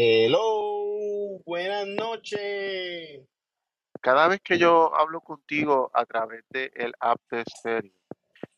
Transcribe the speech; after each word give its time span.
Hello, 0.00 1.42
buenas 1.44 1.84
noches. 1.88 3.26
Cada 4.00 4.28
vez 4.28 4.40
que 4.44 4.56
yo 4.56 4.94
hablo 4.94 5.20
contigo 5.20 5.90
a 5.92 6.06
través 6.06 6.44
del 6.50 6.70
el 6.76 6.94
app 7.00 7.20
de 7.32 7.42
Stereo, 7.42 7.90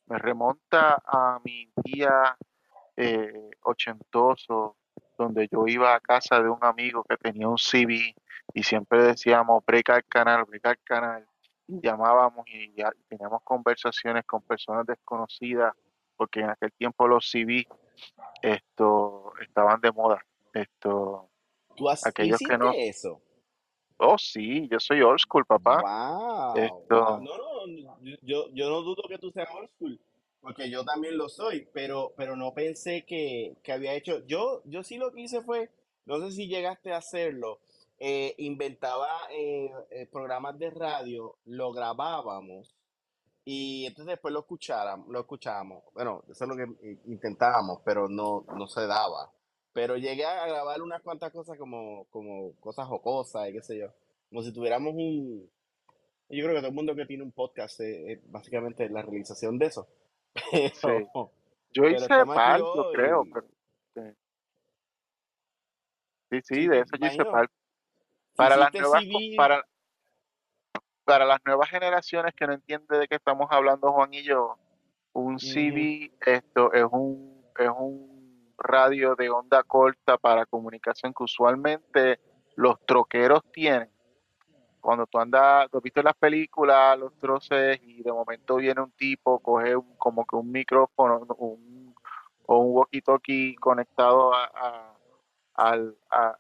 me 0.05 0.19
remonta 0.19 1.03
a 1.03 1.41
mi 1.43 1.73
día 1.77 2.37
eh, 2.95 3.53
ochentoso, 3.63 4.77
donde 5.17 5.49
yo 5.51 5.67
iba 5.67 5.95
a 5.95 6.01
casa 6.01 6.43
de 6.43 6.51
un 6.51 6.59
amigo 6.61 7.05
que 7.09 7.17
tenía 7.17 7.49
un 7.49 7.57
CB 7.57 8.15
y 8.53 8.63
siempre 8.63 9.03
decíamos, 9.03 9.65
breca 9.65 9.97
el 9.97 10.05
canal, 10.05 10.45
breca 10.45 10.73
el 10.73 10.83
canal, 10.85 11.27
y 11.67 11.81
llamábamos 11.81 12.45
y 12.49 12.75
ya 12.75 12.93
teníamos 13.09 13.41
conversaciones 13.45 14.27
con 14.27 14.43
personas 14.43 14.85
desconocidas, 14.85 15.73
porque 16.19 16.41
en 16.41 16.51
aquel 16.51 16.73
tiempo 16.73 17.09
los 17.09 17.25
CB 17.33 17.65
esto, 18.43 19.33
estaban 19.41 19.81
de 19.81 19.91
moda. 19.91 20.23
Esto, 20.53 21.31
¿Tú 21.77 21.89
has, 21.89 22.07
aquellos 22.07 22.39
que 22.39 22.59
no, 22.59 22.73
eso? 22.73 23.23
oh 23.99 24.19
sí, 24.19 24.69
yo 24.71 24.81
soy 24.81 25.03
old 25.03 25.21
school, 25.21 25.45
papá. 25.47 25.81
Wow. 25.83 26.57
Esto, 26.57 27.21
No, 27.21 27.39
no, 27.39 27.99
yo, 28.23 28.49
yo 28.53 28.71
no 28.71 28.83
dudo 28.83 29.05
que 29.09 29.19
tú 29.19 29.31
seas 29.31 29.49
old 29.55 29.71
school, 29.77 30.01
porque 30.41 30.71
yo 30.71 30.85
también 30.85 31.17
lo 31.17 31.29
soy, 31.29 31.69
pero, 31.73 32.13
pero 32.17 32.37
no 32.37 32.53
pensé 32.55 33.05
que, 33.05 33.57
que 33.63 33.73
había 33.73 33.95
hecho. 33.95 34.25
Yo, 34.27 34.63
yo 34.65 34.83
sí 34.83 34.99
lo 34.99 35.13
que 35.13 35.23
hice 35.23 35.43
fue, 35.43 35.71
no 36.07 36.19
sé 36.21 36.33
si 36.33 36.49
llegaste 36.49 36.93
a 36.93 36.99
hacerlo, 36.99 37.61
eh, 37.99 38.35
inventaba 38.39 39.09
eh, 39.31 39.71
eh, 39.91 40.07
programas 40.07 40.59
de 40.59 40.71
radio, 40.71 41.37
lo 41.45 41.71
grabábamos 41.73 42.75
y 43.45 43.85
entonces 43.87 44.13
después 44.13 44.33
lo 44.33 44.41
escucháramos, 44.41 45.09
lo 45.09 45.21
escuchábamos. 45.21 45.85
Bueno, 45.93 46.25
eso 46.31 46.45
es 46.45 46.49
lo 46.49 46.57
que 46.57 46.99
intentábamos, 47.07 47.81
pero 47.85 48.09
no, 48.09 48.45
no 48.57 48.67
se 48.67 48.87
daba. 48.87 49.31
Pero 49.73 49.97
llegué 49.97 50.25
a 50.25 50.47
grabar 50.47 50.83
unas 50.83 51.03
cuantas 51.03 51.33
cosas 51.33 51.57
como, 51.59 52.07
como 52.11 52.55
cosas 52.61 52.87
jocosas 52.87 53.49
y 53.49 53.53
qué 53.53 53.63
sé 53.63 53.79
yo. 53.79 53.89
Como 54.29 54.43
si 54.43 54.53
tuviéramos 54.53 54.95
un... 54.95 55.49
Yo 56.29 56.45
creo 56.45 56.55
que 56.55 56.61
todo 56.61 56.69
el 56.69 56.75
mundo 56.75 56.95
que 56.95 57.07
tiene 57.07 57.25
un 57.25 57.33
podcast 57.33 57.81
es, 57.81 58.19
es 58.19 58.31
básicamente 58.31 58.89
la 58.89 59.03
realización 59.03 59.59
de 59.59 59.67
eso. 59.67 59.89
sí. 60.75 60.89
Yo 61.73 61.83
pero 61.83 61.97
hice 61.97 62.05
estamos 62.05 62.37
aquí 62.37 62.37
par, 62.37 62.61
yo 62.61 62.93
creo, 62.93 63.25
pero 63.33 63.47
sí, 66.31 66.41
sí, 66.43 66.69
de 66.69 66.81
eso 66.81 66.97
yo 66.99 67.07
hice 67.07 67.15
imagino. 67.17 67.31
par. 67.31 67.49
Si 67.49 68.37
Para 68.37 68.57
las 68.57 68.75
nuevas, 68.75 69.05
CV, 69.05 69.37
para, 69.37 69.65
para 71.05 71.25
las 71.25 71.39
nuevas 71.45 71.69
generaciones 71.69 72.35
que 72.35 72.47
no 72.47 72.55
entienden 72.55 73.01
de 73.01 73.09
qué 73.09 73.17
estamos 73.17 73.47
hablando 73.51 73.93
Juan 73.93 74.13
y 74.15 74.23
yo, 74.23 74.57
un 75.13 75.39
CB 75.39 76.13
esto 76.27 76.73
es 76.73 76.85
un 76.91 77.45
es 77.59 77.69
un 77.69 78.10
radio 78.61 79.15
de 79.17 79.29
onda 79.31 79.63
corta 79.65 80.17
para 80.19 80.47
comunicación 80.47 81.13
que 81.13 81.25
usualmente 81.25 82.21
los 82.57 82.79
troqueros 82.87 83.43
tienen. 83.53 83.91
Cuando 84.81 85.07
tú 85.07 85.19
andas, 85.19 85.69
tú 85.71 85.77
has 85.79 85.83
visto 85.83 86.01
en 86.01 86.07
las 86.07 86.17
películas 86.17 86.99
los 86.99 87.13
troces 87.19 87.79
y 87.83 88.03
de 88.03 88.13
momento 88.13 88.57
viene 88.57 88.81
un 88.81 88.93
tipo, 88.93 89.39
coge 89.41 89.77
un- 89.77 89.97
como 89.97 90.25
que 90.25 90.37
un 90.37 90.51
micrófono 90.51 91.27
un, 91.39 91.95
o 92.47 92.59
un 92.59 92.75
walkie-talkie 92.77 93.57
conectado 93.59 94.33
a, 94.35 94.45
a- 94.55 94.97
al, 95.55 95.97
a- 96.11 96.39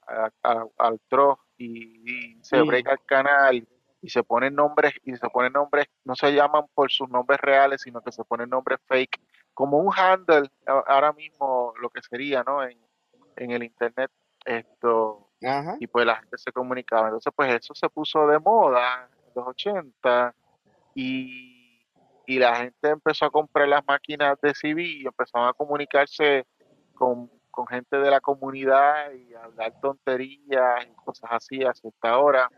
al 0.79 1.01
troz 1.09 1.39
y, 1.59 2.33
y 2.39 2.39
se 2.43 2.57
breca 2.69 2.93
el 2.93 3.05
canal 3.05 3.69
y 4.03 4.09
se 4.09 4.23
ponen 4.23 4.55
nombres 4.55 4.95
y 5.05 5.15
se 5.17 5.29
ponen 5.29 5.53
nombres, 5.53 5.87
no 6.05 6.15
se 6.15 6.33
llaman 6.33 6.65
por 6.75 6.91
sus 6.91 7.11
nombres 7.11 7.39
reales, 7.41 7.83
sino 7.83 8.01
que 8.01 8.13
se 8.13 8.25
ponen 8.25 8.49
nombres 8.49 8.79
fake, 8.87 9.21
como 9.55 9.79
un 9.79 9.93
handle 9.97 10.51
ahora 10.67 11.13
mismo 11.13 11.73
lo 11.81 11.91
que 11.91 12.03
sería, 12.03 12.43
¿no? 12.43 12.63
En, 12.63 12.79
en 13.37 13.51
el 13.51 13.63
internet, 13.63 14.11
esto, 14.45 15.29
Ajá. 15.43 15.77
y 15.79 15.87
pues 15.87 16.07
la 16.07 16.17
gente 16.17 16.39
se 16.39 16.53
comunicaba. 16.53 17.09
Entonces, 17.09 17.33
pues 17.35 17.55
eso 17.55 17.75
se 17.75 17.89
puso 17.89 18.27
de 18.27 18.39
moda 18.39 19.09
en 19.27 19.33
los 19.35 19.47
80 19.49 20.35
y, 20.95 21.87
y 22.27 22.39
la 22.39 22.57
gente 22.57 22.89
empezó 22.89 23.27
a 23.27 23.31
comprar 23.31 23.69
las 23.69 23.85
máquinas 23.87 24.39
de 24.41 24.53
CB 24.55 24.79
y 24.79 25.07
empezaron 25.07 25.49
a 25.49 25.53
comunicarse 25.53 26.47
con, 26.95 27.31
con 27.51 27.67
gente 27.67 27.97
de 27.99 28.11
la 28.11 28.21
comunidad 28.21 29.13
y 29.13 29.35
hablar 29.35 29.75
tonterías 29.81 30.87
y 30.87 30.95
cosas 31.05 31.31
así 31.33 31.63
hasta 31.65 31.89
esta 31.89 32.19
hora. 32.19 32.49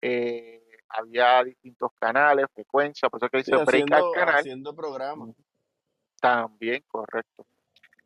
Eh, 0.00 0.58
había 0.88 1.42
distintos 1.44 1.90
canales, 1.98 2.46
frecuencias, 2.54 3.10
por 3.10 3.18
eso 3.22 3.30
que 3.30 3.42
Sí, 3.42 3.50
dice 3.52 3.64
break 3.64 3.92
al 3.92 3.98
haciendo, 3.98 4.12
canal, 4.12 4.34
haciendo 4.34 4.76
programas. 4.76 5.28
También 6.22 6.84
correcto. 6.88 7.44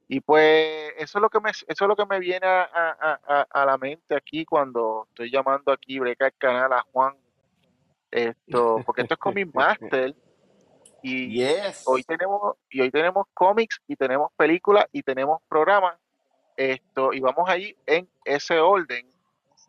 Y 0.08 0.20
pues 0.20 0.94
eso 0.96 1.18
es 1.18 1.22
lo 1.22 1.28
que 1.28 1.40
me, 1.40 1.50
eso 1.50 1.64
es 1.68 1.80
lo 1.80 1.94
que 1.96 2.06
me 2.06 2.18
viene 2.18 2.46
a, 2.46 2.62
a- 2.62 3.20
a- 3.26 3.46
a 3.50 3.64
la 3.66 3.76
mente 3.76 4.14
aquí 4.16 4.44
cuando 4.46 5.04
estoy 5.08 5.30
llamando 5.30 5.70
aquí, 5.70 5.98
breca 5.98 6.26
el 6.26 6.34
canal 6.38 6.72
a 6.72 6.82
Juan, 6.92 7.14
esto, 8.10 8.82
porque 8.86 9.02
esto 9.02 9.14
es 9.14 9.20
Comic 9.20 9.48
Master 9.54 10.14
y 11.02 11.44
hoy 11.84 12.00
Yes. 12.02 12.06
tenemos, 12.06 12.56
y 12.70 12.80
hoy 12.80 12.90
tenemos 12.90 13.26
cómics 13.34 13.80
y 13.86 13.96
tenemos 13.96 14.32
películas 14.36 14.86
y 14.92 15.02
tenemos 15.02 15.42
programas, 15.48 15.96
esto, 16.56 17.12
y 17.12 17.20
vamos 17.20 17.48
ahí 17.50 17.76
en 17.84 18.08
ese 18.24 18.58
orden, 18.58 19.06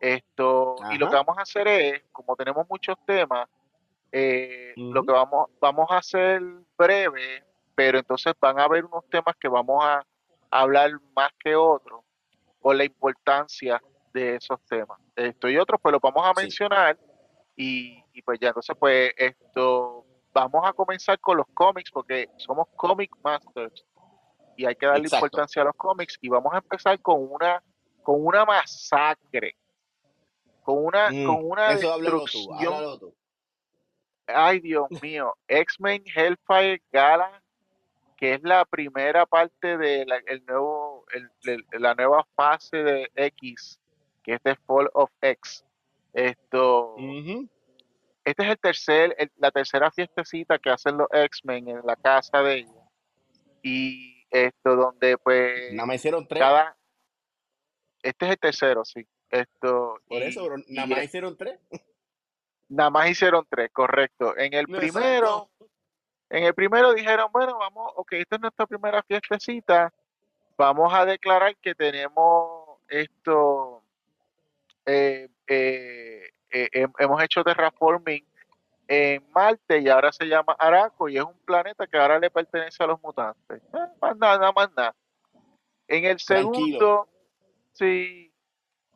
esto, 0.00 0.76
y 0.90 0.98
lo 0.98 1.10
que 1.10 1.16
vamos 1.16 1.36
a 1.36 1.42
hacer 1.42 1.68
es, 1.68 2.02
como 2.12 2.34
tenemos 2.36 2.66
muchos 2.70 2.96
temas, 3.04 3.46
eh, 4.12 4.72
lo 4.76 5.02
que 5.02 5.12
vamos, 5.12 5.50
vamos 5.60 5.86
a 5.90 5.98
hacer 5.98 6.40
breve, 6.78 7.44
pero 7.78 7.96
entonces 8.00 8.34
van 8.40 8.58
a 8.58 8.64
haber 8.64 8.84
unos 8.86 9.08
temas 9.08 9.36
que 9.36 9.46
vamos 9.46 9.84
a 9.84 10.04
hablar 10.50 10.90
más 11.14 11.30
que 11.38 11.54
otros 11.54 12.00
por 12.58 12.74
la 12.74 12.82
importancia 12.82 13.80
de 14.12 14.34
esos 14.34 14.60
temas. 14.62 14.98
Esto 15.14 15.48
y 15.48 15.56
otros, 15.58 15.80
pues 15.80 15.92
los 15.92 16.00
vamos 16.00 16.26
a 16.26 16.34
Sí. 16.34 16.40
mencionar 16.42 16.98
y, 17.54 18.02
y 18.12 18.22
pues 18.22 18.40
ya, 18.40 18.48
entonces 18.48 18.74
pues 18.76 19.12
esto, 19.16 20.04
vamos 20.34 20.68
a 20.68 20.72
comenzar 20.72 21.20
con 21.20 21.36
los 21.36 21.46
cómics 21.54 21.92
porque 21.92 22.28
somos 22.36 22.66
comic 22.74 23.12
masters 23.22 23.86
y 24.56 24.66
hay 24.66 24.74
que 24.74 24.86
darle 24.86 25.04
Exacto. 25.04 25.26
importancia 25.26 25.62
a 25.62 25.66
los 25.66 25.76
cómics 25.76 26.18
y 26.20 26.28
vamos 26.28 26.52
a 26.52 26.56
empezar 26.58 27.00
con 27.00 27.30
una, 27.30 27.62
con 28.02 28.26
una 28.26 28.44
masacre, 28.44 29.54
con 30.64 30.84
una, 30.84 31.12
Mm, 31.12 31.24
con 31.24 31.44
una 31.48 31.76
destrucción 31.76 32.98
tú. 32.98 33.14
Ay, 34.26 34.58
Dios 34.58 34.88
mío, 35.00 35.32
X-Men 35.46 36.02
Hellfire 36.12 36.82
Gala, 36.90 37.40
que 38.18 38.34
es 38.34 38.42
la 38.42 38.64
primera 38.64 39.24
parte 39.26 39.78
de 39.78 40.04
la, 40.04 40.16
el 40.26 40.44
nuevo, 40.44 41.06
el- 41.12 41.64
la 41.80 41.94
nueva 41.94 42.26
fase 42.34 42.76
de 42.78 43.10
X, 43.14 43.78
que 44.24 44.34
es 44.34 44.42
The 44.42 44.56
Fall 44.66 44.90
of 44.92 45.10
X. 45.22 45.64
Esto, 46.12 46.96
este 48.24 48.42
es 48.42 48.48
el 48.50 48.58
tercer, 48.58 49.14
el- 49.18 49.30
la 49.36 49.52
tercera 49.52 49.90
fiestecita 49.92 50.58
que 50.58 50.68
hacen 50.68 50.98
los 50.98 51.06
X-Men 51.12 51.68
en 51.68 51.80
la 51.86 51.94
casa 51.94 52.42
de 52.42 52.56
ellos. 52.56 52.74
Y 53.62 54.26
esto 54.30 54.74
donde 54.74 55.16
pues 55.18 55.72
Nada 55.72 55.86
más 55.86 55.96
hicieron 55.96 56.26
tres. 56.26 56.40
cada, 56.42 56.76
este 58.02 58.26
es 58.26 58.30
el 58.32 58.38
tercero, 58.38 58.84
sí. 58.84 59.06
Esto, 59.30 60.00
Por 60.08 60.22
eso, 60.22 60.44
bro, 60.44 60.56
nada 60.68 60.86
más 60.88 61.04
hicieron 61.04 61.36
tres. 61.36 61.60
nada 62.68 62.90
más 62.90 63.10
hicieron 63.10 63.46
tres, 63.48 63.70
correcto. 63.72 64.36
En 64.36 64.54
el 64.54 64.66
primero. 64.66 65.50
En 66.30 66.44
el 66.44 66.54
primero 66.54 66.92
dijeron, 66.92 67.28
bueno, 67.32 67.56
vamos, 67.58 67.92
ok, 67.96 68.12
esta 68.14 68.36
es 68.36 68.42
nuestra 68.42 68.66
primera 68.66 69.02
fiestecita, 69.02 69.92
vamos 70.56 70.92
a 70.92 71.04
declarar 71.06 71.56
que 71.56 71.74
tenemos 71.74 72.78
esto, 72.88 73.82
eh, 74.84 75.28
eh, 75.46 76.30
eh, 76.50 76.68
hem- 76.72 76.92
hemos 76.98 77.22
hecho 77.22 77.42
terraforming 77.44 78.24
en 78.86 79.22
Marte 79.32 79.78
y 79.80 79.88
ahora 79.88 80.10
se 80.12 80.24
llama 80.26 80.56
Araco 80.58 81.08
y 81.08 81.16
es 81.18 81.22
un 81.24 81.38
planeta 81.44 81.86
que 81.86 81.98
ahora 81.98 82.18
le 82.18 82.30
pertenece 82.30 82.82
a 82.82 82.86
los 82.86 83.02
mutantes. 83.02 83.62
Eh, 83.72 83.78
más 84.00 84.16
nada, 84.16 84.38
nada 84.38 84.52
más 84.52 84.70
nada. 84.76 84.94
En 85.86 86.04
el 86.04 86.16
Tranquilo. 86.18 86.78
segundo, 86.78 87.08
sí, 87.72 88.32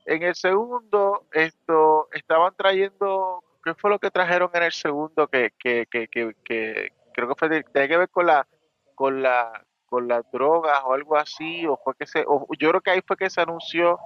en 0.07 0.23
el 0.23 0.35
segundo, 0.35 1.27
esto, 1.33 2.09
estaban 2.13 2.55
trayendo, 2.57 3.43
¿qué 3.65 3.75
fue 3.75 3.91
lo 3.91 3.99
que 3.99 4.11
trajeron 4.11 4.51
en 4.55 4.63
el 4.65 4.73
segundo? 4.73 5.29
Que, 5.29 5.53
que, 5.59 5.87
que, 5.91 6.09
que, 6.09 6.35
que 6.45 6.93
creo 7.13 7.29
que 7.29 7.35
fue, 7.37 7.63
tenía 7.65 7.89
que 7.89 7.97
ver 7.97 8.09
con 8.11 8.27
la, 8.27 8.47
con 8.95 9.23
la, 9.23 9.65
con 9.87 10.09
las 10.09 10.23
drogas 10.33 10.81
o 10.85 10.95
algo 10.95 11.17
así, 11.17 11.67
o 11.67 11.77
fue 11.83 11.95
que 11.97 12.07
se, 12.07 12.25
o 12.27 12.47
yo 12.59 12.71
creo 12.71 12.81
que 12.81 12.91
ahí 12.91 13.01
fue 13.07 13.17
que 13.17 13.31
se 13.31 13.41
anunció, 13.41 13.99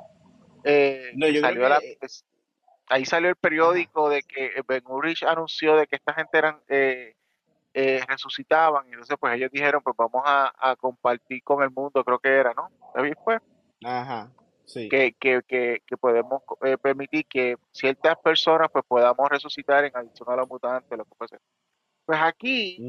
eh, 0.65 1.13
No, 1.15 1.27
creo 1.27 1.41
salió 1.43 1.69
la, 1.69 1.81
que. 1.81 1.99
es- 2.01 2.25
ahí 2.89 3.05
salió 3.05 3.29
el 3.31 3.37
periódico 3.37 4.09
de 4.09 4.23
que 4.23 4.53
Ben 4.67 4.83
Urich 4.87 5.23
anunció 5.25 5.77
de 5.77 5.87
que 5.87 5.97
esta 5.97 6.13
gente 6.15 6.39
eran, 6.39 6.61
eh, 6.69 7.15
eh, 7.75 8.01
resucitaban, 8.09 8.87
y 8.89 8.93
entonces 8.93 9.17
pues 9.21 9.35
ellos 9.35 9.51
dijeron, 9.51 9.83
pues 9.83 9.95
vamos 9.97 10.23
a, 10.25 10.53
a 10.59 10.77
compartir 10.77 11.43
con 11.43 11.63
el 11.63 11.71
mundo, 11.71 12.03
creo 12.05 12.19
que 12.19 12.29
era, 12.31 12.55
¿no? 12.55 12.71
Ahí 12.95 13.13
fue 13.23 13.39
Ajá. 13.85 14.31
Sí. 14.65 14.89
que, 14.89 15.13
que, 15.13 15.43
que, 15.47 15.83
que 15.87 15.97
podemos 15.97 16.43
eh, 16.63 16.77
permitir 16.79 17.27
que 17.27 17.57
ciertas 17.71 18.17
personas 18.19 18.69
pues 18.73 18.85
podamos 18.89 19.29
resucitar 19.29 19.85
en 19.85 19.97
adición 19.97 20.29
a 20.31 20.37
los 20.37 20.49
mutantes, 20.49 20.97
lo 20.99 21.05
que 21.05 21.15
fuese. 21.17 21.37
Pues 22.07 22.19
aquí, 22.23 22.85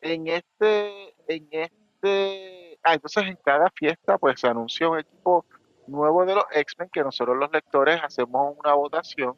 en 0.00 0.26
este, 0.28 1.14
en 1.28 1.48
este, 1.52 2.78
ah, 2.82 2.94
entonces 2.94 3.24
en 3.24 3.36
cada 3.44 3.70
fiesta 3.70 4.18
pues 4.18 4.40
se 4.40 4.48
anunció 4.48 4.92
un 4.92 4.98
equipo 5.00 5.46
nuevo 5.86 6.24
de 6.26 6.34
los 6.34 6.44
X-Men 6.52 6.90
que 6.92 7.02
nosotros 7.02 7.36
los 7.36 7.50
lectores 7.52 8.00
hacemos 8.02 8.56
una 8.58 8.74
votación 8.74 9.36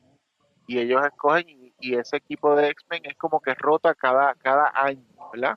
y 0.66 0.78
ellos 0.78 1.04
escogen 1.04 1.48
y, 1.48 1.74
y 1.80 1.96
ese 1.96 2.16
equipo 2.16 2.54
de 2.56 2.68
X-Men 2.70 3.02
es 3.06 3.16
como 3.16 3.40
que 3.40 3.54
rota 3.54 3.94
cada, 3.94 4.34
cada 4.36 4.72
año, 4.74 5.04
¿verdad? 5.32 5.56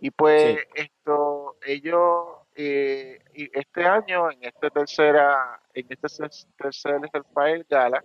Y 0.00 0.10
pues 0.10 0.58
Sí. 0.74 0.82
esto, 0.82 1.56
ellos, 1.64 2.24
eh, 2.56 3.18
y 3.34 3.50
este 3.58 3.84
año, 3.86 4.30
en 4.30 4.44
este 4.44 4.70
tercera, 4.70 5.60
en 5.74 5.86
este 5.88 6.08
tercer 6.58 7.00
Hellfire 7.12 7.66
Gala, 7.68 8.02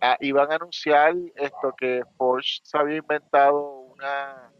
ah, 0.00 0.16
iban 0.20 0.50
a 0.52 0.56
anunciar 0.56 1.14
esto 1.36 1.74
que 1.76 2.02
Porsche 2.16 2.60
se 2.64 2.78
había 2.78 2.96
inventado 2.98 3.77
una, 3.98 4.52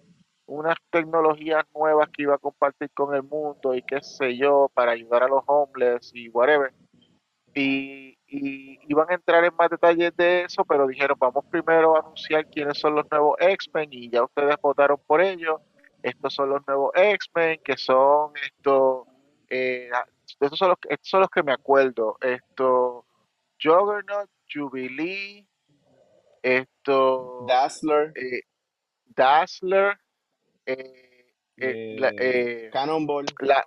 unas 0.46 0.76
tecnologías 0.90 1.64
nuevas 1.75 2.08
que 2.12 2.23
iba 2.23 2.35
a 2.35 2.38
compartir 2.38 2.90
con 2.90 3.14
el 3.14 3.23
mundo 3.23 3.75
y 3.75 3.82
qué 3.82 4.00
sé 4.02 4.37
yo, 4.37 4.70
para 4.75 4.93
ayudar 4.93 5.23
a 5.23 5.29
los 5.29 5.43
homeless 5.46 6.11
y 6.14 6.29
whatever. 6.29 6.73
Y, 7.55 8.19
y 8.26 8.79
iban 8.88 9.11
a 9.11 9.14
entrar 9.14 9.44
en 9.44 9.55
más 9.56 9.70
detalles 9.70 10.14
de 10.17 10.43
eso, 10.43 10.64
pero 10.64 10.87
dijeron, 10.87 11.17
vamos 11.19 11.44
primero 11.50 11.96
a 11.96 12.00
anunciar 12.00 12.46
quiénes 12.46 12.79
son 12.79 12.94
los 12.94 13.06
nuevos 13.11 13.37
X-Men 13.40 13.88
y 13.93 14.11
ya 14.11 14.25
ustedes 14.25 14.56
votaron 14.61 15.00
por 15.06 15.20
ellos. 15.20 15.61
Estos 16.02 16.35
son 16.35 16.50
los 16.50 16.67
nuevos 16.67 16.93
X-Men, 16.94 17.61
que 17.64 17.76
son 17.76 18.32
estos, 18.37 19.06
eh, 19.49 19.90
estos 20.40 20.58
son 20.58 20.69
los, 20.69 20.79
que- 20.79 20.94
estos 20.94 21.08
son 21.08 21.20
los 21.20 21.31
que 21.31 21.43
me 21.43 21.52
acuerdo. 21.52 22.17
Esto, 22.20 23.05
Juggernaut, 23.61 24.31
Jubilee, 24.52 25.44
esto, 26.43 27.44
Dazzler, 27.49 28.12
eh, 28.14 28.43
Dazzler, 29.18 29.98
eh, 30.64 31.34
eh, 31.56 31.96
la, 31.98 32.12
eh, 32.16 32.70
Cannonball. 32.72 33.26
la 33.40 33.66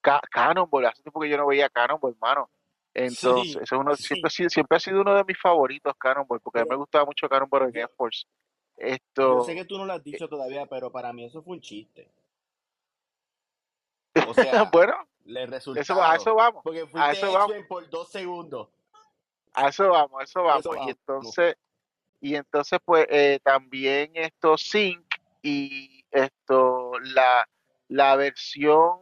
Ca- 0.00 0.20
Cannonball, 0.30 0.86
hace 0.86 1.02
tiempo 1.02 1.20
que 1.20 1.28
yo 1.28 1.36
no 1.36 1.46
veía 1.46 1.68
Cannonball, 1.70 2.12
hermano. 2.14 2.50
Entonces, 2.92 3.52
Sí, 3.54 3.58
eso 3.62 3.74
es 3.76 3.80
uno, 3.80 3.94
siempre, 3.96 4.26
ha 4.26 4.30
sí. 4.30 4.36
sido, 4.36 4.50
siempre 4.50 4.76
ha 4.76 4.80
sido 4.80 5.00
uno 5.00 5.14
de 5.14 5.24
mis 5.24 5.40
favoritos, 5.40 5.94
Cannonball, 5.96 6.40
porque 6.40 6.58
a 6.58 6.64
mí 6.64 6.70
me 6.70 6.76
gustaba 6.76 7.04
mucho 7.04 7.28
Cannonball 7.28 7.68
en 7.68 7.76
Air 7.76 7.90
Force. 7.96 8.26
yo 8.76 8.84
sé 8.84 8.94
Esto, 8.94 9.46
que 9.46 9.64
tú 9.64 9.78
no 9.78 9.86
lo 9.86 9.92
has 9.92 10.02
dicho 10.02 10.28
todavía, 10.28 10.66
pero 10.66 10.90
para 10.90 11.12
mí 11.12 11.24
eso 11.24 11.42
fue 11.42 11.54
un 11.54 11.60
chiste. 11.60 12.10
O 14.28 14.34
sea, 14.34 14.64
bueno, 14.64 14.94
el 15.24 15.52
eso, 15.54 15.72
a 16.02 16.16
eso 16.16 16.34
vamos, 16.34 16.62
Porque 16.62 16.80
a 16.80 16.86
fuiste 16.90 17.12
eso 17.12 17.32
vamos, 17.32 17.66
por 17.68 17.88
dos 17.88 18.10
segundos. 18.10 18.68
a 19.54 19.68
eso 19.68 19.88
vamos, 19.88 20.20
a 20.20 20.24
eso 20.24 20.40
A 20.40 20.44
vamos. 20.44 20.66
eso 20.66 20.74
Y 20.86 20.90
entonces, 20.90 21.56
y 22.22 22.36
entonces 22.36 22.78
pues 22.84 23.04
eh, 23.10 23.40
también 23.42 24.12
esto 24.14 24.56
Sync 24.56 25.04
y 25.42 26.04
esto 26.10 26.92
la, 27.00 27.46
la 27.88 28.14
versión 28.16 29.00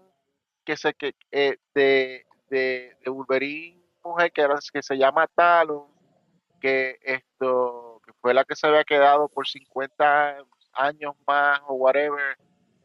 que 0.65 0.77
se 0.77 0.95
que 0.95 1.15
eh, 1.31 1.59
de, 1.75 2.27
de, 2.49 2.97
de 3.05 3.11
Wolverine 3.11 3.81
mujer 4.03 4.33
que, 4.33 4.41
ahora- 4.43 4.59
que 4.73 4.83
se 4.83 4.97
llama 4.97 5.27
Talon 5.35 5.87
que 6.61 6.99
esto 7.03 8.01
que 8.07 8.13
fue 8.21 8.33
la 8.33 8.45
que 8.45 8.57
se 8.57 8.67
había 8.67 8.85
quedado 8.85 9.29
por 9.29 9.47
50 9.47 10.39
años 10.73 11.15
más 11.27 11.61
o 11.67 11.75
whatever 11.75 12.39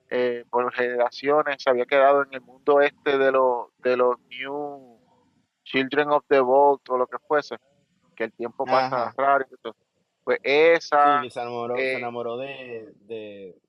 eh, 0.09 0.43
por 0.49 0.71
generaciones 0.73 1.63
se 1.63 1.69
había 1.69 1.85
quedado 1.85 2.23
en 2.23 2.33
el 2.33 2.41
mundo 2.41 2.81
este 2.81 3.17
de 3.17 3.31
los 3.31 3.69
de 3.79 3.95
los 3.95 4.19
New 4.27 4.99
Children 5.63 6.09
of 6.11 6.25
the 6.27 6.41
Vault 6.41 6.89
o 6.89 6.97
lo 6.97 7.07
que 7.07 7.17
fuese 7.19 7.55
que 8.15 8.25
el 8.25 8.33
tiempo 8.33 8.65
pasa 8.65 9.07
Ajá. 9.07 9.13
raro 9.17 9.45
y 9.49 9.55
todo. 9.61 9.75
Pues 10.25 10.39
Sí, 10.43 10.51
esa 10.51 11.21
que 11.23 11.29
se 11.29 11.39
enamoró, 11.39 11.75
se 11.77 11.93
eh, 11.93 11.97
enamoró 11.97 12.37
de, 12.37 12.93
de... 13.01 13.61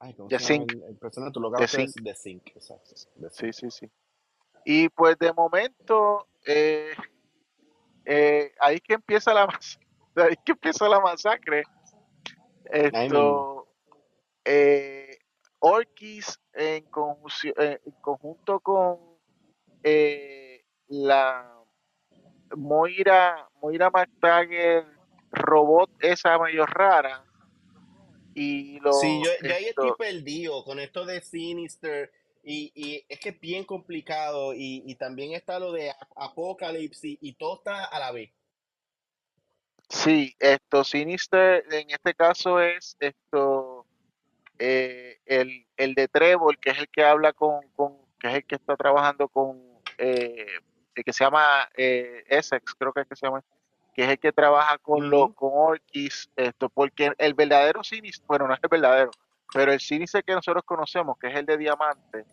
Ay, 0.00 0.14
¿cómo 0.14 0.28
de 0.28 0.38
se 0.40 0.54
llama 0.54 0.66
Sync 0.66 0.72
el, 0.72 0.82
el 0.90 0.96
personaje? 0.96 1.32
Tú 1.32 1.40
lo 1.40 1.50
de 1.50 1.64
acabas 1.64 1.94
de 1.94 2.14
Sync, 2.14 2.48
exacto. 2.48 2.94
De 3.14 3.30
sí 3.30 3.52
Sync. 3.52 3.52
sí 3.52 3.70
sí 3.70 3.90
y 4.70 4.90
pues 4.90 5.18
de 5.18 5.32
momento 5.32 6.28
eh, 6.44 6.92
eh, 8.04 8.52
ahí 8.60 8.80
que 8.80 8.94
empieza 8.94 9.32
la 9.32 9.46
ahí 10.16 10.36
que 10.44 10.52
empieza 10.52 10.86
la 10.90 11.00
masacre 11.00 11.62
esto 12.70 13.66
eh, 14.44 15.18
Orkis 15.60 16.38
en, 16.52 16.84
en 17.56 17.92
conjunto 18.02 18.60
con 18.60 18.98
eh, 19.82 20.62
la 20.88 21.50
Moira 22.54 23.48
Moira 23.62 23.88
McTaggart 23.90 24.97
robot 25.32 25.90
esa 26.00 26.38
medio 26.38 26.66
rara. 26.66 27.24
Y 28.34 28.74
Sí, 28.74 28.80
los 28.82 29.02
yo, 29.24 29.30
yo 29.42 29.54
ahí 29.54 29.64
estoy 29.66 29.88
esto 29.88 29.96
perdido 29.96 30.64
con 30.64 30.78
esto 30.78 31.04
de 31.04 31.20
Sinister. 31.20 32.12
Y, 32.44 32.72
y 32.74 33.04
es 33.08 33.18
que 33.20 33.30
es 33.30 33.40
bien 33.40 33.64
complicado. 33.64 34.54
Y, 34.54 34.82
y 34.86 34.94
también 34.94 35.32
está 35.32 35.58
lo 35.58 35.72
de 35.72 35.90
Ap- 35.90 36.12
Apocalypse 36.16 37.08
y, 37.08 37.18
y 37.20 37.32
todo 37.34 37.56
está 37.56 37.84
a 37.84 37.98
la 37.98 38.12
vez. 38.12 38.30
sí 39.88 40.34
esto 40.38 40.84
Sinister 40.84 41.64
en 41.72 41.90
este 41.90 42.14
caso 42.14 42.60
es 42.60 42.96
esto 43.00 43.86
eh, 44.58 45.18
el, 45.24 45.66
el 45.76 45.94
de 45.94 46.08
Trevor 46.08 46.58
que 46.58 46.70
es 46.70 46.78
el 46.78 46.88
que 46.88 47.04
habla 47.04 47.32
con, 47.32 47.66
con 47.74 47.96
que 48.18 48.28
es 48.28 48.34
el 48.34 48.44
que 48.44 48.56
está 48.56 48.76
trabajando 48.76 49.28
con 49.28 49.62
eh, 49.96 50.46
el 50.94 51.04
que 51.04 51.12
se 51.12 51.24
llama 51.24 51.68
eh, 51.76 52.22
Essex 52.28 52.74
creo 52.74 52.92
que 52.92 53.00
es 53.00 53.06
que 53.08 53.16
se 53.16 53.26
llama 53.26 53.42
que 53.98 54.04
es 54.04 54.10
el 54.10 54.18
que 54.20 54.30
trabaja 54.30 54.78
con 54.78 55.10
los 55.10 55.26
Ujú, 55.26 55.34
con 55.34 55.50
Orkis, 55.54 56.30
esto, 56.36 56.68
porque 56.68 57.10
el 57.18 57.34
verdadero 57.34 57.82
Sinister, 57.82 58.24
bueno, 58.28 58.46
no 58.46 58.54
es 58.54 58.60
el 58.62 58.68
verdadero, 58.68 59.10
pero 59.52 59.72
el 59.72 59.80
Sinister 59.80 60.22
que 60.22 60.34
nosotros 60.34 60.62
conocemos, 60.64 61.18
que 61.18 61.26
es 61.26 61.34
el 61.34 61.44
de 61.44 61.56
Diamante, 61.58 62.24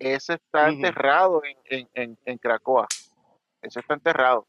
ese 0.00 0.34
está 0.34 0.68
enterrado 0.68 1.40
en, 1.44 1.56
en, 1.66 1.88
en, 1.94 2.18
en 2.24 2.38
Cracoa, 2.38 2.88
ese 3.62 3.78
está 3.78 3.94
enterrado. 3.94 4.48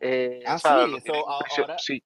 Eh, 0.00 0.42
Ah, 0.44 0.58
sí, 0.58 0.64
Lo 0.66 0.98
prisio- 0.98 1.28
ahora. 1.28 1.78
sí, 1.78 2.02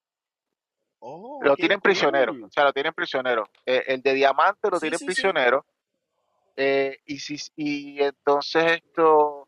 Oh, 1.00 1.40
lo 1.42 1.56
tienen 1.56 1.80
prisionero, 1.80 2.32
o 2.32 2.50
sea, 2.50 2.64
lo 2.64 2.74
tienen 2.74 2.92
prisionero. 2.92 3.44
Eh, 3.64 3.84
el 3.86 4.02
de 4.02 4.12
Diamante 4.12 4.68
lo 4.70 4.76
Sí, 4.76 4.80
tienen 4.80 4.98
sí, 4.98 5.06
sí. 5.06 5.06
prisionero, 5.06 5.64
eh, 6.56 6.98
y, 7.06 7.18
si, 7.20 7.36
y 7.56 8.02
entonces 8.02 8.82
esto 8.82 9.45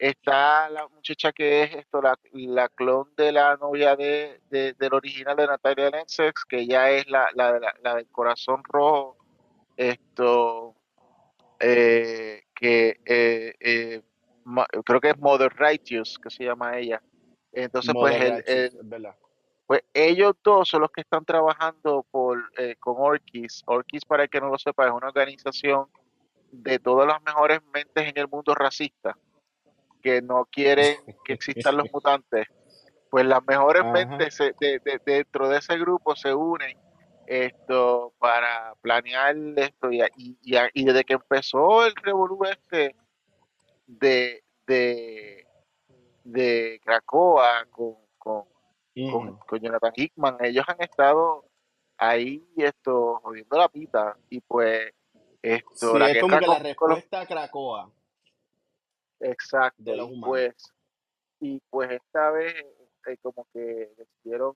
está 0.00 0.70
la 0.70 0.88
muchacha 0.88 1.30
que 1.30 1.62
es 1.62 1.74
esto 1.74 2.00
la, 2.00 2.18
la 2.32 2.68
clon 2.70 3.14
de 3.16 3.32
la 3.32 3.56
novia 3.56 3.94
de, 3.96 4.40
de- 4.50 4.72
del 4.72 4.94
original 4.94 5.36
de 5.36 5.46
Natalia 5.46 5.90
Lensex, 5.90 6.44
que 6.46 6.66
ya 6.66 6.90
es 6.90 7.06
la, 7.08 7.28
la, 7.34 7.58
la- 7.58 7.74
la 7.82 7.94
del 7.96 8.08
corazón 8.08 8.62
rojo, 8.64 9.18
esto 9.76 10.74
eh, 11.60 12.44
que 12.54 13.00
eh, 13.04 13.54
eh, 13.60 14.02
ma- 14.44 14.66
creo 14.84 15.00
que 15.00 15.10
es 15.10 15.18
Mother 15.18 15.52
Righteous, 15.56 16.18
que 16.18 16.30
se 16.30 16.44
llama 16.44 16.78
ella. 16.78 17.02
Entonces, 17.52 17.94
pues, 18.00 18.14
el, 18.22 18.32
el- 18.46 18.70
pues 19.66 19.82
ellos 19.92 20.32
dos 20.42 20.68
son 20.68 20.80
los 20.80 20.90
que 20.90 21.02
están 21.02 21.24
trabajando 21.24 22.04
por, 22.10 22.50
eh, 22.56 22.74
con 22.80 22.94
Orkis. 22.98 23.62
Orkis, 23.66 24.04
para 24.06 24.22
el 24.24 24.30
que 24.30 24.40
no 24.40 24.48
lo 24.48 24.58
sepa, 24.58 24.86
es 24.86 24.92
una 24.92 25.08
organización 25.08 25.86
de 26.50 26.78
todas 26.78 27.06
las 27.06 27.22
mejores 27.22 27.60
mentes 27.72 28.08
en 28.08 28.16
el 28.18 28.26
mundo 28.28 28.54
racista 28.54 29.16
que 30.00 30.22
no 30.22 30.46
quieren 30.50 30.96
que 31.24 31.32
existan 31.34 31.76
los 31.76 31.86
mutantes. 31.92 32.46
Pues 33.10 33.26
las 33.26 33.44
mejores 33.44 33.82
Ajá. 33.82 33.92
mentes 33.92 34.34
se- 34.34 34.54
de- 34.60 34.80
de- 34.84 35.00
dentro 35.04 35.48
de 35.48 35.58
ese 35.58 35.76
grupo 35.78 36.14
se 36.14 36.32
unen 36.34 36.78
esto 37.26 38.12
para 38.18 38.74
planear 38.80 39.36
esto 39.56 39.90
y, 39.92 40.02
y, 40.16 40.36
y, 40.42 40.56
y 40.74 40.84
desde 40.84 41.04
que 41.04 41.14
empezó 41.14 41.86
el 41.86 41.94
revolú 41.96 42.40
este 42.44 42.96
de, 43.86 44.42
de, 44.66 45.46
de 46.24 46.80
Krakoa 46.84 47.66
con, 47.70 47.96
con, 48.18 48.44
con, 49.46 49.60
Jonathan 49.60 49.92
Hickman, 49.94 50.36
ellos 50.40 50.64
han 50.68 50.80
estado 50.80 51.44
ahí 51.98 52.44
esto 52.56 53.20
jodiendo 53.22 53.58
la 53.58 53.68
pita 53.68 54.16
y 54.28 54.40
pues 54.40 54.92
esto 55.42 55.92
Sí, 55.92 55.98
la 55.98 56.10
es 56.10 56.20
como 56.20 56.38
que 56.38 56.46
la 56.46 56.58
con, 56.58 56.74
con 56.74 56.88
los 56.90 56.98
respuesta 56.98 57.20
a 57.20 57.26
Krakoa 57.26 57.90
exacto 59.20 59.82
de 59.82 59.96
los 59.96 60.06
humanos. 60.06 60.26
pues 60.26 60.72
y 61.40 61.60
pues 61.70 61.90
esta 61.90 62.30
vez 62.30 62.54
eh, 63.06 63.16
como 63.22 63.46
que 63.52 63.90
decidieron 63.96 64.54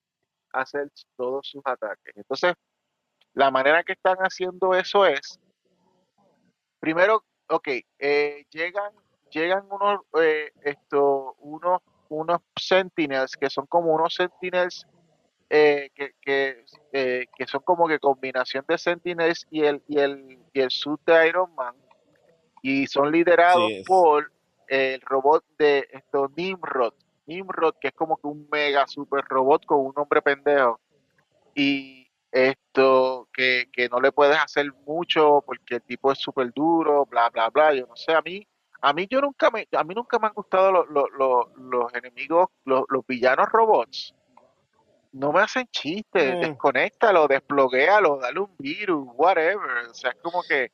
hacer 0.52 0.90
todos 1.16 1.48
sus 1.48 1.62
ataques 1.64 2.14
entonces 2.16 2.54
la 3.34 3.50
manera 3.50 3.82
que 3.82 3.92
están 3.92 4.16
haciendo 4.18 4.74
eso 4.74 5.06
es 5.06 5.40
primero 6.80 7.24
ok 7.48 7.68
eh, 7.98 8.44
llegan 8.50 8.92
llegan 9.30 9.66
unos 9.70 10.00
eh, 10.20 10.52
esto 10.62 11.34
unos 11.38 11.80
unos 12.08 12.40
sentinels 12.56 13.36
que 13.36 13.50
son 13.50 13.66
como 13.66 13.92
unos 13.92 14.14
sentinels 14.14 14.86
eh, 15.50 15.90
que, 15.94 16.12
que, 16.20 16.64
que 17.36 17.46
son 17.46 17.60
como 17.62 17.86
que 17.86 17.98
combinación 17.98 18.64
de 18.66 18.78
sentinels 18.78 19.46
y 19.50 19.64
el 19.64 19.82
y 19.88 19.98
el 19.98 20.38
y 20.52 20.60
el 20.60 20.70
suit 20.70 21.00
de 21.06 21.28
Iron 21.28 21.54
Man 21.54 21.74
y 22.62 22.86
son 22.86 23.12
liderados 23.12 23.68
Sí, 23.68 23.82
por 23.86 24.33
el 24.74 25.00
robot 25.02 25.44
de 25.58 25.88
esto 25.92 26.30
Nimrod. 26.36 26.94
Nimrod, 27.26 27.74
que 27.80 27.88
es 27.88 27.94
como 27.94 28.16
que 28.16 28.26
un 28.26 28.48
mega 28.50 28.86
super 28.86 29.24
robot 29.24 29.64
con 29.64 29.86
un 29.86 29.92
nombre 29.96 30.20
pendejo. 30.20 30.80
Y 31.54 32.08
esto 32.30 33.28
que, 33.32 33.68
que 33.72 33.88
no 33.88 34.00
le 34.00 34.10
puedes 34.10 34.36
hacer 34.36 34.72
mucho 34.84 35.42
porque 35.46 35.76
el 35.76 35.82
tipo 35.82 36.10
es 36.10 36.18
súper 36.18 36.52
duro, 36.52 37.06
bla, 37.06 37.30
bla, 37.30 37.48
bla. 37.50 37.72
Yo 37.72 37.86
no 37.86 37.96
sé, 37.96 38.12
a 38.12 38.20
mí, 38.20 38.46
a 38.80 38.92
mí 38.92 39.06
yo 39.08 39.20
nunca 39.20 39.50
me, 39.50 39.68
a 39.72 39.84
mí 39.84 39.94
nunca 39.94 40.18
me 40.18 40.26
han 40.26 40.34
gustado 40.34 40.72
los, 40.72 40.88
los, 40.90 41.04
los, 41.16 41.44
los 41.56 41.94
enemigos, 41.94 42.48
los, 42.64 42.84
los 42.88 43.06
villanos 43.06 43.46
robots. 43.50 44.14
No 45.12 45.30
me 45.32 45.40
hacen 45.42 45.68
chistes, 45.70 46.22
Eh, 46.24 46.48
desconéctalo, 46.48 47.28
desploguéalo, 47.28 48.18
dale 48.18 48.40
un 48.40 48.56
virus, 48.58 49.06
whatever. 49.14 49.86
O 49.88 49.94
sea, 49.94 50.10
es 50.10 50.16
como 50.20 50.42
que, 50.42 50.72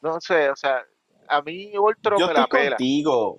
no 0.00 0.18
sé, 0.20 0.48
o 0.48 0.56
sea, 0.56 0.82
a 1.30 1.42
mí 1.42 1.76
Ultron 1.78 2.18
yo 2.20 2.26
me 2.28 2.34
la 2.34 2.42
estoy 2.42 2.60
pela. 2.60 2.76
contigo. 2.76 3.38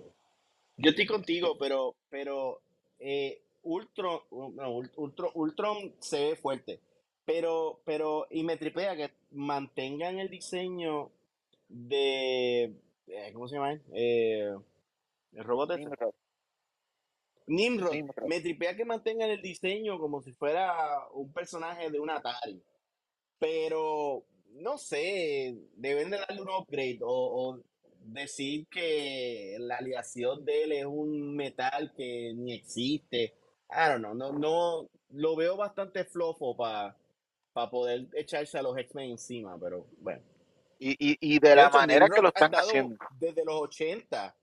Yo 0.77 0.89
estoy 0.89 1.05
contigo, 1.05 1.57
pero, 1.59 1.95
pero 2.09 2.61
eh, 2.99 3.41
Ultron, 3.63 4.19
no, 4.31 4.69
Ult- 4.71 4.93
Ultron, 4.95 5.29
Ultron 5.35 5.95
se 5.99 6.29
ve 6.29 6.35
fuerte. 6.35 6.79
Pero, 7.25 7.81
pero, 7.85 8.25
y 8.31 8.43
me 8.43 8.57
tripea 8.57 8.95
que 8.95 9.11
mantengan 9.31 10.17
el 10.19 10.29
diseño 10.29 11.11
de, 11.69 12.73
eh, 13.07 13.31
¿cómo 13.33 13.47
se 13.47 13.55
llama? 13.55 13.73
él? 13.73 13.81
Eh, 13.93 14.55
el 15.33 15.43
robot 15.43 15.71
este. 15.71 15.83
Nimrod, 15.85 16.01
Nimrod. 17.47 17.91
Nimrod. 17.93 18.27
Me 18.27 18.41
tripea 18.41 18.75
que 18.75 18.85
mantengan 18.85 19.29
el 19.29 19.41
diseño 19.41 19.99
como 19.99 20.21
si 20.21 20.31
fuera 20.33 20.73
un 21.13 21.31
personaje 21.31 21.89
de 21.89 21.99
un 21.99 22.09
Atari. 22.09 22.61
Pero, 23.39 24.23
no 24.53 24.77
sé, 24.77 25.55
deben 25.75 26.09
de 26.11 26.17
darle 26.17 26.41
un 26.41 26.49
upgrade 26.49 26.99
o, 27.01 27.09
o 27.51 27.59
decir 28.13 28.67
que 28.67 29.55
la 29.59 29.77
aleación 29.77 30.43
de 30.45 30.63
él 30.63 30.71
es 30.73 30.85
un 30.85 31.35
metal 31.35 31.93
que 31.95 32.33
ni 32.35 32.53
existe. 32.53 33.35
I 33.69 33.89
don't 33.89 33.99
know, 33.99 34.13
no, 34.13 34.31
no, 34.33 34.89
lo 35.11 35.35
veo 35.35 35.55
bastante 35.57 36.03
flofo 36.05 36.55
para 36.57 36.95
poder 37.69 38.07
echarse 38.15 38.57
a 38.57 38.61
los 38.61 38.77
X-Men 38.77 39.11
encima, 39.11 39.57
pero 39.59 39.85
bueno. 39.99 40.21
Y, 40.79 40.91
y, 41.11 41.17
y 41.35 41.39
de 41.39 41.55
la 41.55 41.67
hecho, 41.67 41.77
manera 41.77 42.09
que 42.09 42.21
lo 42.21 42.29
están 42.29 42.51
haciendo. 42.55 42.97
desde 43.19 43.45
los 43.45 43.55
80 43.61 44.35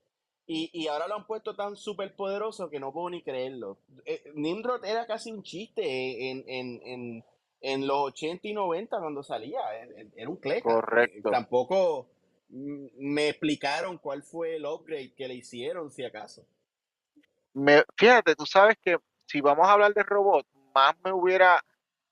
y, 0.46 0.70
y 0.72 0.86
ahora 0.86 1.08
lo 1.08 1.16
han 1.16 1.26
puesto 1.26 1.54
tan 1.54 1.76
súper 1.76 2.14
poderoso 2.16 2.70
que 2.70 2.80
no 2.80 2.92
puedo 2.92 3.10
ni 3.10 3.22
creerlo. 3.22 3.78
Eh, 4.04 4.22
Nimrod 4.34 4.84
era 4.84 5.06
casi 5.06 5.30
un 5.32 5.42
chiste 5.42 6.30
en, 6.30 6.44
en, 6.48 6.80
en, 6.84 7.24
en 7.60 7.86
los 7.86 7.98
80 8.12 8.48
y 8.48 8.52
90 8.54 8.98
cuando 8.98 9.22
salía. 9.22 9.60
eh, 9.82 9.88
eh, 9.96 10.08
Era 10.16 10.30
un 10.30 10.36
cleca. 10.36 10.70
Eh, 10.70 10.72
Correcto. 10.74 11.30
Tampoco 11.30 12.08
me 12.48 13.28
explicaron 13.28 13.98
cuál 13.98 14.22
fue 14.22 14.56
el 14.56 14.64
upgrade 14.64 15.14
que 15.14 15.28
le 15.28 15.34
hicieron, 15.34 15.90
si 15.90 16.04
acaso. 16.04 16.46
Me, 17.52 17.84
fíjate, 17.96 18.34
tú 18.34 18.46
sabes 18.46 18.76
que 18.82 18.96
si 19.26 19.40
vamos 19.40 19.66
a 19.66 19.72
hablar 19.72 19.92
de 19.92 20.02
robot, 20.02 20.46
más 20.74 20.94
me 21.04 21.12
hubiera, 21.12 21.62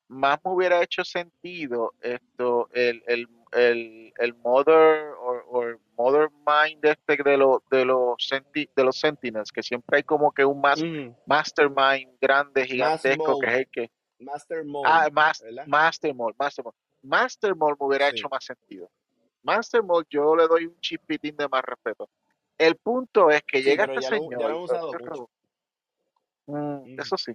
más 0.08 0.38
me 0.44 0.50
hubiera 0.50 0.82
hecho 0.82 1.04
sentido 1.04 1.94
esto, 2.00 2.68
el, 2.72 3.02
el, 3.06 3.28
el, 3.52 4.12
el 4.18 4.34
mother 4.34 5.12
or, 5.20 5.44
or 5.48 5.80
mother 5.96 6.28
mind 6.46 6.84
este 6.84 7.22
de 7.22 7.36
los 7.36 7.60
de 7.70 7.84
los 7.84 8.16
senti- 8.18 8.68
de 8.74 8.84
los 8.84 8.98
sentinels, 8.98 9.50
que 9.52 9.62
siempre 9.62 9.98
hay 9.98 10.02
como 10.02 10.32
que 10.32 10.44
un 10.44 10.60
mas- 10.60 10.82
Ujú. 10.82 11.16
mastermind 11.26 12.18
grande, 12.20 12.66
gigantesco, 12.66 13.38
que 13.38 13.46
es 13.46 13.54
el 13.54 13.68
que 13.68 13.90
Master 14.18 14.64
Mold, 14.64 14.86
ah, 14.86 15.08
mas-. 15.12 15.44
Master 15.66 16.14
Mold, 16.14 16.34
Master 16.38 16.64
Mold. 16.64 16.76
Master 17.02 17.54
Mold 17.54 17.76
me 17.80 17.86
hubiera 17.86 18.08
hecho 18.08 18.28
más 18.28 18.44
sentido. 18.44 18.90
Master 19.46 19.82
Mold 19.82 20.06
yo 20.10 20.34
le 20.34 20.48
doy 20.48 20.66
un 20.66 20.78
chispitín 20.80 21.36
de 21.36 21.48
más 21.48 21.62
respeto. 21.62 22.08
El 22.58 22.74
punto 22.76 23.30
es 23.30 23.42
que 23.44 23.58
Sí, 23.58 23.64
llega 23.64 23.84
este 23.84 23.94
lo, 23.94 24.00
lo 24.00 24.08
señor, 24.08 24.50
han 24.50 24.56
usado 24.56 24.92
mucho. 24.92 25.04
robot, 25.04 25.30
mm, 26.46 26.76
Ujú. 26.92 27.02
eso 27.02 27.16
sí. 27.16 27.32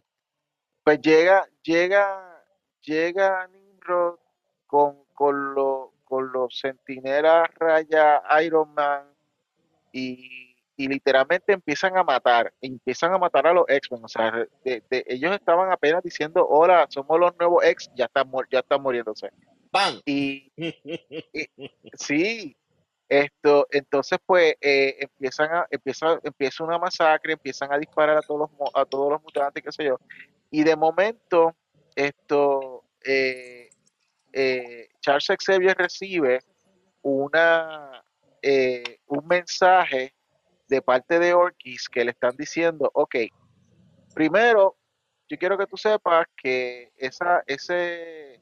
Pues 0.84 1.00
llega, 1.02 1.48
llega, 1.64 2.44
llega 2.82 3.48
Nimrod 3.48 4.18
con, 4.68 5.04
con, 5.14 5.54
lo- 5.54 5.94
con 6.04 6.32
los 6.34 6.60
centinelas 6.60 7.48
raya 7.56 8.22
Iron 8.44 8.74
Man 8.74 9.06
y, 9.94 10.56
y 10.76 10.88
literalmente 10.88 11.54
empiezan 11.54 11.96
a 11.98 12.04
matar, 12.04 12.52
empiezan 12.62 13.14
a 13.14 13.18
matar 13.18 13.48
a 13.48 13.54
los 13.54 13.66
X-Men. 13.68 14.04
O 14.04 14.08
sea, 14.08 14.32
de- 14.66 14.84
de- 14.90 15.06
ellos 15.08 15.34
estaban 15.34 15.72
apenas 15.72 16.04
diciendo, 16.04 16.46
hola, 16.48 16.88
somos 16.90 17.20
los 17.20 17.38
nuevos 17.38 17.64
X, 17.64 17.90
ya 17.96 18.06
están, 18.06 18.30
ya 18.50 18.60
están 18.60 18.82
muriéndose. 18.82 19.30
Y, 20.06 20.52
y- 21.34 21.72
sí, 21.94 22.56
esto, 23.10 23.68
entonces 23.72 24.20
pues 24.26 24.56
eh, 24.62 24.96
empiezan 25.00 25.54
a, 25.54 25.68
empieza, 25.70 26.20
empieza 26.24 26.64
una 26.64 26.78
masacre, 26.78 27.34
empiezan 27.34 27.74
a 27.74 27.78
disparar 27.78 28.18
a 28.18 28.22
todos 28.22 28.50
los, 28.58 28.70
a 28.74 28.86
todos 28.86 29.12
los 29.12 29.22
mutantes, 29.22 29.64
qué 29.64 29.72
sé 29.72 29.84
yo. 29.86 29.98
Y 30.50 30.64
de 30.64 30.76
momento, 30.76 31.56
esto, 31.96 32.86
eh, 33.04 33.70
eh, 34.34 34.90
Charles 35.02 35.28
Xavier 35.44 35.78
recibe 35.78 36.40
una, 37.02 38.04
eh, 38.42 39.00
un 39.08 39.28
mensaje 39.28 40.14
de 40.68 40.82
parte 40.82 41.20
de 41.20 41.34
Orkis 41.34 41.90
que 41.90 42.06
le 42.06 42.12
están 42.12 42.36
diciendo, 42.38 42.90
ok, 42.94 43.16
primero, 44.14 44.78
yo 45.28 45.38
quiero 45.38 45.58
que 45.58 45.68
tú 45.68 45.78
sepas 45.78 46.28
que 46.36 46.92
esa, 46.98 47.44
ese, 47.46 48.40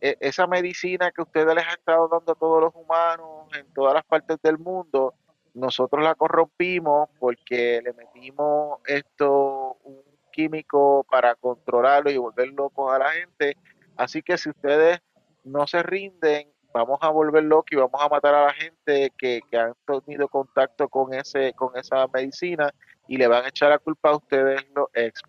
esa 0.00 0.46
medicina 0.46 1.10
que 1.10 1.22
ustedes 1.22 1.54
les 1.54 1.64
han 1.64 1.72
estado 1.72 2.08
dando 2.08 2.32
a 2.32 2.34
todos 2.34 2.62
los 2.62 2.74
humanos 2.74 3.48
en 3.54 3.66
todas 3.72 3.94
las 3.94 4.04
partes 4.04 4.38
del 4.42 4.58
mundo, 4.58 5.14
nosotros 5.54 6.02
la 6.04 6.14
corrompimos 6.14 7.08
porque 7.18 7.80
le 7.82 7.92
metimos 7.92 8.78
esto, 8.86 9.76
un 9.84 10.02
químico 10.30 11.04
para 11.10 11.34
controlarlo 11.34 12.10
y 12.10 12.16
volver 12.16 12.48
locos 12.48 12.92
a 12.92 12.98
la 12.98 13.10
gente. 13.10 13.56
Así 13.96 14.22
que 14.22 14.38
si 14.38 14.50
ustedes 14.50 15.00
no 15.42 15.66
se 15.66 15.82
rinden, 15.82 16.52
vamos 16.72 16.98
a 17.00 17.08
volver 17.08 17.42
locos 17.44 17.72
y 17.72 17.76
vamos 17.76 18.00
a 18.00 18.08
matar 18.08 18.34
a 18.34 18.46
la 18.46 18.52
gente 18.52 19.12
que, 19.18 19.40
que 19.50 19.56
han 19.58 19.74
tenido 20.04 20.28
contacto 20.28 20.88
con 20.88 21.12
ese, 21.12 21.52
con 21.54 21.76
esa 21.76 22.06
medicina 22.08 22.72
y 23.08 23.16
le 23.16 23.26
van 23.26 23.44
a 23.44 23.48
echar 23.48 23.70
la 23.70 23.78
culpa 23.78 24.10
a 24.10 24.16
ustedes 24.16 24.64
los 24.74 24.88
ex. 24.92 25.22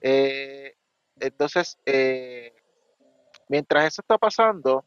Eh, 0.00 0.76
entonces, 1.18 1.78
eh, 1.86 2.54
mientras 3.48 3.84
eso 3.86 4.02
está 4.02 4.18
pasando, 4.18 4.84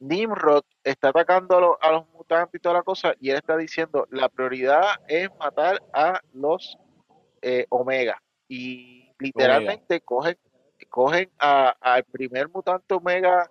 Nimrod 0.00 0.62
está 0.84 1.08
atacando 1.08 1.56
a, 1.56 1.60
lo- 1.60 1.78
a 1.82 1.92
los 1.92 2.08
mutantes 2.10 2.58
y 2.58 2.62
toda 2.62 2.76
la 2.76 2.82
cosa, 2.82 3.14
y 3.20 3.30
él 3.30 3.36
está 3.36 3.56
diciendo, 3.56 4.06
la 4.10 4.28
prioridad 4.28 4.84
es 5.08 5.28
matar 5.38 5.82
a 5.92 6.20
los 6.32 6.76
eh, 7.42 7.66
Omega. 7.70 8.22
Y 8.48 9.02
Omega. 9.02 9.14
literalmente 9.18 10.00
cogen, 10.00 10.38
cogen 10.88 11.30
a- 11.38 11.76
al 11.80 12.04
primer 12.04 12.48
mutante 12.48 12.94
Omega 12.94 13.50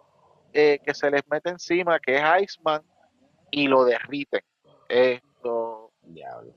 eh, 0.54 0.80
que 0.84 0.94
se 0.94 1.12
les 1.12 1.22
mete 1.30 1.50
encima, 1.50 2.00
que 2.00 2.16
es 2.16 2.24
Iceman, 2.44 2.82
y 3.52 3.68
lo 3.68 3.84
derriten. 3.84 4.42
Esto, 4.88 5.92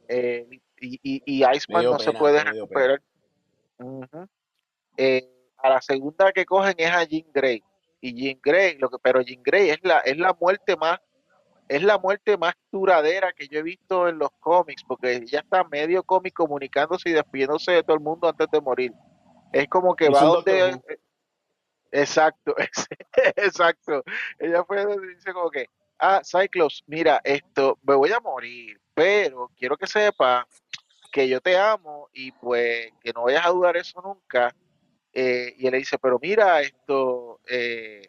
eh, 0.09 0.47
y, 0.81 0.95
y, 1.03 1.23
y 1.25 1.45
Iceman 1.45 1.85
no 1.91 1.99
se 1.99 2.13
puede 2.19 2.39
recuperar. 2.45 3.03
A 5.63 5.69
la 5.69 5.81
segunda 5.81 6.33
que 6.33 6.45
cogen 6.45 6.75
es 6.79 6.91
a 6.91 7.05
Jean 7.05 7.27
Grey. 7.33 7.63
Y 8.01 8.15
Jean 8.15 8.41
Grey, 8.43 8.79
lo 8.79 8.89
que, 8.89 8.99
pero 8.99 9.21
Jean 9.21 9.43
Grey 9.43 9.71
es 9.71 9.79
la, 9.83 9.99
es 10.01 10.17
la 10.17 10.37
muerte 10.41 10.77
más, 10.77 11.01
es 11.69 11.83
la 11.83 11.99
muerte 11.99 12.37
más 12.37 12.55
duradera 12.73 13.33
que 13.33 13.47
yo 13.49 13.61
he 13.61 13.63
visto 13.63 14.09
en 14.09 14.19
los 14.19 14.31
cómics, 14.41 14.83
porque 14.87 15.17
ella 15.17 15.41
está 15.41 15.65
medio 15.65 16.03
cómic 16.03 16.35
comunicándose 16.35 17.11
y 17.11 17.13
despidiéndose 17.13 17.73
de 17.73 17.83
todo 17.83 17.95
el 17.95 18.03
mundo 18.03 18.29
antes 18.29 18.49
de 18.51 18.61
morir. 18.61 18.93
Es 19.53 19.69
como 19.69 19.95
que 19.95 20.09
va 20.09 20.21
Doctor 20.21 20.59
donde, 20.59 20.75
Who. 20.75 20.83
exacto, 21.93 22.55
exacto. 23.37 24.03
Ella 24.39 24.65
fue 24.65 24.85
donde 24.85 25.15
dice 25.15 25.33
como 25.33 25.51
que, 25.51 25.67
ah, 25.99 26.23
Cyclops, 26.25 26.83
mira, 26.87 27.21
esto, 27.25 27.79
me 27.83 27.95
voy 27.95 28.13
a 28.13 28.21
morir, 28.21 28.81
pero 28.95 29.51
quiero 29.57 29.77
que 29.77 29.87
sepa 29.87 30.47
que 31.11 31.29
yo 31.29 31.41
te 31.41 31.59
amo 31.59 32.09
y 32.13 32.33
pues 32.33 32.93
que 33.03 33.13
no 33.13 33.25
vayas 33.25 33.47
a 33.47 33.51
dudar 33.51 33.77
eso 33.77 34.01
nunca. 34.01 34.55
Eh, 35.13 35.55
y 35.57 35.67
él 35.67 35.73
le 35.73 35.79
dice, 35.79 35.99
pero 35.99 36.19
mira, 36.21 36.61
esto, 36.61 37.41
eh, 37.49 38.09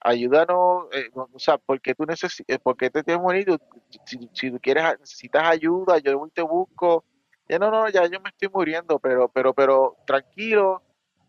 ayúdanos, 0.00 0.86
eh, 0.92 1.10
no- 1.14 1.28
o 1.32 1.38
sea, 1.38 1.58
porque 1.58 1.94
tú 1.94 2.04
necesitas, 2.06 2.58
porque 2.62 2.90
te 2.90 3.02
tienes 3.02 3.44
Tú- 3.46 3.58
si, 4.06 4.30
si 4.32 4.50
tú 4.50 4.58
quieres, 4.60 4.84
a- 4.84 4.96
necesitas 4.96 5.44
ayuda, 5.44 5.98
yo 5.98 6.18
voy 6.18 6.28
y 6.28 6.32
te 6.32 6.42
busco. 6.42 7.04
Ya 7.48 7.58
no, 7.58 7.70
no, 7.70 7.88
ya 7.88 8.06
yo 8.06 8.20
me 8.20 8.30
estoy 8.30 8.48
muriendo, 8.48 8.98
pero, 8.98 9.28
pero, 9.28 9.52
pero, 9.52 9.96
tranquilo. 10.06 10.82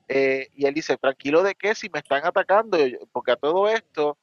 Eh, 0.08 0.50
y 0.56 0.66
él 0.66 0.74
dice, 0.74 0.98
tranquilo 0.98 1.42
de 1.44 1.56
qué, 1.56 1.74
si 1.74 1.90
me 1.90 2.00
están 2.00 2.26
atacando, 2.26 2.78
porque 3.12 3.32
a 3.32 3.36
todo 3.38 3.68
esto, 3.70 4.18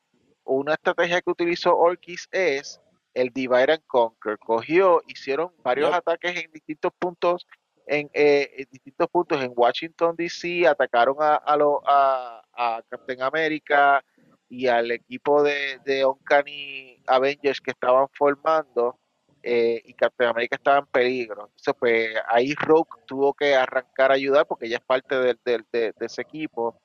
una 0.45 0.75
estrategia 0.75 1.21
que 1.21 1.30
utilizó 1.30 1.76
Orkis 1.76 2.28
es 2.30 2.80
el 3.14 3.30
Divide 3.30 3.73
and 3.73 3.87
Conquer. 3.87 4.38
Cogió, 4.38 5.02
hicieron 5.07 5.52
varios 5.62 5.88
Yep. 5.90 5.99
ataques 5.99 6.45
en 6.45 6.52
distintos 6.52 6.92
puntos, 6.99 7.47
en, 7.88 8.11
eh, 8.14 8.50
en 8.59 8.66
distintos 8.71 9.09
puntos 9.09 9.42
en 9.42 9.52
Washington 9.57 10.14
DC, 10.16 10.66
atacaron 10.66 11.16
a, 11.21 11.37
a, 11.37 11.57
lo- 11.57 11.83
a, 11.87 12.42
a 12.54 12.83
Captain 12.88 13.23
America 13.23 14.04
y 14.49 14.66
al 14.68 14.90
equipo 14.90 15.42
de, 15.42 15.78
de 15.85 16.04
Uncanny 16.07 17.02
Avengers 17.07 17.61
que 17.61 17.71
estaban 17.73 18.07
formando, 18.12 18.99
eh, 19.42 19.80
y 19.85 19.95
Captain 19.95 20.30
America 20.30 20.57
estaba 20.57 20.78
en 20.80 20.87
peligro. 20.87 21.42
Entonces, 21.47 21.75
pues 21.78 22.11
ahí 22.28 22.54
Rogue 22.54 22.90
tuvo 23.07 23.35
que 23.35 23.54
arrancar 23.54 24.11
a 24.11 24.14
ayudar 24.14 24.47
porque 24.47 24.66
ella 24.66 24.76
es 24.78 24.85
parte 24.85 25.14
del- 25.16 25.38
de, 25.45 25.62
de 25.73 26.07
ese 26.07 26.23
equipo. 26.23 26.80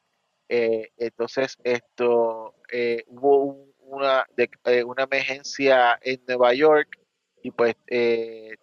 Eh, 0.49 0.91
entonces, 0.97 1.57
esto 1.63 2.55
eh, 2.71 3.03
hubo 3.07 3.43
un- 3.45 3.73
una, 3.79 4.25
de- 4.35 4.49
eh, 4.65 4.83
una 4.83 5.03
emergencia 5.03 5.99
en 6.01 6.23
Nueva 6.27 6.53
York 6.53 6.99
y 7.43 7.51
pues 7.51 7.75
eh, 7.87 8.55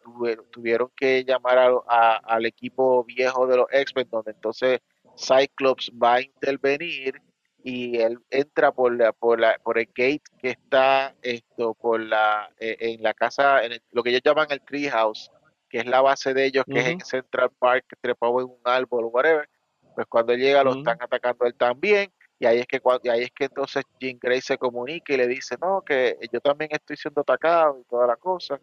tuvieron, 0.50 0.90
que 0.96 1.22
llamar 1.24 1.58
al 1.86 2.46
equipo 2.46 3.04
viejo 3.04 3.46
de 3.46 3.58
los 3.58 3.66
X-Men, 3.70 4.08
donde 4.10 4.30
entonces 4.32 4.80
Cyclops 5.16 5.92
va 6.02 6.14
a 6.14 6.22
intervenir 6.22 7.20
y 7.62 7.98
él 7.98 8.18
entra 8.30 8.72
por 8.72 8.96
la, 8.96 9.12
por 9.12 9.38
la, 9.38 9.58
por 9.62 9.78
el 9.78 9.84
gate 9.86 10.22
que 10.40 10.50
está 10.50 11.14
esto 11.20 11.74
por 11.74 12.00
la 12.00 12.50
eh, 12.58 12.74
en 12.80 13.02
la 13.02 13.12
casa 13.12 13.62
en 13.62 13.78
lo 13.90 14.02
que 14.02 14.08
ellos 14.08 14.22
llaman 14.24 14.46
el 14.48 14.62
treehouse 14.62 15.30
que 15.68 15.80
es 15.80 15.86
la 15.86 16.00
base 16.00 16.32
de 16.32 16.46
ellos 16.46 16.64
que 16.64 16.80
es 16.80 16.86
en 16.86 17.00
Central 17.00 17.50
Park 17.58 17.84
trepado 18.00 18.40
en 18.40 18.46
un 18.46 18.60
árbol 18.64 19.04
o 19.04 19.08
whatever. 19.08 19.48
Pues 19.94 20.06
cuando 20.06 20.34
llega 20.34 20.64
lo 20.64 20.74
están 20.74 20.96
atacando 21.00 21.44
él 21.44 21.54
también 21.54 22.10
y 22.40 22.46
ahí 22.46 22.58
es 22.58 22.66
que 22.66 22.80
y 23.04 23.08
ahí 23.08 23.22
es 23.22 23.30
que 23.30 23.44
entonces 23.44 23.84
Jean 24.00 24.18
Grey 24.20 24.40
se 24.40 24.58
comunica 24.58 25.12
y 25.12 25.16
le 25.16 25.28
dice 25.28 25.56
no 25.60 25.82
que 25.82 26.18
yo 26.32 26.40
también 26.40 26.70
estoy 26.72 26.96
siendo 26.96 27.20
atacado 27.20 27.78
y 27.78 27.84
toda 27.84 28.06
la 28.06 28.16
cosa 28.16 28.58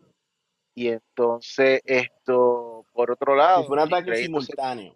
y 0.75 0.89
entonces 0.89 1.81
esto 1.85 2.85
por 2.91 3.11
otro 3.11 3.35
lado 3.35 3.63
fue 3.63 3.77
un 3.77 3.83
ataque 3.83 4.15
simultáneo 4.15 4.93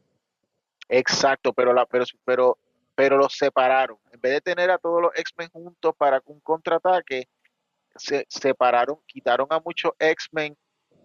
exacto 0.90 1.54
pero 1.54 1.72
la 1.72 1.86
pero 1.86 2.04
pero 2.26 2.58
pero 2.96 3.18
los 3.18 3.36
separaron. 3.36 3.98
En 4.12 4.22
vez 4.22 4.34
de 4.34 4.42
tener 4.42 4.70
a 4.70 4.78
todos 4.78 5.02
los 5.02 5.12
X-Men 5.16 5.50
juntos 5.50 5.96
para 5.98 6.22
un 6.26 6.40
contraataque, 6.42 7.28
se 7.96 8.26
separaron, 8.30 9.00
quitaron 9.08 9.48
a 9.50 9.60
muchos 9.60 9.94
X-Men, 9.98 10.56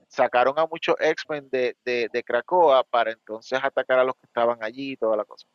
sacaron 0.09 0.59
a 0.59 0.67
muchos 0.67 0.95
X-Men 0.99 1.49
de, 1.51 1.77
de, 1.85 2.09
de, 2.13 2.23
Krakoa 2.23 2.85
para 2.85 3.13
entonces 3.13 3.59
atacar 3.63 3.99
a 3.99 4.05
los 4.05 4.15
que 4.17 4.27
estaban 4.27 4.63
allí 4.63 4.93
y 4.93 4.97
toda 4.97 5.17
la 5.17 5.25
cosa. 5.25 5.47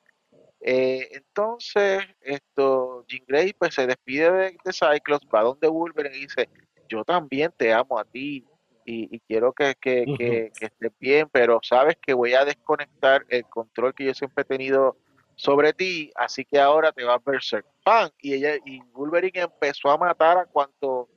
Eh, 0.64 1.10
entonces, 1.12 2.04
esto, 2.22 3.04
Jean 3.08 3.24
Grey 3.28 3.54
pues 3.54 3.74
se 3.74 3.88
despide 3.88 4.32
de, 4.32 4.58
de 4.64 4.74
Cyclops, 4.74 5.28
va 5.34 5.42
donde 5.42 5.68
Wolverine 5.68 6.16
y 6.16 6.22
dice, 6.22 6.50
yo 6.88 7.04
también 7.04 7.52
te 7.58 7.74
amo 7.74 7.98
a 7.98 8.06
ti 8.06 8.46
y, 8.86 9.20
quiero 9.22 9.54
que, 9.54 9.76
que, 9.80 10.06
que, 10.18 10.52
que 10.58 10.66
estés 10.66 10.92
bien, 11.00 11.28
pero 11.32 11.60
sabes 11.64 11.96
que 12.02 12.14
voy 12.14 12.34
a 12.34 12.46
desconectar 12.46 13.26
el 13.30 13.46
control 13.46 13.94
que 13.94 14.06
yo 14.06 14.14
siempre 14.14 14.42
he 14.44 14.46
tenido 14.46 14.98
sobre 15.36 15.74
ti, 15.74 16.12
así 16.16 16.46
que 16.46 16.60
ahora 16.60 16.92
te 16.92 17.04
va 17.04 17.16
a 17.16 17.22
Berserk. 17.26 17.66
¡Pam! 17.84 18.10
Y 18.20 18.34
ella 18.34 18.56
y 18.66 18.82
Wolverine 18.92 19.42
empezó 19.42 19.90
a 19.90 19.98
matar 19.98 20.38
a 20.38 20.46
cuanto 20.46 21.10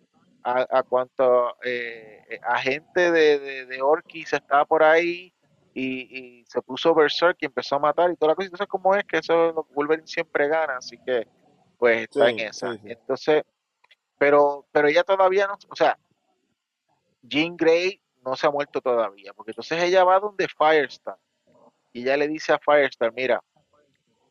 a, 0.43 0.67
a 0.71 0.83
cuanto 0.83 1.57
eh, 1.63 2.23
eh 2.29 2.41
agente 2.43 3.11
de, 3.11 3.39
de, 3.39 3.67
de 3.67 3.83
Orkis 3.83 4.33
estaba 4.33 4.65
por 4.65 4.83
ahí 4.83 5.34
y, 5.75 6.45
se 6.47 6.63
puso 6.63 6.95
Berserk 6.95 7.39
y 7.41 7.47
empezó 7.47 7.77
a 7.77 7.81
matar 7.81 8.11
y 8.11 8.17
toda 8.17 8.33
la 8.33 8.37
cosa. 8.37 8.47
Entonces, 8.47 8.69
¿cómo 8.69 8.95
es 8.95 9.05
que 9.05 9.19
eso 9.19 9.67
Wolverine 9.75 10.07
siempre 10.07 10.49
gana? 10.49 10.77
Así 10.77 10.99
que, 11.05 11.27
pues 11.79 12.03
está 12.03 12.31
en 12.31 12.41
esa. 12.41 12.79
Entonces, 12.85 13.43
pero, 14.19 14.67
pero 14.71 14.89
ella 14.89 15.03
todavía 15.03 15.47
no, 15.47 15.55
o 15.69 15.77
sea, 15.77 15.99
Jean 17.23 17.57
Grey 17.57 18.01
no 18.25 18.37
se 18.37 18.47
ha 18.47 18.51
muerto 18.51 18.81
todavía, 18.81 19.33
porque 19.35 19.51
entonces 19.51 19.83
ella 19.83 20.05
va 20.05 20.21
donde 20.21 20.47
Firestar 20.49 21.19
y 21.93 22.03
ella 22.03 22.17
le 22.17 22.29
dice 22.29 22.53
a 22.53 22.59
Firestar, 22.59 23.13
mira, 23.13 23.43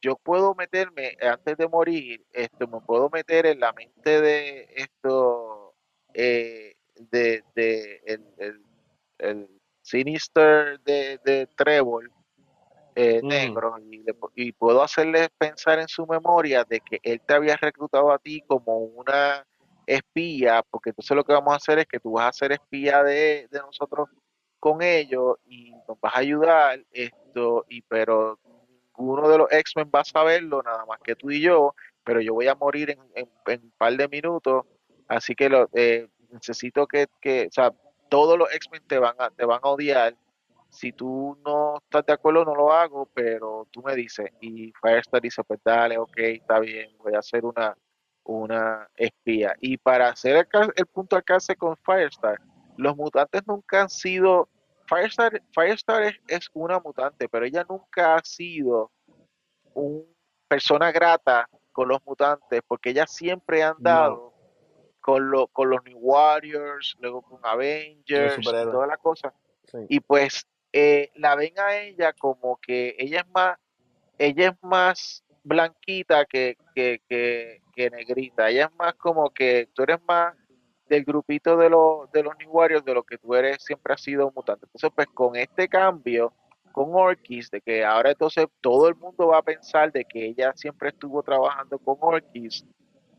yo 0.02 0.16
puedo 0.18 0.54
meterme 0.54 1.18
antes 1.22 1.58
de 1.58 1.68
morir, 1.68 2.26
esto 2.34 2.68
me 2.68 2.82
puedo 2.82 3.10
meter 3.10 3.46
en 3.46 3.60
la 3.60 3.72
mente 3.72 4.20
de 4.20 4.68
esto, 4.76 5.76
eh, 6.14 6.76
de, 6.96 7.44
de 7.56 8.02
el, 8.06 8.66
el, 9.18 9.53
Sinister 9.84 10.80
de, 10.80 11.20
de 11.24 11.48
Trevor 11.56 12.10
eh, 12.96 13.22
mm. 13.22 13.28
negro 13.28 13.76
y, 13.80 14.04
y, 14.36 14.52
puedo 14.54 14.82
hacerle 14.82 15.30
pensar 15.38 15.80
en 15.80 15.88
su 15.88 16.08
memoria 16.08 16.64
de 16.64 16.80
que 16.80 17.00
él 17.04 17.22
te 17.26 17.34
había 17.34 17.56
reclutado 17.58 18.12
a 18.12 18.18
ti 18.20 18.42
como 18.48 18.78
una 18.78 19.46
espía, 19.86 20.64
porque 20.70 20.92
entonces 20.92 21.16
lo 21.16 21.24
que 21.24 21.34
vamos 21.34 21.54
a 21.54 21.58
hacer 21.58 21.80
es 21.80 21.86
que 21.88 22.00
tú 22.00 22.14
vas 22.14 22.30
a 22.30 22.34
ser 22.34 22.54
espía 22.54 23.04
de, 23.04 23.48
de 23.52 23.60
nosotros 23.60 24.10
con 24.60 24.82
ellos 24.82 25.38
y 25.46 25.72
nos 25.88 26.00
vas 26.00 26.16
a 26.16 26.20
ayudar 26.20 26.80
esto 26.92 27.66
y 27.68 27.82
pero 27.82 28.40
uno 28.96 29.28
de 29.28 29.38
los 29.38 29.52
X-Men 29.52 29.92
va 29.94 30.02
a 30.02 30.06
saberlo, 30.06 30.62
nada 30.64 30.86
más 30.86 31.00
que 31.04 31.16
tú 31.16 31.32
y 31.32 31.42
yo, 31.42 31.76
pero 32.04 32.22
yo 32.22 32.34
voy 32.34 32.48
a 32.48 32.56
morir 32.56 32.92
en, 32.92 33.30
un 33.62 33.74
par 33.78 33.98
de 33.98 34.08
minutos, 34.08 34.66
así 35.08 35.36
que 35.36 35.50
lo, 35.50 35.70
eh, 35.74 36.08
necesito 36.30 36.88
que, 36.88 37.08
que, 37.20 37.48
o 37.48 37.52
sea, 37.52 37.74
todos 38.14 38.38
los 38.38 38.54
X-Men 38.54 38.84
te 38.86 39.00
van 39.00 39.16
a, 39.18 39.32
te 39.32 39.44
van 39.44 39.60
a 39.64 39.70
odiar. 39.70 40.16
Si 40.70 40.92
tú 40.92 41.36
no 41.44 41.78
estás 41.78 42.06
de 42.06 42.14
acuerdo, 42.14 42.46
no 42.46 42.54
lo 42.54 42.72
hago, 42.72 43.10
pero 43.12 43.68
tú 43.72 43.82
me 43.82 43.96
dices. 43.96 44.30
Y 44.40 44.72
Firestar 44.80 45.20
dice, 45.20 45.44
pues 45.44 45.60
dale, 45.66 45.98
ok, 45.98 46.20
está 46.20 46.60
bien, 46.60 46.96
voy 47.00 47.16
a 47.16 47.20
hacer 47.20 47.44
una, 47.44 47.76
una 48.24 48.88
espía. 48.96 49.56
Y 49.62 49.78
para 49.78 50.10
hacer 50.10 50.48
el, 50.52 50.74
el 50.76 50.86
punto 50.86 51.16
alcance 51.16 51.56
con 51.56 51.76
Firestar, 51.78 52.40
los 52.78 52.96
mutantes 52.96 53.42
nunca 53.48 53.82
han 53.82 53.90
sido 53.90 54.48
Firestar, 54.86 55.42
Firestar 55.52 56.04
es, 56.28 56.50
una 56.54 56.80
mutante, 56.80 57.28
pero 57.28 57.48
ella 57.48 57.66
nunca 57.68 58.14
ha 58.14 58.24
sido 58.24 58.92
una 59.74 60.06
persona 60.48 60.92
grata 60.92 61.50
con 61.72 61.88
los 61.88 61.98
mutantes, 62.06 62.62
porque 62.68 62.92
ella 62.92 63.08
siempre 63.08 63.64
ha 63.64 63.70
andado 63.70 64.33
con, 65.04 65.30
lo, 65.30 65.48
con 65.48 65.70
los 65.70 65.84
New 65.84 65.98
Warriors, 66.00 66.96
luego 67.02 67.22
con 67.22 67.38
Avengers, 67.44 68.40
toda 68.42 68.88
la 68.88 68.96
cosa. 68.96 69.34
Y 69.90 70.00
pues 70.00 70.48
eh, 70.72 71.12
la 71.16 71.36
ven 71.36 71.60
a 71.60 71.76
ella 71.76 72.14
como 72.14 72.58
que 72.58 72.96
ella 72.98 73.20
es 73.20 73.28
más, 73.28 73.58
ella 74.18 74.48
es 74.48 74.64
más 74.64 75.24
blanquita 75.44 76.24
que, 76.24 76.56
que, 76.74 77.02
que, 77.10 77.62
que 77.76 77.90
negrita. 77.90 78.50
Ella 78.50 78.70
es 78.72 78.76
más 78.78 78.94
como 78.94 79.30
que 79.30 79.68
tú 79.74 79.84
eres 79.84 80.00
más 80.08 80.36
del 80.88 81.04
grupito 81.04 81.58
de, 81.58 81.70
los 81.70 82.10
de 82.14 82.24
los 82.24 82.34
New 82.40 82.52
Warriors, 82.52 82.86
de 82.86 82.94
lo 82.94 83.04
que 83.04 83.18
tú 83.18 83.36
eres, 83.36 83.58
siempre 83.62 83.94
has 83.94 84.02
sido 84.02 84.32
mutante. 84.34 84.68
Entonces, 84.68 84.90
pues 84.96 85.08
con 85.14 85.36
este 85.36 85.68
cambio, 85.68 86.32
con 86.72 86.96
Orkis, 86.96 87.52
de 87.52 87.60
que 87.60 87.84
ahora 87.84 88.12
entonces 88.12 88.48
todo 88.62 88.88
el 88.88 88.96
mundo 88.96 89.28
va 89.28 89.40
a 89.40 89.44
pensar 89.44 89.92
de 89.92 90.06
que 90.06 90.28
ella 90.28 90.54
siempre 90.56 90.90
estuvo 90.90 91.22
trabajando 91.24 91.78
con 91.78 91.98
Orkis, 92.00 92.66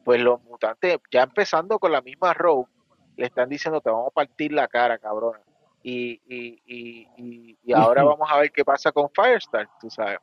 pues 0.05 0.21
los 0.21 0.43
mutantes, 0.43 0.99
ya 1.11 1.23
empezando 1.23 1.79
con 1.79 1.93
la 1.93 2.03
misma 2.03 2.35
Rogue, 2.35 2.69
le 3.17 3.27
están 3.27 3.49
diciendo, 3.49 3.81
te 3.81 3.91
vamos 3.91 4.09
a 4.09 4.15
partir 4.15 4.53
la 4.53 4.69
cara, 4.69 4.99
cabrona. 4.99 5.41
Y, 5.83 6.21
y, 6.27 6.63
y, 6.67 7.59
y 7.63 7.73
ahora 7.73 8.03
vamos 8.05 8.29
a 8.31 8.39
ver 8.39 8.51
qué 8.51 8.65
pasa 8.65 8.91
con 8.91 9.11
Firestar, 9.11 9.69
tú 9.81 9.91
sabes. 9.91 10.19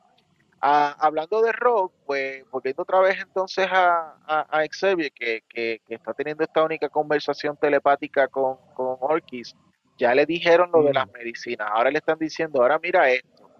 Ah, 0.60 0.96
hablando 1.00 1.42
de 1.42 1.50
Rock, 1.50 1.92
pues 2.06 2.48
volviendo 2.50 2.82
otra 2.82 3.00
vez 3.00 3.20
entonces 3.20 3.66
a, 3.68 4.14
a, 4.26 4.64
Xavier, 4.70 5.10
que, 5.12 5.42
que, 5.48 5.80
está 5.88 6.14
teniendo 6.14 6.44
esta 6.44 6.62
única 6.62 6.88
conversación 6.88 7.56
telepática 7.56 8.28
con, 8.28 8.58
con 8.74 8.96
Orkis, 9.00 9.56
ya 9.98 10.14
le 10.14 10.24
dijeron 10.24 10.70
lo 10.72 10.84
de 10.84 10.92
las 10.92 11.08
mm. 11.08 11.12
medicinas, 11.12 11.68
ahora 11.68 11.90
le 11.90 11.98
están 11.98 12.18
diciendo, 12.18 12.62
ahora 12.62 12.78
mira 12.80 13.10
esto, 13.10 13.50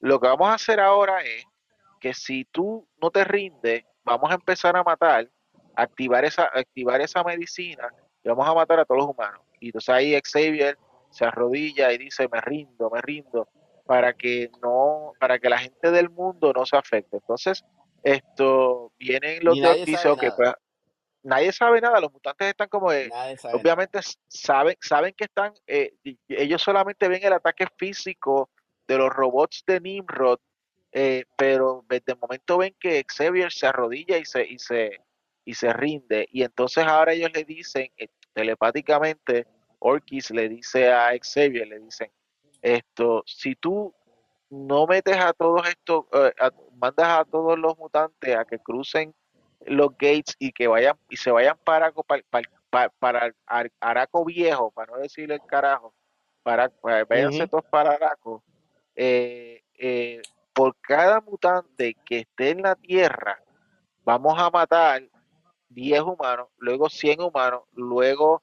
lo 0.00 0.20
que 0.20 0.28
vamos 0.28 0.48
a 0.50 0.54
hacer 0.54 0.80
ahora 0.80 1.22
es 1.22 1.46
que 1.98 2.12
si 2.12 2.44
tú 2.44 2.86
no 3.00 3.10
te 3.10 3.24
rindes, 3.24 3.84
vamos 4.04 4.30
a 4.30 4.34
empezar 4.34 4.76
a 4.76 4.82
matar, 4.82 5.30
activar 5.78 6.24
esa, 6.24 6.44
activar 6.44 7.00
esa 7.00 7.22
medicina 7.22 7.88
y 8.22 8.28
vamos 8.28 8.46
a 8.48 8.54
matar 8.54 8.80
a 8.80 8.84
todos 8.84 8.98
los 8.98 9.10
humanos. 9.10 9.40
Y 9.60 9.66
entonces 9.66 9.88
ahí 9.88 10.20
Xavier 10.20 10.76
se 11.10 11.24
arrodilla 11.24 11.92
y 11.92 11.98
dice, 11.98 12.28
me 12.30 12.40
rindo, 12.40 12.90
me 12.90 13.00
rindo 13.00 13.48
para 13.86 14.12
que 14.12 14.50
no, 14.60 15.12
para 15.18 15.38
que 15.38 15.48
la 15.48 15.58
gente 15.58 15.90
del 15.90 16.10
mundo 16.10 16.52
no 16.52 16.66
se 16.66 16.76
afecte. 16.76 17.16
Entonces, 17.16 17.64
esto 18.02 18.92
vienen 18.98 19.42
los 19.42 19.56
de 19.56 19.84
que 20.20 20.30
pues, 20.32 20.52
nadie 21.22 21.52
sabe 21.52 21.80
nada, 21.80 22.00
los 22.00 22.12
mutantes 22.12 22.48
están 22.48 22.68
como 22.68 22.88
obviamente 22.88 24.00
saben, 24.28 24.76
saben 24.80 25.14
que 25.16 25.24
están, 25.24 25.54
eh, 25.66 25.94
ellos 26.28 26.60
solamente 26.60 27.08
ven 27.08 27.24
el 27.24 27.32
ataque 27.32 27.66
físico 27.76 28.50
de 28.86 28.98
los 28.98 29.10
robots 29.10 29.64
de 29.66 29.80
Nimrod, 29.80 30.38
eh, 30.92 31.24
pero 31.36 31.84
de 31.88 32.14
momento 32.20 32.58
ven 32.58 32.74
que 32.78 33.04
Xavier 33.06 33.52
se 33.52 33.66
arrodilla 33.66 34.18
y 34.18 34.24
se, 34.24 34.44
y 34.44 34.58
se, 34.58 35.00
y 35.48 35.54
se 35.54 35.72
rinde, 35.72 36.28
y 36.30 36.42
entonces 36.42 36.84
ahora 36.84 37.14
ellos 37.14 37.30
le 37.32 37.42
dicen, 37.42 37.90
eh, 37.96 38.08
telepáticamente, 38.34 39.46
Orkis 39.78 40.30
le 40.30 40.46
dice 40.46 40.92
a 40.92 41.08
Xavier, 41.18 41.66
le 41.66 41.78
dicen, 41.78 42.10
esto, 42.60 43.22
si 43.24 43.54
tú 43.54 43.94
no 44.50 44.86
metes 44.86 45.16
a 45.16 45.32
todos 45.32 45.66
estos, 45.66 46.04
eh, 46.12 46.32
mandas 46.74 47.20
a 47.20 47.24
todos 47.24 47.58
los 47.58 47.78
mutantes 47.78 48.36
a 48.36 48.44
que 48.44 48.58
crucen 48.58 49.14
los 49.64 49.92
gates 49.92 50.36
y 50.38 50.52
que 50.52 50.68
vayan 50.68 50.98
y 51.08 51.16
se 51.16 51.30
vayan 51.30 51.56
para, 51.64 51.94
para, 52.68 52.90
para, 52.90 53.34
Araco 53.80 54.26
viejo, 54.26 54.70
para 54.70 54.92
no 54.92 54.98
decirle 54.98 55.36
el 55.36 55.46
carajo, 55.46 55.94
para, 56.42 56.68
para 56.68 57.06
todos 57.48 57.64
para 57.70 57.92
Araco, 57.92 58.44
eh, 58.94 59.62
eh, 59.78 60.20
por 60.52 60.76
cada 60.82 61.22
mutante 61.22 61.96
que 62.04 62.18
esté 62.18 62.50
en 62.50 62.60
la 62.60 62.74
Tierra, 62.74 63.42
vamos 64.04 64.38
a 64.38 64.50
matar 64.50 65.08
10 65.68 66.00
humanos, 66.02 66.48
luego 66.58 66.88
100 66.88 67.20
humanos, 67.20 67.62
luego 67.72 68.42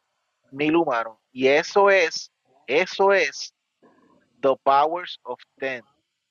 1000 0.51 0.75
humanos. 0.75 1.17
Y 1.31 1.47
eso 1.47 1.89
es, 1.89 2.31
eso 2.67 3.13
es 3.13 3.53
The 4.41 4.55
Powers 4.63 5.19
of 5.23 5.39
Ten, 5.57 5.83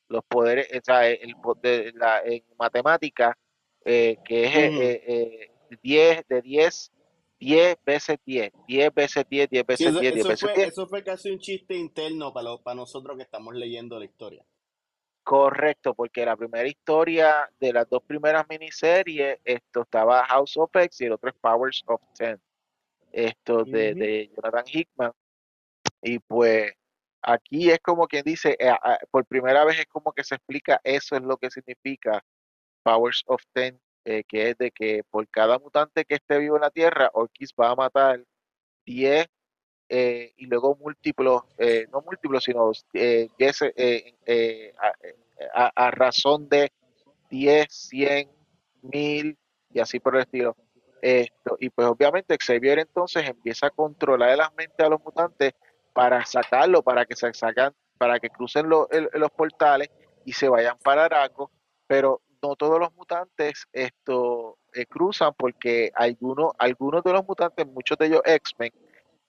los 0.08 0.24
poderes, 0.26 0.68
o 0.72 0.80
sea, 0.84 1.08
el, 1.08 1.34
de 1.62 1.92
la, 1.96 2.20
en 2.24 2.44
matemática, 2.58 3.36
eh, 3.84 4.16
que 4.24 4.44
es 4.44 4.52
10 4.52 4.72
eh, 4.80 5.02
eh, 5.06 6.24
de 6.28 6.42
10, 6.42 6.92
10 7.38 7.76
veces 7.84 8.16
10, 8.24 8.52
10 8.66 8.94
veces 8.94 9.24
10, 9.28 9.50
10 9.50 9.66
Sí, 9.66 9.66
veces 9.66 9.86
eso, 9.86 10.00
10, 10.00 10.14
10 10.14 10.14
eso 10.14 10.28
veces 10.28 10.40
fue, 10.40 10.54
10. 10.54 10.68
eso 10.68 10.86
fue 10.86 11.04
casi 11.04 11.30
un 11.30 11.38
chiste 11.38 11.74
interno 11.76 12.32
para, 12.32 12.50
lo- 12.50 12.62
para 12.62 12.76
nosotros 12.76 13.16
que 13.16 13.22
estamos 13.24 13.54
leyendo 13.54 13.98
la 13.98 14.04
historia. 14.04 14.44
Correcto, 15.24 15.94
porque 15.94 16.26
la 16.26 16.36
primera 16.36 16.68
historia 16.68 17.50
de 17.58 17.72
las 17.72 17.88
dos 17.88 18.02
primeras 18.02 18.46
miniseries, 18.46 19.38
esto 19.42 19.82
estaba 19.82 20.26
House 20.26 20.54
of 20.58 20.70
X 20.76 21.00
y 21.00 21.06
el 21.06 21.12
otro 21.12 21.30
es 21.30 21.36
Powers 21.40 21.82
of 21.86 22.02
Ten, 22.14 22.38
esto 23.10 23.64
de, 23.64 24.30
Jonathan 24.36 24.64
Hickman. 24.66 25.12
Y 26.02 26.18
pues 26.18 26.72
aquí 27.22 27.70
es 27.70 27.80
como 27.80 28.06
quien 28.06 28.22
dice, 28.24 28.54
eh, 28.60 28.68
ah, 28.68 28.98
por 29.10 29.24
primera 29.24 29.64
vez 29.64 29.78
es 29.80 29.86
como 29.86 30.12
que 30.12 30.24
se 30.24 30.34
explica 30.34 30.78
eso 30.84 31.16
es 31.16 31.22
lo 31.22 31.38
que 31.38 31.50
significa 31.50 32.22
Powers 32.82 33.24
of 33.26 33.42
Ten, 33.54 33.80
eh, 34.04 34.24
que 34.28 34.50
es 34.50 34.58
de 34.58 34.70
que 34.72 35.04
por 35.10 35.26
cada 35.30 35.58
mutante 35.58 36.04
que 36.04 36.16
esté 36.16 36.38
vivo 36.38 36.56
en 36.56 36.62
la 36.62 36.70
Tierra, 36.70 37.10
Orkis 37.14 37.54
va 37.58 37.70
a 37.70 37.76
matar 37.76 38.22
10 38.84 39.26
eh, 39.88 40.32
y 40.36 40.46
luego 40.46 40.76
múltiplos, 40.76 41.42
eh, 41.58 41.86
no 41.92 42.00
múltiplos, 42.02 42.44
sino 42.44 42.70
eh, 42.94 43.28
10, 43.38 43.62
eh, 43.76 44.14
eh, 44.26 44.74
a, 45.54 45.86
a- 45.86 45.90
razón 45.90 46.48
de 46.48 46.72
10, 47.30 47.66
100, 47.70 48.30
1000 48.82 49.38
y 49.72 49.80
así 49.80 50.00
por 50.00 50.16
el 50.16 50.22
estilo. 50.22 50.56
Esto, 51.02 51.56
y 51.60 51.68
pues 51.70 51.86
obviamente 51.86 52.36
Xavier 52.38 52.78
entonces 52.78 53.28
empieza 53.28 53.66
a 53.66 53.70
controlar 53.70 54.38
las 54.38 54.54
mentes 54.54 54.86
a 54.86 54.88
los 54.88 55.02
mutantes 55.04 55.52
para 55.92 56.24
sacarlo, 56.24 56.82
para 56.82 57.04
que 57.04 57.14
se 57.14 57.32
sacan, 57.34 57.74
para 57.98 58.18
que 58.18 58.30
crucen 58.30 58.68
lo- 58.68 58.88
los 59.12 59.30
portales 59.32 59.90
y 60.24 60.32
se 60.32 60.48
vayan 60.48 60.78
para 60.82 61.04
Araco, 61.04 61.50
pero 61.86 62.22
no 62.42 62.56
todos 62.56 62.78
los 62.80 62.92
mutantes 62.94 63.66
esto 63.72 64.58
eh, 64.72 64.86
cruzan 64.86 65.32
porque 65.36 65.90
algunos, 65.94 66.52
algunos 66.58 67.02
de 67.04 67.12
los 67.12 67.24
mutantes, 67.26 67.66
muchos 67.66 67.98
de 67.98 68.06
ellos 68.06 68.22
X-Men, 68.24 68.72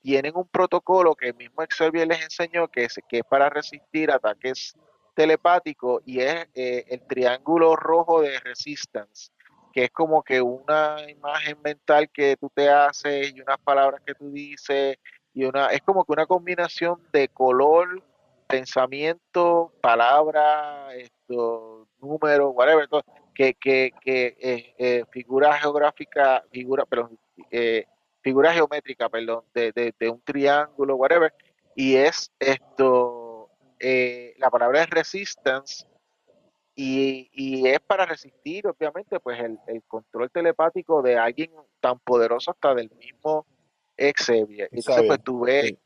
tienen 0.05 0.37
un 0.37 0.47
protocolo 0.47 1.15
que 1.15 1.29
el 1.29 1.33
mismo 1.33 1.63
Xavier 1.67 2.07
les 2.07 2.21
enseñó 2.21 2.67
que 2.67 2.83
es, 2.83 2.99
que 3.09 3.17
es 3.17 3.23
para 3.27 3.49
resistir 3.49 4.11
ataques 4.11 4.75
telepáticos 5.15 6.03
y 6.05 6.19
es 6.19 6.47
eh, 6.53 6.85
el 6.89 7.01
triángulo 7.07 7.75
rojo 7.75 8.21
de 8.21 8.39
resistance, 8.41 9.31
que 9.73 9.85
es 9.85 9.89
como 9.89 10.21
que 10.21 10.39
una 10.43 10.97
imagen 11.09 11.57
mental 11.63 12.07
que 12.11 12.37
tú 12.37 12.51
te 12.53 12.69
haces 12.69 13.33
y 13.33 13.41
unas 13.41 13.57
palabras 13.57 13.99
que 14.05 14.13
tú 14.13 14.29
dices 14.29 14.97
y 15.33 15.43
una 15.43 15.69
es 15.69 15.81
como 15.81 16.05
que 16.05 16.11
una 16.11 16.27
combinación 16.27 17.01
de 17.11 17.27
color, 17.29 18.03
pensamiento, 18.45 19.73
palabra, 19.81 20.93
esto, 20.93 21.87
número, 21.99 22.51
whatever, 22.51 22.87
que, 23.33 23.55
que, 23.55 23.91
que 24.01 24.37
eh, 24.39 24.75
eh, 24.77 25.03
figura 25.09 25.53
geográfica, 25.53 26.43
figura, 26.51 26.83
eh, 27.49 27.87
figura 28.25 28.51
geométrica, 28.51 29.07
perdón, 29.07 29.43
de, 29.53 29.71
de, 29.71 29.93
de 29.99 30.09
un 30.09 30.19
triángulo, 30.21 30.95
whatever, 30.95 31.31
y 31.75 31.95
es 31.95 32.31
esto, 32.39 33.51
eh, 33.79 34.33
la 34.39 34.49
palabra 34.49 34.81
es 34.81 34.89
resistance, 34.89 35.85
y, 36.75 37.29
y 37.33 37.67
es 37.67 37.79
para 37.81 38.07
resistir, 38.07 38.65
obviamente, 38.65 39.19
pues 39.19 39.39
el, 39.39 39.59
el 39.67 39.83
control 39.83 40.31
telepático 40.31 41.03
de 41.03 41.19
alguien 41.19 41.51
tan 41.79 41.99
poderoso 41.99 42.49
hasta 42.49 42.73
del 42.73 42.89
mismo 42.97 43.45
Xavier. 43.95 44.69
Entonces, 44.71 45.05
pues 45.05 45.23
tú 45.23 45.41
ves 45.41 45.65
sí. 45.67 45.79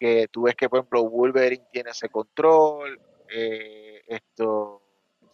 que 0.00 0.28
tú 0.28 0.44
ves 0.44 0.56
que, 0.56 0.70
por 0.70 0.78
ejemplo, 0.78 1.04
Wolverine 1.04 1.68
tiene 1.70 1.90
ese 1.90 2.08
control, 2.08 2.98
eh, 3.28 4.00
esto, 4.08 4.80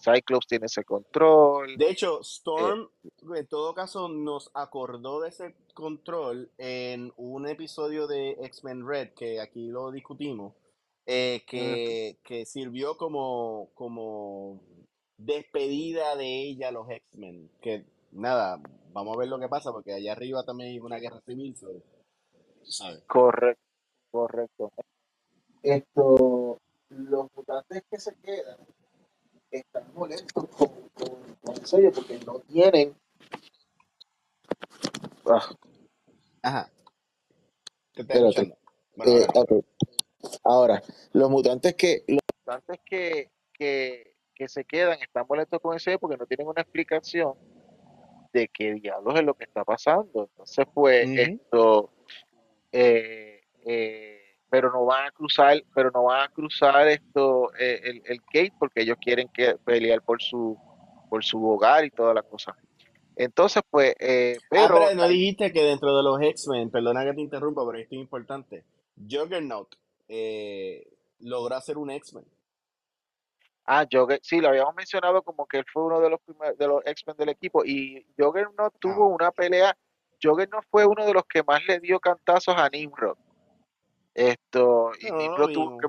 Cyclops 0.03 0.47
tiene 0.47 0.67
ese 0.67 0.85
control, 0.85 1.77
De 1.77 1.91
hecho, 1.91 2.19
eh, 2.19 2.23
Storm, 2.23 2.89
en 3.35 3.47
todo 3.47 3.75
caso, 3.75 4.09
nos 4.09 4.51
acordó 4.55 5.21
de 5.21 5.29
ese 5.29 5.55
control 5.75 6.51
en 6.59 7.13
un 7.17 7.49
episodio 7.49 8.07
de 8.07 8.33
X-Men 8.41 8.87
Red, 8.87 9.11
que 9.15 9.41
aquí 9.41 9.69
lo 9.69 9.91
discutimos, 9.91 10.55
eh, 11.07 11.43
que, 11.47 12.19
que 12.25 12.45
sirvió 12.47 12.97
como, 12.97 13.71
como 13.75 14.61
despedida 15.17 16.17
de 16.17 16.43
ella 16.43 16.69
a 16.69 16.73
los 16.73 16.91
X-Men. 16.91 17.51
Que 17.61 17.85
nada, 18.11 18.61
vamos 18.93 19.17
a 19.17 19.19
ver 19.19 19.29
lo 19.29 19.39
que 19.39 19.49
pasa, 19.49 19.73
porque 19.73 19.93
allá 19.93 20.13
arriba 20.13 20.45
también 20.45 20.71
hay 20.71 20.79
una 20.81 20.99
guerra 20.99 21.21
civil, 21.21 21.57
sabes. 22.65 23.03
correcto, 23.07 23.63
correcto. 24.11 24.73
Esto, 25.63 26.59
los 26.89 27.27
mutantes 27.35 27.85
que 27.89 28.01
se 28.01 28.15
quedan 28.21 28.59
están 29.59 29.85
molestos 29.95 30.33
con, 30.49 30.69
con, 30.95 31.35
con 31.43 31.57
el 31.57 31.67
sello 31.67 31.93
porque 31.93 32.19
no 32.27 32.41
tienen. 32.41 32.95
Ah, 35.27 35.49
Ajá, 36.43 36.71
te 37.95 38.03
estoy 38.03 38.17
espérate. 38.17 38.29
escuchando. 38.29 38.57
Bueno, 38.97 39.13
Eh, 39.13 39.63
ahora 40.45 40.83
los 41.13 41.31
mutantes 41.31 41.75
que 41.75 42.05
los 42.09 42.21
mutantes 42.41 42.81
que, 42.85 43.31
que, 43.53 44.17
que 44.35 44.49
se 44.49 44.65
quedan 44.65 45.01
están 45.01 45.27
molestos 45.29 45.61
con 45.61 45.75
el 45.75 45.81
sello 45.81 45.99
porque 45.99 46.17
no 46.17 46.27
tienen 46.27 46.47
una 46.49 46.63
explicación 46.63 47.35
de 48.33 48.49
qué 48.49 48.75
diablos 48.75 49.15
es 49.17 49.25
lo 49.25 49.35
que 49.35 49.45
está 49.45 49.65
pasando. 49.65 50.25
Entonces, 50.25 50.67
pues, 50.73 51.09
esto, 51.19 51.93
eh, 52.73 53.43
eh, 53.67 54.22
pero 54.53 54.71
no 54.71 54.85
van 54.85 55.07
a 55.07 55.11
cruzar, 55.13 55.65
pero 55.75 55.91
no 55.91 56.05
van 56.05 56.25
a 56.25 56.29
cruzar 56.29 56.87
esto, 56.87 57.51
eh, 57.59 57.81
el, 57.85 58.03
el 58.05 58.19
gate 58.31 58.53
porque 58.59 58.83
ellos 58.83 58.99
quieren 59.01 59.29
que 59.29 59.57
pelear 59.65 60.03
por 60.03 60.21
su, 60.21 60.59
por 61.09 61.25
su 61.25 61.43
hogar 61.49 61.87
y 61.87 61.91
toda 61.91 62.13
la 62.13 62.23
cosa. 62.23 62.55
Entonces, 63.17 63.63
pues, 63.71 63.95
eh, 63.99 64.37
Ah, 64.43 64.47
pero 64.51 64.75
pero 64.75 64.95
no 64.95 65.09
dijiste 65.09 65.51
que 65.55 65.63
dentro 65.63 65.97
de 65.97 66.03
los 66.03 66.21
X-Men, 66.21 66.71
perdona 66.71 67.03
que 67.03 67.15
te 67.15 67.23
interrumpa, 67.23 67.65
pero 67.65 67.79
esto 67.79 67.95
es 67.95 68.01
importante. 68.03 68.65
Juggernaut 69.11 69.75
eh, 70.07 70.87
logró 71.21 71.55
hacer 71.57 71.79
un 71.79 71.91
X-Men. 71.91 72.27
Ah, 73.65 73.87
Jugger, 73.91 74.21
sí, 74.23 74.39
lo 74.43 74.49
habíamos 74.49 74.75
mencionado 74.75 75.23
como 75.23 75.47
que 75.47 75.57
él 75.61 75.65
fue 75.73 75.83
uno 75.85 75.99
de 75.99 76.11
los 76.11 76.21
primeros, 76.21 76.59
de 76.59 76.67
los 76.69 76.83
X-Men 76.85 77.17
del 77.17 77.31
equipo 77.31 77.65
y 77.65 78.05
Juggernaut 78.19 78.75
tuvo 78.79 79.05
Ah, 79.05 79.15
una 79.15 79.31
pelea, 79.31 79.75
Juggernaut 80.23 80.67
fue 80.71 80.85
uno 80.85 81.07
de 81.07 81.15
los 81.15 81.25
que 81.25 81.43
más 81.43 81.65
le 81.67 81.81
dio 81.81 81.99
cantazos 81.99 82.55
a 82.59 82.69
Nimrod. 82.69 83.17
Esto, 84.15 84.93
y 85.01 85.09
tuvo 85.09 85.79
que, 85.79 85.89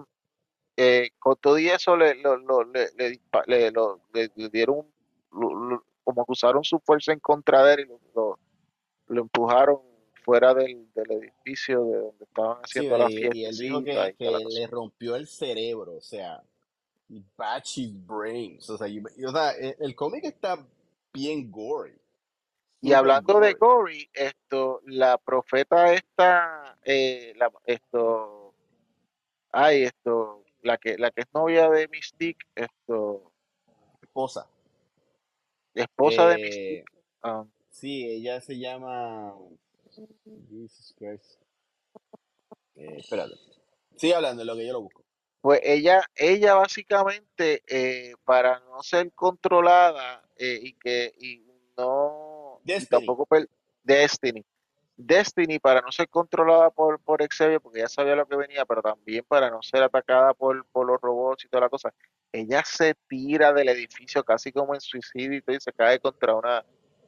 eh, 0.77 1.09
con 1.19 1.35
todo 1.35 1.59
y 1.59 1.67
eso 1.67 1.95
le, 1.97 2.15
lo- 2.15 2.37
lo- 2.37 2.63
le, 2.63 2.87
le 2.97 3.19
le- 3.47 3.71
lo- 3.71 4.01
le- 4.13 4.31
dieron, 4.49 4.87
lo- 5.31 5.83
como 6.03 6.25
que 6.25 6.31
usaron 6.31 6.63
su 6.63 6.79
fuerza 6.79 7.13
en 7.13 7.19
contra 7.19 7.63
de 7.63 7.73
él 7.75 7.79
y 7.81 8.15
lo, 8.15 8.39
empujaron 9.21 9.81
fuera 10.23 10.53
del, 10.53 10.91
del 10.93 11.11
edificio 11.11 11.83
de 11.85 11.97
donde 11.97 12.23
estaban 12.23 12.57
Sí, 12.65 12.79
haciendo 12.79 12.97
la 12.97 13.09
y, 13.09 13.39
y 13.39 13.45
él 13.45 13.57
dijo 13.57 13.83
que, 13.83 14.15
le 14.49 14.67
rompió 14.67 15.15
el 15.15 15.27
cerebro, 15.27 15.95
o 15.95 16.01
sea, 16.01 16.41
his 17.77 17.93
brains. 18.05 18.69
O 18.69 18.77
sea, 18.77 18.87
o 18.87 19.31
sea, 19.31 19.51
el, 19.51 19.75
el 19.79 19.95
cómic 19.95 20.23
está 20.25 20.65
bien 21.13 21.51
gory, 21.51 21.93
Y 22.83 22.91
hablando 22.91 23.39
de 23.39 23.53
gory. 23.53 24.09
Esto, 24.13 24.81
la 24.85 25.17
profeta 25.17 25.93
esta, 25.93 26.77
eh, 26.83 27.33
la, 27.37 27.49
esto, 27.65 28.53
ay, 29.51 29.83
esto, 29.83 30.43
la 30.61 30.77
que, 30.77 30.97
la 30.97 31.09
que 31.11 31.21
es 31.21 31.27
novia 31.33 31.69
de 31.69 31.87
Mystique, 31.87 32.45
esto, 32.53 33.31
Esposa. 34.01 34.49
esposa 35.73 36.27
de 36.27 36.35
Eh, 36.35 36.37
Mystique, 36.43 36.85
um, 37.23 37.49
sí, 37.71 38.05
ella 38.05 38.41
se 38.41 38.59
llama. 38.59 39.33
Jesus 40.49 40.93
Christ. 40.97 41.39
Eh, 42.75 42.97
espérate. 42.97 43.35
Sigue 43.95 44.13
hablando 44.15 44.41
en 44.41 44.47
lo 44.47 44.55
que 44.55 44.67
yo 44.67 44.73
lo 44.73 44.81
busco. 44.81 45.03
pues 45.39 45.61
ella, 45.63 46.03
ella 46.15 46.55
básicamente, 46.55 47.63
eh, 47.67 48.13
para 48.25 48.59
no 48.61 48.83
ser 48.83 49.11
controlada 49.13 50.21
y 50.37 50.73
que, 50.73 51.13
y 51.17 51.45
no, 51.77 52.32
Destiny. 52.63 52.87
tampoco 52.87 53.27
Destiny, 53.83 54.43
Destiny 54.95 55.59
para 55.59 55.81
no 55.81 55.91
ser 55.91 56.07
controlada 56.09 56.69
por, 56.69 56.99
por 56.99 57.27
Xavier, 57.27 57.59
porque 57.59 57.79
ya 57.79 57.87
sabía 57.87 58.15
lo 58.15 58.25
que 58.25 58.35
venía, 58.35 58.65
pero 58.65 58.81
también 58.81 59.25
para 59.27 59.49
no 59.49 59.61
ser 59.61 59.83
atacada 59.83 60.33
por, 60.33 60.65
por 60.67 60.87
los 60.87 61.01
robots 61.01 61.45
y 61.45 61.47
toda 61.49 61.61
la 61.61 61.69
cosa. 61.69 61.93
Ella 62.31 62.63
se 62.65 62.95
tira 63.07 63.53
del 63.53 63.69
edificio 63.69 64.23
casi 64.23 64.51
como 64.51 64.73
en 64.73 64.81
suicidio 64.81 65.41
y 65.47 65.59
se 65.59 65.73
cae 65.73 65.99
contra 65.99 66.35
una, 66.35 66.63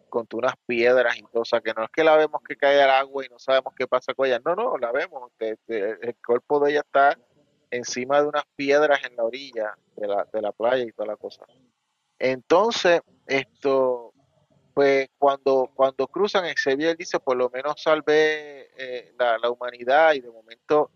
contra 0.10 0.38
unas 0.38 0.56
piedras 0.66 1.18
y 1.18 1.22
todo. 1.24 1.42
O 1.42 1.46
sea, 1.46 1.62
que 1.62 1.74
no 1.74 1.84
es 1.84 1.90
que 1.92 2.04
la 2.04 2.16
vemos 2.16 2.42
que 2.48 2.56
cae 2.56 2.82
al 2.82 2.90
agua 2.90 3.26
y 3.26 3.30
no 3.30 3.40
sabemos 3.40 3.74
qué 3.76 3.88
pasa 3.88 4.14
con 4.14 4.28
ella. 4.28 4.42
No, 4.44 4.56
no, 4.56 4.78
la 4.78 4.92
vemos. 4.92 5.32
el 5.40 6.16
cuerpo 6.26 6.60
de 6.60 6.72
ella 6.72 6.82
está 6.82 7.18
encima 7.72 8.22
de 8.22 8.28
unas 8.28 8.46
piedras 8.56 9.00
en 9.04 9.16
la 9.16 9.24
orilla 9.24 9.78
de 9.96 10.08
la, 10.08 10.28
de 10.32 10.42
la 10.42 10.52
playa 10.52 10.84
y 10.84 10.92
toda 10.92 11.08
la 11.08 11.18
cosa. 11.18 11.46
Entonces, 12.18 13.02
esto, 13.28 14.14
pues 14.76 15.08
cuando, 15.18 15.72
cuando 15.74 16.06
cruzan, 16.06 16.44
Xavier 16.54 16.98
dice, 16.98 17.18
por 17.22 17.38
lo 17.38 17.50
menos 17.50 17.82
salvé 17.82 18.72
eh, 18.78 19.14
la, 19.18 19.38
la 19.38 19.50
humanidad 19.50 20.14
y 20.14 20.20
de 20.20 20.30
momento 20.30 20.92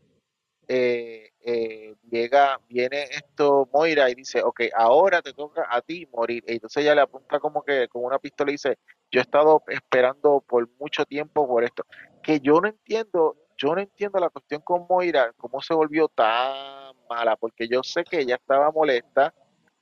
eh, 0.67 1.31
eh, 1.39 1.95
llega, 2.11 2.59
viene 2.67 3.03
esto 3.03 3.69
Moira 3.73 4.09
y 4.09 4.15
dice, 4.15 4.43
ok, 4.43 4.63
ahora 4.75 5.21
te 5.21 5.31
toca 5.31 5.65
a 5.69 5.81
ti 5.81 6.05
morir. 6.11 6.43
Y 6.45 6.55
entonces 6.55 6.83
ella 6.83 6.93
le 6.93 7.01
apunta 7.01 7.39
como 7.39 7.63
que 7.63 7.87
con 7.87 8.03
una 8.03 8.19
pistola 8.19 8.51
y 8.51 8.55
dice, 8.55 8.77
yo 9.09 9.21
he 9.21 9.23
estado 9.23 9.63
esperando 9.69 10.43
por 10.45 10.67
mucho 10.77 11.05
tiempo 11.05 11.47
por 11.47 11.63
esto. 11.63 11.85
Que 12.21 12.41
yo 12.41 12.59
no 12.59 12.67
entiendo, 12.67 13.37
yo 13.57 13.73
no 13.73 13.79
entiendo 13.79 14.19
la 14.19 14.29
cuestión 14.29 14.59
con 14.59 14.87
Moira, 14.89 15.31
cómo 15.37 15.61
se 15.61 15.73
volvió 15.73 16.09
tan 16.09 16.93
mala, 17.09 17.37
porque 17.37 17.69
yo 17.69 17.81
sé 17.81 18.03
que 18.03 18.19
ella 18.19 18.35
estaba 18.35 18.71
molesta 18.71 19.33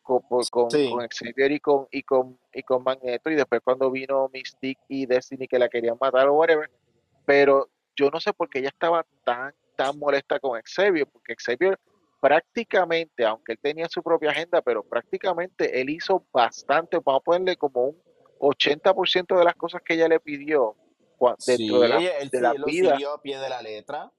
con, 0.07 0.21
por- 0.21 0.49
con, 0.49 0.71
Sí, 0.71 0.89
con 0.89 1.05
Xavier 1.07 1.51
y 1.51 1.59
con, 1.59 1.87
y 1.91 2.01
con, 2.03 2.39
y 2.53 2.63
con 2.63 2.81
Magneto, 2.81 3.29
y 3.29 3.35
después 3.35 3.59
cuando 3.61 3.91
vino 3.91 4.29
Mystique 4.33 4.81
y 4.87 5.05
Destiny 5.05 5.47
que 5.47 5.59
la 5.59 5.67
querían 5.67 5.97
matar 5.99 6.29
o 6.29 6.33
whatever, 6.35 6.71
pero 7.25 7.69
yo 7.95 8.09
no 8.09 8.19
sé 8.21 8.31
por 8.31 8.49
qué 8.49 8.59
ella 8.59 8.69
estaba 8.69 9.05
tan, 9.25 9.53
tan 9.75 9.99
molesta 9.99 10.39
con 10.39 10.59
Xavier, 10.61 11.05
porque 11.07 11.35
Xavier 11.35 11.77
prácticamente, 12.21 13.25
aunque 13.25 13.51
él 13.51 13.59
tenía 13.61 13.87
su 13.89 14.01
propia 14.01 14.31
agenda, 14.31 14.61
pero 14.61 14.81
prácticamente 14.81 15.79
él 15.81 15.89
hizo 15.89 16.25
bastante, 16.31 16.97
vamos 17.03 17.19
a 17.21 17.23
ponerle 17.23 17.57
como 17.57 17.83
un 17.89 18.01
80% 18.39 19.37
de 19.37 19.43
las 19.43 19.55
cosas 19.55 19.81
que 19.83 19.95
ella 19.95 20.07
le 20.07 20.19
pidió 20.21 20.75
dentro 21.45 21.79
de 21.79 21.87
la, 21.89 21.97
él 21.97 22.29
de 22.29 22.41
la 22.41 22.51
él 22.51 22.63
vida, 22.65 22.97
a 23.13 23.21
pie 23.21 23.37
de 23.37 23.49
la 23.49 23.61
letra. 23.61 24.11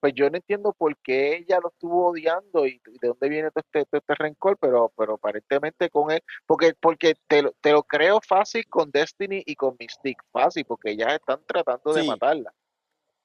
Pues 0.00 0.14
yo 0.14 0.28
no 0.30 0.36
entiendo 0.36 0.72
por 0.72 0.96
qué 0.98 1.36
ella 1.36 1.58
lo 1.62 1.68
estuvo 1.68 2.08
odiando 2.08 2.66
y, 2.66 2.80
y 2.86 2.98
de 2.98 3.08
dónde 3.08 3.28
viene 3.28 3.50
todo 3.50 3.60
este, 3.64 3.84
todo 3.86 3.98
este 3.98 4.14
rencor, 4.14 4.56
pero, 4.58 4.92
pero 4.96 5.14
aparentemente 5.14 5.90
con 5.90 6.10
él, 6.10 6.22
porque, 6.46 6.74
porque 6.80 7.14
te, 7.26 7.42
lo- 7.42 7.52
te 7.60 7.72
lo 7.72 7.82
creo 7.82 8.20
fácil 8.20 8.66
con 8.68 8.90
Destiny 8.90 9.42
y 9.46 9.54
con 9.54 9.76
Mystique, 9.78 10.22
fácil, 10.32 10.64
porque 10.64 10.90
ellas 10.90 11.14
están 11.14 11.40
tratando 11.46 11.92
de 11.92 12.04
matarla 12.04 12.52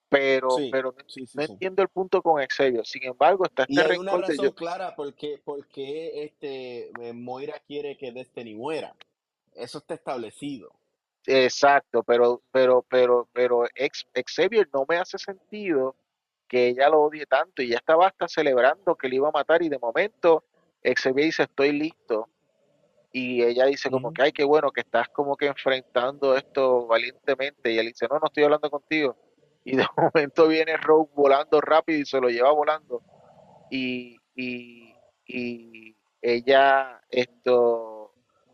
pero, 0.10 0.52
sí, 0.58 0.70
pero 0.72 0.94
no, 0.96 1.04
sí, 1.10 1.26
entiendo 1.42 1.82
el 1.82 1.90
punto 1.90 2.22
con 2.22 2.40
Xavier. 2.46 2.86
Sin 2.86 3.04
embargo, 3.04 3.46
está 3.46 3.66
Y 3.68 3.80
este 3.80 3.94
hay 3.94 3.98
una 3.98 4.12
yo, 4.12 4.28
razón 4.28 4.52
clara 4.52 4.96
por 4.96 5.12
qué, 5.16 5.40
por 5.44 5.66
qué 5.68 6.24
este, 6.24 6.92
eh, 7.02 7.14
Moira 7.14 7.60
quiere 7.66 7.98
que 7.98 8.12
Destiny 8.12 8.54
muera. 8.54 8.96
Eso 9.56 9.80
está 9.80 9.96
establecido. 9.96 10.72
exacto, 11.26 12.04
pero, 12.04 12.42
pero, 12.52 12.86
pero, 12.88 13.28
pero 13.34 13.66
ex, 13.74 14.06
Xavier 14.14 14.70
no 14.72 14.86
me 14.88 14.98
hace 14.98 15.18
sentido 15.18 15.96
que 16.54 16.68
ella 16.68 16.88
lo 16.88 17.02
odie 17.02 17.26
tanto 17.26 17.64
y 17.64 17.70
ya 17.70 17.78
estaba 17.78 18.06
hasta 18.06 18.28
celebrando 18.28 18.96
que 18.96 19.10
le 19.10 19.16
iba 19.16 19.30
a 19.30 19.32
matar 19.32 19.64
y 19.64 19.70
de 19.70 19.80
momento 19.80 20.44
Xavier 20.84 21.26
dice 21.26 21.44
estoy 21.44 21.72
listo 21.72 22.30
y 23.12 23.42
ella 23.42 23.66
dice 23.66 23.90
como 23.90 24.14
que 24.14 24.22
ay 24.22 24.32
qué 24.32 24.44
bueno 24.44 24.70
que 24.70 24.82
estás 24.82 25.10
como 25.10 25.36
que 25.36 25.48
enfrentando 25.48 26.38
esto 26.38 26.86
valientemente 26.86 27.72
y 27.72 27.80
él 27.80 27.88
dice 27.88 28.08
no 28.08 28.20
no 28.20 28.28
estoy 28.28 28.44
hablando 28.44 28.70
contigo 28.70 29.18
y 29.64 29.76
de 29.76 29.86
momento 29.98 30.48
viene 30.48 30.78
Rogue 30.78 31.10
volando 31.16 31.62
rápido 31.62 32.00
y 32.00 32.06
se 32.06 32.20
lo 32.20 32.30
lleva 32.30 32.52
volando. 32.52 33.02
Y, 33.72 34.18
y, 34.36 34.94
y 35.26 35.96
ella 36.22 37.02
esto 37.10 38.14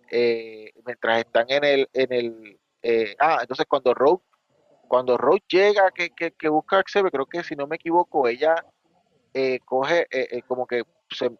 eh, 0.09 0.71
mientras 0.85 1.19
están 1.19 1.45
en 1.49 1.63
el 1.63 1.89
en 1.93 2.13
el 2.13 2.59
eh, 2.81 3.15
ah 3.19 3.39
entonces 3.41 3.65
cuando 3.67 3.93
Rogue 3.93 4.23
cuando 4.89 5.15
Rogue 5.17 5.43
llega 5.47 5.91
que, 5.91 6.10
que, 6.10 6.32
que 6.32 6.49
busca 6.49 6.80
a 6.80 6.84
Xavier 6.86 7.12
creo 7.12 7.25
que 7.28 7.43
si 7.43 7.56
no 7.56 7.67
me 7.67 7.78
equivoco 7.78 8.28
ella 8.28 8.56
eh, 9.34 9.60
coge 9.63 10.02
eh, 10.12 10.28
eh, 10.32 10.41
como 10.47 10.67
que 10.67 10.84
se 11.10 11.32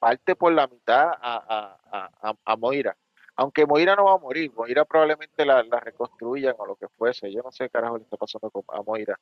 parte 0.00 0.34
por 0.34 0.52
la 0.52 0.66
mitad 0.66 1.10
a, 1.20 1.78
a, 1.92 2.10
a, 2.30 2.34
a- 2.44 2.56
Moira 2.56 2.96
aunque 3.36 3.64
Moira 3.66 3.94
no 3.94 4.04
va 4.06 4.14
a 4.14 4.18
morir 4.18 4.50
Moira 4.54 4.84
probablemente 4.84 5.46
la, 5.46 5.62
la 5.62 5.78
reconstruyan 5.78 6.54
o 6.58 6.66
lo 6.66 6.76
que 6.76 6.88
fuese 6.88 7.32
yo 7.32 7.42
no 7.42 7.52
sé 7.52 7.64
qué 7.64 7.70
carajo 7.70 7.98
le 7.98 8.04
está 8.04 8.16
pasando 8.16 8.50
con, 8.50 8.64
a 8.68 8.82
Moira 8.82 9.18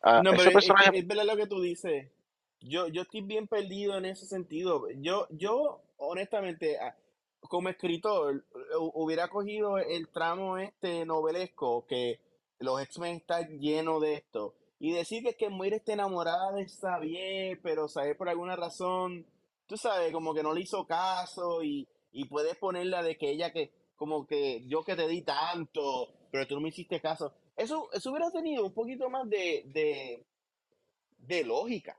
Ah, 0.00 0.20
No, 0.22 0.30
pero 0.30 0.50
es 0.50 0.66
es 0.94 1.06
verdad 1.08 1.24
lo 1.24 1.36
que 1.36 1.46
tú 1.46 1.60
dices. 1.60 2.06
Yo, 2.60 2.88
yo 2.88 3.02
estoy 3.02 3.20
bien 3.22 3.46
perdido 3.48 3.96
en 3.98 4.04
ese 4.04 4.26
sentido. 4.26 4.88
Yo, 4.96 5.26
yo, 5.30 5.80
honestamente, 5.96 6.78
como 7.40 7.68
escritor, 7.68 8.44
hu- 8.78 8.92
hubiera 8.94 9.28
cogido 9.28 9.78
el 9.78 10.08
tramo 10.08 10.58
este 10.58 11.04
novelesco 11.04 11.86
que 11.86 12.20
los 12.58 12.80
X-Men 12.82 13.16
están 13.16 13.58
llenos 13.58 14.00
de 14.02 14.14
esto 14.14 14.54
y 14.80 14.92
decir 14.92 15.22
que, 15.22 15.36
que 15.36 15.48
Moira 15.50 15.76
está 15.76 15.92
enamorada 15.92 16.52
de 16.52 16.68
Xavier, 16.68 17.60
pero 17.62 17.88
saber 17.88 18.16
por 18.16 18.28
alguna 18.28 18.56
razón, 18.56 19.26
tú 19.66 19.76
sabes, 19.76 20.12
como 20.12 20.34
que 20.34 20.42
no 20.42 20.54
le 20.54 20.60
hizo 20.62 20.86
caso 20.86 21.62
y, 21.62 21.88
y 22.12 22.26
puedes 22.26 22.56
ponerla 22.56 23.02
de 23.02 23.16
que 23.16 23.30
ella 23.30 23.52
que, 23.52 23.72
como 23.96 24.26
que 24.26 24.66
yo 24.66 24.84
que 24.84 24.96
te 24.96 25.08
di 25.08 25.22
tanto, 25.22 26.14
pero 26.30 26.46
tú 26.46 26.54
no 26.54 26.60
me 26.60 26.68
hiciste 26.68 27.00
caso. 27.00 27.32
Eso, 27.56 27.90
eso 27.92 28.10
hubiera 28.10 28.30
tenido 28.30 28.64
un 28.64 28.72
poquito 28.72 29.10
más 29.10 29.28
de, 29.28 29.64
de, 29.66 30.24
de 31.18 31.44
lógica. 31.44 31.98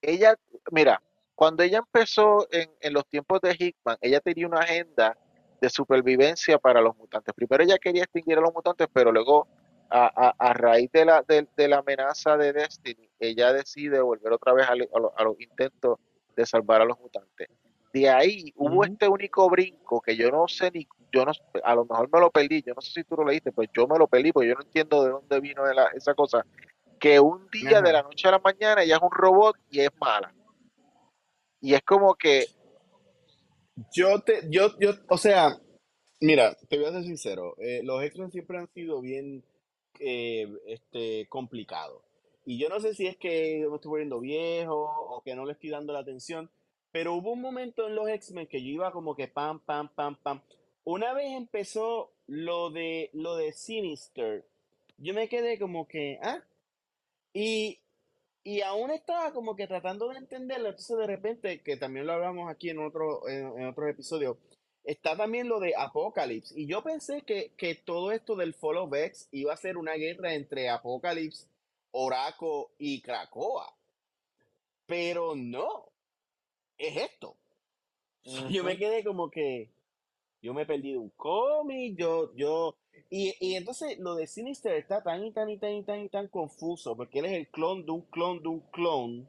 ella, 0.00 0.34
mira, 0.70 1.02
cuando 1.34 1.62
ella 1.62 1.78
empezó 1.78 2.46
en, 2.50 2.70
en 2.80 2.92
los 2.94 3.06
tiempos 3.06 3.40
de 3.42 3.56
Hickman, 3.58 3.98
ella 4.00 4.20
tenía 4.20 4.46
una 4.46 4.60
agenda 4.60 5.18
de 5.60 5.70
supervivencia 5.70 6.58
para 6.58 6.80
los 6.80 6.96
mutantes. 6.96 7.34
Primero 7.34 7.62
ella 7.64 7.78
quería 7.78 8.04
extinguir 8.04 8.38
a 8.38 8.40
los 8.42 8.52
mutantes, 8.54 8.88
pero 8.92 9.10
luego, 9.12 9.46
a, 9.90 10.06
a- 10.28 10.34
a 10.38 10.52
raíz 10.52 10.90
de 10.92 11.04
la, 11.04 11.22
de, 11.22 11.46
de 11.56 11.68
la 11.68 11.78
amenaza 11.78 12.36
de 12.36 12.52
Destiny, 12.52 13.08
ella 13.20 13.52
decide 13.52 14.00
volver 14.00 14.32
otra 14.32 14.52
vez 14.52 14.68
a, 14.68 14.74
lo- 14.74 14.88
a 14.94 15.00
lo- 15.00 15.12
a 15.16 15.24
los 15.24 15.40
intentos 15.40 15.98
de 16.34 16.44
salvar 16.46 16.82
a 16.82 16.84
los 16.84 16.98
mutantes. 16.98 17.48
De 17.92 18.10
ahí 18.10 18.52
hubo 18.56 18.84
este 18.84 19.08
único 19.08 19.48
brinco 19.48 20.00
que 20.02 20.16
yo 20.16 20.30
no 20.30 20.46
sé 20.48 20.70
ni, 20.70 20.86
yo 21.12 21.24
no, 21.24 21.32
a 21.64 21.74
lo 21.74 21.86
mejor 21.86 22.10
me 22.12 22.20
lo 22.20 22.30
perdí, 22.30 22.62
yo 22.62 22.74
no 22.74 22.80
sé 22.82 22.90
si 22.92 23.04
tú 23.04 23.16
lo 23.16 23.24
leíste, 23.24 23.52
pues 23.52 23.70
yo 23.74 23.86
me 23.86 23.98
lo 23.98 24.06
perdí, 24.06 24.32
porque 24.32 24.48
yo 24.48 24.54
no 24.54 24.62
entiendo 24.62 25.02
de 25.04 25.10
dónde 25.12 25.40
vino 25.40 25.64
de 25.64 25.74
la- 25.74 25.88
esa 25.94 26.12
cosa, 26.14 26.44
que 26.98 27.18
un 27.20 27.48
día 27.50 27.80
de 27.80 27.92
la 27.92 28.02
noche 28.02 28.28
a 28.28 28.32
la 28.32 28.38
mañana 28.38 28.82
ella 28.82 28.96
es 28.96 29.02
un 29.02 29.10
robot 29.10 29.56
y 29.70 29.80
es 29.80 29.90
mala. 30.00 30.34
Y 31.60 31.74
es 31.74 31.82
como 31.82 32.14
que 32.14 32.46
Yo 33.92 34.20
te, 34.20 34.42
yo, 34.48 34.78
yo, 34.78 34.92
o 35.08 35.18
sea, 35.18 35.58
mira, 36.20 36.56
te 36.68 36.78
voy 36.78 36.86
a 36.86 36.92
ser 36.92 37.04
sincero, 37.04 37.56
eh, 37.58 37.80
los 37.82 38.02
X-Men 38.02 38.32
siempre 38.32 38.58
han 38.58 38.72
sido 38.72 39.00
bien 39.00 39.44
eh, 40.00 40.48
este, 40.66 41.26
complicados. 41.28 42.02
Y 42.44 42.58
yo 42.58 42.68
no 42.68 42.80
sé 42.80 42.94
si 42.94 43.06
es 43.06 43.16
que 43.16 43.60
yo 43.60 43.70
me 43.70 43.76
estoy 43.76 43.90
volviendo 43.90 44.20
viejo 44.20 44.74
o 44.74 45.22
que 45.22 45.34
no 45.34 45.44
le 45.44 45.52
estoy 45.52 45.70
dando 45.70 45.92
la 45.92 45.98
atención, 45.98 46.50
pero 46.92 47.14
hubo 47.14 47.32
un 47.32 47.40
momento 47.40 47.86
en 47.86 47.94
los 47.94 48.08
X-Men 48.08 48.46
que 48.46 48.62
yo 48.62 48.70
iba 48.70 48.92
como 48.92 49.14
que 49.14 49.28
pam, 49.28 49.60
pam, 49.60 49.88
pam, 49.94 50.16
pam. 50.22 50.40
Una 50.84 51.12
vez 51.12 51.32
empezó 51.32 52.12
lo 52.26 52.70
de, 52.70 53.10
lo 53.12 53.36
de 53.36 53.52
Sinister, 53.52 54.46
yo 54.98 55.12
me 55.12 55.28
quedé 55.28 55.58
como 55.58 55.86
que, 55.86 56.18
ah, 56.22 56.42
y, 57.34 57.80
y 58.46 58.62
aún 58.62 58.92
estaba 58.92 59.32
como 59.32 59.56
que 59.56 59.66
tratando 59.66 60.08
de 60.08 60.18
entenderlo, 60.18 60.68
entonces 60.68 60.96
de 60.96 61.06
repente, 61.08 61.62
que 61.62 61.76
también 61.76 62.06
lo 62.06 62.12
hablamos 62.12 62.48
aquí 62.48 62.70
en 62.70 62.78
otro, 62.78 63.28
en, 63.28 63.58
en 63.58 63.66
otros 63.66 63.90
episodios, 63.90 64.36
está 64.84 65.16
también 65.16 65.48
lo 65.48 65.58
de 65.58 65.74
Apocalypse. 65.76 66.54
Y 66.56 66.68
yo 66.68 66.80
pensé 66.84 67.22
que, 67.22 67.50
que 67.56 67.74
todo 67.74 68.12
esto 68.12 68.36
del 68.36 68.54
Follow 68.54 68.88
Vex 68.88 69.28
iba 69.32 69.52
a 69.52 69.56
ser 69.56 69.76
una 69.76 69.94
guerra 69.94 70.34
entre 70.34 70.68
Apocalypse, 70.68 71.48
Oraco 71.90 72.70
y 72.78 73.00
Krakoa. 73.02 73.74
Pero 74.86 75.34
no, 75.34 75.90
es 76.78 76.96
esto. 76.98 77.36
Yo 78.48 78.62
me 78.62 78.78
quedé 78.78 79.02
como 79.02 79.28
que 79.28 79.70
yo 80.40 80.54
me 80.54 80.62
he 80.62 80.66
perdido 80.66 81.00
un 81.00 81.10
cómic, 81.10 81.96
yo, 81.98 82.32
yo. 82.36 82.76
Y, 83.10 83.34
y 83.40 83.54
entonces 83.56 83.98
lo 83.98 84.14
de 84.14 84.26
Sinister 84.26 84.74
está 84.74 85.02
tan 85.02 85.24
y 85.24 85.32
tan 85.32 85.48
y 85.50 85.58
tan 85.58 85.72
y 85.72 85.82
tan 85.84 86.00
y 86.00 86.08
tan 86.08 86.28
confuso, 86.28 86.96
porque 86.96 87.20
él 87.20 87.26
es 87.26 87.32
el 87.32 87.48
clon 87.48 87.84
de 87.86 87.92
un 87.92 88.02
clon 88.02 88.42
de 88.42 88.48
un 88.48 88.60
clon. 88.72 89.28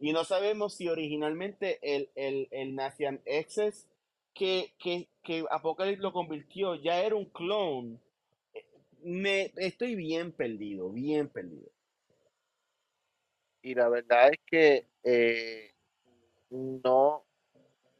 Y 0.00 0.12
no 0.12 0.24
sabemos 0.24 0.74
si 0.74 0.88
originalmente 0.88 1.78
el, 1.82 2.10
el, 2.16 2.48
el 2.52 2.74
Nacian 2.74 3.20
Excess 3.26 3.88
que, 4.34 4.72
que, 4.78 5.08
que 5.24 5.44
Apocalypse 5.50 6.02
lo 6.02 6.12
convirtió 6.12 6.74
ya 6.76 7.02
era 7.02 7.16
un 7.16 7.26
clon. 7.26 8.00
Me, 9.02 9.52
estoy 9.56 9.94
bien 9.94 10.32
perdido, 10.32 10.90
bien 10.90 11.28
perdido. 11.28 11.70
y 13.62 13.74
la 13.74 13.88
verdad 13.88 14.30
es 14.32 14.38
que 14.46 14.86
eh, 15.04 15.72
no, 16.50 17.24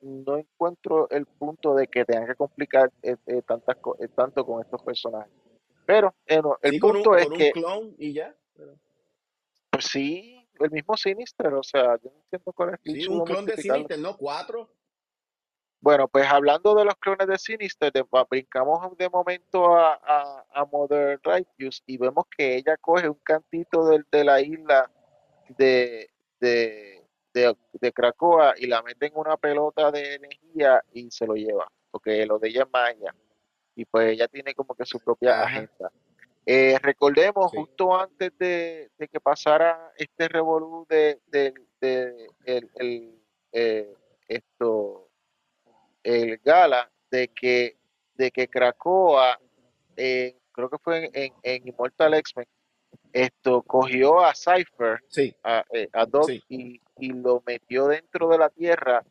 no 0.02 0.36
encuentro 0.36 1.08
el 1.10 1.26
punto 1.26 1.74
de 1.74 1.86
que 1.86 2.04
tengan 2.04 2.26
que 2.26 2.34
complicar 2.34 2.90
eh, 3.02 3.16
eh, 3.26 3.42
tantas, 3.42 3.76
eh, 3.98 4.08
tanto 4.08 4.44
con 4.46 4.60
estos 4.62 4.82
personajes. 4.82 5.32
Pero 5.86 6.14
eh, 6.26 6.40
no, 6.42 6.56
el 6.62 6.72
Sí, 6.72 6.78
con 6.78 6.90
un, 6.90 6.96
punto 7.02 7.16
es 7.16 7.26
un 7.26 7.32
que, 7.34 7.52
clon 7.52 7.94
y 7.98 8.12
ya. 8.12 8.34
pero- 8.56 8.74
pues 9.70 9.84
sí, 9.84 10.46
el 10.58 10.70
mismo 10.70 10.96
Sinister, 10.96 11.52
o 11.54 11.62
sea, 11.62 11.96
yo 12.02 12.10
no 12.10 12.20
entiendo 12.24 12.52
cuál 12.52 12.74
es 12.74 12.80
el 12.84 13.02
sí, 13.02 13.08
un 13.08 13.24
clon 13.24 13.46
de. 13.46 13.56
Sinister, 13.56 13.98
¿no? 13.98 14.16
Cuatro. 14.16 14.68
Bueno, 15.82 16.08
pues 16.08 16.26
hablando 16.26 16.74
de 16.74 16.84
los 16.84 16.94
clones 16.96 17.26
de 17.26 17.38
Sinister, 17.38 17.90
de- 17.90 18.04
brincamos 18.28 18.94
de 18.98 19.08
momento 19.08 19.74
a, 19.74 19.94
a, 19.94 20.44
a 20.52 20.64
Mother 20.66 21.18
Righteous 21.24 21.82
y 21.86 21.96
vemos 21.96 22.24
que 22.36 22.56
ella 22.56 22.76
coge 22.76 23.08
un 23.08 23.18
cantito 23.22 23.86
del- 23.86 24.06
de, 24.12 24.24
la 24.24 24.42
isla 24.42 24.90
de, 25.56 26.10
de, 26.38 26.99
de, 27.32 27.56
de 27.72 27.92
Krakoa 27.92 28.54
y 28.56 28.66
la 28.66 28.82
mete 28.82 29.06
en 29.06 29.12
una 29.16 29.36
pelota 29.36 29.90
de 29.90 30.14
energía 30.14 30.82
y 30.92 31.10
se 31.10 31.26
lo 31.26 31.34
lleva, 31.34 31.70
porque 31.90 32.24
lo 32.26 32.38
de 32.38 32.48
ella 32.48 32.62
es 32.64 32.70
magia. 32.72 33.14
Y 33.74 33.84
pues 33.84 34.12
ella 34.12 34.28
tiene 34.28 34.54
como 34.54 34.74
que 34.74 34.84
su 34.84 34.98
propia 35.00 35.42
agenda. 35.42 35.90
Eh, 36.44 36.78
recordemos, 36.82 37.50
Sí, 37.50 37.56
justo 37.58 37.96
antes 37.98 38.36
de, 38.38 38.90
de 38.98 39.08
que 39.08 39.20
pasara 39.20 39.92
este 39.96 40.28
revolú 40.28 40.86
de, 40.88 41.20
de- 41.26 41.54
de 41.80 42.26
el, 42.44 42.70
el, 42.76 43.22
eh, 43.52 43.94
esto, 44.28 45.08
el 46.02 46.38
gala, 46.38 46.90
de 47.10 47.28
que, 47.28 47.76
de 48.14 48.30
que 48.30 48.48
Krakoa, 48.48 49.38
eh, 49.96 50.36
creo 50.52 50.68
que 50.68 50.78
fue 50.78 51.06
en, 51.06 51.10
en, 51.14 51.32
en 51.42 51.68
Immortal 51.68 52.14
X-Men, 52.14 52.46
esto 53.12 53.62
cogió 53.62 54.20
a 54.20 54.34
Cypher, 54.34 55.00
sí, 55.08 55.34
a, 55.42 55.64
eh, 55.72 55.88
a 55.92 56.06
Doc, 56.06 56.26
sí. 56.26 56.42
y, 56.48 56.80
y 56.98 57.08
lo 57.12 57.42
metió 57.46 57.86
dentro 57.88 58.28
de 58.28 58.38
la 58.38 58.50
Tierra, 58.50 59.04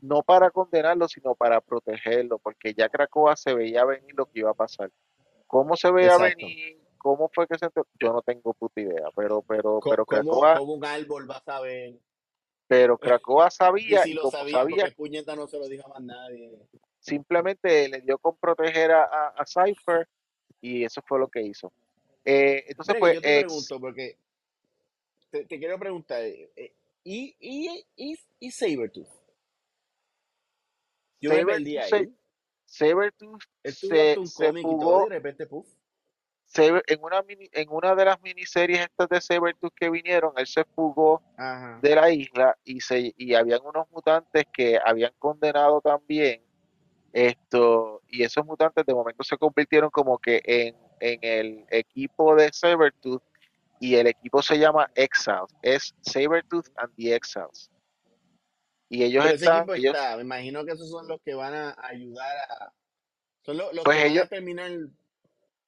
no 0.00 0.22
para 0.22 0.50
condenarlo, 0.50 1.08
sino 1.08 1.34
para 1.34 1.60
protegerlo, 1.60 2.38
porque 2.38 2.74
ya 2.74 2.88
Krakoa 2.88 3.36
se 3.36 3.54
veía 3.54 3.84
venir 3.84 4.14
lo 4.16 4.26
que 4.26 4.40
iba 4.40 4.50
a 4.50 4.54
pasar. 4.54 4.90
¿Cómo 5.46 5.76
se 5.76 5.90
veía 5.92 6.16
Exacto. 6.16 6.36
venir? 6.36 6.80
¿Cómo 6.98 7.30
fue 7.32 7.46
que 7.46 7.58
se 7.58 7.66
enteró? 7.66 7.86
Yo 8.00 8.12
no 8.12 8.22
tengo 8.22 8.54
puta 8.54 8.80
idea, 8.80 9.08
pero, 9.16 9.42
pero, 9.42 9.84
pero 9.86 10.06
¿Cómo, 10.06 10.06
Krakoa, 10.06 10.54
cómo 10.54 10.74
un 10.74 10.84
árbol 10.84 11.30
va 11.30 11.36
a 11.36 11.42
saber? 11.44 12.00
pero 12.66 12.98
Krakoa 12.98 13.48
Y 13.48 13.50
sabía, 13.98 14.02
si 14.02 14.10
y 14.10 14.14
lo 14.14 14.30
como 14.30 14.32
sabía, 14.32 14.90
puñeta 14.96 15.36
no 15.36 15.46
se 15.46 15.58
lo 15.58 15.68
dijo 15.68 15.86
a 15.86 16.00
más 16.00 16.02
nadie. 16.02 16.68
simplemente 16.98 17.88
le 17.88 18.00
dio 18.00 18.18
con 18.18 18.36
proteger 18.36 18.92
a, 18.92 19.04
a, 19.04 19.28
a 19.36 19.44
Cypher, 19.46 20.08
y 20.60 20.84
eso 20.84 21.02
fue 21.06 21.18
lo 21.18 21.28
que 21.28 21.42
hizo. 21.42 21.72
Eh, 22.24 22.64
entonces, 22.68 22.94
Mira 22.94 23.00
pues, 23.00 23.14
yo 23.14 23.20
te 23.20 23.38
ex, 23.40 23.46
pregunto, 23.46 23.80
porque 23.80 24.18
te, 25.30 25.44
te 25.44 25.58
quiero 25.58 25.78
preguntar, 25.78 26.22
eh, 26.22 26.50
eh, 26.56 26.74
¿y, 27.04 27.36
y, 27.38 27.84
y, 27.96 28.18
y 28.40 28.50
Sabertooth? 28.50 29.08
Yo 31.20 31.30
me 31.30 31.44
perdí 31.44 31.78
ahí. 31.78 32.14
Sabertooth 32.66 33.42
se, 33.64 34.18
un 34.18 34.26
se 34.26 34.46
cómic 34.46 34.60
y 34.60 34.62
todo, 34.62 34.70
y 34.70 34.74
fugó 34.80 35.00
de 35.04 35.08
repente, 35.10 35.46
puff. 35.46 35.66
Saber- 36.46 36.84
en 36.86 37.02
una 37.02 37.22
mini- 37.22 37.48
en 37.52 37.68
una 37.70 37.94
de 37.94 38.04
las 38.04 38.20
miniseries 38.22 38.80
estas 38.80 39.08
de 39.08 39.20
Sabertooth 39.20 39.74
que 39.74 39.90
vinieron, 39.90 40.32
él 40.36 40.46
se 40.46 40.64
fugó 40.64 41.22
Ajá. 41.36 41.80
de 41.82 41.94
la 41.94 42.10
isla 42.10 42.56
y 42.64 42.80
se 42.80 43.12
y 43.16 43.34
habían 43.34 43.60
unos 43.64 43.90
mutantes 43.90 44.44
que 44.52 44.78
habían 44.84 45.12
condenado 45.18 45.80
también 45.80 46.42
esto 47.12 48.02
y 48.08 48.22
esos 48.22 48.44
mutantes 48.44 48.84
de 48.84 48.94
momento 48.94 49.22
se 49.24 49.36
convirtieron 49.36 49.90
como 49.90 50.18
que 50.18 50.42
en, 50.44 50.76
en 51.04 51.18
el 51.22 51.66
equipo 51.68 52.34
de 52.34 52.50
Sabertooth 52.50 53.22
y 53.78 53.96
el 53.96 54.06
equipo 54.06 54.42
se 54.42 54.58
llama 54.58 54.90
Exiles, 54.94 55.54
es 55.60 55.94
Sabertooth 56.00 56.68
and 56.76 56.94
the 56.96 57.14
Exiles. 57.14 57.70
Y 58.88 59.04
ellos 59.04 59.24
Pero 59.24 59.36
ese 59.36 59.44
están, 59.44 59.58
equipo 59.58 59.74
ellos, 59.74 59.94
está, 59.94 60.16
me 60.16 60.22
imagino 60.22 60.64
que 60.64 60.72
esos 60.72 60.90
son 60.90 61.06
los 61.06 61.20
que 61.20 61.34
van 61.34 61.54
a 61.54 61.76
ayudar 61.82 62.36
a... 62.48 62.72
Son 63.42 63.58
los, 63.58 63.74
los 63.74 63.84
pues 63.84 63.98
que 63.98 64.02
van 64.04 64.12
ellos, 64.12 64.24
a 64.24 64.28
terminar 64.28 64.70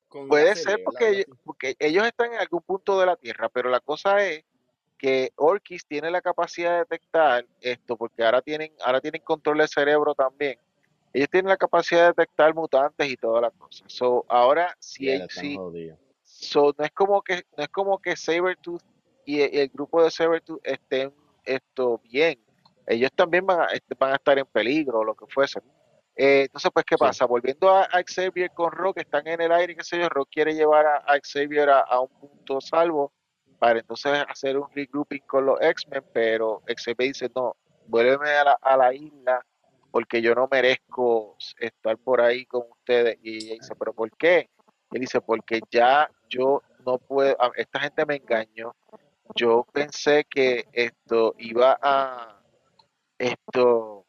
con 0.09 0.29
puede 0.29 0.57
ser 0.57 0.83
porque 0.83 1.09
ellos, 1.11 1.27
porque 1.45 1.77
ellos 1.79 2.07
están 2.07 2.33
en 2.33 2.39
algún 2.39 2.63
punto 2.63 2.99
de 2.99 3.07
la 3.07 3.17
Tierra, 3.17 3.51
pero 3.51 3.69
la 3.69 3.81
cosa 3.81 4.25
es 4.25 4.45
que 4.97 5.33
Orkis 5.37 5.85
tiene 5.87 6.11
la 6.11 6.23
capacidad 6.23 6.73
de 6.73 6.79
detectar 6.79 7.47
esto, 7.61 7.99
porque 7.99 8.25
ahora 8.25 8.41
tienen, 8.41 8.73
ahora 8.83 9.03
tienen 9.03 9.21
control 9.23 9.59
del 9.59 9.69
cerebro 9.69 10.15
también. 10.15 10.59
Ellos 11.13 11.29
tienen 11.31 11.49
la 11.49 11.57
capacidad 11.57 12.03
de 12.03 12.07
detectar 12.09 12.55
mutantes 12.55 13.09
y 13.09 13.17
todas 13.17 13.43
las 13.43 13.53
cosas. 13.55 13.91
So, 13.93 14.25
ahora, 14.29 14.77
jodidos. 15.57 15.99
so, 16.23 16.75
no 16.77 16.85
es 16.85 16.91
como 16.93 17.23
que, 17.23 17.45
no 17.57 17.65
es 17.65 17.69
como 17.71 17.99
que 17.99 18.17
Sabertooth 18.17 18.83
y 19.25 19.41
el, 19.41 19.55
el 19.57 19.69
grupo 19.69 20.03
de 20.03 20.11
Sabertooth 20.11 20.61
estén 20.63 21.13
esto 21.45 21.99
bien. 22.05 22.39
Ellos 22.87 23.11
también 23.15 23.45
van 23.47 23.61
a, 23.63 23.65
este, 23.67 23.95
van 23.99 24.13
a 24.13 24.17
estar 24.17 24.39
en 24.39 24.47
peligro, 24.47 25.01
o 25.01 25.05
lo 25.05 25.15
que 25.15 25.27
fuese. 25.29 25.61
Eh, 26.15 26.43
entonces, 26.43 26.71
pues, 26.73 26.85
¿qué 26.87 26.97
Sí. 26.97 27.01
pasa? 27.01 27.25
Volviendo 27.27 27.71
a, 27.71 27.83
a 27.85 28.03
Xavier 28.07 28.51
con 28.53 28.71
Rock, 28.73 28.99
están 28.99 29.27
en 29.27 29.41
el 29.41 29.53
aire, 29.53 29.75
qué 29.77 29.85
sé 29.85 29.99
yo, 29.99 30.09
Rock 30.09 30.29
quiere 30.33 30.55
llevar 30.55 30.87
a, 30.87 30.97
a 30.99 31.19
Xavier 31.23 31.69
a, 31.71 31.81
a 31.81 32.01
un 32.01 32.09
punto 32.09 32.61
salvo 32.61 33.13
para 33.59 33.79
entonces 33.81 34.13
hacer 34.29 34.57
un 34.59 34.69
regrouping 34.75 35.23
con 35.27 35.47
los 35.47 35.61
X-Men, 35.61 36.05
pero 36.13 36.63
Xavier 36.67 37.09
dice, 37.13 37.31
no, 37.35 37.57
vuélveme 37.87 38.31
a 38.31 38.45
la, 38.45 38.53
a 38.61 38.77
la 38.77 38.95
isla 38.95 39.45
porque 39.91 40.21
yo 40.23 40.35
no 40.35 40.49
merezco 40.51 41.37
estar 41.59 41.97
por 41.99 42.21
ahí 42.21 42.47
con 42.47 42.63
ustedes. 42.71 43.19
Y 43.23 43.37
ella 43.37 43.55
dice, 43.55 43.75
¿pero 43.77 43.93
por 43.93 44.11
qué? 44.17 44.51
Él 44.93 45.01
dice, 45.01 45.21
porque 45.21 45.61
ya 45.71 46.11
yo 46.29 46.63
no 46.85 46.99
puedo, 46.99 47.37
esta 47.57 47.81
gente 47.81 48.07
me 48.07 48.17
engañó. 48.17 48.75
Yo 49.35 49.67
pensé 49.73 50.25
que 50.25 50.65
esto 50.73 51.35
iba 51.39 51.79
a, 51.83 52.41
esto, 53.19 54.07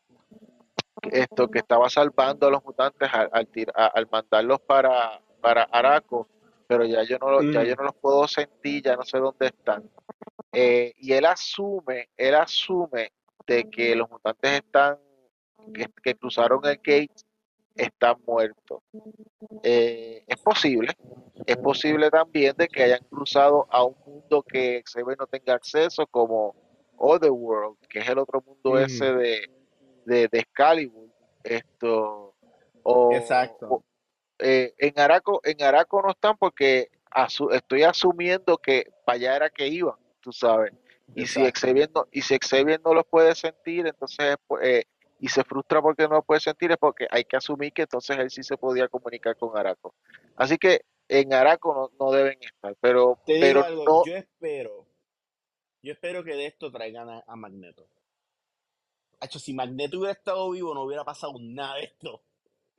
esto 1.11 1.49
que 1.49 1.59
estaba 1.59 1.89
salvando 1.89 2.47
a 2.47 2.51
los 2.51 2.63
mutantes 2.63 3.09
al, 3.11 3.29
al, 3.31 3.47
tir- 3.47 3.71
a- 3.75 3.87
al 3.87 4.07
mandarlos 4.11 4.59
para, 4.61 5.21
para 5.41 5.63
Araco, 5.63 6.27
pero 6.67 6.85
ya 6.85 7.03
yo 7.03 7.17
no, 7.19 7.41
ya 7.51 7.63
yo 7.63 7.73
Ujú. 7.73 7.77
no 7.77 7.83
los 7.85 7.95
puedo 7.95 8.27
sentir, 8.27 8.83
ya 8.83 8.95
no 8.95 9.03
sé 9.03 9.17
dónde 9.17 9.47
están. 9.47 9.89
Eh, 10.51 10.93
y 10.97 11.13
él 11.13 11.25
asume, 11.25 12.09
él 12.17 12.35
asume 12.35 13.11
de 13.45 13.69
que 13.69 13.95
los 13.95 14.09
mutantes 14.09 14.51
están, 14.51 14.97
que, 15.73 15.87
que 16.03 16.15
cruzaron 16.15 16.59
el 16.65 16.77
gate, 16.77 17.09
están 17.75 18.15
muertos. 18.25 18.81
Eh, 19.63 20.23
es 20.27 20.39
posible, 20.41 20.93
es 21.45 21.57
posible 21.57 22.09
también 22.09 22.55
de 22.57 22.67
que 22.67 22.83
hayan 22.83 23.03
cruzado 23.09 23.67
a 23.69 23.83
un 23.83 23.95
mundo 24.05 24.43
que 24.43 24.81
Xavier 24.85 25.17
no 25.17 25.27
tenga 25.27 25.53
acceso, 25.53 26.05
como 26.07 26.55
Otherworld, 26.97 27.77
que 27.87 27.99
es 27.99 28.09
el 28.09 28.17
otro 28.17 28.41
mundo 28.41 28.79
ese 28.79 29.11
Ujú. 29.11 29.19
de, 29.19 29.49
de, 30.05 30.27
de 30.27 30.39
Excalibur. 30.39 31.07
Esto, 31.43 32.33
o, 32.83 33.13
Exacto. 33.13 33.67
o, 33.69 33.83
eh, 34.39 34.73
en 34.77 34.99
Araco, 34.99 35.39
en 35.43 35.61
Araco 35.61 36.01
no 36.01 36.11
están 36.11 36.35
porque 36.37 36.89
asu- 37.11 37.53
estoy 37.53 37.83
asumiendo 37.83 38.57
que 38.57 38.91
para 39.05 39.15
allá 39.15 39.35
era 39.35 39.49
que 39.49 39.67
iban, 39.67 39.95
tú 40.19 40.31
sabes. 40.33 40.73
Y 41.15 41.25
si. 41.25 41.41
Xavier 41.51 41.89
no, 41.93 42.05
y 42.11 42.21
si 42.21 42.37
Xavier 42.37 42.81
no 42.83 42.93
los 42.93 43.05
puede 43.05 43.33
sentir, 43.33 43.87
entonces 43.87 44.35
pues, 44.45 44.65
eh, 44.65 44.83
y 45.19 45.29
se 45.29 45.43
frustra 45.43 45.81
porque 45.81 46.07
no 46.07 46.21
puede 46.21 46.41
sentir, 46.41 46.71
es 46.71 46.77
porque 46.77 47.07
hay 47.09 47.25
que 47.25 47.37
asumir 47.37 47.73
que 47.73 47.83
entonces 47.83 48.17
él 48.17 48.29
sí 48.29 48.43
se 48.43 48.57
podía 48.57 48.87
comunicar 48.87 49.35
con 49.37 49.57
Araco. 49.57 49.95
Así 50.35 50.57
que 50.57 50.81
en 51.07 51.33
Araco 51.33 51.73
no, 51.99 52.05
no 52.05 52.11
deben 52.11 52.37
estar, 52.41 52.75
pero, 52.79 53.19
Te 53.25 53.33
digo 53.33 53.63
algo, 53.63 53.83
no, 53.85 54.05
yo 54.05 54.15
espero, 54.15 54.85
yo 55.81 55.93
espero 55.93 56.23
que 56.23 56.35
de 56.35 56.47
esto 56.47 56.71
traigan 56.71 57.09
a, 57.09 57.23
a 57.25 57.35
Magneto. 57.35 57.87
Hacho, 59.19 59.39
si 59.39 59.53
Magneto 59.53 59.97
hubiera 59.97 60.13
estado 60.13 60.49
vivo, 60.51 60.75
no 60.75 60.83
hubiera 60.83 61.03
pasado 61.03 61.33
nada 61.39 61.75
de 61.75 61.85
esto. 61.85 62.21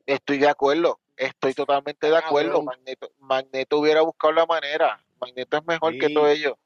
estoy 0.06 0.38
de 0.38 0.48
acuerdo, 0.48 1.00
estoy 1.16 1.54
totalmente 1.54 2.08
de 2.08 2.16
acuerdo. 2.16 2.50
Cabrón. 2.50 2.64
Magneto, 2.66 3.12
Magneto 3.18 3.78
hubiera 3.78 4.02
buscado 4.02 4.34
la 4.34 4.46
manera. 4.46 5.04
Magneto 5.20 5.56
es 5.56 5.66
mejor 5.66 5.98
que 5.98 6.10
todo 6.10 6.28
ello. 6.28 6.56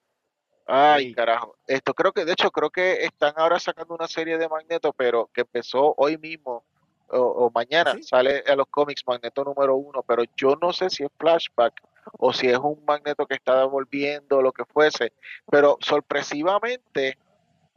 Ay, 0.67 1.09
sí. 1.09 1.15
carajo. 1.15 1.57
Esto 1.67 1.95
creo 1.95 2.13
que, 2.13 2.25
de 2.25 2.33
hecho, 2.33 2.51
creo 2.51 2.71
que 2.71 3.05
están 3.05 3.35
ahora 3.37 3.59
sacando 3.59 3.95
una 3.95 4.09
serie 4.09 4.39
de 4.39 4.49
Magneto, 4.49 4.93
pero 4.93 5.29
que 5.33 5.43
empezó 5.43 5.95
hoy 5.97 6.19
mismo 6.19 6.65
o, 7.09 7.19
o 7.19 7.51
mañana. 7.51 7.95
¿Sí? 7.95 8.03
Sale 8.03 8.45
a 8.47 8.57
los 8.57 8.67
cómics 8.69 9.03
Magneto 9.07 9.45
número 9.45 9.77
uno, 9.77 10.03
pero 10.03 10.23
yo 10.37 10.57
no 10.61 10.73
sé 10.73 10.91
si 10.91 11.05
es 11.05 11.11
flashback 11.19 11.75
o 12.19 12.33
si 12.33 12.49
es 12.49 12.59
un 12.59 12.85
Magneto 12.87 13.27
que 13.27 13.35
está 13.35 13.59
devolviendo 13.59 14.41
lo 14.43 14.53
que 14.53 14.65
fuese. 14.65 15.13
Pero 15.51 15.79
sorpresivamente, 15.81 17.19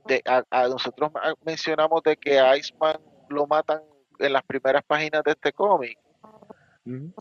de, 0.06 0.22
a, 0.26 0.44
a 0.50 0.68
nosotros 0.68 1.12
mencionamos 1.44 2.04
de 2.04 2.18
que 2.18 2.40
a 2.40 2.56
Iceman 2.56 2.98
lo 3.30 3.48
matan 3.48 3.82
en 4.20 4.34
las 4.34 4.44
primeras 4.44 4.84
páginas 4.84 5.24
de 5.24 5.32
este 5.32 5.52
cómic 5.52 5.98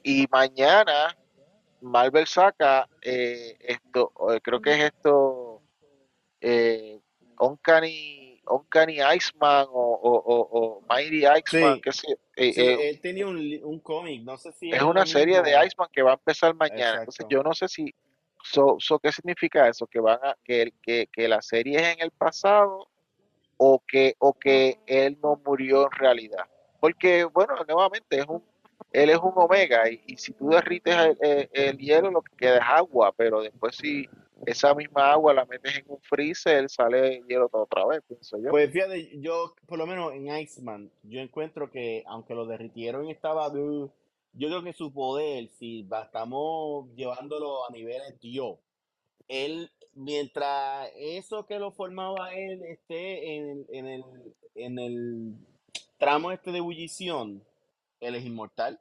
y 0.03 0.27
mañana 0.31 1.17
Marvel 1.81 2.27
saca 2.27 2.89
eh, 3.01 3.57
esto, 3.61 4.13
eh, 4.31 4.41
creo 4.43 4.61
que 4.61 4.73
es 4.75 4.85
esto 4.85 5.54
eh, 6.45 7.01
Uncanny, 7.41 8.41
Uncanny 8.49 8.99
Iceman 9.17 9.67
o, 9.71 10.01
o, 10.03 10.13
o, 10.17 10.49
o 10.53 10.81
Mighty 10.89 11.25
Iceman, 11.25 11.77
Sí, 11.77 11.81
que 11.81 11.91
eh, 11.91 12.53
sí, 12.53 12.61
eh, 12.61 12.91
él 12.91 13.01
tenía 13.01 13.27
un, 13.27 13.39
un 13.65 13.81
cómic, 13.81 14.23
no 14.23 14.37
sé 14.37 14.53
si 14.53 14.71
es 14.73 14.83
una 14.83 15.07
serie 15.07 15.43
de. 15.43 15.51
Iceman 15.67 15.89
que 15.93 16.03
va 16.03 16.13
a 16.13 16.15
empezar 16.15 16.55
mañana. 16.55 16.99
Entonces 17.01 17.27
yo 17.31 17.43
no 17.43 17.53
sé 17.55 17.69
si, 17.69 17.95
so, 18.43 18.77
so, 18.79 18.99
¿qué 18.99 19.11
significa 19.13 19.69
eso? 19.69 19.87
Que 19.87 20.01
van 20.01 20.19
a, 20.23 20.37
que, 20.45 20.73
que, 20.83 21.09
que 21.13 21.29
la 21.29 21.41
serie 21.43 21.79
es 21.79 21.97
en 21.97 22.03
el 22.03 22.11
pasado 22.11 22.89
o 23.57 23.83
que, 23.87 24.15
o 24.19 24.33
que 24.35 24.79
él 24.87 25.19
no 25.23 25.41
murió 25.45 25.85
en 25.85 25.93
realidad. 25.93 26.45
Porque, 26.81 27.25
bueno, 27.25 27.55
nuevamente, 27.67 28.19
es 28.19 28.27
un, 28.27 28.43
él 28.93 29.11
es 29.11 29.19
un 29.19 29.33
omega 29.37 29.89
y, 29.89 30.03
y 30.07 30.17
si 30.17 30.33
tú 30.33 30.51
derrites 30.51 30.95
el, 30.95 31.17
el- 31.21 31.51
el 31.53 31.79
hielo 31.79 32.11
lo 32.11 32.21
que 32.23 32.37
queda 32.37 32.57
es 32.59 32.65
agua, 32.67 33.13
pero 33.17 33.41
después 33.43 33.77
si 33.77 34.09
esa 34.47 34.75
misma 34.75 35.13
agua 35.13 35.35
la 35.35 35.45
metes 35.45 35.79
en 35.79 35.85
un 35.89 36.01
freezer, 36.01 36.69
sale 36.69 37.23
hielo 37.29 37.49
otra 37.53 37.87
vez, 37.87 38.03
pienso 38.07 38.39
yo. 38.39 38.51
Pues 38.51 38.71
fíjate, 38.71 39.21
yo, 39.21 39.55
por 39.67 39.79
lo 39.79 39.87
menos 39.87 40.13
en 40.13 40.29
Iceman, 40.37 40.91
yo 41.03 41.21
encuentro 41.21 41.71
que 41.71 42.03
aunque 42.07 42.35
lo 42.35 42.47
derritieron 42.47 43.07
y 43.07 43.13
estaba, 43.13 43.53
yo 43.53 43.91
creo 44.49 44.63
que 44.63 44.73
su 44.73 44.93
poder, 44.93 45.49
si 45.59 45.89
estamos 46.03 46.89
llevándolo 46.95 47.67
a 47.69 47.73
niveles 47.73 48.21
Dios, 48.21 48.59
él, 49.29 49.71
mientras 49.95 50.91
eso 50.97 51.47
que 51.47 51.59
lo 51.59 51.71
formaba 51.73 52.35
él 52.35 52.63
esté 52.65 53.37
en, 53.37 53.67
en 53.71 53.87
el, 53.87 54.05
en 54.55 54.79
el 54.79 55.35
tramo 55.99 56.33
este 56.33 56.53
de 56.53 56.59
ebullición, 56.59 57.43
él 58.01 58.15
es 58.15 58.25
inmortal, 58.25 58.81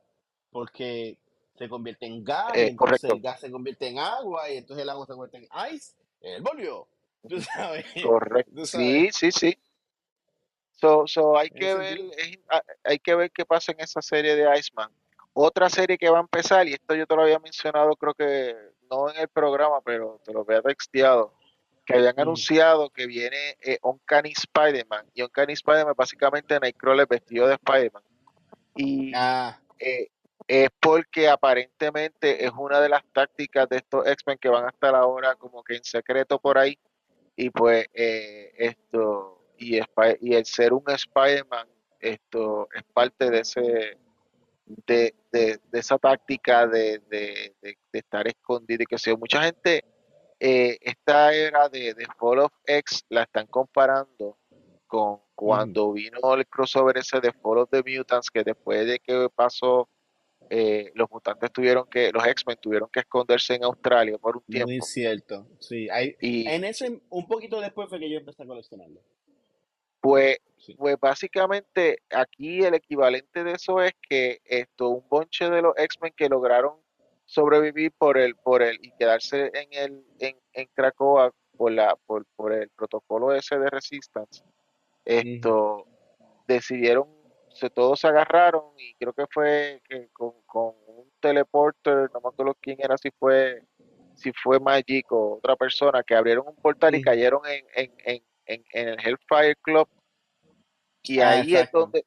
porque 0.51 1.17
se 1.57 1.69
convierte 1.69 2.05
en 2.05 2.23
gas, 2.23 2.51
Eh, 2.55 2.67
entonces 2.69 2.75
correcto, 2.77 3.13
el 3.15 3.21
gas 3.21 3.39
se 3.39 3.51
convierte 3.51 3.87
en 3.87 3.99
agua, 3.99 4.49
y 4.49 4.57
entonces 4.57 4.83
el 4.83 4.89
agua 4.89 5.05
se 5.05 5.13
convierte 5.13 5.37
en 5.37 5.73
ice, 5.73 5.93
él 6.21 6.41
volvió. 6.41 6.87
Tú 7.27 7.39
sabes, 7.41 7.85
correcto. 8.03 8.51
tú 8.55 8.65
sabes, 8.65 9.15
Sí, 9.15 9.31
sí, 9.31 9.31
sí. 9.31 9.57
So, 10.71 11.07
so 11.07 11.37
hay 11.37 11.49
que 11.49 11.73
ver, 11.75 11.97
es- 12.17 12.39
hay 12.83 12.99
que 12.99 13.15
ver 13.15 13.31
qué 13.31 13.45
pasa 13.45 13.71
en 13.71 13.79
esa 13.79 14.01
serie 14.01 14.35
de 14.35 14.57
Iceman. 14.57 14.91
Otra 15.31 15.69
serie 15.69 15.97
que 15.97 16.09
va 16.09 16.17
a 16.17 16.21
empezar, 16.21 16.67
y 16.67 16.73
esto 16.73 16.93
yo 16.95 17.07
te 17.07 17.15
lo 17.15 17.21
había 17.23 17.39
mencionado, 17.39 17.95
creo 17.95 18.13
que 18.13 18.55
no 18.91 19.09
en 19.09 19.17
el 19.17 19.29
programa, 19.29 19.79
pero 19.81 20.19
te 20.25 20.33
lo 20.33 20.41
había 20.41 20.61
texteado, 20.61 21.33
que 21.85 21.93
habían 21.95 22.13
Ujú. 22.13 22.21
anunciado 22.21 22.89
que 22.89 23.07
viene 23.07 23.57
eh, 23.61 23.79
Uncanny 23.81 24.31
Spider-Man. 24.33 25.09
Y 25.13 25.21
Uncanny 25.21 25.53
Spider-Man 25.53 25.95
básicamente 25.97 26.59
Nightcrawler 26.59 27.07
vestido 27.07 27.47
de 27.47 27.53
Spider-Man. 27.53 28.03
Y 28.75 29.11
Ah, 29.15 29.59
eh, 29.79 30.09
es 30.47 30.69
porque 30.79 31.29
aparentemente 31.29 32.45
es 32.45 32.51
una 32.57 32.79
de 32.79 32.89
las 32.89 33.03
tácticas 33.11 33.67
de 33.69 33.77
estos 33.77 34.05
X-Men 34.05 34.37
que 34.39 34.49
van 34.49 34.65
a 34.65 34.69
estar 34.69 34.95
ahora 34.95 35.35
como 35.35 35.63
que 35.63 35.75
en 35.75 35.83
secreto 35.83 36.39
por 36.39 36.57
ahí. 36.57 36.77
Y 37.35 37.49
pues 37.49 37.87
eh, 37.93 38.53
esto, 38.57 39.41
y, 39.57 39.77
el 39.77 40.45
ser 40.45 40.73
un 40.73 40.83
Spider-Man, 40.87 41.67
esto 41.99 42.67
es 42.73 42.83
parte 42.93 43.29
de 43.29 43.39
ese, 43.39 43.97
de, 44.65 45.15
de, 45.31 45.59
de 45.71 45.79
esa 45.79 45.97
táctica 45.97 46.67
de, 46.67 46.99
de, 47.09 47.55
estar 47.91 48.27
escondido 48.27 48.83
y 48.83 48.85
que 48.85 48.97
sea 48.97 49.15
mucha 49.15 49.43
gente, 49.43 49.83
eh, 50.39 50.77
esta 50.81 51.33
era 51.33 51.69
de, 51.69 51.93
de 51.93 52.05
Fall 52.17 52.39
of 52.39 52.53
X 52.65 53.05
la 53.09 53.23
están 53.23 53.47
comparando 53.47 54.37
con 54.87 55.23
cuando 55.35 55.91
vino 55.93 56.35
el 56.35 56.47
crossover 56.47 56.97
ese 56.97 57.19
de 57.19 57.31
Fall 57.33 57.59
of 57.59 57.69
the 57.69 57.83
Mutants, 57.83 58.29
que 58.29 58.43
después 58.43 58.85
de 58.85 58.99
que 58.99 59.27
pasó, 59.33 59.89
eh, 60.55 60.91
los 60.93 61.09
mutantes 61.09 61.51
tuvieron 61.51 61.87
que, 61.89 62.11
los 62.11 62.23
X-Men 62.27 62.57
tuvieron 62.61 62.87
que 62.91 62.99
esconderse 62.99 63.55
en 63.55 63.63
Australia 63.63 64.19
por 64.19 64.37
un 64.37 64.43
Muy 64.47 64.53
tiempo. 64.65 64.85
cierto. 64.85 65.47
Sí, 65.59 65.89
hay, 65.89 66.15
Y 66.21 66.47
en 66.47 66.63
ese, 66.63 67.01
un 67.09 67.27
poquito 67.27 67.59
después 67.59 67.89
fue 67.89 67.99
que 67.99 68.07
yo 68.09 68.19
empecé 68.19 68.43
a 68.43 68.45
coleccionarlo. 68.45 69.01
pues, 69.99 70.37
Sí. 70.57 70.75
pues 70.75 70.97
básicamente 70.97 71.97
aquí 72.09 72.63
el 72.63 72.73
equivalente 72.75 73.43
de 73.43 73.51
eso 73.53 73.81
es 73.81 73.91
que 74.07 74.39
esto, 74.45 74.89
un 74.89 75.03
bonche 75.09 75.49
de 75.49 75.61
los 75.61 75.73
X-Men 75.75 76.13
que 76.15 76.29
lograron 76.29 76.75
sobrevivir 77.25 77.91
por 77.97 78.17
el, 78.17 78.35
por 78.35 78.61
el, 78.61 78.77
y 78.81 78.91
quedarse 78.91 79.51
en 79.53 79.67
el, 79.73 80.05
en, 80.19 80.37
en 80.53 80.67
Krakoa 80.73 81.33
por 81.57 81.71
la, 81.71 81.97
por, 82.05 82.25
por 82.37 82.53
el 82.53 82.69
protocolo 82.69 83.33
ese 83.33 83.57
de 83.57 83.69
Resistance, 83.69 84.43
esto 85.03 85.85
decidieron, 86.47 87.07
se, 87.53 87.69
todos 87.69 87.99
se 87.99 88.07
agarraron 88.07 88.63
y 88.77 88.93
creo 88.95 89.13
que 89.13 89.25
fue 89.27 89.81
que 89.87 90.09
con, 90.09 90.33
con 90.45 90.73
un 90.87 91.11
teleporter, 91.19 92.09
no 92.13 92.19
me 92.21 92.29
acuerdo 92.29 92.55
quién 92.59 92.77
era, 92.79 92.97
si 92.97 93.09
fue, 93.11 93.63
si 94.15 94.31
fue 94.33 94.59
Magic 94.59 95.11
o 95.11 95.35
otra 95.37 95.55
persona, 95.55 96.03
que 96.03 96.15
abrieron 96.15 96.47
un 96.47 96.55
portal 96.55 96.95
y 96.95 97.01
cayeron 97.01 97.41
en, 97.45 97.65
en, 97.75 97.93
en, 98.05 98.23
en, 98.45 98.65
en 98.71 98.87
el 98.89 98.99
Hellfire 98.99 99.55
Club 99.57 99.87
y 101.03 101.19
Ah, 101.19 101.31
ahí 101.31 101.55
es 101.55 101.71
donde, 101.71 102.05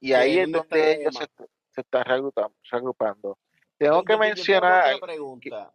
y 0.00 0.12
ahí 0.12 0.38
es 0.38 0.50
donde 0.52 0.92
ellos 1.00 1.14
se, 1.16 1.26
se 1.70 1.80
están 1.80 2.04
reagrupa- 2.04 2.52
reagrupando. 2.70 3.38
Tengo 3.78 4.02
que 4.04 4.16
mencionar 4.16 4.94
que, 4.94 5.00
pregunta. 5.00 5.72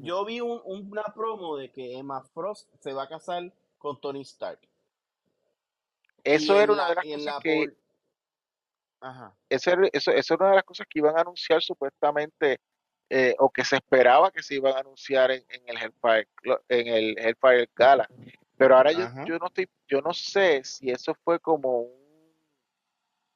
Yo 0.00 0.24
vi 0.24 0.40
un- 0.40 0.60
una 0.64 1.02
promo 1.14 1.56
de 1.56 1.70
que 1.72 1.98
Emma 1.98 2.22
Frost 2.22 2.68
se 2.80 2.92
va 2.92 3.04
a 3.04 3.08
casar 3.08 3.52
con 3.78 4.00
Tony 4.00 4.20
Stark. 4.22 4.60
Y 6.24 6.30
eso 6.32 6.60
era 6.60 6.72
una 6.72 6.88
de 6.88 6.94
las 6.96 7.04
cosas 7.04 7.24
la 7.24 7.40
que. 7.40 7.72
Ajá. 9.00 9.34
esa 9.48 9.72
era- 9.72 9.88
eso, 9.92 10.10
eso 10.10 10.34
era 10.34 10.44
una 10.44 10.50
de 10.50 10.56
las 10.56 10.64
cosas 10.64 10.86
que 10.90 10.98
iban 10.98 11.16
a 11.16 11.20
anunciar 11.20 11.62
supuestamente, 11.62 12.58
eh, 13.10 13.34
o 13.38 13.48
que 13.50 13.64
se 13.64 13.76
esperaba 13.76 14.30
que 14.30 14.42
se 14.42 14.56
iban 14.56 14.74
a 14.76 14.80
anunciar 14.80 15.30
en, 15.30 15.44
en 15.48 15.62
el 15.68 15.76
Hellfire, 15.78 16.28
en 16.68 16.86
el 16.88 17.18
Hellfire 17.18 17.70
Gala. 17.74 18.08
Pero 18.56 18.76
ahora 18.76 18.92
yo, 18.92 19.04
Ajá. 19.04 19.24
yo 19.24 19.38
no 19.38 19.46
estoy, 19.46 19.68
yo 19.86 20.00
no 20.02 20.12
sé 20.12 20.62
si 20.64 20.90
eso 20.90 21.14
fue 21.24 21.38
como 21.40 21.80
un, 21.82 21.98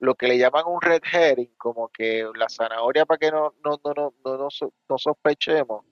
lo 0.00 0.14
que 0.16 0.26
le 0.26 0.36
llaman 0.36 0.64
un 0.66 0.80
red 0.80 1.00
herring, 1.12 1.54
como 1.56 1.88
que 1.88 2.28
la 2.34 2.48
zanahoria 2.48 3.06
para 3.06 3.18
que 3.18 3.30
no, 3.30 3.54
no, 3.64 3.80
no, 3.84 3.92
no, 3.94 4.14
no, 4.24 4.36
no, 4.36 4.50
so- 4.50 4.72
no 4.88 4.98
sospechemos. 4.98 5.84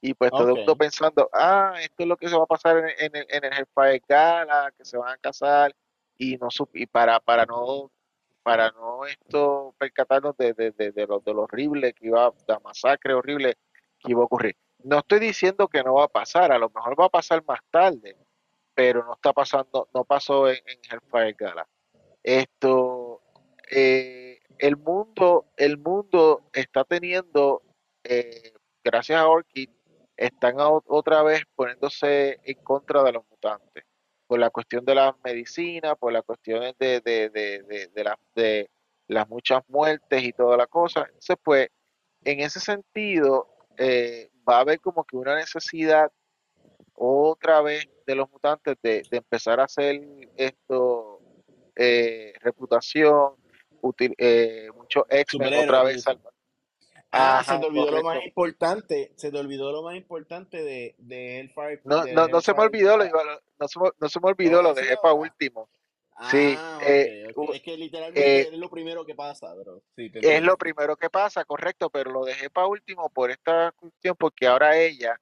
Y 0.00 0.14
pues 0.14 0.30
todo 0.30 0.48
el 0.48 0.54
mundo 0.54 0.72
Ok. 0.72 0.78
pensando, 0.78 1.28
ah, 1.34 1.74
esto 1.80 1.96
es 2.04 2.06
lo 2.06 2.16
que 2.16 2.28
se 2.28 2.36
va 2.36 2.44
a 2.44 2.46
pasar 2.46 2.78
en, 2.78 2.86
en 2.98 3.16
el, 3.16 3.26
en 3.28 3.44
el 3.44 3.52
Hellfire 3.52 4.02
Gala, 4.08 4.72
que 4.76 4.84
se 4.84 4.96
van 4.96 5.10
a 5.10 5.18
casar, 5.18 5.74
y 6.16 6.36
no 6.38 6.46
sup- 6.48 6.70
y 6.72 6.86
para, 6.86 7.20
para 7.20 7.44
no, 7.44 7.90
para 8.48 8.70
no 8.70 9.04
esto 9.04 9.74
percatarnos 9.76 10.34
de, 10.38 10.54
de, 10.54 10.72
de, 10.72 11.06
lo, 11.06 11.20
horrible 11.42 11.92
que 11.92 12.06
iba, 12.06 12.32
la 12.46 12.58
masacre 12.60 13.12
horrible 13.12 13.58
que 13.98 14.12
iba 14.12 14.22
a 14.22 14.24
ocurrir. 14.24 14.56
No 14.84 15.00
estoy 15.00 15.18
diciendo 15.20 15.68
que 15.68 15.82
no 15.82 15.92
va 15.92 16.04
a 16.04 16.08
pasar, 16.08 16.50
a 16.50 16.58
lo 16.58 16.70
mejor 16.70 16.98
va 16.98 17.04
a 17.04 17.10
pasar 17.10 17.44
más 17.46 17.60
tarde, 17.70 18.16
pero 18.74 19.04
no 19.04 19.12
está 19.12 19.34
pasando, 19.34 19.90
no 19.92 20.02
pasó 20.06 20.48
en, 20.48 20.56
en 20.64 20.78
Hellfire 20.90 21.36
Gala. 21.38 21.68
Esto, 22.22 23.20
eh, 23.70 24.38
el 24.56 24.78
mundo, 24.78 25.52
el 25.58 25.76
mundo 25.76 26.48
está 26.54 26.84
teniendo, 26.84 27.60
eh, 28.02 28.54
gracias 28.82 29.20
a 29.20 29.28
Orchid, 29.28 29.68
están 30.16 30.54
otra 30.58 31.22
vez 31.22 31.42
poniéndose 31.54 32.40
en 32.42 32.64
contra 32.64 33.02
de 33.02 33.12
los 33.12 33.28
mutantes, 33.28 33.84
por 34.28 34.38
la 34.38 34.50
cuestión 34.50 34.84
de 34.84 34.94
las 34.94 35.14
medicinas, 35.24 35.96
por 35.98 36.12
las 36.12 36.22
cuestiones 36.22 36.74
de, 36.78 37.00
de, 37.00 37.30
de, 37.30 37.88
de, 37.92 38.04
las 38.04 38.16
de 38.36 38.70
las 39.08 39.28
muchas 39.28 39.62
muertes 39.68 40.22
y 40.22 40.32
toda 40.32 40.56
la 40.56 40.66
cosa. 40.66 41.06
Entonces, 41.06 41.36
pues, 41.42 41.68
en 42.24 42.40
ese 42.40 42.60
sentido, 42.60 43.48
eh, 43.78 44.30
va 44.48 44.58
a 44.58 44.60
haber 44.60 44.80
como 44.80 45.04
que 45.04 45.16
una 45.16 45.34
necesidad 45.34 46.12
otra 46.94 47.62
vez 47.62 47.88
de 48.06 48.14
los 48.14 48.30
mutantes 48.30 48.76
de, 48.82 49.02
de 49.10 49.16
empezar 49.16 49.60
a 49.60 49.64
hacer 49.64 50.00
esto, 50.36 51.20
eh, 51.74 52.34
reputación, 52.40 53.34
util- 53.80 54.14
eh, 54.18 54.68
muchos 54.74 55.04
X-Men 55.08 55.64
otra 55.64 55.82
vez 55.84 55.96
dices. 55.96 56.16
Ah, 57.10 57.42
se 57.44 57.58
te 57.58 57.66
olvidó 57.66 57.90
lo 57.90 58.02
más 58.02 58.24
importante. 58.24 59.12
Se 59.16 59.30
te 59.30 59.38
olvidó 59.38 59.72
lo 59.72 59.82
más 59.82 59.96
importante 59.96 60.62
de, 60.62 60.94
de 60.98 61.40
Hellfire, 61.40 61.80
No, 61.84 62.04
de 62.04 62.12
no, 62.12 62.28
no 62.28 62.40
se 62.40 62.52
me 62.52 62.60
olvidó, 62.60 62.96
lo, 62.96 63.04
no, 63.06 63.68
se 63.68 63.80
no 63.98 64.08
se 64.08 64.20
me 64.20 64.24
¿Lo 64.24 64.28
olvidó, 64.30 64.62
lo 64.62 64.74
dejé 64.74 64.96
para 64.96 65.14
último. 65.14 65.68
Sí, 66.30 66.54
Ah, 66.56 66.78
eh, 66.82 67.26
ok. 67.30 67.38
u- 67.38 67.52
Es 67.52 67.62
que 67.62 67.76
literalmente 67.76 68.40
eh, 68.40 68.48
es 68.52 68.58
lo 68.58 68.68
primero 68.68 69.06
que 69.06 69.14
pasa, 69.14 69.54
bro. 69.54 69.82
Sí, 69.94 70.10
te 70.10 70.36
es 70.36 70.42
lo 70.42 70.56
primero 70.56 70.96
que 70.96 71.08
pasa, 71.08 71.44
correcto, 71.44 71.90
pero 71.90 72.10
lo 72.10 72.24
dejé 72.24 72.50
para 72.50 72.66
último 72.66 73.08
por 73.08 73.30
esta 73.30 73.72
cuestión, 73.72 74.16
porque 74.18 74.46
ahora 74.48 74.76
ella 74.76 75.18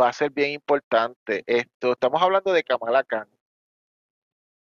va 0.00 0.08
a 0.08 0.12
ser 0.12 0.30
bien 0.30 0.52
importante. 0.52 1.44
Esto, 1.46 1.92
estamos 1.92 2.22
hablando 2.22 2.52
de 2.52 2.64
Kamala 2.64 3.04
Khan. 3.04 3.28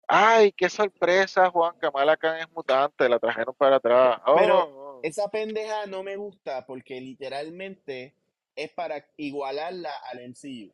Ay, 0.07 0.51
qué 0.51 0.69
sorpresa, 0.69 1.49
Juan. 1.49 1.75
Kamala 1.79 2.15
Khan 2.15 2.37
es 2.37 2.51
mutante, 2.51 3.09
la 3.09 3.17
trajeron 3.17 3.55
para 3.55 3.77
atrás. 3.77 4.21
Pero 4.35 4.84
Esa 5.03 5.29
pendeja 5.29 5.85
no 5.85 6.03
me 6.03 6.15
gusta 6.15 6.65
porque 6.65 6.99
literalmente 7.01 8.15
es 8.55 8.71
para 8.71 9.05
igualarla 9.17 9.91
al 10.11 10.29
MCU. 10.29 10.71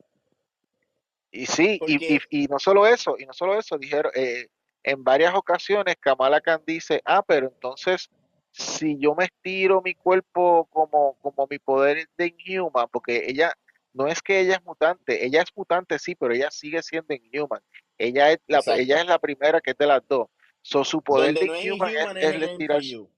Y 1.32 1.46
sí, 1.46 1.80
y, 1.88 2.16
y, 2.16 2.20
y 2.30 2.48
no 2.48 2.60
solo 2.60 2.86
eso, 2.86 3.16
y 3.18 3.26
no 3.26 3.34
solo 3.34 3.58
eso, 3.58 3.78
dijeron, 3.78 4.12
eh, 4.16 4.48
en 4.84 5.04
varias 5.04 5.34
ocasiones 5.34 5.96
Kamala 6.00 6.42
Khan 6.42 6.62
dice, 6.66 7.02
ah, 7.06 7.24
pero 7.26 7.48
entonces, 7.48 8.10
si 8.52 8.98
yo 8.98 9.16
me 9.16 9.26
estiro 9.26 9.82
mi 9.82 9.94
cuerpo 9.94 10.68
como, 10.72 11.16
como 11.22 11.48
mi 11.50 11.60
poder 11.60 12.08
de 12.18 12.34
Inhuman, 12.38 12.88
porque 12.92 13.26
ella, 13.28 13.54
no 13.94 14.08
es 14.08 14.22
que 14.22 14.40
ella 14.40 14.56
es 14.56 14.66
mutante, 14.66 15.26
ella 15.26 15.42
es 15.42 15.50
mutante, 15.56 16.00
sí, 16.00 16.16
pero 16.16 16.34
ella 16.34 16.52
sigue 16.52 16.82
siendo 16.84 17.14
Inhuman. 17.14 17.62
Ella 17.98 18.32
es 18.32 18.40
la, 18.48 18.62
ella 18.76 19.00
es 19.00 19.06
la 19.06 19.20
primera 19.20 19.62
que 19.62 19.72
es 19.72 19.78
de 19.78 19.86
las 19.86 20.02
dos. 20.08 20.28
So, 20.64 20.84
su 20.84 21.02
poder 21.02 21.34
Donde 21.36 21.42
de 21.42 21.48
no 21.48 21.62
Inhuman 21.62 22.18
es, 22.18 22.24
es 22.24 22.24
es 22.24 22.36
el 22.36 22.44
MCU. 22.58 23.10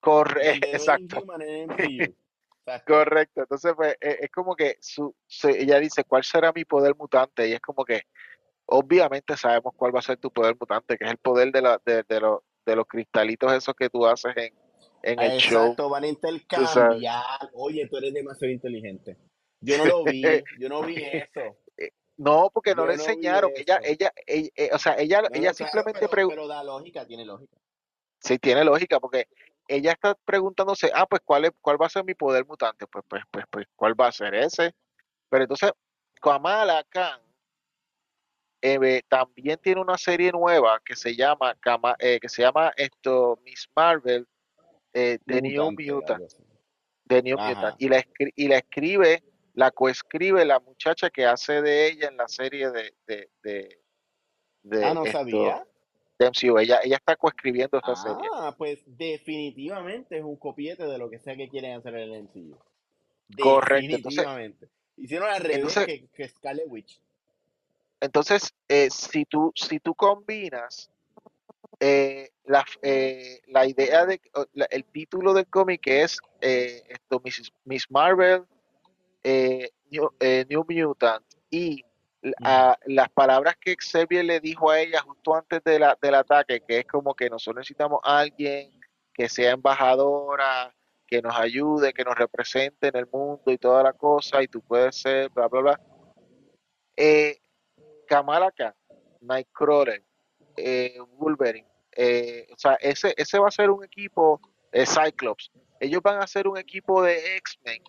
Corre, 0.00 0.44
Donde 0.50 0.60
no 0.60 0.66
es 0.66 0.74
exacto. 0.74 1.24
Exacto. 2.66 2.94
Correcto, 2.94 3.40
entonces 3.42 3.74
pues, 3.76 3.96
es, 4.00 4.28
como 4.32 4.56
que 4.56 4.76
su, 4.80 5.14
ella 5.44 5.78
dice, 5.78 6.02
¿cuál 6.02 6.24
será 6.24 6.50
mi 6.52 6.64
poder 6.64 6.96
mutante? 6.96 7.48
Y 7.48 7.52
es 7.52 7.60
como 7.60 7.84
que, 7.84 8.02
obviamente 8.64 9.36
sabemos 9.36 9.72
cuál 9.76 9.94
va 9.94 10.00
a 10.00 10.02
ser 10.02 10.16
tu 10.16 10.32
poder 10.32 10.56
mutante, 10.58 10.98
que 10.98 11.04
es 11.04 11.10
el 11.12 11.18
poder 11.18 11.52
de, 11.52 11.62
la, 11.62 11.80
de, 11.84 12.02
de, 12.02 12.20
los, 12.20 12.40
de 12.64 12.74
los 12.74 12.86
cristalitos 12.86 13.52
esos 13.52 13.72
que 13.76 13.88
tú 13.88 14.04
haces 14.04 14.36
en, 14.36 14.52
en 15.04 15.20
el 15.20 15.38
show, 15.38 15.62
Exacto, 15.62 15.88
van 15.88 16.02
a 16.02 16.08
intercambiar. 16.08 17.22
Oye, 17.52 17.86
tú 17.88 17.98
eres 17.98 18.12
demasiado 18.12 18.52
inteligente. 18.52 19.16
Yo 19.60 19.78
no 19.78 19.84
lo 19.86 20.04
vi, 20.04 20.22
yo 20.58 20.68
no 20.68 20.82
vi 20.82 20.96
eso. 20.96 21.56
No, 22.16 22.50
porque 22.52 22.74
no 22.74 22.82
Yo 22.82 22.88
le 22.88 22.96
no 22.96 23.02
enseñaron, 23.02 23.52
ella, 23.54 23.78
ella, 23.84 24.12
ella, 24.26 24.50
eh, 24.56 24.70
o 24.72 24.78
sea, 24.78 24.96
ella, 24.98 25.22
No, 25.22 25.28
ella 25.28 25.50
no, 25.50 25.54
claro, 25.54 25.54
simplemente 25.54 26.00
pero, 26.00 26.10
preguntó, 26.10 26.34
pero 26.36 26.48
da 26.48 26.64
lógica, 26.64 27.06
tiene 27.06 27.24
lógica. 27.24 27.56
sí 28.20 28.38
tiene 28.38 28.64
lógica, 28.64 28.98
porque 28.98 29.28
ella 29.68 29.92
está 29.92 30.14
preguntándose, 30.14 30.90
ah, 30.94 31.06
pues, 31.06 31.22
¿cuál, 31.24 31.46
es, 31.46 31.50
cuál 31.60 31.80
va 31.80 31.86
a 31.86 31.90
ser 31.90 32.04
mi 32.04 32.14
poder 32.14 32.46
mutante? 32.46 32.86
Pues, 32.86 33.04
pues, 33.08 33.22
pues, 33.30 33.44
pues, 33.50 33.66
¿cuál 33.76 33.98
va 34.00 34.08
a 34.08 34.12
ser 34.12 34.34
ese? 34.34 34.74
Pero 35.28 35.44
entonces, 35.44 35.72
Kamala 36.20 36.84
Khan 36.88 37.20
eh, 38.62 39.02
también 39.08 39.58
tiene 39.62 39.80
una 39.80 39.98
serie 39.98 40.32
nueva 40.32 40.80
que 40.84 40.96
se 40.96 41.14
llama 41.14 41.54
Kama- 41.60 41.96
eh, 41.98 42.18
que 42.20 42.28
se 42.28 42.42
llama 42.42 42.72
esto 42.76 43.38
Miss 43.44 43.68
Marvel 43.76 44.26
eh, 44.92 45.18
The 45.26 45.42
New 45.42 45.70
Mutant 45.92 46.32
de 47.04 47.22
New 47.22 47.36
Mutant. 47.38 47.76
Y 47.80 47.88
la, 47.88 48.04
y 48.34 48.48
la 48.48 48.56
escribe, 48.58 49.22
la 49.54 49.70
coescribe 49.70 50.44
la 50.44 50.58
muchacha 50.58 51.10
que 51.10 51.26
hace 51.26 51.60
de 51.62 51.86
ella 51.86 52.08
en 52.08 52.16
la 52.16 52.26
serie 52.28 52.70
de, 52.70 52.94
de, 53.06 53.30
de, 53.42 53.78
ah, 54.84 54.94
no 54.94 55.04
sabía. 55.12 55.66
MCU. 56.18 56.58
Ella, 56.58 56.80
ella 56.82 56.96
está 56.96 57.16
coescribiendo 57.16 57.78
esta 57.78 57.96
serie. 57.96 58.28
Ah, 58.34 58.54
pues 58.56 58.82
definitivamente 58.86 60.18
es 60.18 60.24
un 60.24 60.36
copiete 60.36 60.86
de 60.86 60.98
lo 60.98 61.10
que 61.10 61.18
sea 61.18 61.36
que 61.36 61.48
quieren 61.48 61.78
hacer 61.78 61.94
en 61.96 62.12
el 62.12 62.22
MCU. 62.22 62.56
Correcto. 63.40 63.96
Definitivamente. 63.96 64.68
Hicieron 64.96 65.30
al 65.30 65.42
revés 65.42 65.74
que, 65.84 66.08
que 66.08 66.28
Scarlet 66.28 66.66
Witch. 66.68 67.00
Entonces, 68.00 68.52
eh, 68.68 68.88
si, 68.90 69.24
tú, 69.24 69.52
si 69.54 69.80
tú 69.80 69.94
combinas 69.94 70.90
eh, 71.80 72.30
la, 72.44 72.64
eh, 72.82 73.40
la, 73.48 73.66
idea 73.66 74.06
de 74.06 74.20
el 74.70 74.84
título 74.84 75.34
del 75.34 75.46
cómic 75.46 75.86
es 75.86 76.18
esto 76.40 77.22
Miss, 77.64 77.90
Marvel 77.90 78.44
New, 79.90 80.10
New, 80.48 80.64
Mutant 80.68 81.24
y 81.50 81.84
las 82.86 83.08
palabras 83.10 83.56
que 83.60 83.76
Xavier 83.76 84.24
le 84.24 84.40
dijo 84.40 84.70
a 84.70 84.80
ella 84.80 85.00
justo 85.00 85.34
antes 85.34 85.62
de 85.64 85.78
la, 85.78 85.96
del 86.00 86.14
ataque 86.14 86.60
que 86.66 86.80
es 86.80 86.86
como 86.86 87.14
que 87.14 87.30
nosotros 87.30 87.60
necesitamos 87.60 88.00
a 88.02 88.20
alguien 88.20 88.70
que 89.14 89.28
sea 89.28 89.52
embajadora 89.52 90.74
que 91.06 91.22
nos 91.22 91.38
ayude, 91.38 91.92
que 91.92 92.04
nos 92.04 92.16
represente 92.16 92.88
en 92.88 92.96
el 92.96 93.06
mundo 93.06 93.42
y 93.46 93.58
toda 93.58 93.82
la 93.82 93.92
cosa, 93.92 94.42
y 94.42 94.48
tú 94.48 94.60
puedes 94.60 94.96
ser, 94.96 95.30
bla, 95.30 95.46
bla, 95.48 95.60
bla. 95.60 95.80
Eh, 96.96 97.38
Kamala 98.08 98.50
Khan, 98.50 98.74
Nightcrawler, 99.20 100.02
eh, 100.56 100.98
Wolverine, 101.12 101.68
eh, 101.92 102.46
o 102.52 102.58
sea, 102.58 102.74
ese, 102.74 103.14
ese 103.16 103.38
va 103.38 103.48
a 103.48 103.52
ser 103.52 103.70
un 103.70 103.84
equipo, 103.84 104.40
eh, 104.72 104.84
Cyclops, 104.84 105.50
ellos 105.80 106.02
van 106.02 106.20
a 106.20 106.26
ser 106.26 106.48
un 106.48 106.58
equipo 106.58 107.02
de 107.02 107.36
X-Men 107.36 107.82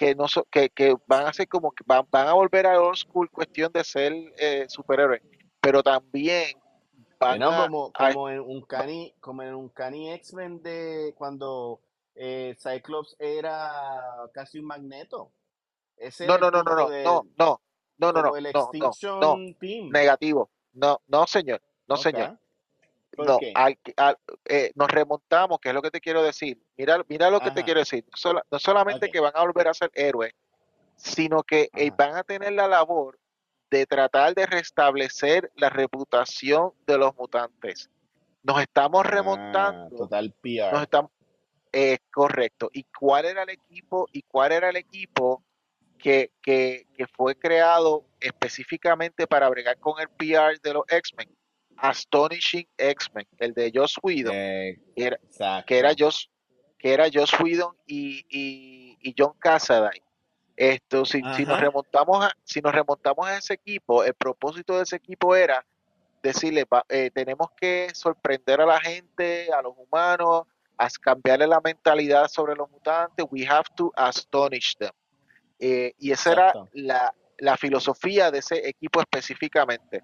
que, 0.00 0.14
no 0.14 0.24
que, 0.50 0.70
que, 0.70 0.96
van 1.06 1.26
a 1.26 1.32
ser 1.34 1.46
como 1.46 1.72
que 1.72 1.84
van, 1.86 2.06
van 2.10 2.26
a 2.26 2.32
volver 2.32 2.66
a 2.66 2.80
old 2.80 2.96
school 2.96 3.30
cuestión 3.30 3.70
de 3.70 3.84
ser 3.84 4.14
eh, 4.38 4.64
superhéroes, 4.66 5.20
pero 5.60 5.82
también 5.82 6.58
van 7.18 7.42
a, 7.42 7.66
como, 7.66 7.92
como 7.92 8.30
en 8.30 8.40
un 8.40 8.62
cani, 8.62 9.14
como 9.20 9.42
en 9.42 9.54
un 9.54 9.68
cani 9.68 10.10
X-Men 10.12 10.62
de 10.62 11.14
cuando 11.18 11.82
eh, 12.14 12.56
Cyclops 12.58 13.14
era 13.18 13.70
casi 14.32 14.58
un 14.58 14.64
magneto. 14.64 15.32
Ese 15.98 16.26
no, 16.26 16.38
no, 16.38 16.50
no, 16.50 16.62
no, 16.62 16.74
no, 16.74 16.88
no, 16.88 17.26
no, 17.36 17.60
no, 17.98 18.12
no, 18.12 18.22
no, 18.22 18.36
el 18.36 18.46
Extinction 18.46 19.20
no, 19.20 19.36
Team. 19.60 19.90
Negativo. 19.90 20.48
No, 20.72 21.02
no, 21.08 21.26
señor. 21.26 21.60
No, 21.86 21.98
señor. 21.98 22.38
No, 23.18 23.38
al, 23.54 23.78
al, 23.96 24.18
eh, 24.46 24.70
nos 24.74 24.88
remontamos, 24.88 25.58
que 25.60 25.70
es 25.70 25.74
lo 25.74 25.82
que 25.82 25.90
te 25.90 26.00
quiero 26.00 26.22
decir. 26.22 26.62
Mira, 26.76 27.04
mira 27.08 27.30
lo 27.30 27.40
que 27.40 27.50
te 27.50 27.64
quiero 27.64 27.80
decir. 27.80 28.04
no 28.50 28.58
solamente 28.58 29.10
que 29.10 29.20
van 29.20 29.32
a 29.34 29.42
volver 29.42 29.68
a 29.68 29.74
ser 29.74 29.90
héroes, 29.94 30.32
sino 30.96 31.42
que 31.42 31.70
eh, 31.74 31.90
van 31.96 32.16
a 32.16 32.22
tener 32.22 32.52
la 32.52 32.68
labor 32.68 33.18
de 33.70 33.86
tratar 33.86 34.34
de 34.34 34.46
restablecer 34.46 35.50
la 35.56 35.70
reputación 35.70 36.72
de 36.86 36.98
los 36.98 37.14
mutantes. 37.16 37.90
Nos 38.42 38.60
estamos 38.60 39.04
ah, 39.04 39.08
remontando. 39.08 39.96
total 39.96 40.32
PR. 40.40 40.72
Nos 40.72 40.82
estamos, 40.82 41.10
es 41.72 41.98
correcto. 42.12 42.70
¿Y 42.72 42.84
cuál 42.84 43.26
era 43.26 43.42
el 43.42 43.50
equipo? 43.50 44.08
¿Y 44.12 44.22
cuál 44.22 44.52
era 44.52 44.70
el 44.70 44.76
equipo 44.76 45.42
que, 45.98 46.32
que, 46.42 46.86
que 46.94 47.06
fue 47.06 47.36
creado 47.36 48.06
específicamente 48.18 49.26
para 49.26 49.48
bregar 49.48 49.78
con 49.78 50.00
el 50.00 50.08
PR 50.08 50.58
de 50.62 50.74
los 50.74 50.84
X-Men? 50.88 51.28
Astonishing 51.80 52.68
X-Men, 52.76 53.26
el 53.38 53.54
de 53.54 53.72
Joss 53.74 53.96
Whedon, 54.02 54.32
que, 54.32 54.78
era, 54.96 55.18
que, 55.66 55.78
era, 55.78 55.92
Joss, 55.98 56.30
que 56.78 56.92
era 56.92 57.06
Joss 57.12 57.32
Whedon 57.40 57.74
y, 57.86 58.24
y, 58.28 58.98
y 59.00 59.14
John 59.16 59.32
Cassaday. 59.38 60.02
Esto, 60.56 61.06
si, 61.06 61.22
si, 61.36 61.46
nos 61.46 61.58
remontamos 61.58 62.24
a, 62.24 62.32
si 62.44 62.60
nos 62.60 62.74
remontamos 62.74 63.26
a 63.26 63.38
ese 63.38 63.54
equipo, 63.54 64.04
el 64.04 64.12
propósito 64.12 64.76
de 64.76 64.82
ese 64.82 64.96
equipo 64.96 65.34
era 65.34 65.64
decirle, 66.22 66.66
eh, 66.88 67.10
tenemos 67.14 67.48
que 67.56 67.88
sorprender 67.94 68.60
a 68.60 68.66
la 68.66 68.80
gente, 68.80 69.48
a 69.52 69.62
los 69.62 69.72
humanos, 69.76 70.44
a 70.76 70.88
cambiarle 71.00 71.46
la 71.46 71.60
mentalidad 71.60 72.28
sobre 72.28 72.54
los 72.54 72.70
mutantes, 72.70 73.26
we 73.30 73.46
have 73.46 73.68
to 73.74 73.92
astonish 73.96 74.76
them. 74.76 74.92
Eh, 75.58 75.92
y 75.98 76.10
esa 76.10 76.32
era 76.32 76.52
la, 76.72 77.56
filosofía 77.56 78.30
de 78.30 78.38
ese 78.38 78.68
equipo 78.68 79.00
específicamente. 79.00 80.02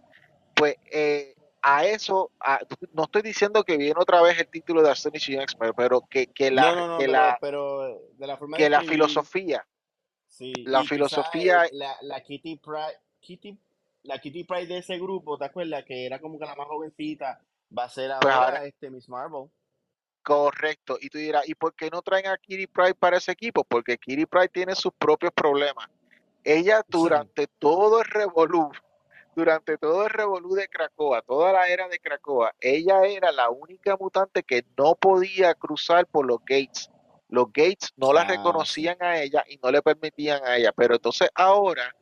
Pues 0.55 0.77
eh, 0.91 1.35
a 1.69 1.85
eso, 1.85 2.31
no 2.93 3.03
estoy 3.03 3.23
diciendo 3.23 3.65
que 3.65 3.77
viene 3.77 3.99
otra 3.99 4.23
vez 4.23 4.39
el 4.39 4.47
título 4.47 4.83
de 4.83 4.91
Astonishing 4.91 5.41
Expert, 5.41 5.75
pero 5.77 6.01
que, 6.09 6.29
que 6.29 6.53
la, 6.53 6.97
que, 6.97 7.09
la, 7.09 7.37
pero, 7.41 8.03
de 8.13 8.27
la, 8.29 8.39
que 8.57 8.71
la 8.71 8.83
filosofía, 8.83 9.67
sí, 10.29 10.53
la 10.65 10.85
filosofía, 10.85 11.65
la, 11.73 11.97
la 12.03 12.23
Kitty 12.23 12.59
Pride, 12.59 13.01
Kitty, 13.19 13.59
la 14.05 14.21
Kitty 14.21 14.45
Pride 14.45 14.69
de 14.69 14.79
ese 14.79 14.97
grupo, 14.97 15.37
¿te 15.37 15.47
acuerdas? 15.47 15.85
Que 15.85 16.07
era 16.07 16.21
como 16.21 16.39
que 16.39 16.45
la 16.45 16.55
más 16.55 16.69
jovencita, 16.69 17.41
va 17.77 17.83
a 17.83 17.89
ser 17.89 18.13
pues 18.21 18.33
ahora, 18.33 18.65
este 18.65 18.89
Miss 18.89 19.09
Marvel. 19.09 19.51
Correcto. 20.23 20.99
Y 21.01 21.09
tú 21.09 21.19
dirás, 21.19 21.49
¿y 21.49 21.57
por 21.57 21.75
qué 21.75 21.91
no 21.91 22.01
traen 22.01 22.29
a 22.29 22.39
Kitty 22.39 22.69
Pride 22.69 22.95
para 22.95 23.17
ese 23.17 23.33
equipo? 23.33 23.65
Porque 23.65 23.99
Kitty 23.99 24.27
Pride 24.27 24.51
tiene 24.51 24.77
sus 24.77 24.93
propios 24.93 25.33
problemas. 25.33 25.89
Ella 26.45 26.85
durante 26.87 27.49
todo 27.59 27.99
el 27.99 28.05
revolú, 28.05 28.71
durante 29.37 29.77
todo 29.77 30.05
el 30.05 30.11
revolú 30.11 30.55
de 30.55 30.67
Cracoa, 30.67 31.21
toda 31.21 31.53
la 31.53 31.69
era 31.69 31.87
de 31.89 31.99
Cracoa, 31.99 32.55
ella 32.59 33.05
era 33.05 33.31
la 33.31 33.51
única 33.51 33.95
mutante 34.01 34.43
que 34.43 34.65
no 34.79 34.95
podía 34.95 35.55
cruzar 35.55 36.07
por 36.07 36.27
los 36.27 36.39
gates. 36.41 36.91
Los 37.29 37.53
gates 37.53 37.93
no 37.97 38.15
la 38.15 38.23
ah, 38.23 38.29
reconocían 38.29 38.97
a 39.01 39.21
ella 39.21 39.45
y 39.47 39.59
no 39.59 39.71
le 39.71 39.83
permitían 39.83 40.43
a 40.43 40.57
ella. 40.57 40.73
Pero 40.73 40.95
entonces 40.95 41.29
ahora 41.35 41.95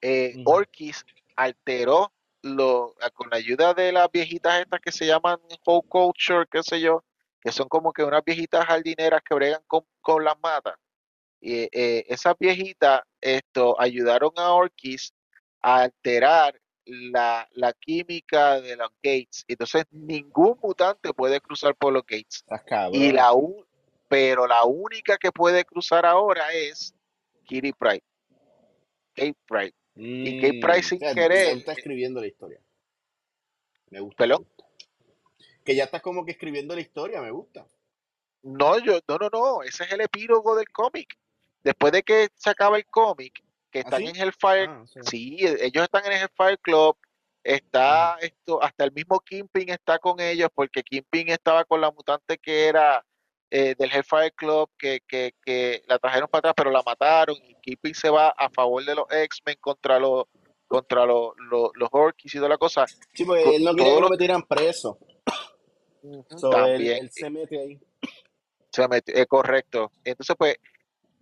eh, 0.00 0.36
Orkis 0.44 1.04
alteró 1.34 2.12
lo, 2.42 2.94
con 3.14 3.30
la 3.30 3.38
ayuda 3.38 3.74
de 3.74 3.90
las 3.90 4.08
viejitas 4.12 4.60
estas 4.60 4.80
que 4.80 4.92
se 4.92 5.06
llaman 5.06 5.38
Whole 5.64 5.88
Culture, 5.88 6.46
qué 6.48 6.62
sé 6.62 6.80
yo, 6.80 7.02
que 7.40 7.50
son 7.50 7.68
como 7.68 7.92
que 7.92 8.04
unas 8.04 8.24
viejitas 8.24 8.64
jardineras 8.64 9.22
que 9.28 9.34
bregan 9.34 9.62
con, 9.66 10.24
las 10.24 10.38
matas. 10.40 10.74
Y 11.40 11.68
eh, 11.72 12.04
esas 12.08 12.36
viejitas 12.38 13.00
esto, 13.20 13.74
ayudaron 13.80 14.30
a 14.36 14.52
Orkis 14.52 15.12
a 15.62 15.82
alterar 15.82 16.60
la, 16.86 17.48
química 17.80 18.60
de 18.60 18.76
los 18.76 18.90
gates. 19.02 19.44
Entonces 19.48 19.84
ningún 19.90 20.58
mutante 20.62 21.12
puede 21.12 21.40
cruzar 21.40 21.74
por 21.74 21.92
los 21.92 22.04
gates. 22.06 22.44
y 22.92 23.12
la 23.12 23.32
pero 24.08 24.46
la 24.46 24.64
única 24.64 25.18
que 25.18 25.32
puede 25.32 25.64
cruzar 25.64 26.06
ahora 26.06 26.52
es 26.52 26.94
Kitty 27.44 27.72
Pride. 27.72 28.04
Kate 29.14 29.36
Pride. 29.46 29.74
y 29.96 30.40
Kate 30.40 30.60
Pride 30.60 30.82
sin 30.82 31.00
querer. 31.00 31.58
Está 31.58 31.72
escribiendo 31.72 32.20
la 32.20 32.28
historia. 32.28 32.60
Me 33.90 34.00
gusta. 34.00 34.16
¿Pelón? 34.18 34.46
que 35.66 35.74
ya 35.74 35.84
estás 35.84 36.00
como 36.00 36.24
que 36.24 36.30
escribiendo 36.30 36.74
la 36.74 36.80
historia, 36.80 37.20
me 37.20 37.32
gusta. 37.32 37.66
No, 38.42 38.78
yo, 38.78 39.00
no, 39.08 39.18
no, 39.18 39.28
no, 39.30 39.62
ese 39.64 39.82
es 39.84 39.92
el 39.92 40.00
epílogo 40.00 40.54
del 40.54 40.68
cómic. 40.70 41.18
Después 41.64 41.92
de 41.92 42.04
que 42.04 42.28
se 42.36 42.48
acaba 42.48 42.78
el 42.78 42.86
cómic, 42.86 43.42
que 43.76 43.80
¿Ah, 43.80 43.82
están 43.84 44.02
en 44.02 44.16
Hellfire, 44.16 44.68
ah, 44.70 44.84
sí. 45.02 45.36
ellos 45.40 45.82
están 45.84 46.06
en 46.06 46.12
el 46.12 46.22
Hellfire 46.22 46.58
Club, 46.58 46.96
está 47.44 48.16
esto, 48.20 48.62
hasta 48.62 48.84
el 48.84 48.92
mismo 48.92 49.20
Kingpin 49.20 49.68
está 49.68 49.98
con 49.98 50.18
ellos, 50.18 50.48
porque 50.54 50.82
Kingpin 50.82 51.28
estaba 51.28 51.64
con 51.64 51.82
la 51.82 51.90
mutante 51.90 52.38
que 52.38 52.66
era 52.68 53.04
eh, 53.50 53.74
del 53.78 53.92
Hellfire 53.92 54.32
Club, 54.32 54.70
que, 54.78 55.00
que, 55.06 55.34
que 55.44 55.82
la 55.86 55.98
trajeron 55.98 56.28
para 56.28 56.38
atrás, 56.38 56.54
pero 56.56 56.70
la 56.70 56.82
mataron, 56.82 57.36
y 57.42 57.54
Kingpin 57.56 57.94
se 57.94 58.08
va 58.08 58.30
a 58.30 58.48
favor 58.48 58.82
de 58.82 58.94
los 58.94 59.04
X-Men 59.10 59.58
contra 59.60 59.98
los 59.98 60.24
contra 60.68 61.06
los, 61.06 61.32
los, 61.48 61.70
los 61.74 61.88
Orkis 61.92 62.34
y 62.34 62.38
toda 62.38 62.48
la 62.48 62.58
cosa. 62.58 62.86
Sí, 63.12 63.24
porque 63.24 63.54
él 63.54 63.62
no 63.62 63.72
quería 63.76 63.94
que 63.94 64.00
lo 64.00 64.08
metieran 64.08 64.42
preso. 64.42 64.98
También, 66.50 67.08
se 67.12 67.30
mete 67.30 67.60
ahí. 67.60 67.80
Se 68.72 68.88
mete, 68.88 69.20
eh, 69.20 69.26
correcto. 69.26 69.92
Entonces, 70.02 70.34
pues, 70.36 70.56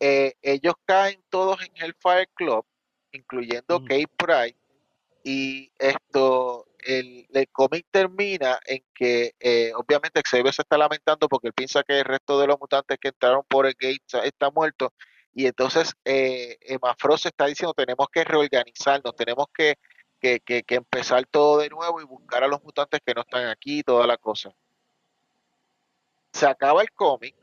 eh, 0.01 0.35
ellos 0.43 0.75
caen 0.85 1.23
todos 1.29 1.61
en 1.63 1.85
el 1.85 1.95
Fire 1.95 2.29
Club, 2.35 2.65
incluyendo 3.13 3.81
Kate 3.81 4.09
Pride, 4.17 4.57
y 5.23 5.71
esto, 5.79 6.67
el, 6.81 7.27
el 7.33 7.49
cómic 7.49 7.87
termina 7.91 8.59
en 8.67 8.85
que, 8.95 9.35
eh, 9.41 9.73
obviamente, 9.75 10.21
Xavier 10.23 10.53
se 10.53 10.63
está 10.63 10.77
lamentando 10.77 11.29
porque 11.29 11.49
él 11.49 11.55
piensa 11.55 11.83
que 11.83 12.01
el 12.01 12.05
resto 12.05 12.39
de 12.39 12.47
los 12.47 12.61
mutantes 12.61 12.99
que 13.01 13.09
entraron 13.09 13.43
por 13.49 13.67
el 13.67 13.75
gate 13.75 14.03
está 14.25 14.51
muerto, 14.51 14.93
y 15.33 15.47
entonces 15.47 15.95
eh, 16.05 16.59
Emma 16.61 16.95
Frost 16.99 17.27
está 17.27 17.47
diciendo, 17.47 17.75
tenemos 17.75 18.07
que 18.13 18.23
reorganizarnos, 18.23 19.17
tenemos 19.17 19.47
que, 19.53 19.79
que, 20.21 20.41
que, 20.41 20.63
que 20.63 20.77
empezar 20.77 21.27
todo 21.27 21.59
de 21.59 21.69
nuevo 21.71 22.01
y 22.01 22.05
buscar 22.05 22.45
a 22.45 22.49
los 22.49 22.63
mutantes 22.63 23.01
que 23.05 23.15
no 23.15 23.23
están 23.23 23.49
aquí, 23.49 23.83
toda 23.83 24.07
la 24.07 24.17
cosa. 24.17 24.55
Se 26.33 26.47
acaba 26.47 26.83
el 26.83 26.93
cómic, 26.93 27.35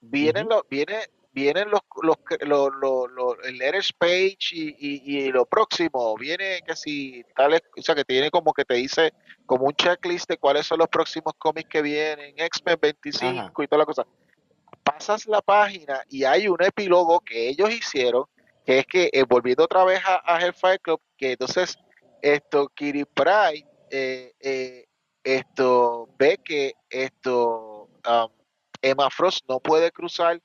vienen 0.00 0.48
los, 0.48 0.62
viene, 0.68 1.10
vienen 1.32 1.70
los, 1.70 1.80
los, 2.02 2.70
los, 2.80 3.36
el 3.44 3.58
letters 3.58 3.92
page 3.92 4.52
y, 4.52 4.74
y, 4.78 5.30
lo 5.30 5.46
próximo, 5.46 6.16
viene 6.16 6.60
que 6.66 6.74
si 6.74 7.24
tal, 7.36 7.54
o 7.54 7.82
sea 7.82 7.94
que 7.94 8.04
tiene 8.04 8.30
como 8.30 8.52
que 8.52 8.64
te 8.64 8.74
dice 8.74 9.12
como 9.46 9.66
un 9.66 9.74
checklist 9.74 10.28
de 10.28 10.38
cuáles 10.38 10.66
son 10.66 10.78
los 10.78 10.88
próximos 10.88 11.34
cómics 11.38 11.68
que 11.68 11.82
vienen, 11.82 12.34
X-Men 12.36 12.78
25 12.80 13.62
y 13.62 13.66
toda 13.68 13.80
la 13.80 13.86
cosa. 13.86 14.06
pasas 14.82 15.26
la 15.26 15.40
página 15.40 16.02
y 16.08 16.24
hay 16.24 16.48
un 16.48 16.62
epílogo 16.62 17.20
que 17.20 17.48
ellos 17.48 17.70
hicieron, 17.70 18.24
que 18.64 18.80
es 18.80 18.86
que, 18.86 19.10
eh, 19.12 19.24
volviendo 19.28 19.64
otra 19.64 19.84
vez 19.84 20.00
a, 20.04 20.22
a 20.24 20.40
Hellfire 20.40 20.78
Club, 20.78 21.00
que 21.16 21.32
entonces 21.32 21.78
esto, 22.22 22.68
Kiri 22.74 23.04
Pride, 23.04 23.66
eh, 23.90 24.32
eh, 24.40 24.86
esto, 25.24 26.08
ve 26.18 26.38
que 26.44 26.74
esto, 26.88 27.88
um, 28.08 28.28
Emma 28.82 29.10
Frost 29.10 29.44
no 29.48 29.60
puede 29.60 29.90
cruzar 29.90 30.40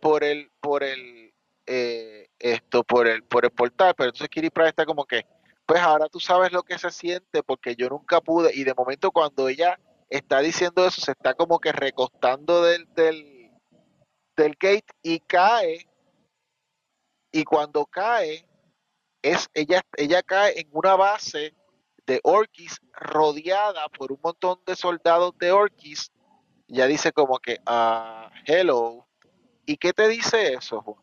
por 0.00 0.24
el, 0.24 0.50
por 0.60 0.82
el, 0.84 1.32
eh, 1.66 2.28
esto, 2.38 2.84
por 2.84 3.06
el, 3.08 3.22
por 3.24 3.44
el 3.44 3.50
portal, 3.50 3.94
pero 3.96 4.08
entonces 4.08 4.28
Kiri 4.28 4.50
Pride 4.50 4.68
está 4.70 4.86
como 4.86 5.04
que, 5.04 5.26
pues 5.66 5.80
ahora 5.80 6.08
tú 6.08 6.20
sabes 6.20 6.52
lo 6.52 6.62
que 6.62 6.78
se 6.78 6.90
siente 6.90 7.42
porque 7.42 7.76
yo 7.76 7.88
nunca 7.88 8.20
pude, 8.20 8.50
y 8.54 8.64
de 8.64 8.74
momento 8.74 9.10
cuando 9.10 9.48
ella 9.48 9.78
está 10.08 10.40
diciendo 10.40 10.86
eso, 10.86 11.00
se 11.00 11.12
está 11.12 11.34
como 11.34 11.58
que 11.58 11.72
recostando 11.72 12.62
del, 12.62 12.86
del, 12.94 13.50
del 14.36 14.52
gate 14.52 14.86
y 15.02 15.20
cae, 15.20 15.88
y 17.30 17.44
cuando 17.44 17.84
cae, 17.86 18.48
es, 19.22 19.48
ella, 19.54 19.82
ella 19.96 20.22
cae 20.22 20.60
en 20.60 20.68
una 20.72 20.96
base 20.96 21.54
de 22.06 22.20
Orkis 22.22 22.80
rodeada 22.92 23.88
por 23.90 24.12
un 24.12 24.20
montón 24.22 24.60
de 24.66 24.74
soldados 24.76 25.36
de 25.38 25.52
Orkis. 25.52 26.10
Ya 26.66 26.86
dice 26.86 27.12
como 27.12 27.38
que, 27.38 27.58
ah, 27.66 28.30
hello. 28.46 29.07
¿Y 29.68 29.76
qué 29.76 29.92
te 29.92 30.08
dice 30.08 30.54
eso, 30.54 30.80
Juan? 30.80 30.96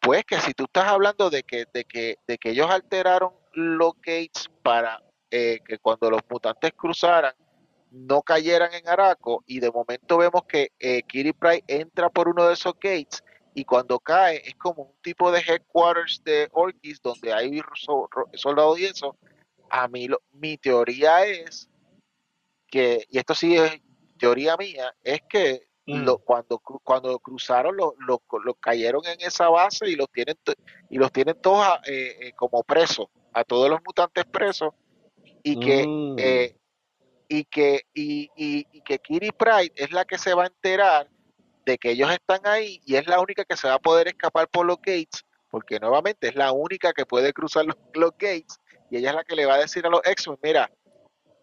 Pues 0.00 0.24
que 0.24 0.40
si 0.40 0.54
tú 0.54 0.64
estás 0.64 0.86
hablando 0.86 1.28
de 1.28 1.42
que, 1.42 1.66
de 1.74 1.84
que, 1.84 2.16
de 2.26 2.38
que 2.38 2.50
ellos 2.52 2.70
alteraron 2.70 3.34
los 3.52 3.92
gates 4.00 4.48
para 4.62 5.02
eh, 5.30 5.60
que 5.66 5.76
cuando 5.76 6.10
los 6.10 6.22
mutantes 6.30 6.72
cruzaran 6.74 7.34
no 7.90 8.22
cayeran 8.22 8.72
en 8.72 8.88
Araco 8.88 9.44
y 9.46 9.60
de 9.60 9.70
momento 9.70 10.16
vemos 10.16 10.44
que 10.48 10.72
eh, 10.78 11.02
Kitty 11.02 11.34
Pryde 11.34 11.64
entra 11.66 12.08
por 12.08 12.26
uno 12.28 12.46
de 12.46 12.54
esos 12.54 12.72
gates 12.80 13.22
y 13.52 13.66
cuando 13.66 13.98
cae 14.00 14.40
es 14.48 14.54
como 14.54 14.84
un 14.84 14.94
tipo 15.02 15.30
de 15.30 15.40
headquarters 15.40 16.22
de 16.24 16.48
Orkis 16.52 17.02
donde 17.02 17.34
hay 17.34 17.60
soldados 18.32 18.78
y 18.78 18.86
eso. 18.86 19.14
A 19.68 19.88
mí 19.88 20.08
lo- 20.08 20.22
mi 20.32 20.56
teoría 20.56 21.26
es 21.26 21.68
que, 22.66 23.04
y 23.10 23.18
esto 23.18 23.34
sí 23.34 23.58
es 23.58 23.78
teoría 24.18 24.56
mía, 24.56 24.94
es 25.02 25.20
que 25.28 25.68
Mm. 25.96 26.04
lo, 26.04 26.18
cuando, 26.18 26.58
cuando 26.58 27.18
cruzaron 27.18 27.76
los 27.76 27.92
lo, 27.98 28.22
lo 28.44 28.54
cayeron 28.54 29.04
en 29.06 29.20
esa 29.20 29.48
base 29.48 29.88
y 29.88 29.96
los 29.96 30.08
tienen 30.10 30.36
y 30.88 30.98
los 30.98 31.10
tienen 31.12 31.40
todos 31.40 31.64
a- 31.66 31.80
eh, 31.86 32.28
eh, 32.28 32.32
como 32.36 32.62
presos, 32.62 33.06
a 33.32 33.44
todos 33.44 33.68
los 33.70 33.80
mutantes 33.84 34.24
presos, 34.26 34.70
y 35.42 35.56
que 35.58 35.86
Mm. 35.86 36.16
eh, 36.18 36.56
y 37.28 37.44
que 37.44 37.82
y, 37.94 38.30
y, 38.36 38.66
y 38.72 38.80
que 38.82 38.98
Kitty 38.98 39.30
Pride 39.32 39.72
es 39.76 39.92
la 39.92 40.04
que 40.04 40.18
se 40.18 40.34
va 40.34 40.44
a 40.44 40.46
enterar 40.48 41.08
de 41.64 41.78
que 41.78 41.90
ellos 41.92 42.10
están 42.10 42.40
ahí 42.44 42.80
y 42.84 42.96
es 42.96 43.06
la 43.06 43.20
única 43.20 43.44
que 43.44 43.56
se 43.56 43.68
va 43.68 43.74
a 43.74 43.78
poder 43.78 44.08
escapar 44.08 44.48
por 44.48 44.66
los 44.66 44.78
gates, 44.78 45.24
porque 45.50 45.78
nuevamente 45.78 46.28
es 46.28 46.34
la 46.34 46.52
única 46.52 46.92
que 46.92 47.06
puede 47.06 47.32
cruzar 47.32 47.64
los, 47.74 47.76
los 47.94 48.10
gates 48.12 48.58
y 48.90 48.96
ella 48.96 49.10
es 49.10 49.16
la 49.16 49.24
que 49.24 49.36
le 49.36 49.46
va 49.46 49.54
a 49.54 49.58
decir 49.58 49.86
a 49.86 49.90
los 49.90 50.00
X-Men, 50.04 50.38
mira, 50.42 50.70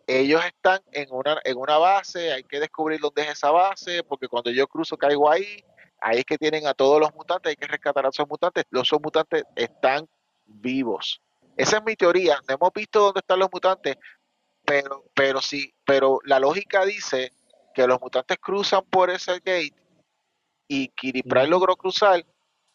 ellos 0.08 0.43
están 0.45 0.80
en 0.93 1.10
una, 1.12 1.39
en 1.43 1.58
una 1.58 1.78
base, 1.78 2.32
hay 2.32 2.43
que 2.43 2.62
descubrir 2.62 3.01
dónde 3.01 3.24
es 3.24 3.32
esa 3.32 3.51
base, 3.51 4.03
porque 4.03 4.30
cuando 4.30 4.49
yo 4.49 4.66
cruzo 4.66 4.97
caigo 4.97 5.30
ahí, 5.30 5.64
ahí 5.99 6.20
es 6.20 6.26
que 6.26 6.38
tienen 6.38 6.66
a 6.66 6.74
todos 6.74 7.01
los 7.01 7.14
mutantes, 7.14 7.49
hay 7.49 7.55
que 7.58 7.68
rescatar 7.68 8.05
a 8.05 8.10
esos 8.10 8.28
mutantes, 8.28 8.64
los 8.70 8.88
esos 8.88 9.01
mutantes 9.01 9.43
están 9.53 10.08
vivos. 10.45 11.22
Esa 11.58 11.78
es 11.78 11.84
mi 11.84 11.97
teoría, 11.97 12.39
no 12.47 12.55
hemos 12.55 12.72
visto 12.74 13.01
dónde 13.01 13.20
están 13.20 13.39
los 13.39 13.49
mutantes, 13.51 13.97
pero, 14.64 15.03
pero 15.14 15.41
sí, 15.41 15.74
pero 15.86 16.20
la 16.24 16.39
lógica 16.39 16.86
dice 16.86 17.34
que 17.76 17.86
los 17.86 17.99
mutantes 17.99 18.38
cruzan 18.39 18.86
por 18.86 19.10
ese 19.10 19.34
gate 19.34 19.76
y 20.70 20.88
Kiri 20.89 21.22
Pryde 21.22 21.47
logró 21.47 21.76
cruzar, 21.76 22.26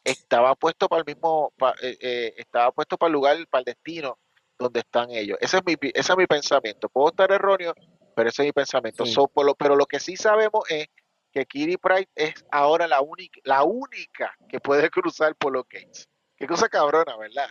estaba 0.05 0.55
puesto 0.55 0.87
para 0.87 1.01
el 1.01 1.07
mismo, 1.07 1.55
eh, 1.80 1.97
eh, 2.01 2.35
estaba 2.37 2.72
puesto 2.72 2.99
para 2.99 3.09
el 3.09 3.12
lugar, 3.14 3.49
para 3.49 3.61
el 3.61 3.64
destino 3.64 4.18
donde 4.62 4.80
están 4.80 5.10
ellos. 5.10 5.36
Ese 5.40 5.58
es 5.58 5.62
mi, 5.66 5.74
ese 5.94 6.12
es 6.12 6.16
mi 6.18 6.26
pensamiento. 6.26 6.88
Puedo 6.88 7.08
estar 7.08 7.30
erróneo, 7.30 7.74
pero 8.14 8.28
ese 8.28 8.42
es 8.42 8.46
mi 8.46 8.52
pensamiento. 8.52 9.04
Sí. 9.04 9.12
So, 9.12 9.28
por 9.28 9.44
lo- 9.46 9.54
pero 9.54 9.76
lo 9.76 9.86
que 9.86 10.00
sí 10.00 10.16
sabemos 10.16 10.64
es 10.70 10.86
que 11.32 11.44
Kiri 11.46 11.76
Pride 11.76 12.08
es 12.14 12.34
ahora 12.50 12.86
la 12.86 13.00
única, 13.00 13.40
la 13.44 13.62
única 13.64 14.36
que 14.48 14.60
puede 14.60 14.90
cruzar 14.90 15.34
por 15.36 15.52
los 15.52 15.64
gates. 15.68 16.08
Qué 16.36 16.46
cosa 16.46 16.68
cabrona, 16.68 17.16
¿verdad? 17.16 17.48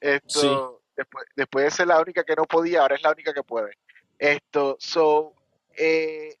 Esto, 0.00 0.40
Sí. 0.40 0.92
después, 0.96 1.24
después 1.34 1.64
de 1.64 1.70
ser 1.70 1.86
la 1.88 2.00
única 2.00 2.22
que 2.24 2.36
no 2.36 2.44
podía, 2.44 2.82
ahora 2.82 2.94
es 2.96 3.02
la 3.02 3.10
única 3.12 3.32
que 3.34 3.42
puede. 3.42 3.72
Esto, 4.18 4.76
so, 4.78 5.34
eh, 5.76 6.36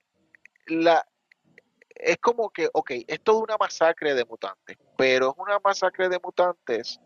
la, 0.66 1.04
es 1.90 2.16
como 2.18 2.50
que, 2.50 2.68
ok, 2.72 2.90
es 3.06 3.20
toda 3.22 3.40
una 3.42 3.56
masacre 3.56 4.14
de 4.14 4.24
mutantes, 4.24 4.76
pero 4.96 5.30
es 5.30 5.34
una 5.38 5.58
masacre 5.58 6.08
de 6.08 6.20
mutantes 6.22 7.00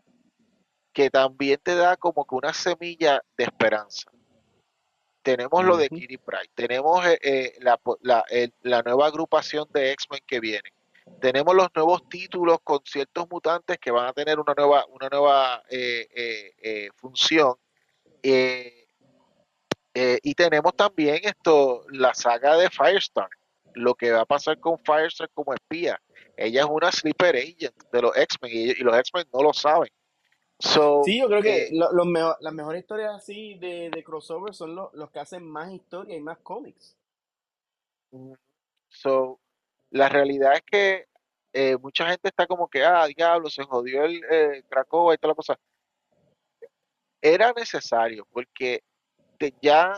que 0.93 1.09
también 1.09 1.59
te 1.63 1.75
da 1.75 1.97
como 1.97 2.25
que 2.25 2.35
una 2.35 2.53
semilla 2.53 3.21
de 3.37 3.43
esperanza. 3.45 4.11
Tenemos 5.23 5.63
lo 5.63 5.77
de. 5.77 5.89
Kitty 5.89 6.17
Pryde, 6.17 6.49
tenemos 6.53 7.05
eh, 7.05 7.19
eh, 7.23 7.53
la, 7.59 7.79
la- 8.01 8.25
el- 8.29 8.53
la 8.61 8.81
nueva 8.81 9.07
agrupación 9.07 9.67
de 9.73 9.91
X-Men 9.93 10.21
que 10.27 10.39
viene, 10.39 10.69
tenemos 11.21 11.55
los 11.55 11.69
nuevos 11.75 12.07
títulos 12.09 12.57
con 12.63 12.79
ciertos 12.85 13.25
mutantes 13.29 13.77
que 13.79 13.89
van 13.91 14.07
a 14.07 14.13
tener 14.13 14.39
una 14.39 14.53
nueva, 14.55 14.85
una 14.89 15.07
nueva 15.09 15.63
eh, 15.69 16.07
eh, 16.13 16.53
eh, 16.61 16.89
función. 16.95 17.55
y 19.95 20.33
tenemos 20.35 20.75
también 20.75 21.19
esto, 21.23 21.85
la 21.89 22.13
saga 22.13 22.57
de 22.57 22.69
Firestar, 22.69 23.29
lo 23.75 23.93
que 23.95 24.11
va 24.11 24.21
a 24.21 24.25
pasar 24.25 24.59
con 24.59 24.77
Firestar 24.83 25.29
como 25.33 25.53
espía. 25.53 25.99
Ella 26.35 26.61
es 26.61 26.67
una 26.69 26.91
sleeper 26.91 27.35
agent 27.35 27.75
de 27.91 28.01
los 28.01 28.15
X-Men 28.17 28.51
y, 28.53 28.71
y 28.71 28.75
los 28.83 28.95
X-Men 28.97 29.25
no 29.33 29.43
lo 29.43 29.53
saben. 29.53 29.89
So, 30.63 31.01
Sí, 31.03 31.19
yo 31.19 31.27
creo 31.27 31.41
que 31.41 31.63
eh, 31.63 31.69
lo- 31.73 32.05
mejo- 32.05 32.37
las 32.39 32.53
mejores 32.53 32.81
historias 32.81 33.13
así 33.13 33.55
de, 33.55 33.89
de 33.93 34.03
crossover 34.03 34.53
son 34.53 34.73
los, 34.75 34.93
los 34.93 35.11
que 35.11 35.19
hacen 35.19 35.43
más 35.45 35.69
historia 35.69 36.15
y 36.15 36.21
más 36.21 36.37
cómics. 36.37 36.95
so, 38.87 39.41
la 39.89 40.07
realidad 40.07 40.53
es 40.53 40.61
que 40.61 41.07
eh, 41.51 41.75
mucha 41.77 42.07
gente 42.07 42.29
está 42.29 42.47
como 42.47 42.69
que, 42.69 42.81
ah, 42.85 43.05
diablo, 43.07 43.49
se 43.49 43.63
jodió 43.63 44.05
el 44.05 44.23
eh, 44.31 44.63
y 44.63 45.17
toda 45.17 45.17
la 45.31 45.35
cosa. 45.35 45.59
Era 47.21 47.51
necesario 47.51 48.25
porque 48.31 48.83
te- 49.37 49.53
ya 49.61 49.93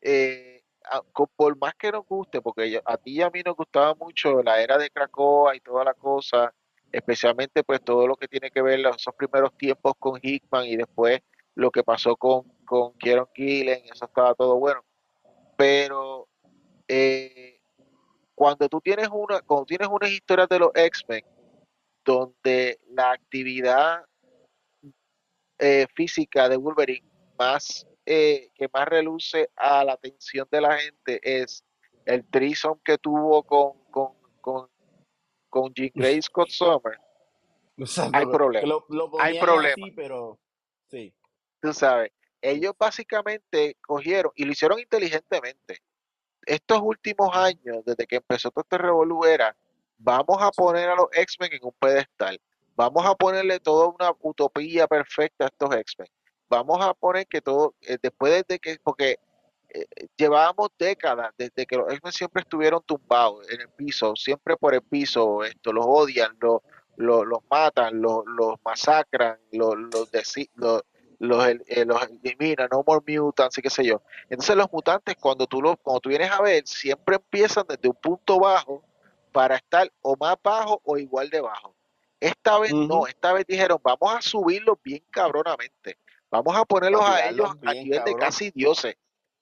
eh, 0.00 0.62
a- 0.84 1.02
por 1.34 1.58
más 1.58 1.74
que 1.74 1.90
nos 1.90 2.06
guste, 2.06 2.40
porque 2.40 2.80
a 2.84 2.96
ti 2.98 3.16
y 3.16 3.22
a 3.22 3.30
mí 3.30 3.42
nos 3.44 3.56
gustaba 3.56 3.96
mucho 3.96 4.44
la 4.44 4.62
era 4.62 4.78
de 4.78 4.90
Krakoa 4.90 5.56
y 5.56 5.60
toda 5.60 5.82
la 5.84 5.94
cosa, 5.94 6.54
especialmente 6.92 7.62
pues 7.64 7.82
todo 7.82 8.06
lo 8.06 8.16
que 8.16 8.28
tiene 8.28 8.50
que 8.50 8.62
ver 8.62 8.80
los- 8.80 8.96
esos 8.96 9.14
primeros 9.14 9.56
tiempos 9.56 9.94
con 9.98 10.18
Hickman 10.22 10.66
y 10.66 10.76
después 10.76 11.20
lo 11.54 11.70
que 11.70 11.82
pasó 11.82 12.16
con, 12.16 12.44
con 12.64 12.92
Kieron 12.94 13.28
Gillen, 13.34 13.82
eso 13.92 14.04
estaba 14.04 14.34
todo 14.34 14.58
bueno. 14.58 14.84
Pero 15.56 16.28
eh, 16.86 17.60
cuando 18.34 18.68
tú 18.68 18.80
tienes 18.80 19.08
una, 19.12 19.40
cuando 19.42 19.66
tienes 19.66 19.88
unas 19.88 20.10
historias 20.10 20.48
de 20.48 20.58
los 20.60 20.70
X-Men 20.74 21.24
donde 22.04 22.78
la 22.90 23.10
actividad 23.10 24.04
eh, 25.58 25.86
física 25.94 26.48
de 26.48 26.56
Wolverine 26.56 27.06
más 27.38 27.86
eh, 28.06 28.50
que 28.54 28.68
más 28.72 28.88
reluce 28.88 29.50
a 29.56 29.84
la 29.84 29.92
atención 29.92 30.48
de 30.50 30.60
la 30.60 30.78
gente 30.78 31.20
es 31.22 31.62
el 32.06 32.24
threesome 32.30 32.80
que 32.84 32.96
tuvo 32.96 33.42
con, 33.42 33.72
con, 33.90 34.68
con 35.48 35.72
Jean 35.74 35.90
Grey 35.94 36.20
Scott 36.22 36.48
Summer. 36.48 36.98
Hay 38.12 38.26
problema, 38.26 38.66
lo, 38.66 38.84
lo 38.88 39.20
hay 39.20 39.38
problema. 39.38 39.74
así, 39.80 39.92
pero 39.92 40.36
sí. 40.90 41.14
Tú 41.60 41.72
sabes, 41.72 42.10
ellos 42.40 42.72
básicamente 42.78 43.76
cogieron 43.80 44.32
y 44.34 44.44
lo 44.44 44.52
hicieron 44.52 44.78
inteligentemente. 44.78 45.78
Estos 46.44 46.80
últimos 46.82 47.34
años, 47.36 47.84
desde 47.84 48.06
que 48.06 48.16
empezó 48.16 48.50
todo 48.50 48.62
este 48.62 48.78
revolú, 48.78 49.24
era, 49.24 49.56
vamos 49.98 50.38
a 50.40 50.50
poner 50.50 50.88
a 50.88 50.96
los 50.96 51.06
X-Men 51.12 51.52
en 51.52 51.60
un 51.62 51.74
pedestal. 51.78 52.40
Vamos 52.74 53.04
a 53.04 53.14
ponerle 53.14 53.60
toda 53.60 53.88
una 53.88 54.12
utopía 54.20 54.86
perfecta 54.86 55.44
a 55.44 55.48
estos 55.48 55.74
X-Men. 55.74 56.08
Vamos 56.48 56.78
a 56.80 56.94
poner 56.94 57.26
que 57.26 57.40
todo, 57.40 57.74
eh, 57.82 57.98
después 58.00 58.44
de 58.46 58.58
que, 58.58 58.78
porque 58.82 59.18
eh, 59.70 59.86
llevábamos 60.16 60.70
décadas 60.78 61.32
desde 61.36 61.66
que 61.66 61.76
los 61.76 61.92
X-Men 61.92 62.12
siempre 62.12 62.42
estuvieron 62.42 62.82
tumbados 62.86 63.48
en 63.50 63.60
el 63.60 63.68
piso, 63.68 64.16
siempre 64.16 64.56
por 64.56 64.74
el 64.74 64.82
piso, 64.82 65.44
esto, 65.44 65.72
los 65.72 65.84
odian, 65.86 66.36
los, 66.40 66.62
los, 66.96 67.26
los 67.26 67.40
matan, 67.50 68.00
los, 68.00 68.24
los 68.26 68.54
masacran, 68.64 69.38
los, 69.52 69.76
los, 69.76 70.10
los, 71.18 71.48
eh, 71.48 71.84
los 71.84 72.02
eliminan, 72.22 72.68
no 72.72 72.82
more 72.86 73.02
mutants 73.06 73.58
y 73.58 73.62
qué 73.62 73.70
sé 73.70 73.84
yo. 73.84 74.02
Entonces 74.30 74.56
los 74.56 74.72
mutantes 74.72 75.16
cuando 75.16 75.46
tú, 75.46 75.60
los, 75.60 75.76
cuando 75.82 76.00
tú 76.00 76.08
vienes 76.08 76.30
a 76.30 76.40
ver, 76.40 76.66
siempre 76.66 77.16
empiezan 77.16 77.64
desde 77.68 77.88
un 77.88 77.96
punto 77.96 78.40
bajo 78.40 78.82
para 79.32 79.56
estar 79.56 79.92
o 80.02 80.16
más 80.18 80.36
bajo 80.42 80.80
o 80.84 80.96
igual 80.96 81.28
de 81.30 81.40
bajo. 81.40 81.74
Esta 82.20 82.58
vez 82.58 82.72
no, 82.72 83.06
esta 83.06 83.32
vez 83.32 83.44
dijeron, 83.46 83.78
vamos 83.82 84.14
a 84.14 84.22
subirlos 84.22 84.78
bien 84.82 85.04
cabronamente. 85.10 85.98
Vamos 86.30 86.56
a 86.56 86.64
ponerlos 86.64 87.00
A 87.00 87.14
a 87.14 87.28
ellos 87.28 87.50
a 87.64 87.72
nivel 87.74 88.02
de 88.04 88.14
casi 88.16 88.50
dioses. 88.50 88.96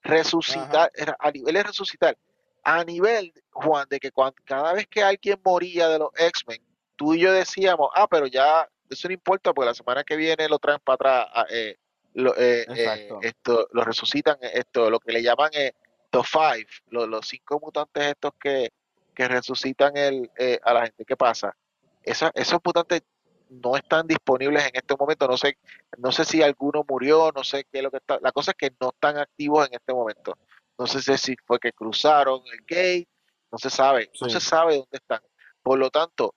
Resucitar, 0.06 0.90
a 1.18 1.30
nivel 1.30 1.54
de 1.54 1.62
resucitar. 1.62 2.16
a 2.62 2.84
nivel, 2.84 3.32
Juan, 3.50 3.86
de 3.88 4.00
que 4.00 4.10
cada 4.44 4.72
vez 4.72 4.86
que 4.88 5.02
alguien 5.02 5.40
moría 5.44 5.88
de 5.88 6.00
los 6.00 6.10
X-Men, 6.16 6.60
tú 6.96 7.14
y 7.14 7.20
yo 7.20 7.32
decíamos, 7.32 7.90
ah, 7.94 8.08
pero 8.08 8.26
ya 8.26 8.68
eso 8.90 9.08
no 9.08 9.14
importa 9.14 9.52
porque 9.52 9.66
la 9.66 9.74
semana 9.74 10.02
que 10.02 10.16
viene 10.16 10.48
lo 10.48 10.58
traen 10.58 10.80
para 10.80 10.94
atrás, 10.94 11.26
ah, 11.32 11.46
eh, 11.50 11.76
lo, 12.14 12.34
eh, 12.36 12.66
eh, 12.68 13.08
esto, 13.22 13.68
lo 13.72 13.84
resucitan, 13.84 14.36
esto, 14.40 14.90
lo 14.90 14.98
que 14.98 15.12
le 15.12 15.22
llaman 15.22 15.50
The 15.52 16.22
Five, 16.24 16.66
los, 16.88 17.28
cinco 17.28 17.60
mutantes 17.60 18.04
estos 18.04 18.32
que, 18.40 18.70
que 19.14 19.28
resucitan 19.28 19.96
el, 19.96 20.30
a 20.62 20.72
la 20.72 20.82
gente. 20.86 21.04
¿Qué 21.04 21.16
pasa? 21.16 21.54
esos 22.02 22.60
mutantes 22.64 23.02
no 23.48 23.76
están 23.76 24.06
disponibles 24.06 24.64
en 24.64 24.72
este 24.74 24.96
momento. 24.96 25.26
No 25.26 25.36
sé, 25.36 25.58
no 25.98 26.12
sé 26.12 26.24
si 26.24 26.42
alguno 26.42 26.84
murió, 26.88 27.30
no 27.34 27.44
sé 27.44 27.64
qué 27.70 27.78
es 27.78 27.84
lo 27.84 27.90
que 27.90 27.98
está. 27.98 28.18
La 28.20 28.32
cosa 28.32 28.52
es 28.52 28.56
que 28.56 28.76
no 28.80 28.90
están 28.90 29.18
activos 29.18 29.66
en 29.66 29.74
este 29.74 29.92
momento. 29.92 30.36
No 30.78 30.86
sé 30.86 31.16
si 31.16 31.36
fue 31.46 31.58
que 31.58 31.72
cruzaron 31.72 32.42
el 32.52 32.60
gate, 32.60 33.08
no 33.50 33.58
se 33.58 33.70
sabe, 33.70 34.10
no 34.20 34.28
se 34.28 34.40
sabe 34.40 34.76
dónde 34.76 34.98
están. 34.98 35.20
Por 35.62 35.78
lo 35.78 35.90
tanto, 35.90 36.34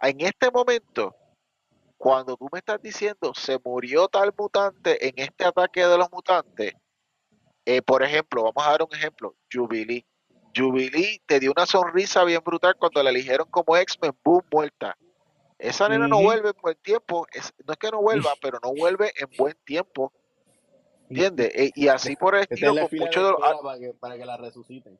en 0.00 0.20
este 0.20 0.50
momento, 0.50 1.14
cuando 1.96 2.36
tú 2.36 2.48
me 2.52 2.58
estás 2.58 2.82
diciendo 2.82 3.32
se 3.34 3.58
murió 3.64 4.08
tal 4.08 4.34
mutante 4.36 5.08
en 5.08 5.14
este 5.16 5.44
ataque 5.44 5.86
de 5.86 5.96
los 5.96 6.10
mutantes, 6.10 6.74
eh, 7.64 7.82
por 7.82 8.02
ejemplo, 8.02 8.44
vamos 8.44 8.66
a 8.66 8.70
dar 8.70 8.82
un 8.82 8.94
ejemplo, 8.94 9.36
Jubilee. 9.52 10.04
Jubilee 10.54 11.20
te 11.26 11.38
dio 11.40 11.52
una 11.52 11.66
sonrisa 11.66 12.24
bien 12.24 12.40
brutal 12.44 12.76
cuando 12.78 13.02
la 13.02 13.10
eligieron 13.10 13.48
como 13.50 13.76
X-Men, 13.76 14.12
boom, 14.24 14.42
muerta. 14.50 14.96
Esa 15.58 15.88
nena 15.88 16.06
no 16.06 16.20
vuelve 16.20 16.50
en 16.50 16.56
buen 16.60 16.76
tiempo, 16.76 17.26
no 17.64 17.72
es 17.72 17.78
que 17.78 17.90
no 17.90 18.02
vuelva, 18.02 18.32
pero 18.42 18.58
no 18.62 18.74
vuelve 18.74 19.12
en 19.16 19.28
buen 19.38 19.54
tiempo. 19.64 20.12
¿Entiendes? 21.08 21.52
E, 21.54 21.70
y 21.74 21.88
así 21.88 22.16
por 22.16 22.34
el 22.34 22.42
estilo, 22.42 22.88
con 22.88 22.98
mucho 22.98 23.26
de 23.26 23.34
para, 23.62 23.78
que, 23.78 23.94
para 23.94 24.18
que 24.18 24.26
la 24.26 24.36
resuciten. 24.36 24.98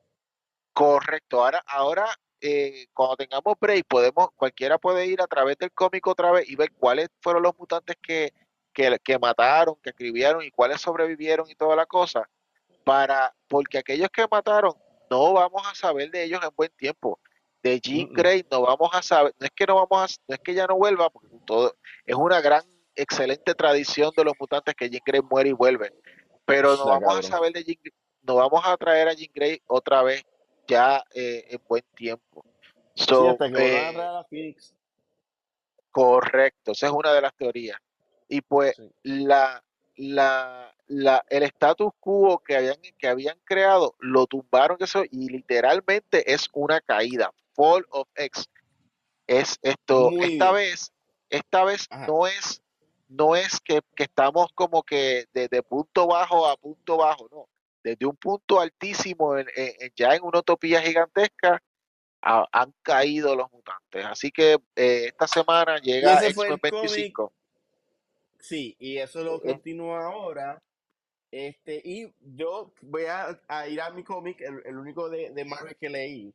Correcto. 0.72 1.44
Ahora, 1.44 1.62
ahora 1.66 2.06
eh, 2.40 2.86
cuando 2.94 3.16
tengamos 3.16 3.54
break, 3.60 3.86
podemos, 3.86 4.28
cualquiera 4.36 4.78
puede 4.78 5.06
ir 5.06 5.20
a 5.20 5.26
través 5.26 5.58
del 5.58 5.72
cómic 5.72 6.06
otra 6.06 6.30
vez 6.32 6.48
y 6.48 6.56
ver 6.56 6.72
cuáles 6.72 7.08
fueron 7.20 7.42
los 7.42 7.58
mutantes 7.58 7.96
que, 8.00 8.32
que, 8.72 8.98
que 9.00 9.18
mataron, 9.18 9.76
que 9.82 9.90
escribieron 9.90 10.42
y 10.42 10.50
cuáles 10.50 10.80
sobrevivieron 10.80 11.50
y 11.50 11.54
toda 11.54 11.76
la 11.76 11.86
cosa. 11.86 12.28
Para, 12.84 13.34
porque 13.48 13.78
aquellos 13.78 14.08
que 14.10 14.26
mataron, 14.30 14.72
no 15.10 15.32
vamos 15.34 15.62
a 15.66 15.74
saber 15.74 16.10
de 16.10 16.24
ellos 16.24 16.40
en 16.42 16.50
buen 16.56 16.70
tiempo 16.76 17.18
de 17.62 17.80
Jean 17.80 18.12
Grey 18.12 18.44
no 18.50 18.62
vamos 18.62 18.90
a 18.92 19.02
saber, 19.02 19.34
no 19.38 19.46
es 19.46 19.52
que 19.54 19.66
no 19.66 19.74
vamos 19.74 20.12
a, 20.12 20.22
no 20.28 20.34
es 20.34 20.40
que 20.40 20.54
ya 20.54 20.66
no 20.66 20.76
vuelva, 20.76 21.10
porque 21.10 21.36
todo 21.44 21.74
es 22.04 22.14
una 22.14 22.40
gran, 22.40 22.62
excelente 22.94 23.54
tradición 23.54 24.10
de 24.16 24.24
los 24.24 24.34
mutantes 24.38 24.74
que 24.74 24.88
Jean 24.88 25.02
Grey 25.04 25.20
muere 25.22 25.50
y 25.50 25.52
vuelve, 25.52 25.92
pero 26.44 26.76
no 26.76 26.86
vamos 26.86 27.18
a 27.18 27.22
saber 27.22 27.52
de 27.52 27.64
Jean 27.64 27.78
no 28.22 28.36
vamos 28.36 28.60
a 28.64 28.76
traer 28.76 29.08
a 29.08 29.12
Jean 29.12 29.30
Grey 29.34 29.60
otra 29.66 30.02
vez 30.02 30.24
ya 30.66 31.04
eh, 31.14 31.46
en 31.48 31.60
buen 31.68 31.84
tiempo. 31.94 32.44
Eh, 33.56 34.56
correcto, 35.90 36.72
esa 36.72 36.86
es 36.86 36.92
una 36.92 37.12
de 37.12 37.20
las 37.20 37.34
teorías. 37.34 37.78
Y 38.28 38.40
pues 38.40 38.74
la, 39.02 39.62
la, 39.96 40.74
la, 40.88 41.24
el 41.28 41.44
status 41.44 41.92
quo 42.00 42.38
que 42.38 42.56
habían, 42.56 42.76
que 42.98 43.08
habían 43.08 43.38
creado 43.44 43.94
lo 44.00 44.26
tumbaron 44.26 44.78
eso 44.80 45.04
y 45.10 45.28
literalmente 45.28 46.32
es 46.32 46.48
una 46.52 46.80
caída. 46.80 47.32
Fall 47.56 47.86
of 47.90 48.08
X. 48.14 48.48
Es 49.26 49.58
esto, 49.62 50.10
esta 50.20 50.52
vez, 50.52 50.92
esta 51.30 51.64
vez 51.64 51.88
no 52.06 52.26
es, 52.28 52.62
no 53.08 53.34
es 53.34 53.58
que, 53.60 53.80
estamos 53.96 54.52
como 54.54 54.84
que 54.84 55.24
desde 55.32 55.62
punto 55.62 56.06
bajo 56.06 56.46
a 56.46 56.56
punto 56.56 56.98
bajo, 56.98 57.28
no. 57.32 57.48
Desde 57.82 58.06
un 58.06 58.16
punto 58.16 58.60
altísimo, 58.60 59.34
ya 59.96 60.14
en 60.14 60.22
una 60.22 60.40
utopía 60.40 60.80
gigantesca, 60.82 61.60
han 62.20 62.74
caído 62.82 63.34
los 63.36 63.50
mutantes. 63.52 64.04
Así 64.04 64.30
que 64.30 64.54
eh, 64.74 65.06
esta 65.06 65.28
semana 65.28 65.78
llega 65.78 66.24
X-Men 66.24 66.58
25. 66.60 67.32
Sí, 68.40 68.76
y 68.78 68.98
eso 68.98 69.22
lo 69.22 69.36
eh. 69.36 69.52
continúa 69.52 70.06
ahora. 70.06 70.62
Este, 71.30 71.80
y 71.84 72.12
yo 72.20 72.72
voy 72.82 73.04
a, 73.04 73.38
ir 73.68 73.80
a 73.80 73.90
mi 73.90 74.02
cómic, 74.02 74.40
el, 74.40 74.76
único 74.76 75.08
de, 75.08 75.30
de 75.30 75.44
Marvel 75.44 75.76
que 75.76 75.88
leí, 75.88 76.34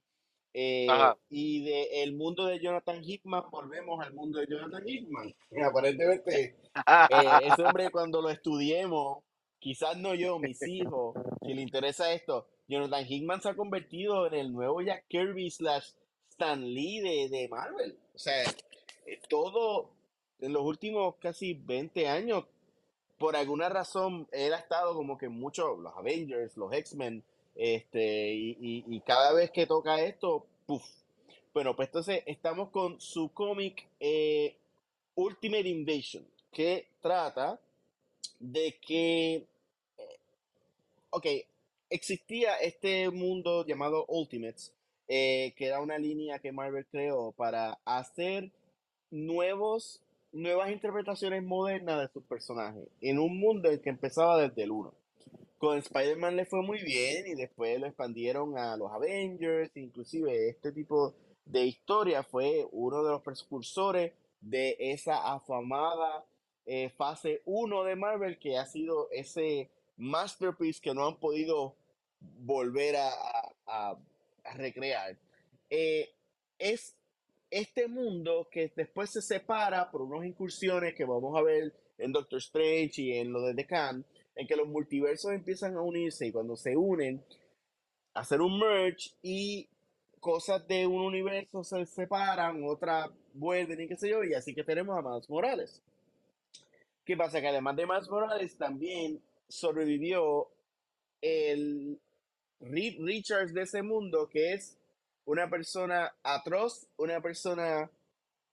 eh, 0.53 0.87
y 1.29 1.63
de 1.63 2.03
el 2.03 2.13
mundo 2.13 2.45
de 2.45 2.59
Jonathan 2.59 3.01
Hickman, 3.03 3.43
volvemos 3.49 4.05
al 4.05 4.13
mundo 4.13 4.39
de 4.39 4.47
Jonathan 4.47 4.87
Hickman. 4.87 5.33
Aparentemente, 5.65 6.55
eh, 6.75 7.39
ese 7.43 7.63
hombre 7.65 7.89
cuando 7.89 8.21
lo 8.21 8.29
estudiemos, 8.29 9.23
quizás 9.59 9.97
no 9.97 10.13
yo, 10.13 10.39
mis 10.39 10.61
hijos, 10.67 11.15
si 11.41 11.53
le 11.53 11.61
interesa 11.61 12.11
esto, 12.11 12.47
Jonathan 12.67 13.05
Hickman 13.07 13.41
se 13.41 13.49
ha 13.49 13.55
convertido 13.55 14.27
en 14.27 14.33
el 14.33 14.51
nuevo 14.51 14.81
Jack 14.81 15.05
Kirby 15.07 15.49
slash 15.49 15.91
Stan 16.29 16.61
Lee 16.61 16.99
de, 16.99 17.29
de 17.29 17.47
Marvel. 17.47 17.97
O 18.13 18.19
sea, 18.19 18.43
eh, 19.05 19.19
todo 19.29 19.91
en 20.39 20.53
los 20.53 20.63
últimos 20.63 21.15
casi 21.17 21.53
20 21.53 22.07
años, 22.07 22.45
por 23.17 23.35
alguna 23.35 23.69
razón, 23.69 24.27
él 24.31 24.53
ha 24.53 24.57
estado 24.57 24.95
como 24.95 25.17
que 25.17 25.29
mucho, 25.29 25.75
los 25.75 25.95
Avengers, 25.95 26.57
los 26.57 26.73
X-Men, 26.73 27.23
este, 27.61 28.33
y, 28.33 29.01
cada 29.05 29.33
vez 29.33 29.51
que 29.51 29.67
toca 29.67 30.01
esto, 30.01 30.47
puff. 30.65 30.83
Bueno, 31.53 31.75
pues 31.75 31.89
entonces 31.89 32.23
estamos 32.25 32.69
con 32.69 32.99
su 32.99 33.31
cómic 33.33 33.87
eh, 33.99 34.55
Ultimate 35.13 35.69
Invasion, 35.69 36.25
que 36.51 36.87
trata 37.01 37.59
de 38.39 38.79
que, 38.81 39.35
eh, 39.35 40.17
ok, 41.11 41.27
existía 41.91 42.55
este 42.55 43.11
mundo 43.11 43.63
llamado 43.63 44.05
Ultimates, 44.07 44.73
eh, 45.07 45.53
que 45.55 45.67
era 45.67 45.81
una 45.81 45.99
línea 45.99 46.39
que 46.39 46.51
Marvel 46.51 46.87
creó 46.87 47.31
para 47.31 47.77
hacer 47.85 48.49
nuevos, 49.11 50.01
nuevas 50.31 50.71
interpretaciones 50.71 51.43
modernas 51.43 52.01
de 52.01 52.07
sus 52.07 52.23
personajes, 52.23 52.87
en 53.01 53.19
un 53.19 53.39
mundo 53.39 53.69
que 53.83 53.89
empezaba 53.91 54.41
desde 54.41 54.63
el 54.63 54.71
1 54.71 55.00
con 55.61 55.77
Spider-Man 55.77 56.37
le 56.37 56.45
fue 56.45 56.63
muy 56.63 56.81
bien 56.81 57.27
y 57.27 57.35
después 57.35 57.79
lo 57.79 57.85
expandieron 57.85 58.57
a 58.57 58.75
los 58.75 58.91
Avengers, 58.91 59.77
inclusive 59.77 60.49
este 60.49 60.71
tipo 60.71 61.13
de 61.45 61.67
historia 61.67 62.23
fue 62.23 62.67
uno 62.71 63.03
de 63.03 63.11
los 63.11 63.21
precursores 63.21 64.11
de 64.39 64.75
esa 64.79 65.31
afamada 65.31 66.25
eh, 66.65 66.89
fase 66.89 67.43
1 67.45 67.83
de 67.83 67.95
Marvel 67.95 68.39
que 68.39 68.57
ha 68.57 68.65
sido 68.65 69.07
ese 69.11 69.69
masterpiece 69.97 70.81
que 70.81 70.95
no 70.95 71.05
han 71.07 71.19
podido 71.19 71.75
volver 72.19 72.95
a, 72.95 73.95
recrear. 74.55 75.15
Eh, 75.69 76.09
es 76.57 76.95
este 77.51 77.87
mundo 77.87 78.47
que 78.51 78.73
después 78.75 79.11
se 79.11 79.21
separa 79.21 79.91
por 79.91 80.01
unas 80.01 80.25
incursiones 80.25 80.95
que 80.95 81.05
vamos 81.05 81.37
a 81.37 81.43
ver 81.43 81.71
en 81.99 82.11
Doctor 82.11 82.39
Strange 82.39 82.99
y 82.99 83.17
en 83.19 83.31
lo 83.31 83.43
de 83.43 83.53
The 83.53 83.67
Khan, 83.67 84.03
en 84.41 84.47
que 84.47 84.55
los 84.55 84.67
multiversos 84.67 85.31
empiezan 85.31 85.75
a 85.75 85.81
unirse 85.81 86.27
y 86.27 86.31
cuando 86.31 86.55
se 86.55 86.75
unen, 86.75 87.23
hacer 88.13 88.41
un 88.41 88.59
merge 88.59 89.11
y 89.21 89.67
cosas 90.19 90.67
de 90.67 90.85
un 90.85 91.01
universo 91.01 91.63
se 91.63 91.85
separan, 91.85 92.63
otras 92.63 93.09
vuelven 93.33 93.81
y 93.81 93.87
qué 93.87 93.95
sé 93.95 94.09
yo, 94.09 94.23
y 94.23 94.33
así 94.33 94.53
que 94.53 94.63
tenemos 94.63 94.97
a 94.97 95.01
Miles 95.01 95.29
Morales. 95.29 95.81
¿Qué 97.05 97.15
pasa? 97.15 97.39
Que 97.39 97.47
además 97.47 97.75
de 97.75 97.85
Miles 97.85 98.09
Morales 98.09 98.57
también 98.57 99.21
sobrevivió 99.47 100.47
el 101.21 101.99
Reed 102.59 102.95
Richards 102.99 103.53
de 103.53 103.63
ese 103.63 103.83
mundo, 103.83 104.27
que 104.27 104.53
es 104.53 104.77
una 105.25 105.49
persona 105.49 106.13
atroz, 106.23 106.87
una 106.97 107.21
persona, 107.21 107.89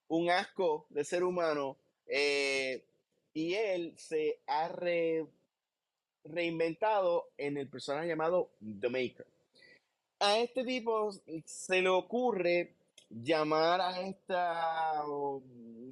un 0.08 0.30
asco 0.30 0.86
de 0.90 1.04
ser 1.04 1.24
humano, 1.24 1.76
eh, 2.06 2.84
y 3.32 3.54
él 3.54 3.94
se 3.96 4.38
ha 4.46 4.68
re 4.68 5.26
reinventado 6.28 7.28
en 7.36 7.56
el 7.56 7.68
personaje 7.68 8.08
llamado 8.08 8.50
The 8.80 8.88
Maker. 8.88 9.26
A 10.20 10.38
este 10.38 10.64
tipo 10.64 11.10
se 11.44 11.82
le 11.82 11.88
ocurre 11.88 12.74
llamar 13.10 13.80
a 13.80 14.00
este 14.00 14.34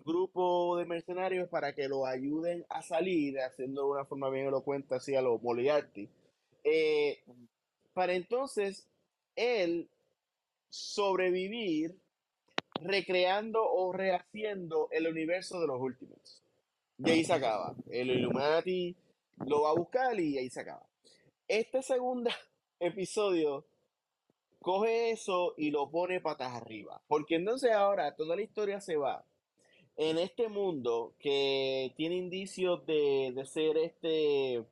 grupo 0.04 0.76
de 0.76 0.84
mercenarios 0.84 1.48
para 1.48 1.74
que 1.74 1.88
lo 1.88 2.06
ayuden 2.06 2.64
a 2.68 2.82
salir, 2.82 3.40
haciendo 3.40 3.82
de 3.82 3.90
una 3.90 4.04
forma 4.04 4.30
bien 4.30 4.46
elocuente 4.46 4.94
así 4.94 5.14
a 5.14 5.22
lo 5.22 5.38
Moriarty. 5.38 6.08
Eh, 6.64 7.20
para 7.94 8.14
entonces 8.14 8.86
él 9.36 9.88
sobrevivir 10.68 11.96
recreando 12.80 13.64
o 13.64 13.92
rehaciendo 13.92 14.88
el 14.90 15.06
universo 15.06 15.60
de 15.60 15.66
los 15.66 15.80
últimos. 15.80 16.42
Y 16.98 17.10
ahí 17.10 17.24
se 17.24 17.32
acaba. 17.32 17.74
El 17.90 18.10
Illuminati 18.10 18.96
lo 19.44 19.62
va 19.62 19.70
a 19.70 19.74
buscar 19.74 20.18
y 20.18 20.38
ahí 20.38 20.48
se 20.50 20.60
acaba. 20.60 20.86
Este 21.48 21.82
segundo 21.82 22.30
episodio 22.80 23.66
coge 24.60 25.10
eso 25.10 25.54
y 25.56 25.70
lo 25.70 25.90
pone 25.90 26.20
patas 26.20 26.54
arriba. 26.54 27.02
Porque 27.06 27.36
entonces 27.36 27.72
ahora 27.72 28.16
toda 28.16 28.36
la 28.36 28.42
historia 28.42 28.80
se 28.80 28.96
va 28.96 29.24
en 29.96 30.18
este 30.18 30.48
mundo 30.48 31.14
que 31.18 31.92
tiene 31.96 32.16
indicios 32.16 32.84
de, 32.86 33.32
ser 33.46 33.78
este 33.78 34.64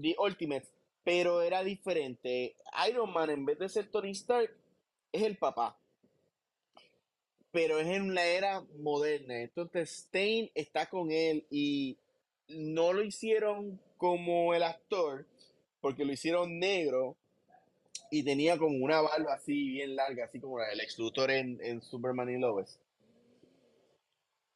The 0.00 0.16
Ultimate, 0.18 0.68
pero 1.04 1.42
era 1.42 1.64
diferente. 1.64 2.56
Iron 2.88 3.12
Man, 3.12 3.30
en 3.30 3.46
vez 3.46 3.58
de 3.58 3.68
ser 3.68 3.90
Tony 3.90 4.10
Stark, 4.10 4.54
es 5.12 5.22
el 5.22 5.36
papá. 5.38 5.78
Pero 7.50 7.78
es 7.78 7.86
en 7.86 8.14
la 8.14 8.26
era 8.26 8.60
moderna. 8.78 9.40
Entonces, 9.40 9.90
Stain 9.90 10.50
está 10.54 10.86
con 10.86 11.10
él 11.10 11.46
y 11.50 11.96
no 12.48 12.92
lo 12.92 13.02
hicieron 13.02 13.80
como 13.96 14.54
el 14.54 14.62
actor, 14.62 15.26
porque 15.80 16.04
lo 16.04 16.12
hicieron 16.12 16.58
negro 16.58 17.16
y 18.10 18.22
tenía 18.22 18.56
como 18.56 18.84
una 18.84 19.00
barba 19.00 19.34
así 19.34 19.70
bien 19.70 19.96
larga, 19.96 20.24
así 20.24 20.40
como 20.40 20.60
el 20.62 20.80
ex 20.80 20.98
en, 21.28 21.58
en 21.62 21.82
Superman 21.82 22.30
y 22.30 22.38
Lois. 22.38 22.78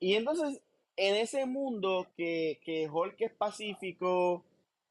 Y 0.01 0.15
entonces, 0.15 0.61
en 0.97 1.17
ese 1.17 1.47
mundo 1.47 2.09
que, 2.17 2.61
que 2.65 2.89
Hulk 2.89 3.21
es 3.21 3.33
pacífico 3.33 4.45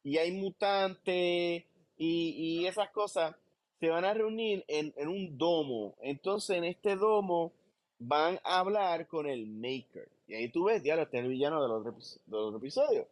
y 0.04 0.18
hay 0.18 0.32
mutantes 0.32 1.66
y, 1.98 2.60
y 2.60 2.66
esas 2.66 2.90
cosas, 2.92 3.36
se 3.80 3.90
van 3.90 4.06
a 4.06 4.14
reunir 4.14 4.64
en, 4.68 4.94
en 4.96 5.08
un 5.08 5.38
domo. 5.38 5.96
Entonces, 6.02 6.58
en 6.58 6.66
este 6.66 6.96
domo 6.96 7.52
van 8.00 8.40
a 8.44 8.60
hablar 8.60 9.08
con 9.08 9.28
el 9.28 9.48
Maker. 9.48 10.08
Y 10.32 10.36
ahí 10.36 10.48
tú 10.48 10.64
ves, 10.64 10.82
ya 10.82 10.96
lo 10.96 11.02
está 11.02 11.18
el 11.18 11.28
villano 11.28 11.62
de 11.62 11.68
los, 11.68 11.84
de 12.26 12.32
los 12.32 12.56
episodios. 12.56 13.06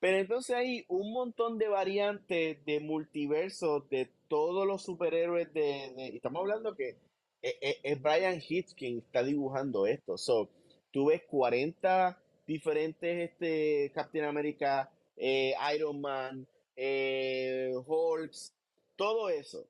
Pero 0.00 0.18
entonces 0.18 0.56
hay 0.56 0.84
un 0.88 1.12
montón 1.12 1.58
de 1.58 1.68
variantes 1.68 2.64
de 2.64 2.80
multiverso 2.80 3.86
de 3.88 4.10
todos 4.26 4.66
los 4.66 4.82
superhéroes 4.82 5.54
de... 5.54 6.08
estamos 6.08 6.40
hablando 6.40 6.74
que 6.74 6.96
es, 7.40 7.54
e, 7.60 7.78
es, 7.84 8.02
Brian 8.02 8.42
Hitch 8.46 8.74
quien 8.74 8.98
está 8.98 9.22
dibujando 9.22 9.86
esto. 9.86 10.18
So, 10.18 10.50
tú 10.90 11.06
ves 11.06 11.22
40 11.28 12.20
diferentes 12.48 13.30
este, 13.30 13.92
Captain 13.94 14.24
America, 14.24 14.90
eh, 15.16 15.54
Iron 15.72 16.00
Man, 16.00 16.48
eh, 16.74 17.72
Hulks, 17.86 18.52
todo 18.96 19.28
eso. 19.28 19.68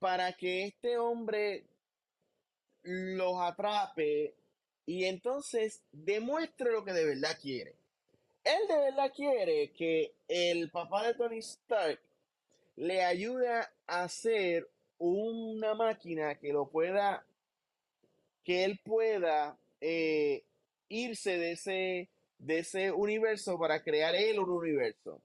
Para 0.00 0.32
que 0.32 0.64
este 0.64 0.98
hombre 0.98 1.66
los 2.82 3.40
atrape 3.40 4.34
y 4.86 5.04
entonces 5.04 5.82
demuestre 5.92 6.70
lo 6.70 6.84
que 6.84 6.92
de 6.92 7.04
verdad 7.04 7.36
quiere. 7.40 7.74
Él 8.44 8.68
de 8.68 8.78
verdad 8.78 9.12
quiere 9.14 9.72
que 9.72 10.14
el 10.28 10.70
papá 10.70 11.04
de 11.04 11.14
Tony 11.14 11.38
Stark 11.38 12.00
le 12.76 13.02
ayude 13.02 13.48
a 13.48 13.68
hacer 13.86 14.68
una 14.98 15.74
máquina 15.74 16.36
que 16.36 16.52
lo 16.52 16.68
pueda, 16.68 17.26
que 18.44 18.64
él 18.64 18.78
pueda 18.84 19.58
eh, 19.80 20.44
irse 20.88 21.36
de 21.36 21.52
ese, 21.52 22.08
de 22.38 22.58
ese 22.60 22.92
universo 22.92 23.58
para 23.58 23.82
crear 23.82 24.14
él 24.14 24.38
un 24.38 24.50
universo. 24.50 25.20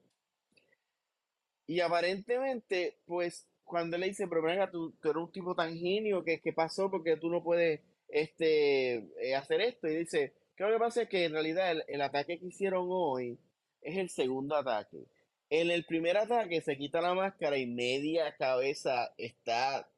Y 1.68 1.78
aparentemente, 1.78 2.96
pues, 3.06 3.46
cuando 3.64 3.96
le 3.96 4.08
dice, 4.08 4.26
pero 4.26 4.42
venga, 4.42 4.68
tú, 4.68 4.92
eres 5.04 5.16
un 5.16 5.30
tipo 5.30 5.54
tan 5.54 5.78
genio, 5.78 6.24
que 6.24 6.40
¿qué 6.40 6.52
pasó? 6.52 6.90
Porque 6.90 7.16
tú 7.16 7.30
no 7.30 7.42
puedes 7.42 7.80
este, 8.12 8.96
eh, 9.20 9.34
hacer 9.34 9.60
esto. 9.62 9.88
Y 9.88 9.96
dice, 9.96 10.32
¿qué 10.54 10.64
lo 10.64 10.72
que 10.72 10.78
pasa? 10.78 11.02
Es 11.02 11.08
que 11.08 11.24
en 11.24 11.32
realidad 11.32 11.82
el, 11.88 12.00
ataque 12.02 12.38
que 12.38 12.46
hicieron 12.46 12.86
hoy 12.90 13.38
es 13.80 13.96
el 13.96 14.10
segundo 14.10 14.54
ataque. 14.54 15.06
En 15.50 15.70
el 15.70 15.84
primer 15.84 16.16
ataque 16.16 16.60
se 16.60 16.76
quita 16.76 17.00
la 17.00 17.14
máscara 17.14 17.58
y 17.58 17.66
media 17.66 18.34
cabeza 18.36 19.12
está 19.18 19.88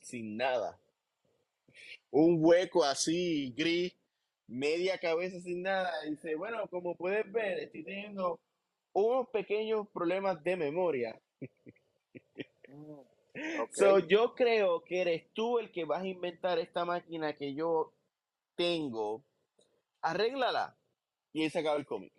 sin 0.00 0.36
nada. 0.36 0.78
Un 2.10 2.36
hueco 2.38 2.84
así, 2.84 3.52
gris, 3.56 3.94
media 4.46 4.98
cabeza 4.98 5.40
sin 5.40 5.62
nada. 5.62 5.92
Y 6.06 6.10
dice, 6.10 6.34
bueno, 6.36 6.66
como 6.68 6.94
puedes 6.94 7.30
ver, 7.32 7.58
estoy 7.58 7.82
teniendo 7.82 8.38
unos 8.92 9.28
pequeños 9.30 9.88
problemas 9.88 10.42
de 10.44 10.56
memoria. 10.56 11.18
So, 13.72 13.98
yo 13.98 14.34
creo 14.34 14.84
que 14.84 15.00
eres 15.00 15.24
tú 15.32 15.58
el 15.58 15.72
que 15.72 15.84
vas 15.84 16.02
a 16.02 16.06
inventar 16.06 16.58
esta 16.58 16.84
máquina 16.84 17.34
que 17.34 17.54
yo 17.54 17.92
tengo. 18.54 19.24
Arréglala. 20.00 20.76
Y 21.32 21.42
ahí 21.42 21.50
se 21.50 21.58
acaba 21.58 21.76
el 21.76 21.86
cómic. 21.86 22.12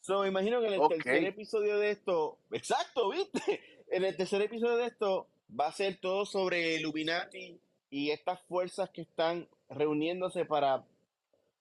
So, 0.00 0.22
me 0.22 0.28
imagino 0.28 0.60
que 0.60 0.68
en 0.68 0.74
el 0.74 0.88
tercer 0.88 1.24
episodio 1.24 1.78
de 1.78 1.90
esto, 1.90 2.38
exacto, 2.50 3.10
¿viste? 3.10 3.60
En 3.88 4.04
el 4.04 4.16
tercer 4.16 4.42
episodio 4.42 4.78
de 4.78 4.86
esto 4.86 5.28
va 5.48 5.68
a 5.68 5.72
ser 5.72 6.00
todo 6.00 6.26
sobre 6.26 6.74
Illuminati 6.74 7.60
y 7.88 8.10
estas 8.10 8.42
fuerzas 8.42 8.90
que 8.90 9.02
están 9.02 9.48
reuniéndose 9.68 10.44
para, 10.44 10.84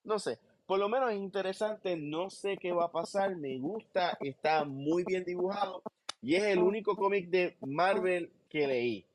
no 0.04 0.18
sé, 0.18 0.40
por 0.66 0.80
lo 0.80 0.90
menos 0.90 1.12
es 1.12 1.18
interesante, 1.18 1.96
no 1.96 2.32
sé 2.32 2.58
qué 2.58 2.72
va 2.72 2.86
a 2.86 2.92
pasar, 2.92 3.36
me 3.36 3.60
gusta, 3.60 4.18
está 4.22 4.64
muy 4.64 5.04
bien 5.04 5.24
dibujado. 5.24 5.84
Y 6.26 6.34
es 6.34 6.44
el 6.46 6.58
único 6.58 6.96
cómic 6.96 7.30
de 7.30 7.56
Marvel 7.62 8.32
que 8.50 8.66
leí. 8.66 9.06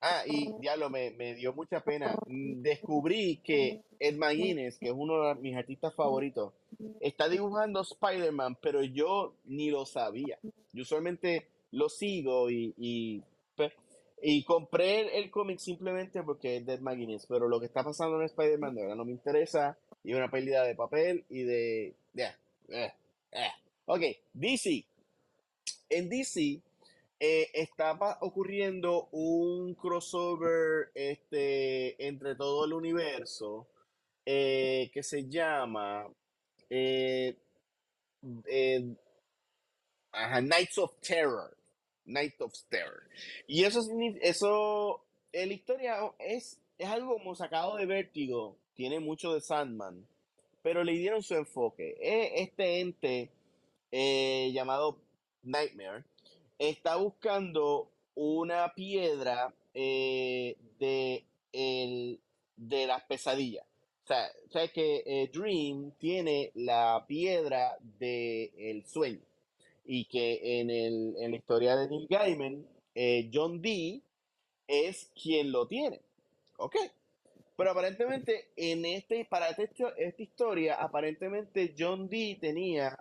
Ah, 0.00 0.22
y 0.26 0.50
ya 0.62 0.76
lo 0.76 0.88
me, 0.88 1.10
me 1.10 1.34
dio 1.34 1.52
mucha 1.52 1.84
pena. 1.84 2.16
Mm, 2.26 2.62
descubrí 2.62 3.36
que 3.44 3.82
Ed 3.98 4.16
McGuinness, 4.16 4.78
que 4.78 4.86
es 4.86 4.94
uno 4.96 5.28
de 5.28 5.34
mis 5.42 5.54
artistas 5.54 5.94
favoritos, 5.94 6.54
está 7.00 7.28
dibujando 7.28 7.82
Spider-Man, 7.82 8.56
pero 8.62 8.82
yo 8.82 9.34
ni 9.44 9.68
lo 9.68 9.84
sabía. 9.84 10.38
Yo 10.72 10.86
solamente 10.86 11.48
lo 11.70 11.90
sigo 11.90 12.50
y, 12.50 12.72
y, 12.78 13.22
y 14.22 14.42
compré 14.44 15.18
el, 15.18 15.30
cómic 15.30 15.58
simplemente 15.58 16.22
porque 16.22 16.56
es 16.56 16.66
de 16.66 16.74
Ed 16.74 16.80
McGuinness, 16.80 17.26
pero 17.26 17.46
lo 17.46 17.60
que 17.60 17.66
está 17.66 17.84
pasando 17.84 18.18
en 18.18 18.24
Spider-Man 18.24 18.74
de 18.74 18.80
verdad 18.80 18.96
no 18.96 19.04
me 19.04 19.12
interesa. 19.12 19.76
Y 20.02 20.14
una 20.14 20.30
pérdida 20.30 20.64
de 20.64 20.74
papel 20.74 21.24
y 21.28 21.42
de... 21.42 21.94
ya 22.14 22.34
eh, 22.70 22.90
eh. 23.32 23.50
Ok, 23.84 24.00
DC 24.32 24.86
en 25.96 26.08
DC 26.08 26.60
eh, 27.20 27.50
estaba 27.54 28.18
ocurriendo 28.20 29.08
un 29.12 29.74
crossover 29.74 30.90
este, 30.94 32.06
entre 32.06 32.34
todo 32.34 32.64
el 32.64 32.72
universo 32.72 33.68
eh, 34.26 34.90
que 34.92 35.02
se 35.02 35.28
llama 35.28 36.06
eh, 36.68 37.36
Knights 40.12 40.78
of 40.78 41.00
Terror. 41.00 41.56
Night 42.06 42.38
of 42.40 42.52
Terror. 42.68 43.08
Y 43.46 43.64
eso, 43.64 43.80
eso 44.20 45.04
la 45.32 45.52
historia 45.52 45.96
es, 46.18 46.60
es 46.76 46.88
algo 46.88 47.14
como 47.14 47.34
sacado 47.34 47.76
de 47.76 47.86
vértigo, 47.86 48.58
tiene 48.74 49.00
mucho 49.00 49.32
de 49.32 49.40
Sandman, 49.40 50.06
pero 50.62 50.84
le 50.84 50.92
dieron 50.92 51.22
su 51.22 51.34
enfoque. 51.34 51.96
Este 52.00 52.80
ente 52.80 53.30
llamado 54.52 55.03
Nightmare, 55.44 56.04
está 56.58 56.96
buscando 56.96 57.90
una 58.14 58.72
piedra 58.74 59.52
eh, 59.72 60.56
de, 60.78 61.24
el, 61.52 62.20
de 62.56 62.86
las 62.86 63.02
pesadillas. 63.04 63.66
O 64.04 64.06
sea, 64.06 64.30
sabes 64.50 64.70
que 64.72 65.02
eh, 65.06 65.30
Dream 65.32 65.92
tiene 65.98 66.50
la 66.54 67.04
piedra 67.08 67.76
del 67.80 68.50
el 68.56 68.84
sueño 68.86 69.22
y 69.86 70.04
que 70.06 70.60
en, 70.60 70.70
el, 70.70 71.14
en 71.18 71.30
la 71.30 71.36
historia 71.36 71.76
de 71.76 71.88
Neil 71.88 72.06
Gaiman, 72.08 72.66
eh, 72.94 73.30
John 73.32 73.60
Dee 73.60 74.02
es 74.66 75.10
quien 75.20 75.52
lo 75.52 75.66
tiene. 75.66 76.00
¿Ok? 76.56 76.76
Pero 77.56 77.70
aparentemente 77.70 78.48
en 78.56 78.84
este, 78.84 79.24
para 79.24 79.48
este, 79.48 79.70
esta 79.96 80.22
historia, 80.22 80.74
aparentemente 80.74 81.74
John 81.78 82.08
Dee 82.08 82.36
tenía 82.36 82.98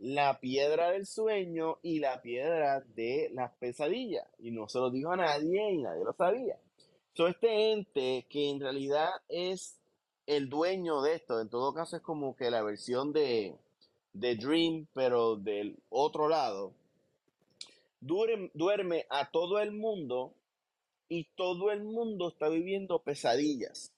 la 0.00 0.40
piedra 0.40 0.92
del 0.92 1.06
sueño 1.06 1.78
y 1.82 2.00
la 2.00 2.22
piedra 2.22 2.80
de 2.80 3.30
las 3.34 3.52
pesadillas. 3.56 4.26
Y 4.38 4.50
no 4.50 4.68
se 4.68 4.78
lo 4.78 4.90
dijo 4.90 5.12
a 5.12 5.16
nadie 5.16 5.72
y 5.72 5.78
nadie 5.78 6.04
lo 6.04 6.14
sabía. 6.14 6.58
So, 7.12 7.26
este 7.26 7.72
ente 7.72 8.26
que 8.30 8.48
en 8.48 8.60
realidad 8.60 9.10
es 9.28 9.78
el 10.26 10.48
dueño 10.48 11.02
de 11.02 11.14
esto, 11.14 11.40
en 11.40 11.50
todo 11.50 11.74
caso 11.74 11.96
es 11.96 12.02
como 12.02 12.34
que 12.36 12.50
la 12.50 12.62
versión 12.62 13.12
de, 13.12 13.56
de 14.12 14.36
Dream, 14.36 14.86
pero 14.94 15.36
del 15.36 15.76
otro 15.90 16.28
lado, 16.28 16.72
duerme, 18.00 18.50
duerme 18.54 19.06
a 19.10 19.30
todo 19.30 19.58
el 19.58 19.72
mundo 19.72 20.32
y 21.08 21.24
todo 21.34 21.72
el 21.72 21.82
mundo 21.82 22.28
está 22.28 22.48
viviendo 22.48 23.02
pesadillas. 23.02 23.92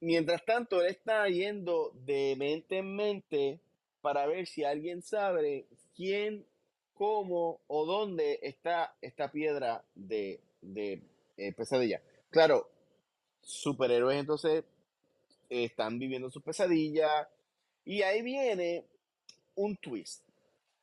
Mientras 0.00 0.44
tanto, 0.44 0.80
él 0.80 0.86
está 0.88 1.28
yendo 1.28 1.90
de 2.04 2.34
mente 2.38 2.78
en 2.78 2.94
mente 2.94 3.60
para 4.06 4.24
ver 4.28 4.46
si 4.46 4.62
alguien 4.62 5.02
sabe 5.02 5.66
quién, 5.96 6.46
cómo 6.94 7.58
o 7.66 7.84
dónde 7.84 8.38
está 8.40 8.94
esta 9.02 9.32
piedra 9.32 9.82
de, 9.96 10.38
eh, 11.36 11.52
pesadilla. 11.56 12.00
Claro, 12.30 12.70
superhéroes 13.42 14.20
entonces 14.20 14.62
están 15.50 15.98
viviendo 15.98 16.30
sus 16.30 16.40
pesadillas 16.44 17.26
y 17.84 18.02
ahí 18.02 18.22
viene 18.22 18.84
un 19.56 19.76
twist. 19.76 20.22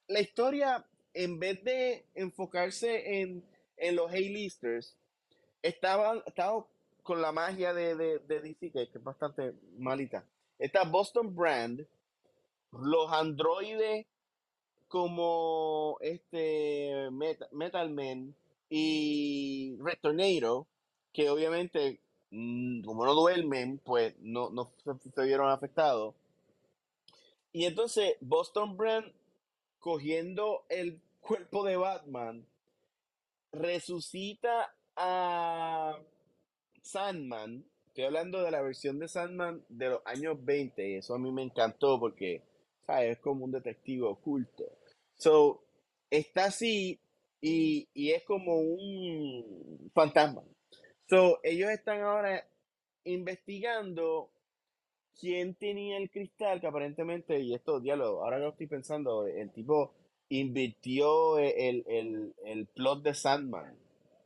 La 0.09 0.19
historia, 0.19 0.85
en 1.13 1.39
vez 1.39 1.63
de 1.63 2.03
enfocarse 2.15 3.21
en, 3.21 3.41
en 3.77 3.95
los 3.95 4.11
A-listers, 4.11 4.97
estaba, 5.61 6.21
estaba 6.25 6.65
con 7.03 7.21
la 7.21 7.31
magia 7.31 7.73
de, 7.73 7.95
de, 7.95 8.19
de 8.19 8.41
DC, 8.41 8.69
que 8.69 8.81
es 8.81 9.01
bastante 9.01 9.53
malita. 9.77 10.25
Está 10.59 10.83
Boston 10.83 11.33
Brand, 11.33 11.87
los 12.81 13.11
androides 13.11 14.05
como 14.87 15.97
este 16.01 17.09
Metal, 17.11 17.89
Man 17.89 18.35
y 18.69 19.75
Retornado, 19.79 20.67
que 21.11 21.29
obviamente, 21.29 21.99
mm, 22.29 22.83
como 22.83 23.05
no 23.05 23.13
duermen, 23.15 23.79
pues 23.79 24.15
no, 24.19 24.49
no 24.51 24.71
se, 24.83 25.23
vieron 25.23 25.49
afectados. 25.49 26.15
Y 27.51 27.65
entonces 27.65 28.17
Boston 28.21 28.77
Brand, 28.77 29.11
cogiendo 29.79 30.63
el 30.69 31.01
cuerpo 31.21 31.63
de 31.63 31.77
Batman, 31.77 32.45
resucita 33.51 34.75
a 34.95 35.97
Sandman. 36.83 37.65
Estoy 37.87 38.05
hablando 38.05 38.41
de 38.43 38.51
la 38.51 38.61
versión 38.61 38.99
de 38.99 39.07
Sandman 39.07 39.63
de 39.69 39.89
los 39.89 40.01
años 40.05 40.37
20. 40.43 40.87
Y 40.87 40.95
eso 40.95 41.15
a 41.15 41.19
mí 41.19 41.31
me 41.31 41.43
encantó 41.43 41.99
porque 41.99 42.43
es 42.87 43.19
como 43.19 43.45
un 43.45 43.51
detective 43.51 44.03
oculto. 44.03 44.63
So, 45.15 45.63
está 46.09 46.45
así 46.45 46.99
y, 47.41 47.87
es 47.95 48.23
como 48.23 48.57
un 48.57 49.91
fantasma. 49.93 50.43
So, 51.09 51.39
ellos 51.43 51.69
están 51.71 52.01
ahora 52.01 52.45
investigando 53.05 54.29
quién 55.19 55.55
tenía 55.55 55.97
el 55.97 56.09
cristal 56.09 56.61
que 56.61 56.67
aparentemente, 56.67 57.39
y 57.39 57.53
esto, 57.53 57.79
diálogo, 57.79 58.23
ahora 58.23 58.39
lo 58.39 58.49
estoy 58.49 58.67
pensando, 58.67 59.27
el 59.27 59.51
tipo 59.51 59.93
invirtió 60.29 61.37
el, 61.37 62.67
plot 62.73 63.03
de 63.03 63.13
Sandman. 63.13 63.75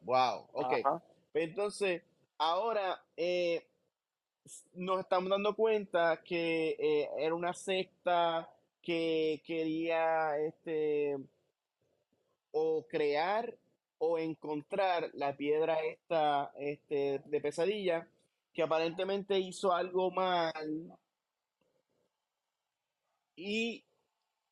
Wow, 0.02 0.46
ok. 0.54 1.02
Entonces, 1.34 2.04
ahora 2.38 3.04
eh, 3.18 3.66
nos 4.74 5.00
estamos 5.00 5.30
dando 5.30 5.56
cuenta 5.56 6.22
que 6.24 6.76
eh, 6.80 7.10
era 7.18 7.36
una 7.36 7.54
secta 7.54 8.50
que 8.82 9.42
quería 9.46 10.38
este 10.40 11.18
o 12.52 12.86
crear 12.88 13.54
o 14.00 14.18
encontrar 14.20 15.10
la 15.14 15.36
piedra 15.36 15.80
esta 15.84 16.52
este, 16.58 17.22
de 17.26 17.42
pesadilla 17.42 18.08
que 18.54 18.64
aparentemente 18.64 19.40
hizo 19.40 19.74
algo 19.74 20.12
mal 20.12 20.98
y 23.36 23.84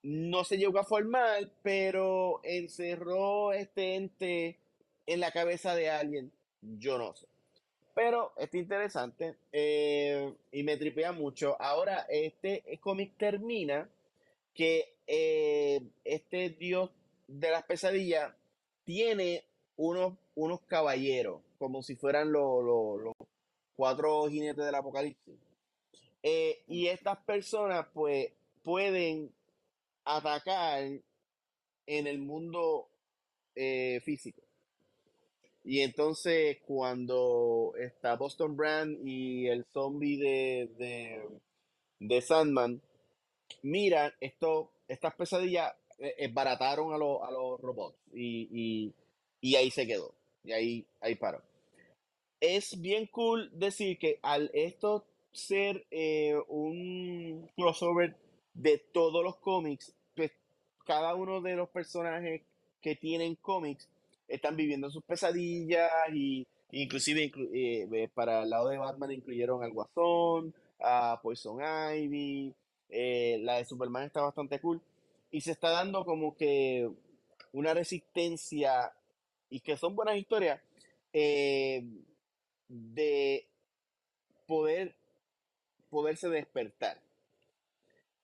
no 0.03 0.43
se 0.43 0.57
llegó 0.57 0.79
a 0.79 0.83
formar, 0.83 1.49
pero 1.63 2.39
encerró 2.43 3.51
este 3.53 3.95
ente 3.95 4.59
en 5.07 5.19
la 5.19 5.31
cabeza 5.31 5.73
de 5.75 5.89
alguien. 5.89 6.31
Yo 6.61 6.99
no 6.99 7.15
sé. 7.15 7.27
Pero 7.95 8.33
está 8.35 8.57
interesante 8.57 9.37
eh, 9.53 10.33
y 10.51 10.63
me 10.63 10.75
tripea 10.75 11.13
mucho. 11.13 11.55
Ahora, 11.61 12.05
este 12.09 12.61
cómic 12.81 13.13
termina 13.17 13.89
que 14.53 14.93
eh, 15.07 15.81
este 16.03 16.49
dios 16.49 16.91
de 17.27 17.51
las 17.51 17.63
pesadillas 17.63 18.33
tiene 18.83 19.45
unos, 19.77 20.13
unos 20.35 20.59
caballeros, 20.63 21.41
como 21.57 21.81
si 21.81 21.95
fueran 21.95 22.33
los, 22.33 23.15
cuatro 23.77 24.27
jinetes 24.27 24.65
del 24.65 24.75
apocalipsis. 24.75 25.35
Eh, 26.21 26.63
y 26.67 26.87
estas 26.87 27.17
personas, 27.19 27.87
pues, 27.93 28.29
pueden 28.61 29.31
atacar 30.03 30.83
en 30.83 32.07
el 32.07 32.19
mundo 32.19 32.89
físico. 34.03 34.44
Y 35.65 35.81
entonces 35.81 36.59
cuando 36.63 37.73
está 37.79 38.15
Boston 38.15 38.55
Brand 38.55 38.99
y 39.03 39.47
el 39.47 39.65
zombie 39.73 40.17
de, 40.17 41.27
de, 41.99 42.21
Sandman, 42.21 42.79
mira, 43.63 44.13
esto, 44.19 44.71
estas 44.87 45.15
pesadillas 45.15 45.73
eh, 45.97 46.29
barataron 46.31 46.93
a, 46.93 46.95
a 46.97 47.31
los 47.31 47.59
robots 47.59 47.97
y, 48.13 48.93
ahí 49.55 49.71
se 49.71 49.87
quedó. 49.87 50.13
Y 50.43 50.51
ahí, 50.51 50.85
ahí 51.01 51.15
paró. 51.15 51.41
Es 52.39 52.79
bien 52.79 53.07
cool 53.07 53.49
decir 53.51 53.97
que 53.97 54.19
al 54.21 54.51
esto 54.53 55.03
ser 55.31 55.87
eh, 55.89 56.35
un 56.47 57.49
crossover 57.55 58.15
de 58.53 58.77
todos 58.77 59.23
los 59.23 59.37
cómics, 59.37 59.95
pues 60.15 60.31
cada 60.85 61.15
uno 61.15 61.41
de 61.41 61.55
los 61.55 61.69
personajes 61.69 62.43
que 62.81 62.95
tienen 62.95 63.33
cómics 63.33 63.89
están 64.27 64.55
viviendo 64.55 64.89
sus 64.89 65.03
pesadillas 65.03 65.91
y 66.13 66.47
inclusive 66.71 67.31
eh, 67.53 68.09
para 68.13 68.43
el 68.43 68.49
lado 68.49 68.69
de 68.69 68.77
Batman 68.77 69.11
incluyeron 69.11 69.63
al 69.63 69.71
Guasón, 69.71 70.53
a 70.79 71.19
Poison 71.21 71.59
Ivy, 71.61 72.53
eh, 72.89 73.39
la 73.41 73.57
de 73.57 73.65
Superman 73.65 74.03
está 74.03 74.21
bastante 74.21 74.59
cool 74.59 74.81
y 75.31 75.41
se 75.41 75.51
está 75.51 75.69
dando 75.69 76.05
como 76.05 76.35
que 76.35 76.89
una 77.51 77.73
resistencia 77.73 78.93
y 79.49 79.59
que 79.61 79.77
son 79.77 79.95
buenas 79.95 80.17
historias 80.17 80.61
eh, 81.13 81.83
de 82.67 83.47
poder 84.47 84.95
poderse 85.89 86.29
despertar. 86.29 86.99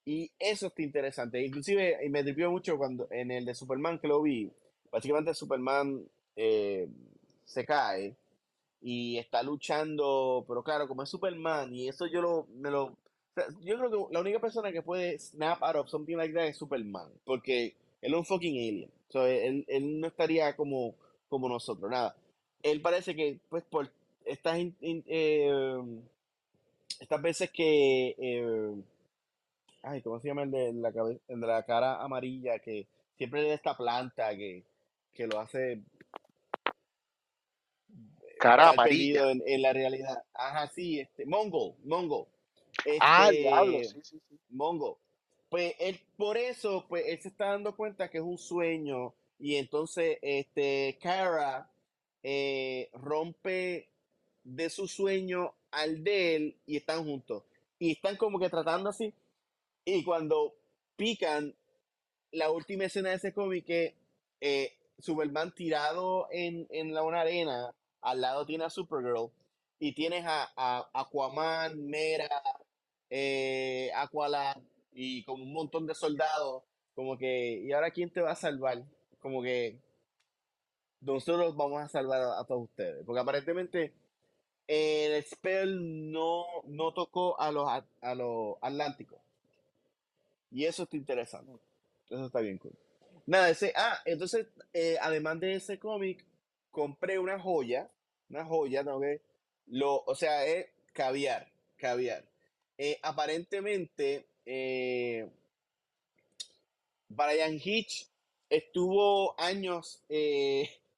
Y 0.04 0.32
eso 0.40 0.68
está 0.68 0.82
interesante. 0.82 1.42
Inclusive, 1.46 2.00
y 2.04 2.10
me 2.10 2.24
tripió 2.24 2.52
mucho 2.52 2.78
cuando 2.78 3.08
en 3.12 3.32
el 3.32 3.46
de 3.46 3.56
Superman 3.56 4.00
que 4.00 4.08
lo 4.08 4.22
vi, 4.22 4.52
básicamente 4.92 5.34
Superman 5.34 6.04
eh, 6.36 6.88
se 7.46 7.66
cae 7.66 8.16
y 8.82 9.18
está 9.18 9.44
luchando, 9.44 10.44
pero 10.48 10.64
claro, 10.64 10.88
como 10.88 11.04
es 11.04 11.10
Superman 11.10 11.74
y 11.74 11.88
eso 11.88 12.08
yo 12.08 12.22
lo, 12.22 12.48
me 12.56 12.72
lo, 12.72 12.98
yo 13.62 13.78
creo 13.78 13.90
que 13.90 14.14
la 14.14 14.20
única 14.20 14.40
persona 14.40 14.72
que 14.72 14.82
puede 14.82 15.18
snap 15.20 15.62
out 15.64 15.76
of 15.76 15.90
something 15.90 16.16
like 16.16 16.34
that 16.34 16.48
es 16.48 16.58
Superman, 16.58 17.10
porque 17.26 17.76
él 18.02 18.14
es 18.14 18.18
un 18.18 18.26
fucking 18.26 18.58
alien, 18.58 18.90
él, 19.14 19.66
él, 19.68 20.00
no 20.00 20.08
estaría 20.08 20.56
como, 20.56 20.96
como 21.30 21.48
nosotros, 21.48 21.90
nada. 21.90 22.16
Él 22.64 22.82
parece 22.82 23.16
que, 23.16 23.40
pues, 23.50 23.64
por 23.64 23.92
estas, 24.26 24.58
eh, 24.82 25.82
estas 27.00 27.22
veces 27.22 27.50
que, 27.52 28.16
eh, 28.18 28.76
ay, 29.84 30.02
¿cómo 30.02 30.20
se 30.20 30.28
llama 30.28 30.44
el 30.44 30.52
de 30.52 30.74
la, 30.74 30.92
cabeza, 30.92 31.22
de 31.28 31.36
la 31.36 31.64
cara 31.64 32.02
amarilla? 32.02 32.60
Que 32.60 32.86
siempre 33.18 33.42
de 33.42 33.54
esta 33.54 33.76
planta 33.76 34.36
que, 34.36 34.64
que 35.14 35.28
lo 35.28 35.40
hace 35.40 35.82
cara 38.40 38.70
amarilla 38.70 39.32
en, 39.32 39.62
la 39.62 39.74
realidad. 39.74 40.24
Ajá, 40.34 40.68
sí, 40.68 41.00
este, 41.00 41.26
Mongo, 41.26 41.76
Mongo. 41.84 42.28
ah, 43.00 43.30
este, 43.30 43.42
diablo, 43.42 43.84
sí, 43.84 44.00
sí, 44.04 44.22
sí. 44.28 44.40
Mongo. 44.50 45.00
Pues 45.50 45.76
él, 45.80 46.00
por 46.18 46.38
eso, 46.38 46.86
pues 46.88 47.06
él 47.08 47.22
se 47.22 47.28
está 47.28 47.48
dando 47.48 47.76
cuenta 47.76 48.10
que 48.10 48.18
es 48.18 48.24
un 48.24 48.38
sueño 48.38 49.14
y 49.42 49.56
entonces, 49.56 50.20
este, 50.22 51.00
Kara 51.02 51.68
eh, 52.22 52.90
rompe 52.94 53.90
de 54.44 54.70
su 54.70 54.88
sueño 54.88 55.56
al 55.72 56.04
de 56.04 56.36
él 56.36 56.58
y 56.68 56.78
están 56.78 57.04
juntos. 57.04 57.44
Y 57.80 57.94
están 57.94 58.18
como 58.18 58.40
que 58.40 58.50
tratando 58.50 58.90
así. 58.90 59.14
Y 59.84 60.04
cuando 60.04 60.54
pican, 60.96 61.56
la 62.32 62.52
última 62.52 62.86
escena 62.86 63.10
de 63.10 63.16
ese 63.16 63.34
cómic 63.34 63.66
que 63.66 63.96
eh, 64.40 64.78
Superman 65.02 65.54
tirado 65.54 66.28
en, 66.32 66.68
en 66.70 66.94
la, 66.94 67.04
una 67.04 67.22
arena, 67.22 67.74
al 68.02 68.22
lado 68.22 68.46
tiene 68.46 68.66
a 68.66 68.70
Supergirl 68.70 69.32
y 69.80 69.94
tienes 69.94 70.24
a, 70.26 70.90
Aquaman, 70.94 71.88
Mera, 71.88 72.30
eh, 73.10 73.92
Aqualad 73.96 74.58
y 74.94 75.24
como 75.24 75.44
un 75.44 75.54
montón 75.54 75.88
de 75.88 75.96
soldados, 75.96 76.64
como 76.94 77.18
que, 77.18 77.62
¿y 77.64 77.72
ahora 77.72 77.92
quién 77.92 78.12
te 78.12 78.22
va 78.22 78.32
a 78.32 78.36
salvar? 78.36 78.84
Como 79.20 79.42
que 79.42 79.80
nosotros 81.02 81.56
vamos 81.56 81.82
a 81.82 81.88
salvar 81.88 82.22
a, 82.22 82.44
todos 82.46 82.64
ustedes, 82.64 83.04
porque 83.06 83.22
aparentemente 83.22 83.94
el 84.68 85.24
spell 85.24 86.12
no, 86.12 86.46
no 86.66 86.94
tocó 86.94 87.40
a 87.40 87.52
los, 87.52 87.68
a, 87.68 88.16
los 88.16 88.58
atlánticos. 88.62 89.20
Y 90.52 90.66
eso 90.66 90.84
está 90.84 90.98
interesante. 90.98 91.54
Eso 92.10 92.26
está 92.26 92.40
bien 92.42 92.58
cool. 92.58 92.74
Nada, 93.26 93.50
ese, 93.50 93.74
ah, 93.76 94.02
entonces, 94.06 94.48
eh, 94.74 94.98
además 95.02 95.40
de 95.40 95.56
ese 95.56 95.80
cómic, 95.80 96.26
compré 96.72 97.20
una 97.20 97.40
joya, 97.40 97.90
una 98.30 98.46
joya, 98.46 98.84
¿no? 98.84 99.00
Lo, 99.68 100.04
o 100.06 100.16
sea, 100.16 100.46
es 100.46 100.68
caviar, 100.94 101.52
caviar. 101.78 102.26
Eh, 102.78 103.00
aparentemente, 103.04 104.28
eh, 104.46 105.30
Brian 107.10 107.60
Hitch 107.64 108.08
estuvo 108.50 109.40
años 109.40 110.04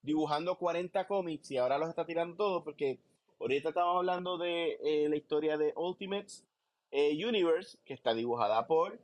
dibujando 0.02 0.58
40 0.58 1.06
cómics 1.08 1.52
y 1.52 1.58
ahora 1.58 1.78
los 1.78 1.90
está 1.90 2.06
tirando 2.06 2.36
todos 2.36 2.64
porque 2.64 3.00
ahorita 3.40 3.70
estamos 3.70 3.98
hablando 3.98 4.38
de 4.38 5.08
la 5.10 5.16
historia 5.16 5.58
de 5.58 5.74
Ultimates 5.76 6.44
Universe, 6.92 7.78
que 7.86 7.94
está 7.94 8.14
dibujada 8.14 8.66
por 8.66 9.00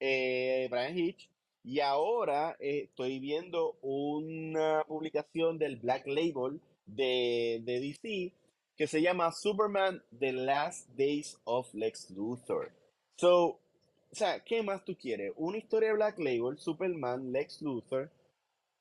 Brian 0.00 0.98
Hitch. 0.98 1.28
Y 1.64 1.80
ahora 1.80 2.56
eh, 2.60 2.82
estoy 2.90 3.18
viendo 3.18 3.78
una 3.80 4.84
publicación 4.86 5.56
del 5.58 5.76
Black 5.76 6.06
Label 6.06 6.60
de, 6.84 7.62
de, 7.64 7.80
DC 7.80 8.34
que 8.76 8.86
se 8.86 9.00
llama 9.00 9.32
Superman 9.32 10.02
The 10.18 10.32
Last 10.32 10.90
Days 10.90 11.38
of 11.44 11.72
Lex 11.72 12.10
Luthor. 12.10 12.70
So, 13.16 13.44
o 13.46 14.14
sea, 14.14 14.40
¿qué 14.44 14.62
más 14.62 14.84
tú 14.84 14.94
quieres? 14.94 15.32
Una 15.36 15.56
historia 15.56 15.88
de 15.88 15.94
Black 15.94 16.18
Label, 16.18 16.58
Superman, 16.58 17.32
Lex 17.32 17.62
Luthor, 17.62 18.10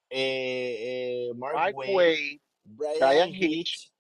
eh, 0.10 1.30
eh, 1.30 1.34
Mark, 1.36 1.56
Mark 1.56 1.76
Wade, 1.78 2.42
Brian 2.66 3.00
Brian 3.00 3.30
Hitch. 3.30 3.42
Hitch, 3.44 3.92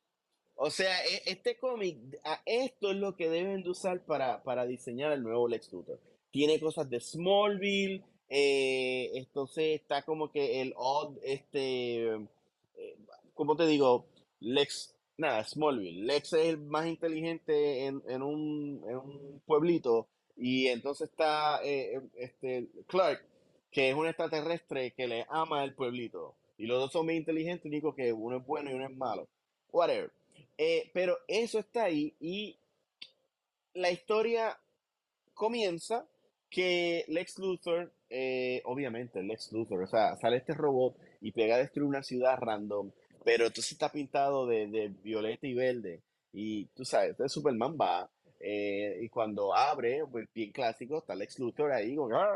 O 0.55 0.69
sea, 0.69 1.05
e- 1.05 1.23
este 1.27 1.57
cómic, 1.57 1.97
esto 2.45 2.91
es 2.91 2.97
lo 2.97 3.15
que 3.15 3.29
deben 3.29 3.63
de 3.63 3.69
usar 3.69 4.03
para, 4.05 4.43
para 4.43 4.65
diseñar 4.65 5.13
el 5.13 5.23
nuevo 5.23 5.47
Lex 5.47 5.71
Luthor. 5.71 6.01
Tiene 6.31 6.59
cosas 6.59 6.89
de 6.89 6.99
Smallville, 6.99 8.03
eh, 8.29 9.11
entonces 9.15 9.79
está 9.81 10.03
como 10.03 10.31
que 10.31 10.61
el 10.61 10.73
odd, 10.75 11.17
este, 11.23 12.05
eh, 12.05 12.97
¿cómo 13.33 13.55
te 13.55 13.67
digo? 13.67 14.05
Lex, 14.39 14.95
nada, 15.17 15.43
Smallville. 15.43 16.05
Lex 16.05 16.33
es 16.33 16.47
el 16.47 16.57
más 16.57 16.87
inteligente 16.87 17.85
en, 17.85 18.01
en 18.07 18.21
un, 18.21 18.83
en 18.87 18.97
un 18.97 19.41
pueblito 19.45 20.07
y 20.35 20.67
entonces 20.67 21.09
está 21.09 21.63
eh, 21.63 21.95
eh, 21.95 22.01
este, 22.15 22.67
Clark, 22.87 23.23
que 23.71 23.89
es 23.89 23.95
un 23.95 24.07
extraterrestre 24.07 24.91
que 24.91 25.07
le 25.07 25.25
ama 25.29 25.63
el 25.63 25.73
pueblito. 25.73 26.35
Y 26.57 26.65
los 26.65 26.79
dos 26.79 26.91
son 26.91 27.05
muy 27.05 27.15
inteligentes, 27.15 27.65
único 27.65 27.95
que 27.95 28.13
uno 28.13 28.37
es 28.37 28.45
bueno 28.45 28.71
y 28.71 28.73
uno 28.73 28.85
es 28.85 28.95
malo. 28.95 29.27
Whatever. 29.71 30.11
Pero 30.93 31.17
eso 31.27 31.59
está 31.59 31.85
ahí 31.85 32.13
y 32.19 32.55
la 33.73 33.91
historia 33.91 34.57
comienza 35.33 36.07
que 36.49 37.03
Lex 37.07 37.39
Luthor, 37.39 37.91
eh, 38.15 38.61
obviamente 38.65 39.23
Lex 39.23 39.51
Luthor, 39.51 39.81
o 39.81 39.87
sea, 39.87 40.15
sale 40.17 40.37
este 40.37 40.53
robot 40.53 40.95
y 41.21 41.31
pega 41.31 41.55
a 41.55 41.57
destruir 41.57 41.89
una 41.89 42.03
ciudad 42.03 42.37
random, 42.39 42.91
pero 43.25 43.47
entonces 43.47 43.71
está 43.71 43.91
pintado 43.91 44.45
de, 44.45 44.67
de 44.67 44.89
violeta 45.03 45.47
y 45.47 45.55
verde. 45.55 46.01
Y 46.31 46.65
tú 46.75 46.85
sabes, 46.85 47.11
entonces 47.11 47.33
Superman 47.33 47.75
va 47.79 48.07
eh, 48.39 48.99
y 49.01 49.09
cuando 49.09 49.55
abre, 49.55 50.03
pues 50.11 50.27
bien 50.33 50.51
clásico, 50.51 50.99
está 50.99 51.15
Lex 51.15 51.39
Luthor 51.39 51.71
ahí, 51.71 51.95
como 51.95 52.15
"Ah", 52.15 52.29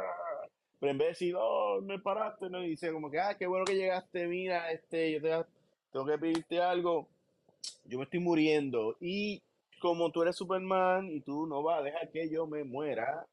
pero 0.79 0.91
en 0.91 0.97
vez 0.97 1.05
de 1.07 1.09
decir, 1.11 1.35
oh, 1.37 1.79
me 1.81 1.99
paraste, 1.99 2.49
no, 2.49 2.63
y 2.63 2.69
dice 2.69 2.91
como 2.91 3.11
que, 3.11 3.19
ah, 3.19 3.35
qué 3.37 3.45
bueno 3.45 3.65
que 3.65 3.75
llegaste, 3.75 4.25
mira, 4.27 4.71
este, 4.71 5.11
yo 5.11 5.21
te, 5.21 5.29
tengo 5.91 6.05
que 6.07 6.17
pedirte 6.17 6.59
algo, 6.59 7.07
yo 7.85 7.99
me 7.99 8.05
estoy 8.05 8.19
muriendo 8.19 8.95
y 8.99 9.41
como 9.79 10.11
tú 10.11 10.23
eres 10.23 10.35
Superman 10.35 11.07
y 11.11 11.21
tú 11.21 11.45
no 11.45 11.61
vas 11.61 11.81
a 11.81 11.83
dejar 11.83 12.09
que 12.09 12.29
yo 12.29 12.47
me 12.47 12.63
muera, 12.63 13.25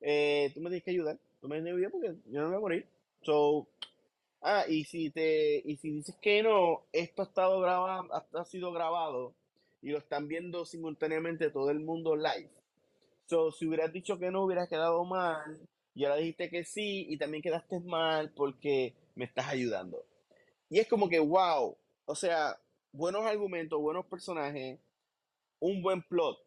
eh, 0.00 0.50
tú 0.52 0.60
me 0.60 0.68
tienes 0.68 0.84
que 0.84 0.90
ayudar, 0.90 1.18
tú 1.40 1.48
me 1.48 1.58
ayudar 1.58 1.90
porque 1.90 2.14
yo 2.26 2.40
no 2.40 2.48
me 2.48 2.56
voy 2.56 2.56
a 2.56 2.60
morir. 2.60 2.88
So, 3.22 3.66
ah, 4.42 4.64
y 4.68 4.84
si 4.84 5.10
te, 5.10 5.62
y 5.64 5.76
si 5.76 5.90
dices 5.90 6.16
que 6.20 6.42
no, 6.42 6.84
esto 6.92 7.22
ha 7.22 7.26
estado 7.26 7.60
grabado, 7.60 8.08
ha 8.12 8.44
sido 8.44 8.72
grabado 8.72 9.34
y 9.82 9.90
lo 9.90 9.98
están 9.98 10.28
viendo 10.28 10.64
simultáneamente 10.64 11.50
todo 11.50 11.70
el 11.70 11.80
mundo 11.80 12.16
live. 12.16 12.50
So, 13.26 13.50
si 13.52 13.66
hubieras 13.66 13.92
dicho 13.92 14.18
que 14.18 14.30
no, 14.30 14.44
hubieras 14.44 14.68
quedado 14.68 15.04
mal. 15.04 15.60
Y 15.94 16.04
ahora 16.04 16.16
dijiste 16.16 16.50
que 16.50 16.64
sí, 16.64 17.06
y 17.08 17.16
también 17.16 17.42
quedaste 17.42 17.80
mal 17.80 18.32
porque 18.34 18.94
me 19.14 19.24
estás 19.24 19.48
ayudando. 19.48 20.04
Y 20.68 20.78
es 20.78 20.88
como 20.88 21.08
que, 21.08 21.18
wow. 21.18 21.76
O 22.04 22.14
sea, 22.14 22.58
buenos 22.92 23.24
argumentos, 23.24 23.80
buenos 23.80 24.06
personajes, 24.06 24.78
un 25.58 25.82
buen 25.82 26.02
plot. 26.02 26.38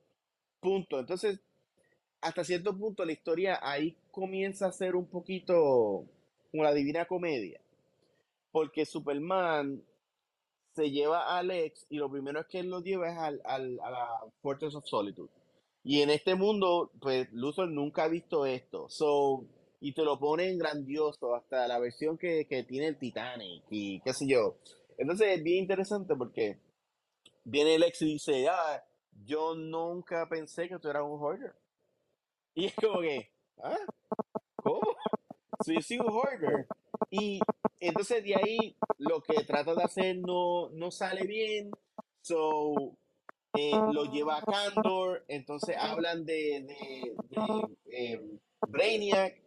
Punto. 0.59 0.99
Entonces, 0.99 1.39
hasta 2.21 2.43
cierto 2.43 2.77
punto, 2.77 3.05
la 3.05 3.11
historia 3.13 3.59
ahí 3.61 3.95
comienza 4.11 4.67
a 4.67 4.71
ser 4.71 4.95
un 4.95 5.05
poquito 5.07 6.05
como 6.51 6.63
la 6.63 6.73
divina 6.73 7.05
comedia. 7.05 7.59
Porque 8.51 8.85
Superman 8.85 9.83
se 10.75 10.91
lleva 10.91 11.23
a 11.23 11.39
Alex 11.39 11.85
y 11.89 11.97
lo 11.97 12.09
primero 12.09 12.39
es 12.39 12.47
que 12.47 12.59
él 12.59 12.69
lo 12.69 12.81
lleva 12.81 13.11
es 13.11 13.17
al, 13.17 13.41
al- 13.45 13.79
a 13.81 13.91
la 13.91 14.07
Fortress 14.41 14.75
of 14.75 14.85
Solitude. 14.87 15.29
Y 15.83 16.01
en 16.01 16.09
este 16.09 16.35
mundo, 16.35 16.91
pues 17.01 17.31
Luthor 17.31 17.69
nunca 17.69 18.03
ha 18.03 18.07
visto 18.09 18.45
esto. 18.45 18.89
So, 18.89 19.45
y 19.81 19.93
te 19.93 20.03
lo 20.03 20.19
ponen 20.19 20.57
grandioso, 20.57 21.35
hasta 21.35 21.67
la 21.67 21.79
versión 21.79 22.17
que, 22.17 22.45
que 22.47 22.63
tiene 22.63 22.87
el 22.87 22.97
Titanic 22.99 23.63
y 23.69 24.01
qué 24.01 24.13
sé 24.13 24.27
yo. 24.27 24.57
Entonces 24.97 25.37
es 25.37 25.43
bien 25.43 25.59
interesante 25.59 26.15
porque 26.15 26.57
viene 27.45 27.79
Lex 27.79 28.01
y 28.03 28.13
dice, 28.13 28.47
ah, 28.49 28.83
yo 29.25 29.55
nunca 29.55 30.27
pensé 30.29 30.67
que 30.69 30.79
tú 30.79 30.89
eras 30.89 31.03
un 31.03 31.19
hoarder. 31.19 31.53
Y 32.55 32.65
es 32.65 32.73
como 32.75 33.01
que, 33.01 33.31
¿ah? 33.63 33.77
¿Cómo? 34.57 34.81
So 35.65 35.73
yo 35.73 35.81
soy 35.81 35.99
un 35.99 36.09
hoarder. 36.09 36.67
Y 37.11 37.39
entonces 37.79 38.23
de 38.23 38.35
ahí 38.35 38.75
lo 38.97 39.21
que 39.21 39.43
trata 39.45 39.75
de 39.75 39.83
hacer 39.83 40.17
no, 40.17 40.69
no 40.71 40.91
sale 40.91 41.25
bien. 41.25 41.71
So 42.21 42.97
eh, 43.55 43.71
lo 43.93 44.05
lleva 44.05 44.37
a 44.39 44.43
Candor, 44.43 45.25
entonces 45.27 45.75
hablan 45.77 46.25
de, 46.25 46.65
de, 46.67 47.15
eh, 47.91 48.21
Brainiac, 48.67 49.41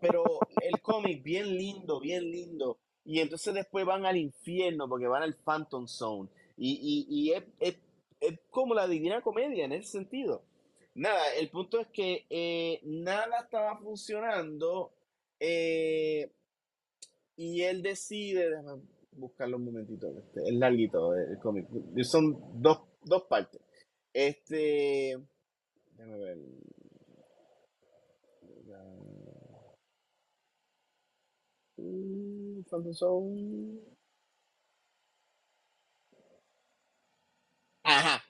pero 0.00 0.24
el 0.62 0.80
cómic 0.82 1.22
bien 1.22 1.56
lindo, 1.56 2.00
bien 2.00 2.30
lindo. 2.30 2.78
Y 3.04 3.20
entonces 3.20 3.54
después 3.54 3.86
van 3.86 4.04
al 4.06 4.16
infierno 4.16 4.88
porque 4.88 5.06
van 5.06 5.22
al 5.22 5.34
Phantom 5.36 5.86
Zone. 5.86 6.28
Y, 6.56 7.06
y, 7.08 7.30
y 7.30 7.32
es, 7.32 7.44
es- 7.60 7.78
es 8.18 8.38
como 8.50 8.74
la 8.74 8.86
divina 8.88 9.20
comedia 9.20 9.66
en 9.66 9.72
ese 9.72 9.88
sentido. 9.90 10.42
Nada, 10.96 11.34
el 11.38 11.50
punto 11.50 11.78
es 11.78 11.88
que 11.88 12.24
eh, 12.30 12.80
nada 12.84 13.40
estaba 13.40 13.76
funcionando 13.78 14.94
eh, 15.38 16.32
y 17.36 17.60
él 17.62 17.82
decide, 17.82 18.48
déjame 18.48 18.80
buscarlo 19.12 19.58
un 19.58 19.66
momentito, 19.66 20.08
este, 20.18 20.40
es 20.48 20.54
larguito 20.54 21.14
eh, 21.14 21.26
el 21.32 21.38
cómic, 21.38 21.66
son 22.02 22.62
dos, 22.62 22.80
dos 23.02 23.24
partes. 23.24 23.60
Este, 24.14 25.18
déjame 25.98 26.18
ver. 26.18 26.38
Mm, 31.78 32.62
Zone. 32.94 33.80
Ajá. 37.84 38.25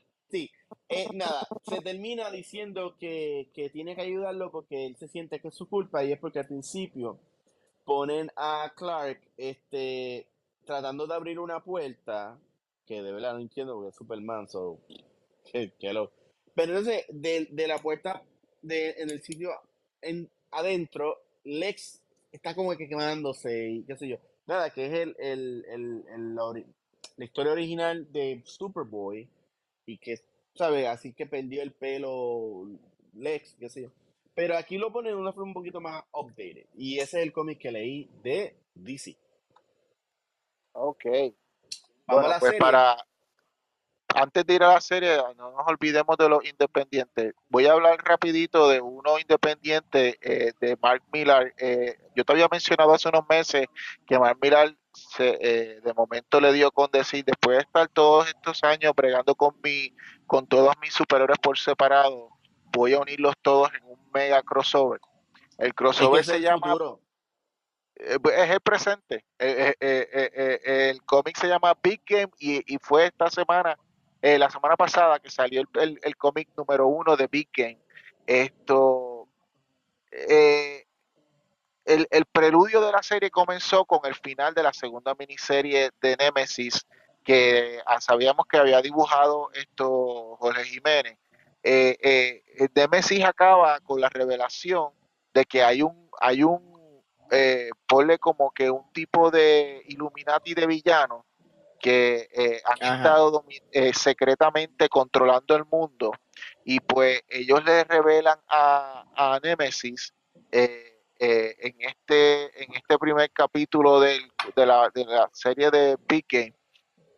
Eh, 0.88 1.08
nada, 1.12 1.46
se 1.68 1.80
termina 1.80 2.30
diciendo 2.30 2.96
que, 2.98 3.48
que 3.52 3.70
tiene 3.70 3.96
que 3.96 4.02
ayudarlo 4.02 4.52
porque 4.52 4.86
él 4.86 4.96
se 4.96 5.08
siente 5.08 5.40
que 5.40 5.48
es 5.48 5.54
su 5.54 5.68
culpa 5.68 6.04
y 6.04 6.12
es 6.12 6.18
porque 6.20 6.38
al 6.38 6.46
principio 6.46 7.18
ponen 7.84 8.30
a 8.36 8.72
Clark 8.76 9.20
este, 9.36 10.26
tratando 10.64 11.06
de 11.08 11.14
abrir 11.14 11.40
una 11.40 11.62
puerta 11.62 12.38
que 12.86 13.02
de 13.02 13.10
verdad 13.12 13.34
no 13.34 13.40
entiendo 13.40 13.74
porque 13.74 13.88
es 13.90 13.96
Superman, 13.96 14.48
so, 14.48 14.78
que, 15.50 15.72
que 15.72 15.92
lo... 15.92 16.12
Pero 16.54 16.78
entonces, 16.78 17.04
de, 17.08 17.48
de 17.50 17.66
la 17.66 17.78
puerta 17.78 18.22
de, 18.62 18.90
en 18.98 19.10
el 19.10 19.20
sitio 19.22 19.50
en, 20.02 20.30
adentro, 20.52 21.18
Lex 21.44 22.00
está 22.30 22.54
como 22.54 22.76
que 22.76 22.88
quemándose 22.88 23.70
y 23.70 23.82
qué 23.82 23.96
sé 23.96 24.06
yo. 24.08 24.18
Nada, 24.46 24.70
que 24.70 24.86
es 24.86 24.92
el, 24.92 25.16
el, 25.18 25.64
el, 25.68 26.04
el- 26.14 26.34
la, 26.36 26.44
la 27.16 27.24
historia 27.24 27.52
original 27.52 28.10
de 28.12 28.40
Superboy 28.44 29.28
y 29.84 29.98
que, 29.98 30.20
¿sabes? 30.56 30.86
Así 30.88 31.12
que 31.12 31.26
perdió 31.26 31.62
el 31.62 31.72
pelo 31.72 32.66
Lex, 33.14 33.56
qué 33.58 33.68
sé 33.68 33.82
yo. 33.82 33.90
Pero 34.34 34.56
aquí 34.56 34.76
lo 34.78 34.92
ponen 34.92 35.12
de 35.12 35.18
una 35.20 35.32
forma 35.32 35.48
un 35.48 35.54
poquito 35.54 35.80
más 35.80 36.04
updated. 36.12 36.66
Y 36.74 36.98
ese 36.98 37.18
es 37.18 37.24
el 37.26 37.32
cómic 37.32 37.58
que 37.58 37.72
leí 37.72 38.10
de 38.22 38.56
DC. 38.74 39.16
Ok. 40.72 41.04
Vamos 42.06 42.22
Bueno, 42.22 42.26
a 42.26 42.28
la 42.28 42.38
pues 42.38 42.50
serie. 42.52 42.60
para, 42.60 42.96
antes 44.14 44.46
de 44.46 44.54
ir 44.54 44.62
a 44.62 44.74
la 44.74 44.80
serie, 44.80 45.16
no 45.36 45.50
nos 45.52 45.66
olvidemos 45.66 46.16
de 46.16 46.28
los 46.28 46.44
independientes. 46.44 47.34
Voy 47.48 47.66
a 47.66 47.72
hablar 47.72 47.98
rapidito 48.04 48.68
de 48.68 48.80
uno 48.80 49.18
independiente 49.18 50.18
eh, 50.20 50.52
de 50.60 50.76
Mark 50.80 51.02
Millar. 51.12 51.52
Eh, 51.58 51.98
yo 52.14 52.24
te 52.24 52.32
había 52.32 52.48
mencionado 52.48 52.92
hace 52.94 53.08
unos 53.08 53.28
meses 53.28 53.66
que 54.06 54.18
Mark 54.18 54.38
Millar 54.40 54.76
se, 54.96 55.38
eh, 55.40 55.80
de 55.80 55.94
momento 55.94 56.40
le 56.40 56.52
dio 56.52 56.70
con 56.70 56.90
decir, 56.90 57.24
después 57.24 57.58
de 57.58 57.62
estar 57.62 57.88
todos 57.88 58.28
estos 58.28 58.62
años 58.64 58.92
bregando 58.96 59.34
con 59.34 59.54
mi, 59.62 59.94
con 60.26 60.46
todos 60.46 60.74
mis 60.80 60.92
superhéroes 60.94 61.38
por 61.38 61.58
separado, 61.58 62.30
voy 62.72 62.94
a 62.94 63.00
unirlos 63.00 63.34
todos 63.42 63.70
en 63.74 63.84
un 63.84 63.98
mega 64.12 64.42
crossover. 64.42 65.00
El 65.58 65.66
Es 65.66 65.72
que 65.72 65.74
crossover 65.74 66.24
se 66.24 66.36
el 66.36 66.42
llama 66.42 66.72
futuro. 66.72 67.00
eh, 67.96 68.18
es 68.36 68.50
el 68.50 68.60
presente. 68.60 69.24
Eh, 69.38 69.74
eh, 69.80 70.08
eh, 70.10 70.90
el 70.90 71.02
cómic 71.04 71.36
se 71.38 71.48
llama 71.48 71.76
Big 71.82 72.02
Game 72.06 72.30
y, 72.38 72.74
y 72.74 72.78
fue 72.78 73.06
esta 73.06 73.30
semana, 73.30 73.78
eh, 74.22 74.38
la 74.38 74.50
semana 74.50 74.76
pasada, 74.76 75.18
que 75.18 75.30
salió 75.30 75.60
el, 75.62 75.68
el- 75.80 76.00
el 76.02 76.16
cómic 76.16 76.48
número 76.56 76.86
uno 76.88 77.16
de 77.16 77.26
Big 77.28 77.48
Game. 77.56 77.78
Esto, 78.26 79.28
eh, 80.10 80.75
el, 81.86 82.06
el 82.10 82.24
preludio 82.26 82.80
de 82.80 82.92
la 82.92 83.02
serie 83.02 83.30
comenzó 83.30 83.84
con 83.84 84.00
el 84.04 84.14
final 84.14 84.54
de 84.54 84.62
la 84.62 84.72
segunda 84.72 85.14
miniserie 85.14 85.90
de 86.00 86.16
Nemesis, 86.16 86.86
que 87.22 87.80
ah, 87.86 88.00
sabíamos 88.00 88.46
que 88.46 88.58
había 88.58 88.82
dibujado 88.82 89.50
esto 89.54 90.36
Jorge 90.38 90.64
Jiménez. 90.64 91.18
Eh, 91.62 91.96
eh, 92.00 92.42
eh, 92.58 92.68
Nemesis 92.74 93.24
acaba 93.24 93.80
con 93.80 94.00
la 94.00 94.08
revelación 94.08 94.90
de 95.32 95.44
que 95.44 95.62
hay 95.62 95.82
un, 95.82 96.10
hay 96.20 96.42
un, 96.42 97.02
eh, 97.30 97.70
ponle 97.86 98.18
como 98.18 98.50
que 98.50 98.70
un 98.70 98.92
tipo 98.92 99.30
de 99.30 99.82
Illuminati 99.86 100.54
de 100.54 100.66
villanos 100.66 101.24
que 101.80 102.28
eh, 102.32 102.62
han 102.64 102.82
Ajá. 102.82 102.96
estado 102.96 103.44
eh, 103.70 103.92
secretamente 103.92 104.88
controlando 104.88 105.54
el 105.54 105.64
mundo 105.64 106.12
y 106.64 106.80
pues 106.80 107.22
ellos 107.28 107.64
le 107.64 107.84
revelan 107.84 108.38
a, 108.48 109.04
a 109.14 109.40
Nemesis 109.42 110.14
eh, 110.50 110.95
eh, 111.18 111.54
en, 111.58 111.74
este, 111.80 112.64
en 112.64 112.74
este 112.74 112.98
primer 112.98 113.30
capítulo 113.32 114.00
del- 114.00 114.30
de, 114.54 114.66
la, 114.66 114.90
de 114.94 115.04
la 115.04 115.28
serie 115.32 115.70
de 115.70 115.96
Big 116.08 116.26
Game, 116.28 116.54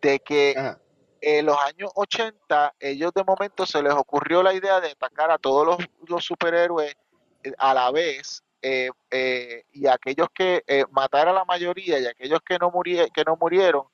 de 0.03 0.21
que 0.21 0.55
Ajá. 0.57 0.81
en 1.21 1.47
los 1.47 1.57
años 1.59 1.91
80, 1.95 2.75
ellos 2.81 3.13
de 3.15 3.25
momento 3.25 3.67
se 3.67 3.83
les 3.83 3.93
ocurrió 3.93 4.43
la 4.43 4.55
idea 4.55 4.81
de 4.81 4.91
atacar 4.93 5.31
a 5.31 5.39
todos 5.39 5.67
los, 5.67 5.79
los 6.09 6.25
superhéroes 6.25 6.95
eh, 7.43 7.53
a 7.59 7.75
la 7.75 7.91
vez 7.91 8.43
eh, 8.63 8.91
eh, 9.11 9.65
y 9.73 9.87
aquellos 9.87 10.29
que 10.35 10.63
eh, 10.67 10.85
matar 10.91 11.29
a 11.29 11.33
la 11.33 11.45
mayoría 11.45 11.99
y 11.99 12.07
aquellos 12.07 12.41
que 12.47 12.59
no, 12.59 12.71
murie- 12.73 13.11
que 13.13 13.25
no 13.25 13.37
murieron, 13.41 13.85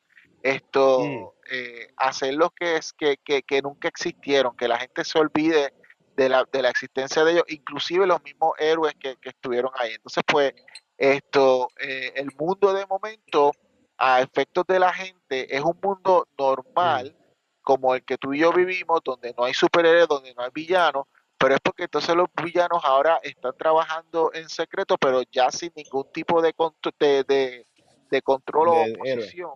esto, 0.43 1.01
Mm. 1.01 1.27
eh, 1.51 1.89
hacerlos 1.97 2.51
que, 2.55 2.77
es, 2.77 2.93
que, 2.93 3.17
que, 3.19 3.43
que 3.43 3.63
nunca 3.63 3.89
existieron, 3.89 4.55
que 4.57 4.69
la 4.69 4.79
gente 4.79 5.05
se 5.05 5.19
olvide 5.19 5.73
de 6.17 6.29
la, 6.29 6.45
de 6.51 6.63
la 6.63 6.71
existencia 6.71 7.25
de 7.25 7.33
ellos, 7.33 7.45
inclusive 7.49 8.07
los 8.07 8.23
mismos 8.23 8.53
héroes 8.59 8.95
que, 8.99 9.17
que 9.17 9.31
estuvieron 9.31 9.71
ahí. 9.77 9.93
Entonces, 9.95 10.23
pues, 10.27 10.53
esto, 10.97 11.69
eh, 11.81 12.13
el 12.15 12.31
mundo 12.39 12.73
de 12.73 12.87
momento, 12.87 13.53
a 13.99 14.21
efectos 14.21 14.65
de 14.67 14.79
la 14.79 14.93
gente, 14.93 15.55
es 15.55 15.63
un 15.63 15.79
mundo 15.83 16.27
normal, 16.39 17.17
como 17.63 17.95
el 17.95 18.05
que 18.05 18.19
tú 18.19 18.35
y 18.35 18.41
yo 18.41 18.53
vivimos, 18.53 19.01
donde 19.05 19.35
no 19.37 19.45
hay 19.45 19.55
superhéroes, 19.55 20.07
donde 20.09 20.35
no 20.35 20.43
hay 20.43 20.51
villanos, 20.53 21.07
pero 21.39 21.55
es 21.55 21.61
porque 21.61 21.85
entonces 21.85 22.15
los 22.15 22.29
villanos 22.43 22.81
ahora 22.85 23.19
están 23.23 23.57
trabajando 23.57 24.31
en 24.35 24.49
secreto, 24.49 24.97
pero 24.99 25.23
ya 25.33 25.51
sin 25.51 25.73
ningún 25.75 26.11
tipo 26.13 26.41
de, 26.41 26.55
de, 27.01 27.25
de- 27.25 27.67
de 28.11 28.23
control 28.23 28.69
o 28.69 28.73
héroe. 28.73 28.95
oposición. 29.01 29.53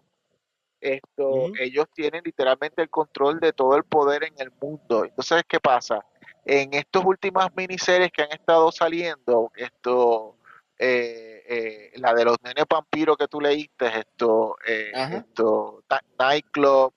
Esto, 0.80 1.50
ellos 1.58 1.86
tienen 1.92 2.22
literalmente 2.24 2.82
el 2.82 2.88
control 2.90 3.40
de 3.40 3.52
todo 3.52 3.76
el 3.76 3.84
poder 3.84 4.24
en 4.24 4.34
el 4.38 4.50
mundo. 4.60 5.04
Entonces, 5.04 5.42
¿qué 5.48 5.58
pasa? 5.60 6.04
En 6.50 6.72
estas 6.72 7.04
últimas 7.04 7.54
miniseries 7.54 8.10
que 8.10 8.22
han 8.22 8.32
estado 8.32 8.72
saliendo, 8.72 9.52
esto, 9.54 10.34
eh, 10.78 11.42
eh, 11.46 11.92
la 11.96 12.14
de 12.14 12.24
los 12.24 12.38
nenes 12.42 12.64
vampiros 12.66 13.18
que 13.18 13.28
tú 13.28 13.38
leíste, 13.38 13.86
esto, 13.98 14.56
eh, 14.66 14.90
esto, 15.12 15.82
Nightclub, 16.18 16.94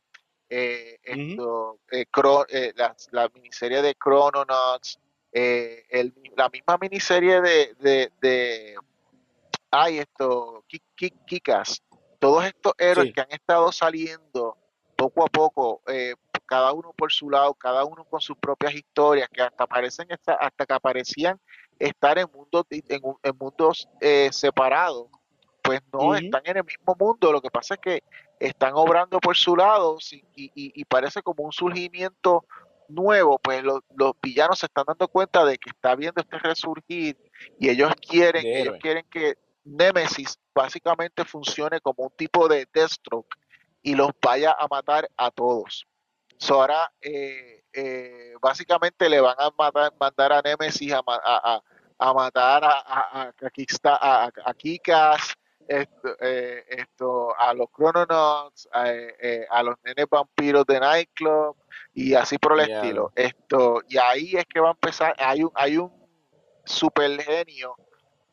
eh, 0.50 1.00
esto, 1.04 1.80
eh, 1.92 2.06
Cro- 2.10 2.46
eh, 2.48 2.72
la, 2.78 2.96
la 3.12 3.28
miniserie 3.34 3.82
de 3.82 3.94
Chrononauts, 3.96 4.98
eh, 5.34 5.84
el- 5.90 6.14
la 6.38 6.48
misma 6.48 6.78
miniserie 6.80 7.42
de, 7.42 7.76
de, 7.78 8.12
de 8.22 8.76
ay, 9.70 10.00
esto, 10.00 10.64
Ki- 10.66 10.82
Ki- 10.96 11.14
Kikas, 11.28 11.82
todos 12.20 12.46
estos 12.46 12.72
héroes 12.78 13.08
Sí. 13.08 13.14
que 13.14 13.20
han 13.22 13.32
estado 13.32 13.70
saliendo 13.74 14.58
poco 14.96 15.26
a 15.26 15.28
poco, 15.28 15.82
eh, 15.88 16.16
cada 16.52 16.74
uno 16.74 16.92
por 16.98 17.14
su 17.14 17.30
lado, 17.30 17.54
cada 17.54 17.86
uno 17.86 18.04
con 18.04 18.20
sus 18.20 18.36
propias 18.38 18.74
historias, 18.76 19.30
que 19.30 19.42
hasta 19.42 19.66
parecen 19.66 20.06
esta- 20.10 20.34
hasta 20.34 20.66
que 20.66 20.74
aparecían 20.74 21.40
estar 21.80 22.20
en 22.20 22.28
mundos 22.34 22.66
en, 22.70 23.00
un- 23.04 23.16
en 23.24 23.38
mundos 23.38 23.88
eh, 24.02 24.28
separados, 24.34 25.08
pues 25.64 25.80
no 25.94 26.14
están 26.26 26.42
en 26.44 26.58
el 26.58 26.66
mismo 26.66 26.94
mundo. 27.00 27.32
Lo 27.32 27.40
que 27.42 27.50
pasa 27.50 27.76
es 27.76 27.80
que 27.80 28.04
están 28.38 28.74
obrando 28.76 29.22
por 29.22 29.38
su 29.38 29.56
lado 29.56 29.98
sí, 30.02 30.26
y, 30.36 30.48
y- 30.54 30.74
y 30.76 30.84
parece 30.84 31.22
como 31.22 31.46
un 31.46 31.54
surgimiento 31.54 32.44
nuevo, 32.90 33.40
pues 33.40 33.64
los, 33.64 33.80
los 33.96 34.12
villanos 34.22 34.60
se 34.60 34.66
están 34.66 34.84
dando 34.86 35.08
cuenta 35.08 35.46
de 35.46 35.58
que 35.58 35.70
está 35.70 35.96
viendo 35.96 36.20
este 36.20 36.38
resurgir 36.38 37.16
y 37.58 37.70
ellos 37.70 37.94
quieren, 38.06 38.44
ellos 38.46 38.76
quieren 38.82 39.06
que 39.10 39.36
Nemesis 39.64 40.38
básicamente 40.54 41.24
funcione 41.24 41.80
como 41.80 42.04
un 42.04 42.12
tipo 42.18 42.50
de 42.50 42.68
Deathstroke 42.74 43.34
y 43.82 43.96
los 43.96 44.10
vaya 44.22 44.52
a 44.60 44.68
matar 44.68 45.08
a 45.16 45.32
todos. 45.32 45.88
So, 46.42 46.56
ahora 46.60 46.92
eh, 47.00 47.64
eh, 47.72 48.34
básicamente 48.42 49.08
le 49.08 49.22
van 49.22 49.36
a 49.38 49.52
matar- 49.52 49.94
mandar 50.00 50.34
a 50.34 50.42
Nemesis 50.42 50.92
a, 50.92 51.04
a- 51.06 51.54
a- 51.56 51.62
a 52.00 52.14
matar 52.14 52.64
a, 52.66 53.30
a, 54.46 54.54
Kikas, 54.56 55.36
esto, 55.68 56.16
eh, 56.20 56.66
esto, 56.68 57.38
a 57.38 57.54
los 57.54 57.68
Chrononauts, 57.72 58.68
a, 58.74 58.90
eh, 58.92 59.46
a 59.52 59.62
los 59.62 59.76
nenes 59.84 60.08
vampiros 60.10 60.66
de 60.66 60.80
Nightclub 60.80 61.56
y 61.94 62.16
así 62.16 62.40
por 62.40 62.60
el 62.60 62.72
estilo. 62.72 63.12
Esto, 63.16 63.84
y 63.88 64.00
ahí 64.00 64.36
es 64.36 64.46
que 64.46 64.60
va 64.60 64.70
a 64.70 64.72
empezar, 64.72 65.16
hay 65.20 65.44
un, 65.44 65.52
hay 65.54 65.78
un 65.78 65.92
super 66.66 67.22
genio 67.22 67.76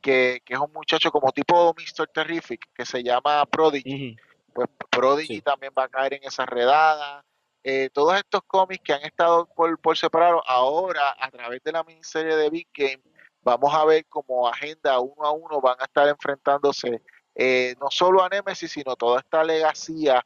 que, 0.00 0.40
que 0.46 0.54
es 0.54 0.58
un 0.60 0.72
muchacho 0.72 1.10
como 1.10 1.30
tipo 1.32 1.74
Mr. 1.74 2.08
Terrific, 2.08 2.64
que 2.74 2.86
se 2.86 3.02
llama 3.02 3.44
Prodigy. 3.44 4.16
Pues 4.54 4.66
Prodigy 4.90 5.34
Sí. 5.36 5.42
también 5.42 5.74
va 5.78 5.84
a 5.84 5.88
caer 5.88 6.14
en 6.14 6.24
esa 6.24 6.46
redada. 6.46 7.22
Eh, 7.70 7.90
todos 7.92 8.16
estos 8.16 8.40
cómics 8.46 8.82
que 8.82 8.94
han 8.94 9.02
estado 9.02 9.44
por, 9.44 9.98
separado, 9.98 10.42
ahora 10.46 11.14
a 11.20 11.30
través 11.30 11.62
de 11.62 11.70
la 11.70 11.84
miniserie 11.84 12.34
de 12.34 12.48
Big 12.48 12.66
Game, 12.72 13.02
vamos 13.42 13.74
a 13.74 13.84
ver 13.84 14.06
como 14.06 14.48
agenda 14.48 14.98
uno 15.00 15.26
a 15.26 15.32
uno 15.32 15.60
van 15.60 15.76
a 15.78 15.84
estar 15.84 16.08
enfrentándose 16.08 17.02
eh, 17.34 17.74
no 17.78 17.90
solo 17.90 18.24
a 18.24 18.30
Nemesis, 18.30 18.72
sino 18.72 18.96
toda 18.96 19.18
esta 19.18 19.44
legacía 19.44 20.24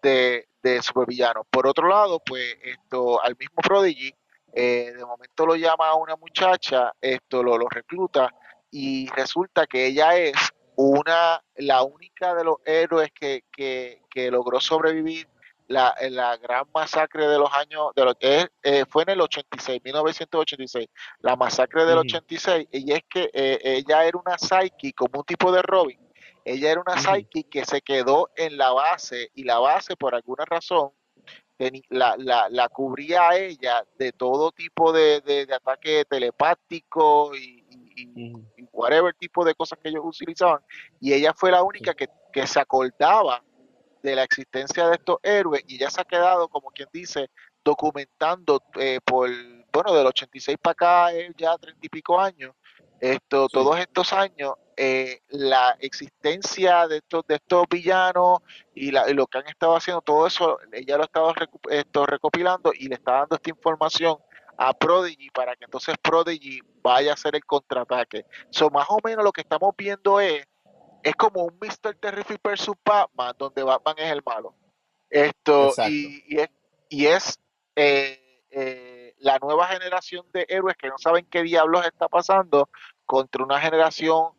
de, 0.00 0.48
de 0.62 0.80
supervillanos. 0.80 1.44
Por 1.50 1.66
otro 1.66 1.88
lado, 1.88 2.20
pues 2.24 2.56
esto 2.62 3.20
al 3.20 3.36
mismo 3.36 3.56
Prodigy, 3.56 4.14
eh, 4.52 4.92
de 4.96 5.04
momento 5.04 5.46
lo 5.46 5.56
llama 5.56 5.88
a 5.88 5.96
una 5.96 6.14
muchacha, 6.14 6.92
esto 7.00 7.42
lo, 7.42 7.58
recluta 7.68 8.32
y 8.70 9.08
resulta 9.08 9.66
que 9.66 9.86
ella 9.86 10.16
es 10.16 10.36
una, 10.76 11.42
la 11.56 11.82
única 11.82 12.32
de 12.32 12.44
los 12.44 12.58
héroes 12.64 13.10
que, 13.12 13.42
que 13.50 14.30
logró 14.30 14.60
sobrevivir 14.60 15.26
la, 15.70 15.94
la 16.10 16.36
gran 16.36 16.64
masacre 16.74 17.28
de 17.28 17.38
los 17.38 17.48
años, 17.52 17.92
de 17.94 18.04
lo 18.04 18.14
que 18.16 18.48
eh, 18.64 18.84
fue 18.88 19.04
en 19.04 19.10
el 19.10 19.20
86, 19.20 19.80
1986, 19.84 20.88
la 21.20 21.36
masacre 21.36 21.84
del 21.84 21.98
Ujú. 21.98 22.06
86, 22.06 22.68
y 22.72 22.92
es 22.92 23.02
que 23.08 23.30
eh, 23.32 23.60
ella 23.62 24.04
era 24.04 24.18
una 24.18 24.36
psyche, 24.36 24.92
como 24.92 25.20
un 25.20 25.24
tipo 25.24 25.52
de 25.52 25.62
Robin, 25.62 26.00
ella 26.44 26.72
era 26.72 26.80
una 26.80 26.94
Ujú. 26.94 27.14
psyche 27.14 27.44
que 27.48 27.64
se 27.64 27.80
quedó 27.82 28.30
en 28.34 28.58
la 28.58 28.72
base, 28.72 29.30
y 29.32 29.44
la 29.44 29.60
base, 29.60 29.94
por 29.94 30.16
alguna 30.16 30.44
razón, 30.44 30.90
la, 31.88 32.16
la, 32.18 32.48
la 32.48 32.68
cubría 32.68 33.28
a 33.28 33.36
ella 33.36 33.84
de 33.96 34.10
todo 34.10 34.50
tipo 34.50 34.92
de, 34.92 35.20
de, 35.20 35.46
de 35.46 35.54
ataque 35.54 36.04
telepático 36.04 37.32
y 37.36 37.64
whatever 38.72 39.14
tipo 39.14 39.44
de 39.44 39.54
cosas 39.54 39.78
que 39.80 39.90
ellos 39.90 40.02
utilizaban. 40.02 40.62
Y 41.00 41.12
ella 41.12 41.34
fue 41.34 41.50
la 41.50 41.62
única 41.62 41.94
que, 41.94 42.08
que 42.32 42.46
se 42.46 42.58
acordaba 42.58 43.44
de 44.02 44.16
la 44.16 44.22
existencia 44.24 44.86
de 44.88 44.94
estos 44.94 45.18
héroes 45.22 45.62
y 45.66 45.76
ella 45.76 45.90
se 45.90 46.00
ha 46.00 46.04
quedado, 46.04 46.48
como 46.48 46.70
quien 46.70 46.88
dice, 46.92 47.28
documentando 47.64 48.62
eh, 48.78 49.00
por, 49.04 49.28
bueno, 49.72 49.92
del 49.94 50.06
86 50.06 50.56
para 50.60 50.72
acá, 50.72 51.12
eh, 51.14 51.32
ya 51.36 51.56
treinta 51.58 51.86
y 51.86 51.88
pico 51.88 52.20
años, 52.20 52.54
esto, 53.00 53.46
Sí. 53.48 53.52
todos 53.54 53.78
estos 53.78 54.12
años, 54.12 54.54
eh, 54.76 55.20
la 55.28 55.76
existencia 55.80 56.86
de 56.88 56.98
estos, 56.98 57.26
de 57.26 57.34
estos 57.36 57.64
villanos 57.68 58.40
y, 58.74 58.90
la- 58.90 59.08
y 59.10 59.14
lo 59.14 59.26
que 59.26 59.38
han 59.38 59.46
estado 59.48 59.76
haciendo, 59.76 60.00
todo 60.02 60.26
eso, 60.26 60.58
ella 60.72 60.96
lo 60.96 61.02
ha 61.02 61.06
estado 61.06 61.34
recu- 61.34 61.70
esto, 61.70 62.06
recopilando 62.06 62.72
y 62.74 62.88
le 62.88 62.94
está 62.94 63.12
dando 63.12 63.36
esta 63.36 63.50
información 63.50 64.16
a 64.56 64.74
Prodigy 64.74 65.30
para 65.30 65.56
que 65.56 65.64
entonces 65.64 65.94
Prodigy 66.02 66.60
vaya 66.82 67.12
a 67.12 67.14
hacer 67.14 67.34
el 67.34 67.44
contraataque. 67.44 68.26
So, 68.50 68.68
más 68.70 68.86
o 68.90 68.98
menos 69.02 69.24
lo 69.24 69.32
que 69.32 69.40
estamos 69.40 69.74
viendo 69.76 70.20
es, 70.20 70.46
es 71.02 71.14
como 71.16 71.44
un 71.44 71.58
Mr. 71.60 71.94
Terrific 71.96 72.40
versus 72.42 72.74
Batman, 72.84 73.34
donde 73.38 73.62
Batman 73.62 73.94
es 73.98 74.10
el 74.12 74.22
malo. 74.24 74.54
Esto, 75.08 75.72
y, 75.90 76.22
y 76.28 76.38
es, 76.40 76.48
y 76.88 77.06
es 77.06 77.38
eh, 77.76 78.44
eh, 78.50 79.14
la 79.18 79.38
nueva 79.38 79.66
generación 79.68 80.24
de 80.32 80.46
héroes 80.48 80.76
que 80.76 80.88
no 80.88 80.98
saben 80.98 81.26
qué 81.26 81.42
diablos 81.42 81.84
está 81.86 82.08
pasando 82.08 82.68
contra 83.06 83.42
una 83.44 83.60
generación 83.60 84.32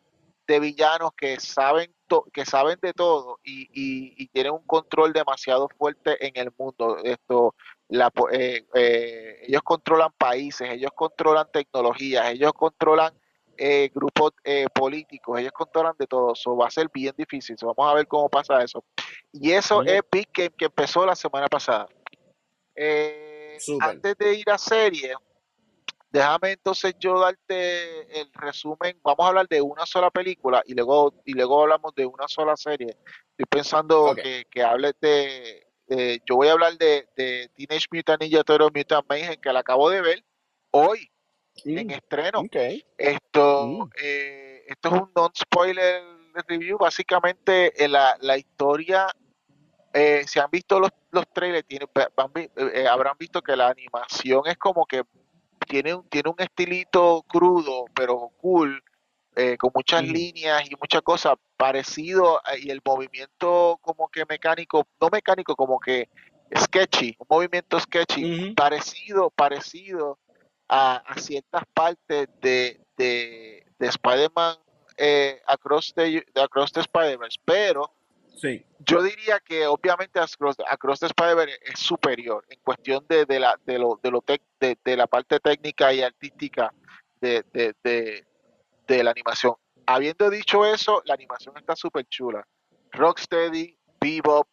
de 0.46 0.60
villanos 0.60 1.12
que 1.16 1.38
saben 1.40 1.94
que 2.34 2.44
saben 2.44 2.78
de 2.82 2.92
todo 2.92 3.38
y, 3.42 3.62
y- 3.72 4.14
y 4.22 4.26
tienen 4.28 4.52
un 4.52 4.66
control 4.66 5.14
demasiado 5.14 5.66
fuerte 5.78 6.26
en 6.26 6.32
el 6.36 6.52
mundo. 6.58 6.98
Esto, 7.02 7.54
la, 7.88 8.12
eh, 8.32 8.66
eh, 8.74 9.38
ellos 9.48 9.62
controlan 9.62 10.12
países, 10.18 10.68
ellos 10.70 10.90
controlan 10.94 11.50
tecnologías, 11.50 12.30
ellos 12.30 12.52
controlan 12.52 13.14
eh, 13.64 13.90
grupos 13.94 14.32
eh, 14.42 14.66
políticos, 14.74 15.38
ellos 15.38 15.52
controlan 15.52 15.94
de 15.96 16.06
todo. 16.08 16.32
Eso 16.32 16.56
va 16.56 16.66
a 16.66 16.70
ser 16.70 16.88
bien 16.92 17.14
difícil. 17.16 17.56
So, 17.56 17.72
vamos 17.72 17.92
a 17.92 17.94
ver 17.94 18.08
cómo 18.08 18.28
pasa 18.28 18.60
eso. 18.62 18.84
Y 19.32 19.52
eso 19.52 19.82
es 19.94 20.02
Big 20.10 20.28
Game 20.34 20.50
que 20.50 20.64
empezó 20.64 21.06
la 21.06 21.14
semana 21.14 21.46
pasada. 21.46 21.86
Eh, 22.74 23.56
antes 23.80 24.16
de 24.18 24.34
ir 24.34 24.50
a 24.50 24.58
serie, 24.58 25.14
déjame 26.10 26.52
entonces 26.52 26.94
yo 26.98 27.20
darte 27.20 28.20
el 28.20 28.32
resumen. 28.32 28.98
Vamos 29.04 29.24
a 29.24 29.28
hablar 29.28 29.46
de 29.48 29.62
una 29.62 29.86
sola 29.86 30.10
película 30.10 30.62
y 30.66 30.74
luego, 30.74 31.14
y 31.24 31.32
luego 31.34 31.62
hablamos 31.62 31.94
de 31.94 32.04
una 32.06 32.26
sola 32.26 32.56
serie. 32.56 32.96
Estoy 33.30 33.46
pensando 33.48 34.06
que, 34.22 34.44
que 34.50 34.62
hables 34.62 34.94
de, 35.00 35.66
de- 35.86 36.20
Yo 36.28 36.34
voy 36.36 36.48
a 36.48 36.52
hablar 36.52 36.76
de, 36.78 37.06
de 37.16 37.48
Teenage 37.54 37.86
Mutant 37.92 38.22
Ninja 38.22 38.42
Turtles 38.42 38.72
Mutant 38.74 39.06
Mayhem, 39.08 39.40
que 39.40 39.52
la 39.52 39.60
acabo 39.60 39.88
de 39.88 40.00
ver 40.00 40.24
hoy 40.72 41.11
en 41.64 41.86
Mm, 41.86 41.90
estreno. 41.90 42.42
Esto, 42.96 43.66
Mm. 43.66 43.90
eh, 44.02 44.64
esto 44.68 44.88
es 44.88 44.94
un 45.02 45.10
non-spoiler 45.14 46.02
review. 46.48 46.78
Básicamente, 46.78 47.84
eh, 47.84 47.88
la, 47.88 48.16
la 48.20 48.36
historia, 48.36 49.06
eh, 49.92 50.24
si 50.26 50.38
han 50.38 50.50
visto 50.50 50.80
los, 50.80 50.90
los 51.10 51.24
trailers, 51.32 51.66
tiene- 51.66 51.86
va- 51.96 52.10
van 52.16 52.32
vi- 52.32 52.50
eh, 52.56 52.86
habrán 52.88 53.16
visto 53.18 53.42
que 53.42 53.56
la 53.56 53.68
animación 53.68 54.42
es 54.46 54.56
como 54.56 54.86
que 54.86 55.02
tiene 55.68 55.94
un, 55.94 56.08
tiene 56.08 56.30
un 56.30 56.36
estilito 56.38 57.22
crudo, 57.28 57.84
pero 57.94 58.30
cool. 58.40 58.82
eh, 59.34 59.56
con 59.56 59.70
muchas 59.74 60.02
Ujú. 60.02 60.12
líneas 60.12 60.70
y 60.70 60.74
muchas 60.78 61.00
cosas, 61.00 61.36
parecido, 61.56 62.42
y 62.60 62.68
el 62.70 62.82
movimiento 62.84 63.78
como 63.80 64.08
que 64.10 64.26
mecánico, 64.28 64.86
no 65.00 65.08
mecánico, 65.10 65.56
como 65.56 65.80
que 65.80 66.10
sketchy, 66.54 67.16
un 67.18 67.26
movimiento 67.30 67.80
sketchy, 67.80 68.26
Ujú. 68.26 68.54
parecido, 68.54 69.30
parecido 69.30 70.18
a, 70.74 70.96
a 70.96 71.18
ciertas 71.18 71.64
partes 71.74 72.28
de, 72.40 72.80
de, 72.96 73.66
de 73.78 73.86
Spider-Man 73.86 74.56
eh, 74.96 75.38
Across 75.46 75.92
the, 75.94 76.24
de 76.34 76.42
Across 76.42 76.72
the 76.72 76.80
Spider-Verse, 76.80 77.38
pero 77.44 77.92
Sí. 78.34 78.64
yo 78.80 79.02
diría 79.02 79.38
que 79.40 79.66
obviamente 79.66 80.18
Across, 80.18 80.56
Across 80.68 81.00
the 81.00 81.06
Spider-Verse 81.06 81.58
es 81.62 81.78
superior 81.78 82.44
en 82.48 82.58
cuestión 82.60 83.04
de, 83.06 83.26
de 83.26 83.38
la, 83.38 83.56
de, 83.66 83.78
lo, 83.78 84.00
de, 84.02 84.10
lo 84.10 84.22
tec- 84.22 84.40
de, 84.58 84.76
de 84.82 84.96
la 84.96 85.06
parte 85.06 85.38
técnica 85.38 85.92
y 85.92 86.00
artística 86.02 86.72
de, 87.20 87.44
de, 87.52 87.74
de, 87.84 88.26
de 88.86 89.04
la 89.04 89.10
animación. 89.10 89.54
Habiendo 89.86 90.30
dicho 90.30 90.64
eso, 90.64 91.02
la 91.04 91.14
animación 91.14 91.56
está 91.58 91.76
súper 91.76 92.06
chula. 92.08 92.46
Rocksteady, 92.92 93.76
Bebop, 94.00 94.48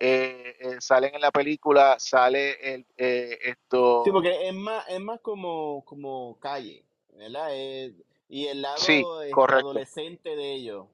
eh, 0.00 0.56
eh, 0.58 0.76
salen 0.80 1.14
en 1.14 1.20
la 1.20 1.30
película, 1.30 1.96
sale 1.98 2.74
el, 2.74 2.86
eh, 2.96 3.38
esto, 3.42 4.02
Sí, 4.04 4.10
porque 4.10 4.48
es 4.48 4.54
más, 4.54 4.88
es 4.88 5.00
más 5.00 5.20
como, 5.20 5.84
como 5.84 6.38
calle, 6.40 6.84
¿verdad? 7.14 7.54
Es- 7.54 7.92
y 8.28 8.46
el 8.46 8.62
lado 8.62 9.20
adolescente 9.20 10.36
de 10.36 10.52
ellos, 10.54 10.86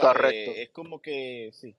correcto. 0.00 0.52
es 0.56 0.70
como 0.70 1.00
que, 1.02 1.50
sí, 1.52 1.76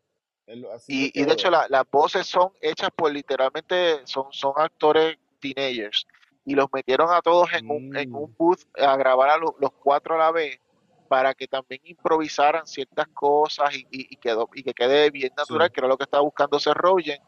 así 0.74 0.94
Y, 0.94 1.22
y 1.22 1.26
de 1.26 1.34
hecho 1.34 1.50
la- 1.50 1.68
las 1.70 1.90
voces 1.90 2.28
son 2.28 2.52
hechas 2.62 2.90
por 2.96 3.12
literalmente, 3.12 4.02
son, 4.06 4.28
son 4.32 4.54
actores 4.58 5.18
teenagers. 5.40 6.06
Y 6.46 6.54
los 6.54 6.68
metieron 6.72 7.12
a 7.12 7.22
todos 7.22 7.50
en 7.54 7.70
un, 7.70 7.84
en 7.96 8.10
Mm, 8.10 8.16
un 8.16 8.36
booth 8.38 8.62
a 8.78 8.96
grabar 8.96 9.30
a 9.32 9.38
lo- 9.38 9.56
los 9.60 9.72
cuatro 9.72 10.16
a 10.16 10.18
la 10.18 10.32
vez 10.32 10.60
para 11.08 11.34
que 11.34 11.48
también 11.48 11.82
improvisaran 11.84 12.66
ciertas 12.68 13.08
cosas 13.14 13.74
y, 13.76 13.88
y, 13.92 14.14
y 14.14 14.16
quedó, 14.18 14.50
y 14.54 14.64
que 14.64 14.74
quede 14.74 15.10
bien 15.10 15.32
natural, 15.38 15.68
sí. 15.68 15.74
que 15.74 15.80
era 15.82 15.88
lo 15.88 15.98
que 15.98 16.04
estaba 16.04 16.24
buscando 16.24 16.60
Seth 16.60 16.74
Rogen, 16.76 17.20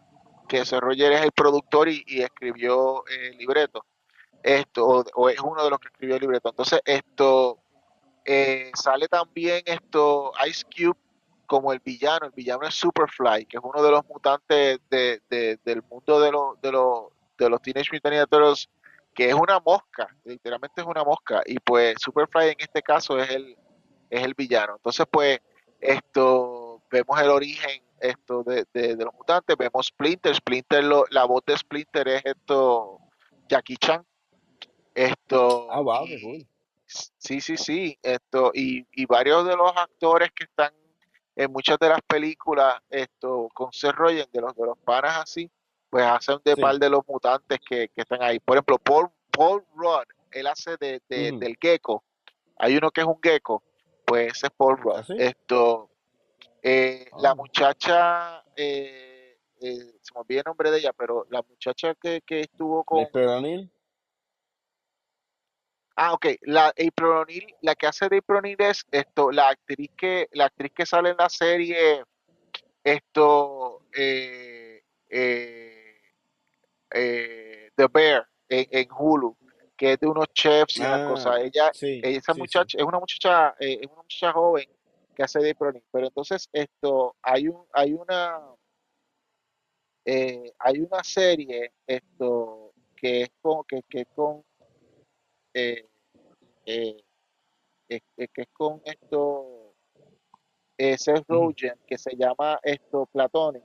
que 0.47 0.65
Seth 0.65 0.80
Rogen 0.81 1.14
es 1.14 1.22
el 1.22 1.31
productor 1.31 1.89
y, 1.89 2.03
y 2.07 2.22
escribió 2.22 3.03
el 3.07 3.38
libreto. 3.38 3.85
Esto, 4.41 4.88
o, 4.88 5.03
o 5.15 5.30
es 5.30 5.39
uno 5.39 5.64
de 5.64 5.69
los 5.69 5.80
que 5.80 5.88
escribió 5.88 6.15
el 6.15 6.22
libreto. 6.22 6.49
Entonces, 6.49 6.80
esto, 6.85 7.60
eh, 8.26 8.72
sale 8.73 9.07
también 9.07 9.61
esto 9.65 10.31
Ice 10.47 10.64
Cube 10.65 10.97
como 11.45 11.73
el 11.73 11.80
villano. 11.80 12.26
El 12.27 12.31
villano 12.31 12.64
es 12.68 12.76
Superfly, 12.76 13.45
que 13.45 13.57
es 13.57 13.64
uno 13.64 13.81
de 13.84 13.91
los 13.91 14.06
mutantes 14.06 14.80
de, 14.89 15.22
de- 15.30 15.60
del 15.64 15.84
mundo 15.84 16.19
de, 16.22 16.31
los 16.31 16.61
de, 16.61 16.72
los 16.72 17.06
de 17.38 17.49
los 17.49 17.61
Teenage 17.61 17.89
Mutant 17.91 18.14
Ninja 18.14 18.27
Turtles, 18.27 18.69
que 19.14 19.27
es 19.30 19.34
una 19.34 19.60
mosca, 19.60 20.07
literalmente 20.23 20.80
es 20.81 20.88
una 20.88 21.03
mosca. 21.03 21.41
Y 21.45 21.60
pues 21.60 21.95
Superfly 21.99 22.49
en 22.49 22.56
este 22.60 22.81
caso 22.81 23.19
es 23.19 23.30
el, 23.31 23.57
es 24.10 24.23
el 24.23 24.34
villano. 24.34 24.76
Entonces, 24.77 25.06
pues, 25.11 25.40
esto, 25.80 26.81
vemos 26.91 27.19
el 27.22 27.30
origen 27.30 27.81
esto 28.02 28.44
de, 28.44 28.65
de- 28.73 28.95
de 28.95 29.06
los 29.06 29.14
mutantes, 29.14 29.57
vemos 29.57 29.88
Splinter, 29.88 30.34
Splinter, 30.34 30.84
lo- 30.84 31.03
la 31.10 31.26
voz 31.26 31.44
de 31.45 31.57
Splinter 31.57 32.07
es 32.07 32.22
esto, 32.26 32.99
Jackie 33.49 33.76
Chan, 33.77 34.06
esto, 34.95 35.68
Ah, 35.72 35.81
wow, 35.81 36.06
qué 36.06 36.15
y 36.15 36.22
cool. 36.22 36.48
sí, 36.86 37.41
sí, 37.41 37.57
sí, 37.57 37.99
esto, 38.02 38.52
y, 38.53 38.86
y 38.94 39.06
varios 39.06 39.45
de 39.45 39.56
los 39.56 39.72
actores 39.76 40.30
que 40.34 40.45
están 40.45 40.73
en 41.36 41.52
muchas 41.52 41.77
de 41.80 41.90
las 41.90 42.02
películas, 42.02 42.76
esto, 42.90 43.49
con 43.53 43.72
Seth 43.72 43.94
Rogen, 43.95 44.26
de 44.31 44.41
los, 44.41 44.56
de 44.56 44.65
los 44.65 44.77
panas 44.80 45.18
así, 45.23 45.49
pues 45.90 46.06
hacen 46.06 46.38
de 46.44 46.56
par 46.57 46.73
Sí. 46.76 46.80
de 46.80 46.90
los 46.90 47.02
mutantes 47.07 47.60
que, 47.68 47.90
que 47.90 48.02
están 48.02 48.22
ahí. 48.22 48.40
Por 48.40 48.56
ejemplo, 48.57 48.77
Paul, 48.77 49.10
Paul 49.31 49.64
Rudd, 49.76 50.06
él 50.31 50.48
hace 50.48 50.77
de, 50.77 51.02
del 51.10 51.57
gecko, 51.60 52.03
hay 52.57 52.76
uno 52.77 52.91
que 52.91 53.02
es 53.02 53.07
un 53.07 53.19
gecko, 53.22 53.64
pues 54.10 54.34
ese 54.34 54.48
es 54.48 54.53
Paul 54.57 54.77
Rudd. 54.77 55.11
Esto, 55.19 55.91
eh, 56.64 57.06
la 57.19 57.31
Ah, 57.31 57.36
muchacha, 57.36 58.44
eh, 58.56 59.38
eh, 59.61 59.94
se 60.02 60.14
me 60.14 60.22
olvida 60.22 60.40
el 60.40 60.45
nombre 60.48 60.72
de 60.72 60.80
ella, 60.80 60.94
pero 60.94 61.27
la 61.30 61.44
muchacha 61.44 61.94
que, 61.95 62.22
que 62.26 62.41
estuvo 62.41 62.84
con, 62.84 63.03
April 63.03 63.27
O'Neil. 63.27 63.72
ah, 65.95 66.14
ok, 66.14 66.26
la 66.41 66.69
April 66.69 67.11
O'Neil, 67.11 67.56
la 67.61 67.76
que 67.76 67.86
hace 67.88 68.10
de 68.10 68.18
April 68.18 68.40
O'Neil 68.40 68.57
es 68.60 68.84
esto, 68.91 69.31
la 69.31 69.49
actriz 69.49 69.91
que, 69.95 70.27
la 70.31 70.45
actriz 70.45 70.72
que 70.73 70.86
sale 70.88 71.11
en 71.11 71.18
la 71.18 71.30
serie, 71.30 72.03
esto, 72.84 73.84
The 73.91 74.81
Bear 77.94 78.27
en, 78.49 78.68
en 78.72 78.88
Hulu, 78.91 79.38
que 79.80 79.93
es 79.93 79.99
de 79.99 80.07
unos 80.07 80.27
chefs 80.34 80.77
y 80.77 80.81
unas 80.81 81.07
cosas. 81.07 81.35
Ah, 81.38 81.41
Ella, 81.41 81.72
sí, 81.73 82.01
esa 82.03 82.34
sí, 82.34 82.35
sí. 82.35 82.39
muchacha, 82.41 82.77
es 82.77 82.84
una 82.84 82.99
muchacha, 82.99 83.56
eh, 83.61 83.80
es 83.81 83.88
una 83.88 84.01
muchacha 84.03 84.34
joven 84.34 84.69
que 85.15 85.23
hace 85.23 85.39
de 85.39 85.56
O'Neil. 85.57 85.84
Pero 85.89 86.07
entonces 86.07 86.49
esto, 86.51 87.15
hay 87.22 87.47
un, 87.47 87.65
hay 87.72 87.93
una, 87.93 88.41
eh, 90.06 90.51
hay 90.60 90.80
una 90.81 91.01
serie, 91.01 91.72
esto, 91.88 92.73
que 92.97 93.22
es 93.22 93.30
con, 93.41 93.64
que, 93.64 93.81
que 93.84 94.01
es 94.01 94.07
con, 94.14 94.43
eh, 95.53 95.88
eh, 96.65 96.97
que 97.88 98.01
es 98.35 98.47
con 98.51 98.81
esto, 98.84 99.76
eh, 100.77 100.97
Seth. 100.97 101.23
Rogen, 101.30 101.80
que 101.88 101.97
se 101.97 102.18
llama 102.18 102.60
esto 102.64 103.06
Platonic, 103.06 103.64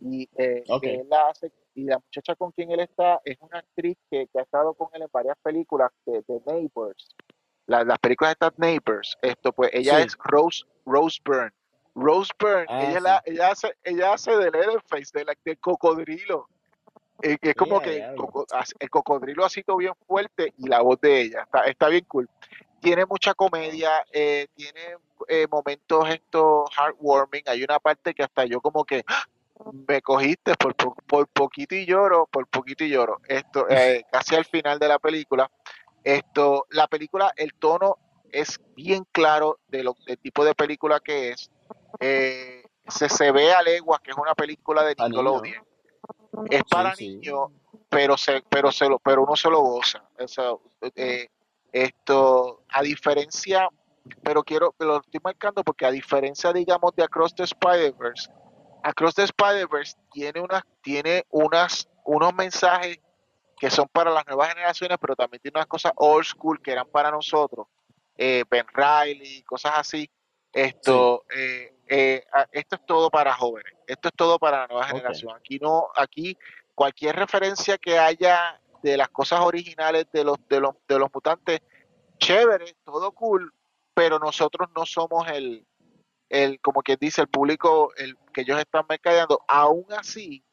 y 0.00 0.28
eh, 0.36 0.62
Ok, 0.68 0.82
que 0.82 0.94
él 0.94 1.08
la 1.10 1.28
hace, 1.28 1.50
y 1.76 1.84
la 1.84 1.98
muchacha 1.98 2.34
con 2.34 2.50
quien 2.52 2.70
él 2.72 2.80
está 2.80 3.20
es 3.24 3.36
una 3.40 3.58
actriz 3.58 3.96
que, 4.10 4.26
que 4.32 4.38
ha 4.38 4.42
estado 4.42 4.74
con 4.74 4.88
él 4.94 5.02
en 5.02 5.08
varias 5.12 5.36
películas 5.42 5.90
de, 6.06 6.24
de 6.26 6.40
Neighbors, 6.46 7.14
La- 7.66 7.84
las 7.84 7.98
películas 7.98 8.32
estas 8.32 8.58
Neighbors, 8.58 9.16
esto 9.22 9.52
pues 9.52 9.70
ella 9.72 10.00
es. 10.00 10.16
Rose, 10.24 10.64
Rose 10.84 11.20
Byrne. 11.24 11.52
Rose 11.94 12.32
Byrne, 12.38 12.66
Ah, 12.68 12.82
ella, 12.82 12.96
sí. 12.98 13.02
la, 13.02 13.22
ella 13.26 13.50
hace, 13.50 13.76
ella 13.84 14.12
hace 14.14 14.30
de 14.36 14.50
Leatherface, 14.50 15.10
de 15.14 15.24
la, 15.24 15.34
del 15.44 15.58
cocodrilo. 15.58 16.48
Eh, 17.22 17.38
es 17.40 17.54
como 17.54 17.80
que 17.80 17.96
el 18.78 18.90
cocodrilo 18.90 19.44
así 19.44 19.62
todo 19.62 19.78
bien 19.78 19.94
fuerte 20.06 20.52
y 20.58 20.68
la 20.68 20.82
voz 20.82 21.00
de 21.00 21.22
ella, 21.22 21.42
está, 21.44 21.64
está 21.64 21.88
bien 21.88 22.04
cool. 22.08 22.28
Tiene 22.80 23.06
mucha 23.06 23.32
comedia, 23.34 24.04
eh, 24.12 24.46
tiene 24.54 24.96
eh, 25.28 25.46
momentos 25.50 26.08
estos 26.10 26.68
heartwarming. 26.76 27.42
Hay 27.46 27.64
una 27.64 27.78
parte 27.80 28.12
que 28.14 28.22
hasta 28.22 28.44
yo 28.44 28.60
como 28.60 28.84
que 28.84 29.02
¡ah! 29.08 29.24
Me 29.86 30.02
cogiste 30.02 30.54
por, 30.54 30.74
po- 30.74 30.94
por 31.06 31.28
poquito 31.28 31.74
y 31.74 31.86
lloro, 31.86 32.26
por 32.30 32.46
poquito 32.46 32.84
y 32.84 32.90
lloro. 32.90 33.20
Esto, 33.28 33.66
eh, 33.70 34.04
casi 34.10 34.34
al 34.34 34.44
final 34.44 34.78
de 34.78 34.88
la 34.88 34.98
película. 34.98 35.50
Esto, 36.04 36.66
la 36.70 36.86
película, 36.86 37.32
el 37.36 37.54
tono 37.54 37.96
es 38.30 38.60
bien 38.74 39.06
claro 39.12 39.58
de 39.68 39.82
lo, 39.82 39.96
del 40.06 40.18
tipo 40.18 40.44
de 40.44 40.54
película 40.54 41.00
que 41.00 41.30
es. 41.30 41.50
Eh, 42.00 42.64
se, 42.88 43.08
se 43.08 43.32
ve 43.32 43.52
a 43.52 43.62
leguas 43.62 44.00
que 44.00 44.12
es 44.12 44.16
una 44.16 44.34
película 44.34 44.84
de. 44.84 44.94
Nickelodeon. 44.98 45.66
Es 46.50 46.62
para 46.64 46.94
sí. 46.94 47.08
niños, 47.16 47.50
pero 47.88 48.16
se, 48.16 48.42
pero 48.48 48.70
se 48.70 48.88
lo, 48.88 48.98
pero 48.98 49.22
uno 49.22 49.34
se 49.36 49.48
lo 49.48 49.60
goza. 49.60 50.04
O 50.18 50.28
sea, 50.28 50.52
eh, 50.94 51.28
esto, 51.72 52.62
a 52.68 52.82
diferencia, 52.82 53.68
pero 54.22 54.42
quiero, 54.44 54.74
lo 54.78 54.98
estoy 55.00 55.20
marcando 55.24 55.64
porque 55.64 55.86
a 55.86 55.90
diferencia, 55.90 56.52
digamos, 56.52 56.94
de 56.94 57.04
Across 57.04 57.34
the 57.36 57.42
Spider-Verse, 57.44 58.30
Across 58.86 59.14
the 59.16 59.24
Spider-Verse 59.24 59.96
tiene 60.12 60.40
unas, 60.40 60.62
tiene 60.80 61.26
unas, 61.30 61.88
unos 62.04 62.32
mensajes 62.32 63.00
que 63.58 63.68
son 63.68 63.88
para 63.88 64.12
las 64.12 64.24
nuevas 64.28 64.50
generaciones, 64.50 64.96
pero 65.00 65.16
también 65.16 65.40
tiene 65.42 65.58
unas 65.58 65.66
cosas 65.66 65.92
old 65.96 66.24
school 66.24 66.62
que 66.62 66.70
eran 66.70 66.86
para 66.86 67.10
nosotros. 67.10 67.66
Eh, 68.16 68.44
ben 68.48 68.64
Riley, 68.72 69.42
cosas 69.42 69.72
así. 69.74 70.02
Sí. 70.02 70.10
Esto, 70.52 71.24
eh, 71.36 71.74
eh, 71.88 72.24
esto 72.52 72.76
es 72.76 72.86
todo 72.86 73.10
para 73.10 73.34
jóvenes. 73.34 73.72
Esto 73.88 74.08
es 74.08 74.14
todo 74.14 74.38
para 74.38 74.60
la 74.60 74.66
nueva 74.68 74.86
generación. 74.86 75.34
Aquí 75.36 75.58
no, 75.58 75.88
aquí 75.96 76.38
cualquier 76.72 77.16
referencia 77.16 77.78
que 77.78 77.98
haya 77.98 78.60
de 78.84 78.96
las 78.96 79.08
cosas 79.08 79.40
originales 79.40 80.06
de 80.12 80.22
los, 80.22 80.36
de 80.48 80.60
los, 80.60 80.76
de 80.86 80.98
los 81.00 81.12
mutantes, 81.12 81.60
chévere, 82.18 82.76
todo 82.84 83.10
cool, 83.10 83.52
pero 83.94 84.20
nosotros 84.20 84.68
no 84.76 84.86
somos 84.86 85.28
el, 85.28 85.66
el, 86.28 86.60
como 86.60 86.82
quien 86.82 86.98
dice, 87.00 87.22
el 87.22 87.28
público 87.28 87.92
el 87.96 88.16
que 88.32 88.42
ellos 88.42 88.58
están 88.58 88.84
mercadeando. 88.88 89.40
Aún 89.48 89.86
así, 89.96 90.44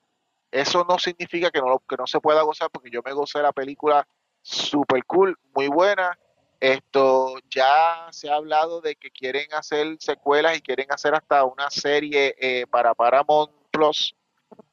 eso 0.51 0.85
no 0.87 0.99
significa 0.99 1.49
que 1.51 1.59
no, 1.59 1.79
que 1.87 1.97
no 1.97 2.07
se 2.07 2.19
pueda 2.19 2.41
gozar, 2.43 2.69
porque 2.71 2.91
yo 2.91 3.01
me 3.03 3.13
gocé 3.13 3.41
la 3.41 3.51
película 3.51 4.07
super 4.41 5.03
cool, 5.05 5.37
muy 5.55 5.67
buena. 5.67 6.17
Esto 6.59 7.35
ya 7.49 8.07
se 8.11 8.29
ha 8.29 8.35
hablado 8.35 8.79
de 8.79 8.95
que 8.95 9.11
quieren 9.11 9.53
hacer 9.53 9.97
secuelas 9.99 10.57
y 10.57 10.61
quieren 10.61 10.87
hacer 10.91 11.13
hasta 11.13 11.43
una 11.43 11.69
serie 11.69 12.35
eh, 12.39 12.65
para 12.67 12.93
Paramount 12.93 13.51
Plus, 13.69 14.15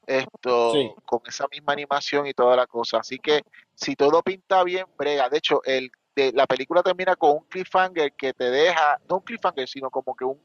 esto 0.05 0.73
Sí. 0.73 0.91
con 1.05 1.21
esa 1.27 1.47
misma 1.51 1.73
animación 1.73 2.27
y 2.27 2.33
toda 2.33 2.55
la 2.55 2.67
cosa. 2.67 2.99
Así 2.99 3.17
que 3.17 3.41
si 3.73 3.95
todo 3.95 4.21
pinta 4.21 4.63
bien, 4.63 4.85
brega. 4.97 5.27
De 5.27 5.39
hecho, 5.39 5.61
el, 5.65 5.91
de, 6.15 6.31
la 6.31 6.45
película 6.45 6.83
termina 6.83 7.15
con 7.15 7.31
un 7.31 7.43
cliffhanger 7.45 8.13
que 8.13 8.33
te 8.33 8.49
deja, 8.49 8.99
no 9.09 9.17
un 9.17 9.23
cliffhanger, 9.23 9.67
sino 9.67 9.89
como 9.89 10.15
que 10.15 10.23
un, 10.23 10.39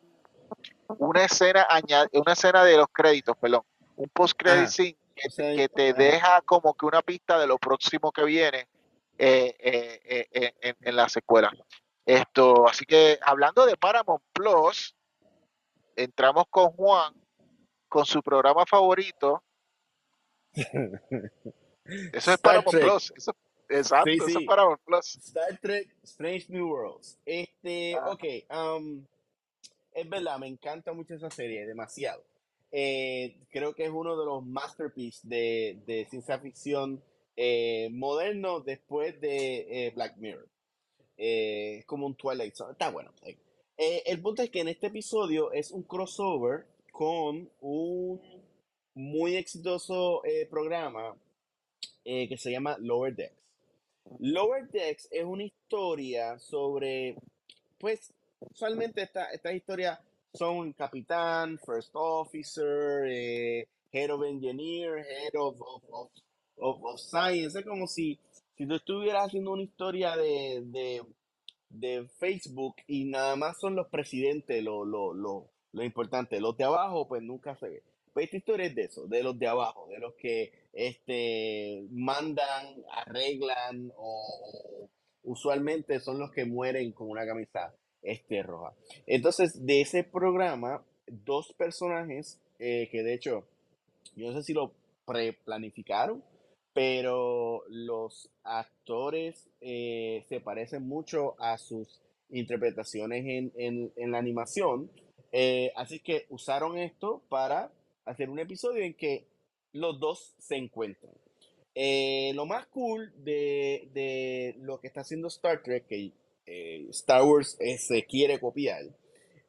una 0.98 1.24
escena 1.24 1.66
añade, 1.68 2.08
una 2.12 2.32
escena 2.32 2.64
de 2.64 2.76
los 2.76 2.88
créditos, 2.92 3.36
perdón, 3.36 3.62
un 3.96 4.08
post 4.08 4.34
credit 4.36 4.68
scene 4.68 4.96
que, 5.14 5.68
te 5.68 5.92
deja 5.94 6.42
como 6.42 6.74
que 6.74 6.86
una 6.86 7.02
pista 7.02 7.38
de 7.38 7.46
lo 7.46 7.58
próximo 7.58 8.12
que 8.12 8.24
viene 8.24 8.68
eh, 9.18 9.56
eh, 9.58 10.28
eh, 10.32 10.54
en, 10.60 10.76
en 10.80 10.96
la 10.96 11.08
secuela. 11.08 11.50
Esto, 12.04 12.68
así 12.68 12.84
que 12.84 13.18
hablando 13.22 13.66
de 13.66 13.76
Paramount 13.76 14.22
Plus, 14.32 14.94
entramos 15.96 16.44
con 16.50 16.70
Juan 16.72 17.14
con 17.88 18.04
su 18.04 18.22
programa 18.22 18.64
favorito. 18.66 19.42
Eso 22.12 22.32
es 22.32 22.38
Paramount 22.38 22.78
Plus. 22.78 23.12
Eso, 23.16 23.32
exacto, 23.68 24.10
eso 24.10 24.38
es 24.38 24.46
Paramount 24.46 24.80
Plus. 24.84 25.16
Star 25.16 25.58
Trek 25.60 25.96
Strange 26.02 26.46
New 26.48 26.68
Worlds. 26.68 27.18
Este, 27.24 27.96
ah. 27.96 28.10
ok, 28.10 28.24
um, 28.50 29.06
es 29.96 30.08
verdad, 30.08 30.38
me 30.38 30.46
encanta 30.46 30.92
mucho 30.92 31.14
esa 31.14 31.30
serie, 31.30 31.66
demasiado. 31.66 32.22
Eh, 32.70 33.38
creo 33.50 33.74
que 33.74 33.84
es 33.84 33.90
uno 33.90 34.18
de 34.18 34.26
los 34.26 34.44
masterpieces 34.44 35.26
de, 35.26 36.06
ciencia 36.10 36.38
ficción 36.38 37.02
eh, 37.34 37.88
moderno 37.92 38.60
después 38.60 39.18
de 39.22 39.86
eh, 39.86 39.92
Black 39.94 40.18
Mirror. 40.18 40.46
es 41.16 41.86
como 41.86 42.06
un 42.06 42.14
Twilight 42.14 42.54
Zone. 42.54 42.72
Está 42.72 42.90
bueno. 42.90 43.10
el 43.78 44.20
punto 44.20 44.42
es 44.42 44.50
que 44.50 44.60
en 44.60 44.68
este 44.68 44.88
episodio 44.88 45.50
es 45.52 45.70
un 45.70 45.82
crossover 45.82 46.66
con 46.92 47.50
un 47.60 48.20
muy 48.92 49.36
exitoso 49.36 50.22
programa 50.50 51.16
que 52.04 52.36
se 52.36 52.50
llama 52.50 52.76
Lower 52.80 53.16
Decks. 53.16 53.34
Lower 54.18 54.68
Decks 54.68 55.08
es 55.10 55.24
una 55.24 55.44
historia 55.44 56.38
sobre, 56.38 57.16
pues, 57.78 58.12
usualmente 58.40 59.02
esta, 59.02 59.30
esta 59.30 59.52
historia 59.52 60.00
son 60.32 60.72
capitán, 60.72 61.58
first 61.64 61.90
officer, 61.94 63.06
eh, 63.06 63.68
head 63.92 64.10
of 64.10 64.22
engineer, 64.24 64.98
head 64.98 65.34
of, 65.38 65.56
of, 66.58 67.00
science. 67.00 67.58
Es 67.58 67.64
como 67.64 67.86
si, 67.86 68.18
si 68.56 68.66
tú 68.66 68.74
estuvieras 68.74 69.26
haciendo 69.26 69.52
una 69.52 69.62
historia 69.62 70.16
de, 70.16 70.62
de, 70.66 71.02
de 71.70 72.08
Facebook 72.18 72.76
y 72.86 73.04
nada 73.04 73.36
más 73.36 73.58
son 73.58 73.76
los 73.76 73.88
presidentes 73.88 74.62
lo, 74.62 74.84
lo, 74.84 75.14
lo, 75.14 75.48
lo 75.72 75.84
importante. 75.84 76.40
Los 76.40 76.56
de 76.56 76.64
abajo, 76.64 77.08
pues 77.08 77.22
nunca 77.22 77.56
se 77.56 77.68
ve. 77.68 77.82
Pues 78.12 78.26
esta 78.26 78.36
historia 78.38 78.66
es 78.66 78.74
de 78.74 78.84
eso, 78.84 79.06
de 79.06 79.22
los 79.22 79.38
de 79.38 79.46
abajo, 79.46 79.88
de 79.88 79.98
los 79.98 80.14
que 80.14 80.50
este, 80.72 81.86
mandan, 81.90 82.82
arreglan 82.90 83.92
o 83.96 84.88
usualmente 85.22 86.00
son 86.00 86.18
los 86.18 86.30
que 86.30 86.46
mueren 86.46 86.92
con 86.92 87.10
una 87.10 87.26
camisa 87.26 87.74
este, 88.06 88.42
roja. 88.42 88.72
Entonces, 89.06 89.66
de 89.66 89.80
ese 89.82 90.04
programa, 90.04 90.82
dos 91.06 91.52
personajes 91.52 92.40
eh, 92.58 92.88
que 92.90 93.02
de 93.02 93.14
hecho, 93.14 93.44
yo 94.14 94.28
no 94.28 94.36
sé 94.36 94.42
si 94.42 94.54
lo 94.54 94.72
preplanificaron, 95.04 96.22
pero 96.72 97.62
los 97.68 98.30
actores 98.44 99.48
eh, 99.60 100.24
se 100.28 100.40
parecen 100.40 100.86
mucho 100.86 101.34
a 101.38 101.58
sus 101.58 102.00
interpretaciones 102.30 103.52
en, 103.54 103.92
la 104.10 104.18
animación. 104.18 104.90
Eh, 105.32 105.72
así 105.76 106.00
que 106.00 106.26
usaron 106.28 106.78
esto 106.78 107.22
para 107.28 107.72
hacer 108.04 108.30
un 108.30 108.38
episodio 108.38 108.82
en 108.82 108.94
que 108.94 109.26
los 109.72 110.00
dos 110.00 110.34
se 110.38 110.56
encuentran. 110.56 111.12
lo 112.34 112.46
más 112.46 112.66
cool 112.68 113.12
de, 113.22 113.88
de, 113.92 114.56
lo 114.60 114.80
que 114.80 114.86
está 114.86 115.00
haciendo 115.00 115.28
Star 115.28 115.62
Trek, 115.62 115.86
que 115.86 116.12
eh, 116.46 116.86
Star 116.90 117.24
Wars 117.24 117.56
eh, 117.60 117.76
se 117.76 118.04
quiere 118.04 118.38
copiar, 118.38 118.84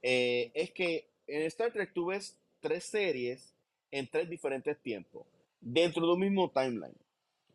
eh, 0.02 0.52
es 0.54 0.72
que 0.72 1.08
en 1.28 1.44
Star 1.44 1.72
Trek 1.72 1.94
tú 1.94 2.08
ves 2.08 2.38
tres 2.60 2.86
series 2.86 3.54
en 3.92 4.08
tres 4.08 4.30
diferentes 4.30 4.78
tiempos, 4.82 5.26
dentro 5.62 6.06
de 6.06 6.14
un 6.14 6.20
mismo 6.20 6.50
timeline. 6.50 6.96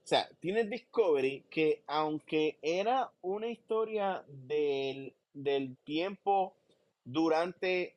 O 0.05 0.06
sea, 0.06 0.28
tienes 0.40 0.70
Discovery 0.70 1.44
que 1.51 1.82
aunque 1.86 2.59
era 2.62 3.10
una 3.20 3.48
historia 3.48 4.24
del, 4.28 5.14
tiempo 5.85 6.55
durante 7.05 7.94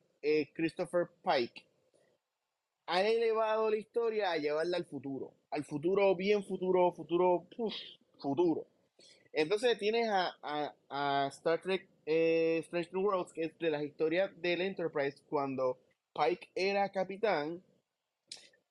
Christopher 0.54 1.08
Pike, 1.22 1.64
ha 2.86 3.02
elevado 3.02 3.70
la 3.70 3.76
historia 3.76 4.30
a 4.30 4.36
llevarla 4.36 4.76
al 4.76 4.84
futuro, 4.84 5.32
al 5.50 5.64
futuro 5.64 6.14
bien 6.14 6.44
futuro, 6.44 6.92
futuro, 6.92 7.46
futuro. 8.18 8.66
Entonces 9.36 9.78
tienes 9.78 10.08
a, 10.08 11.28
Star 11.28 11.60
Trek 11.60 11.86
eh, 12.06 12.56
Strange 12.62 12.88
New 12.90 13.02
Worlds, 13.02 13.34
que 13.34 13.44
es 13.44 13.58
de 13.58 13.68
las 13.68 13.82
historias 13.82 14.30
del 14.40 14.62
Enterprise 14.62 15.18
cuando 15.28 15.76
Pike 16.14 16.48
era 16.54 16.88
capitán 16.88 17.62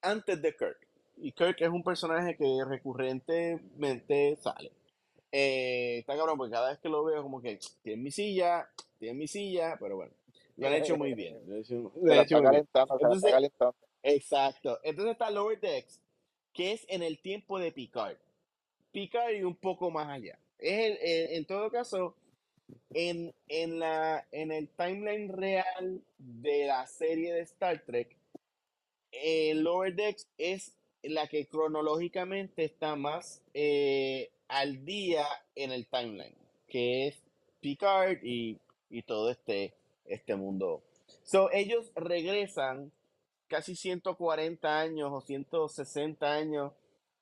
antes 0.01 0.41
de 0.41 0.55
Kirk. 0.55 0.79
Y 1.17 1.31
Kirk 1.33 1.57
es 1.61 1.69
un 1.69 1.83
personaje 1.83 2.35
que 2.35 2.65
recurrentemente 2.67 4.37
sale. 4.37 4.71
Eh, 5.31 5.99
está 5.99 6.17
cabrón, 6.17 6.35
porque 6.35 6.53
cada 6.53 6.71
vez 6.71 6.79
que 6.79 6.89
lo 6.89 7.03
veo, 7.03 7.21
como 7.21 7.43
que 7.43 7.59
tiene 7.83 8.01
mi 8.01 8.09
silla, 8.09 8.67
tiene 8.97 9.13
mi 9.13 9.27
silla, 9.27 9.77
pero 9.79 9.97
bueno, 9.97 10.13
lo 10.57 10.65
han 10.65 10.73
hecho 10.73 10.97
muy 10.97 11.13
bien. 11.13 11.37
Exacto. 14.01 14.79
Entonces 14.81 15.11
está 15.11 15.29
Lower 15.29 15.59
Decks, 15.59 16.01
que 16.53 16.71
es 16.71 16.87
en 16.89 17.03
el 17.03 17.19
tiempo 17.19 17.59
de 17.59 17.71
Picard. 17.71 18.17
Picard 18.91 19.35
y 19.35 19.43
un 19.43 19.55
poco 19.55 19.91
más 19.91 20.07
allá. 20.07 20.39
Es 20.59 20.97
en 21.01 21.45
todo 21.45 21.69
caso, 21.69 22.15
en, 22.93 23.79
la, 23.79 24.25
en 24.31 24.51
el 24.51 24.69
timeline 24.69 25.29
real 25.29 26.01
de 26.17 26.67
la 26.67 26.87
serie 26.87 27.33
de 27.33 27.41
Star 27.41 27.83
Trek, 27.85 28.15
el 29.11 29.61
Lower 29.61 29.93
Decks 29.93 30.27
es 30.37 30.75
la 31.03 31.27
que 31.27 31.47
cronológicamente 31.47 32.63
está 32.65 32.95
más 32.95 33.41
eh, 33.53 34.31
al 34.47 34.85
día 34.85 35.25
en 35.55 35.71
el 35.71 35.87
timeline, 35.87 36.35
que 36.67 37.07
es 37.07 37.21
Picard 37.59 38.19
y, 38.23 38.59
todo 39.05 39.29
este, 39.29 39.73
este 40.05 40.35
mundo. 40.35 40.81
So, 41.23 41.51
ellos 41.51 41.91
regresan 41.95 42.91
casi 43.47 43.75
140 43.75 44.79
años 44.79 45.11
o 45.11 45.21
160 45.21 46.31
años 46.31 46.71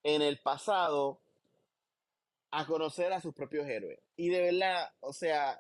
en 0.03 0.22
el 0.22 0.38
pasado 0.38 1.19
a 2.55 2.67
conocer 2.67 3.11
a 3.11 3.19
sus 3.19 3.34
propios 3.34 3.67
héroes. 3.67 3.99
Y 4.15 4.30
de 4.30 4.39
verdad, 4.41 4.91
o 4.99 5.11
sea, 5.11 5.59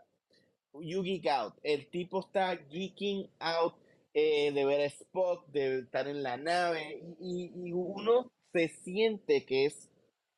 you 0.79 1.01
geek 1.01 1.25
out. 1.25 1.55
El 1.63 1.89
tipo 1.89 2.19
está 2.19 2.55
geeking 2.69 3.27
out 3.39 3.73
eh, 4.13 4.51
de 4.51 4.63
ver 4.63 4.81
a 4.81 4.85
Spock, 4.85 5.47
de 5.47 5.79
estar 5.79 6.07
en 6.07 6.21
la 6.21 6.37
nave, 6.37 7.01
y, 7.19 7.71
uno 7.71 8.31
se 8.51 8.67
siente 8.69 9.43
que 9.43 9.65
es 9.65 9.89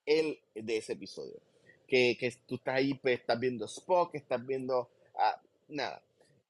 él 0.05 0.39
de 0.53 0.77
ese 0.77 0.93
episodio. 0.93 1.41
Que, 1.89 2.15
que 2.17 2.31
tú 2.47 2.55
estás 2.55 2.75
ahí, 2.75 2.93
pues, 2.93 3.19
estás 3.19 3.37
viendo 3.37 3.65
Spock, 3.65 4.15
estás 4.15 4.45
viendo 4.45 4.89
ah, 5.15 5.41
nada. 5.67 6.01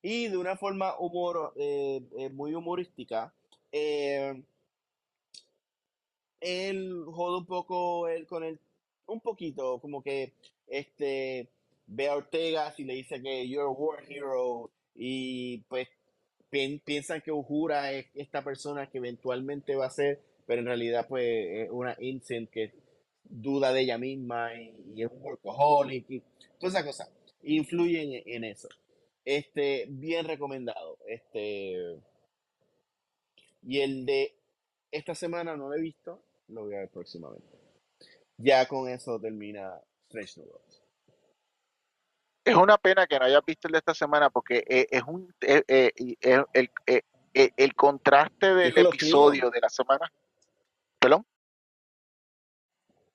Y 0.04 0.28
de 0.28 0.38
una 0.38 0.56
forma 0.56 1.00
humor, 1.00 1.52
eh, 1.56 2.04
eh, 2.20 2.30
muy 2.30 2.54
humorística, 2.54 3.34
él 3.72 4.46
jode 7.08 7.38
un 7.40 7.46
poco 7.48 8.08
él 8.08 8.28
con 8.28 8.44
el 8.44 8.60
un 9.08 9.22
poquito, 9.22 9.80
como 9.80 10.02
que 10.02 10.34
este 10.68 11.50
ve 11.88 12.08
a 12.08 12.16
Ortega 12.16 12.74
y 12.78 12.84
le 12.84 12.96
dice 12.96 13.22
que 13.22 13.48
you're 13.48 13.68
a 13.68 13.70
war 13.70 14.04
hero 14.08 14.72
y 14.96 15.60
pues 15.68 15.88
piensan 16.50 17.22
que 17.22 17.32
Uhura 17.32 17.92
es 17.92 18.08
esta 18.14 18.44
persona 18.44 18.90
que 18.90 19.00
eventualmente 19.00 19.76
va 19.76 19.88
a 19.88 19.90
ser, 19.90 20.22
pero 20.46 20.62
en 20.62 20.68
realidad 20.68 21.06
pues 21.08 21.26
es 21.26 21.70
una 21.70 21.96
Incent 22.00 22.50
que 22.50 22.74
duda 23.24 23.74
de 23.74 23.82
ella 23.82 23.98
misma 23.98 24.54
y, 24.54 25.02
es 25.04 25.12
un 25.12 25.22
workaholic 25.22 26.10
y 26.10 26.24
toda 26.60 26.80
esa 26.80 26.86
cosa 26.86 27.10
influyen 27.44 28.24
en, 28.26 28.44
eso. 28.44 28.70
Este, 29.24 29.86
bien 29.90 30.26
recomendado. 30.26 30.98
Este, 31.08 32.00
y 33.64 33.80
el 33.82 34.06
de 34.06 34.36
esta 34.92 35.14
semana 35.14 35.56
no 35.58 35.70
lo 35.70 35.76
he 35.76 35.82
visto, 35.82 36.22
lo 36.48 36.66
voy 36.66 36.76
a 36.76 36.80
ver 36.80 36.90
próximamente 36.90 37.55
ya 38.38 38.68
con 38.68 38.90
eso 38.90 39.20
termina 39.20 39.82
Strange 40.08 40.42
New 40.42 40.50
Worlds. 40.50 40.86
Es 42.44 42.56
una 42.56 42.78
pena 42.78 43.08
que 43.08 43.18
no 43.18 43.26
hayas 43.26 43.44
visto 43.44 43.68
el 43.68 43.72
de 43.72 43.80
esta 43.80 43.96
semana 43.96 44.30
porque 44.30 44.64
eh, 44.68 44.88
es 44.92 45.02
un 45.08 45.34
eh, 45.42 45.64
eh, 45.68 46.44
el, 46.54 46.70
el, 47.34 47.76
contraste 47.76 48.54
del 48.54 48.78
episodio 48.86 49.50
de 49.50 49.60
la 49.60 49.70
semana. 49.70 50.12
¿Perdón? 51.00 51.26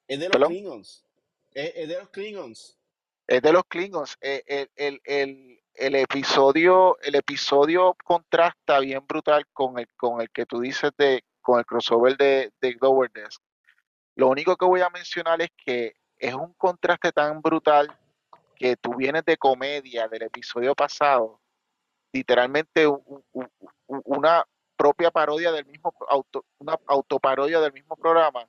Es 0.09 0.19
de 0.19 0.29
los 0.29 0.49
Klingons. 0.49 1.05
Es, 1.53 1.89
de 1.89 1.97
los 1.97 2.09
Klingons. 2.11 2.79
Es 3.29 3.41
de 3.41 3.53
los 3.53 3.65
Klingons. 3.67 4.19
El, 4.21 4.69
el, 5.05 5.95
episodio, 5.95 6.99
el 7.01 7.15
episodio 7.15 7.97
contrasta 8.05 8.81
bien 8.81 9.07
brutal 9.07 9.47
con 9.53 9.79
el, 9.79 9.89
con 9.97 10.21
el 10.21 10.29
que 10.31 10.45
tú 10.45 10.61
dices 10.61 10.91
de, 10.99 11.23
con 11.41 11.61
el 11.61 11.67
crossover 11.67 12.17
de, 12.17 12.53
de 12.61 12.77
Lower 12.81 13.13
Desk. 13.13 13.41
Lo 14.21 14.29
único 14.29 14.55
que 14.55 14.67
voy 14.67 14.83
a 14.83 14.91
mencionar 14.91 15.41
es 15.41 15.49
que 15.57 15.95
es 16.19 16.35
un 16.35 16.53
contraste 16.53 17.11
tan 17.11 17.41
brutal 17.41 17.89
que 18.55 18.77
tú 18.77 18.95
vienes 18.95 19.25
de 19.25 19.39
comedia 19.39 20.09
del 20.09 20.25
episodio 20.25 20.75
pasado, 20.75 21.41
literalmente 22.13 22.87
una 23.87 24.47
propia 24.77 25.11
parodia 25.11 25.53
del 25.53 25.65
mismo 25.65 25.95
auto, 26.07 26.45
una 26.59 26.79
autoparodia 26.87 27.61
del 27.61 27.73
mismo 27.73 27.97
programa 27.97 28.47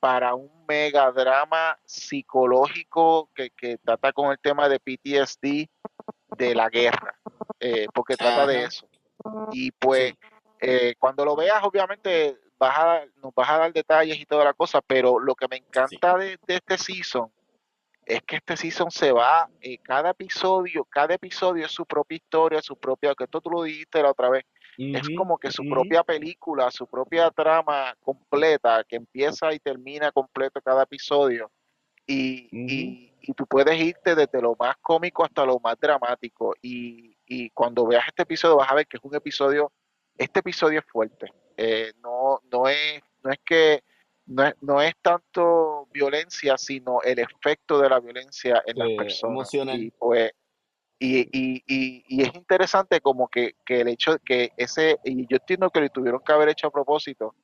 para 0.00 0.34
un 0.34 0.66
megadrama 0.68 1.78
psicológico 1.86 3.30
que, 3.34 3.48
que 3.52 3.78
trata 3.78 4.12
con 4.12 4.30
el 4.30 4.38
tema 4.38 4.68
de 4.68 4.80
PTSD 4.80 5.70
de 6.36 6.54
la 6.54 6.68
guerra, 6.68 7.18
eh, 7.58 7.86
porque 7.94 8.18
trata 8.18 8.46
de 8.46 8.64
eso. 8.64 8.86
Y 9.50 9.70
pues 9.72 10.12
eh, 10.60 10.94
cuando 10.98 11.24
lo 11.24 11.36
veas, 11.36 11.64
obviamente 11.64 12.38
vas 12.60 12.78
a, 12.78 13.04
nos 13.20 13.34
vas 13.34 13.50
a 13.50 13.58
dar 13.58 13.72
detalles 13.72 14.20
y 14.20 14.26
toda 14.26 14.44
la 14.44 14.52
cosa, 14.52 14.80
pero 14.80 15.18
lo 15.18 15.34
que 15.34 15.48
me 15.48 15.56
sí. 15.56 15.64
encanta 15.66 16.16
de, 16.16 16.38
de 16.46 16.54
este 16.54 16.78
season 16.78 17.32
es 18.06 18.22
que 18.22 18.36
este 18.36 18.56
season 18.56 18.90
se 18.90 19.12
va, 19.12 19.48
eh, 19.60 19.78
cada 19.78 20.10
episodio, 20.10 20.84
cada 20.84 21.14
episodio 21.14 21.66
es 21.66 21.72
su 21.72 21.86
propia 21.86 22.16
historia, 22.16 22.60
su 22.60 22.76
propia, 22.76 23.14
que 23.14 23.24
esto 23.24 23.40
tú 23.40 23.50
lo 23.50 23.62
dijiste 23.62 24.02
la 24.02 24.10
otra 24.10 24.28
vez, 24.30 24.44
es 24.78 25.08
como 25.14 25.36
que 25.36 25.50
su 25.50 25.62
propia 25.68 26.02
película, 26.02 26.70
su 26.70 26.86
propia 26.86 27.30
trama 27.30 27.94
completa, 28.00 28.82
que 28.88 28.96
empieza 28.96 29.52
y 29.52 29.58
termina 29.58 30.10
completo 30.10 30.60
cada 30.62 30.84
episodio. 30.84 31.50
Y, 32.06 32.46
ujú. 32.46 32.66
y, 32.66 33.12
y 33.20 33.32
tú 33.34 33.46
puedes 33.46 33.78
irte 33.78 34.14
desde 34.14 34.40
lo 34.40 34.56
más 34.58 34.76
cómico 34.80 35.22
hasta 35.22 35.44
lo 35.44 35.60
más 35.60 35.78
dramático. 35.78 36.54
Y, 36.62 37.14
y 37.26 37.50
cuando 37.50 37.86
veas 37.86 38.06
este 38.08 38.22
episodio 38.22 38.56
vas 38.56 38.70
a 38.70 38.74
ver 38.74 38.86
que 38.86 38.96
es 38.96 39.04
un 39.04 39.14
episodio, 39.14 39.70
este 40.20 40.40
episodio 40.40 40.80
es 40.80 40.86
fuerte. 40.86 41.32
Eh, 41.56 41.92
no, 42.02 42.40
no 42.52 42.68
es, 42.68 43.02
no 43.22 43.30
es 43.32 43.38
que 43.44 43.82
no 44.26 44.44
es, 44.44 44.54
no 44.60 44.80
es 44.82 44.94
tanto 45.02 45.86
violencia, 45.92 46.56
sino 46.58 47.02
el 47.02 47.18
efecto 47.18 47.80
de 47.80 47.88
la 47.88 48.00
violencia 48.00 48.62
en 48.66 48.78
las 48.78 48.90
personas. 48.90 49.58
Y 49.68 49.90
pues, 49.92 50.32
y, 50.98 51.20
y, 51.20 51.64
y, 51.66 52.04
y 52.08 52.22
es 52.22 52.34
interesante 52.34 53.00
como 53.00 53.28
que, 53.28 53.54
que 53.64 53.80
el 53.80 53.88
hecho 53.88 54.12
de 54.14 54.18
que 54.24 54.52
ese, 54.56 54.98
y 55.04 55.26
yo 55.26 55.36
entiendo 55.38 55.70
que 55.70 55.80
lo 55.80 55.88
tuvieron 55.90 56.20
que 56.24 56.32
haber 56.32 56.50
hecho 56.50 56.66
a 56.68 56.70
propósito, 56.70 57.34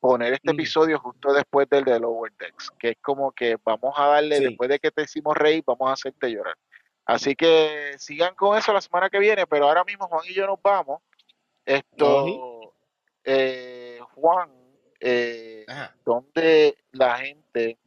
poner 0.00 0.34
este 0.34 0.50
Ujú, 0.50 0.52
episodio 0.52 0.98
justo 0.98 1.32
después 1.32 1.68
del 1.68 1.84
de 1.84 2.00
Lower 2.00 2.32
Decks, 2.38 2.70
que 2.78 2.90
es 2.90 2.96
como 3.02 3.32
que 3.32 3.56
vamos 3.64 3.94
a 3.96 4.06
darle, 4.06 4.36
Sí, 4.36 4.42
después 4.42 4.68
de 4.70 4.78
que 4.78 4.90
te 4.90 5.02
hicimos 5.02 5.36
reír, 5.36 5.62
vamos 5.66 5.88
a 5.90 5.92
hacerte 5.94 6.30
llorar. 6.30 6.56
Así 7.06 7.34
que 7.36 7.94
sigan 7.98 8.34
con 8.34 8.56
eso 8.58 8.72
la 8.72 8.80
semana 8.80 9.10
que 9.10 9.18
viene, 9.18 9.46
pero 9.46 9.68
ahora 9.68 9.84
mismo 9.84 10.08
Juan 10.08 10.22
y 10.28 10.34
yo 10.34 10.46
nos 10.46 10.60
vamos. 10.62 11.02
Esto, 11.64 12.74
eh, 13.24 13.98
Juan, 14.14 14.50
eh, 15.00 15.64
ajá. 15.66 15.96
¿dónde 16.04 16.76
la 16.92 17.18
gente 17.18 17.78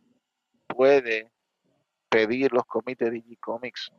puede 0.68 1.32
pedir 2.10 2.52
los 2.54 2.66
cómics 2.66 3.00
de 3.00 3.12
Digicomics? 3.12 3.92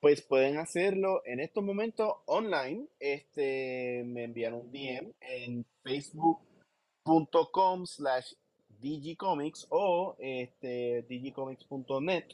Pues 0.00 0.22
pueden 0.22 0.58
hacerlo 0.58 1.22
en 1.24 1.40
estos 1.40 1.64
momentos 1.64 2.12
online. 2.26 2.86
Este, 3.00 4.04
me 4.06 4.24
envían 4.24 4.54
un 4.54 4.70
DM 4.70 5.12
en 5.20 5.64
facebook.com 5.82 7.86
slash 7.86 8.34
digicomics 8.80 9.66
o 9.70 10.16
este, 10.18 11.04
digicomics.net. 11.08 12.24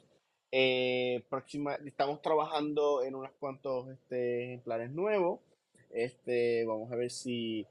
Eh, 0.52 1.24
próxima, 1.28 1.74
estamos 1.74 2.22
trabajando 2.22 3.02
en 3.02 3.14
unos 3.14 3.32
cuantos 3.40 3.88
este, 3.88 4.44
ejemplares 4.44 4.90
nuevos. 4.90 5.40
Este, 5.94 6.64
vamos 6.64 6.90
a 6.90 6.96
ver 6.96 7.10
si 7.10 7.64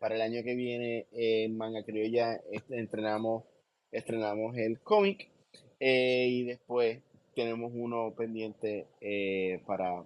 para 0.00 0.16
el 0.16 0.20
año 0.20 0.42
que 0.42 0.56
viene 0.56 1.06
eh, 1.12 1.44
en 1.44 1.56
Manga 1.56 1.84
Criolla 1.84 2.40
este, 2.50 2.76
entrenamos, 2.76 3.44
estrenamos 3.92 4.56
el 4.56 4.80
cómic 4.80 5.30
eh, 5.78 6.26
y 6.28 6.42
después 6.42 7.00
tenemos 7.36 7.70
uno 7.72 8.12
pendiente 8.16 8.88
eh, 9.00 9.62
para 9.64 10.04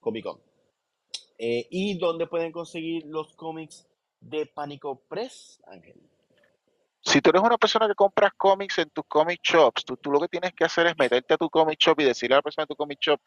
Comic 0.00 0.24
Con. 0.24 0.40
¿Y 1.38 1.98
dónde 1.98 2.26
pueden 2.26 2.52
conseguir 2.52 3.04
los 3.06 3.34
cómics 3.34 3.86
de 4.20 4.46
Pánico 4.46 5.00
Press, 5.08 5.60
Ángel? 5.66 6.00
Si 7.02 7.20
tú 7.20 7.30
eres 7.30 7.42
una 7.42 7.58
persona 7.58 7.86
que 7.86 7.94
compras 7.94 8.32
cómics 8.36 8.78
en 8.78 8.88
tus 8.90 9.04
comic 9.06 9.40
shops, 9.42 9.84
tú, 9.84 9.96
tú 9.96 10.10
lo 10.10 10.20
que 10.20 10.28
tienes 10.28 10.52
que 10.54 10.64
hacer 10.64 10.86
es 10.86 10.94
meterte 10.98 11.34
a 11.34 11.36
tu 11.36 11.50
comic 11.50 11.78
shop 11.78 12.00
y 12.00 12.04
decirle 12.04 12.34
a 12.34 12.38
la 12.38 12.42
persona 12.42 12.64
de 12.64 12.68
tu 12.68 12.76
comic 12.76 12.98
shop, 13.00 13.20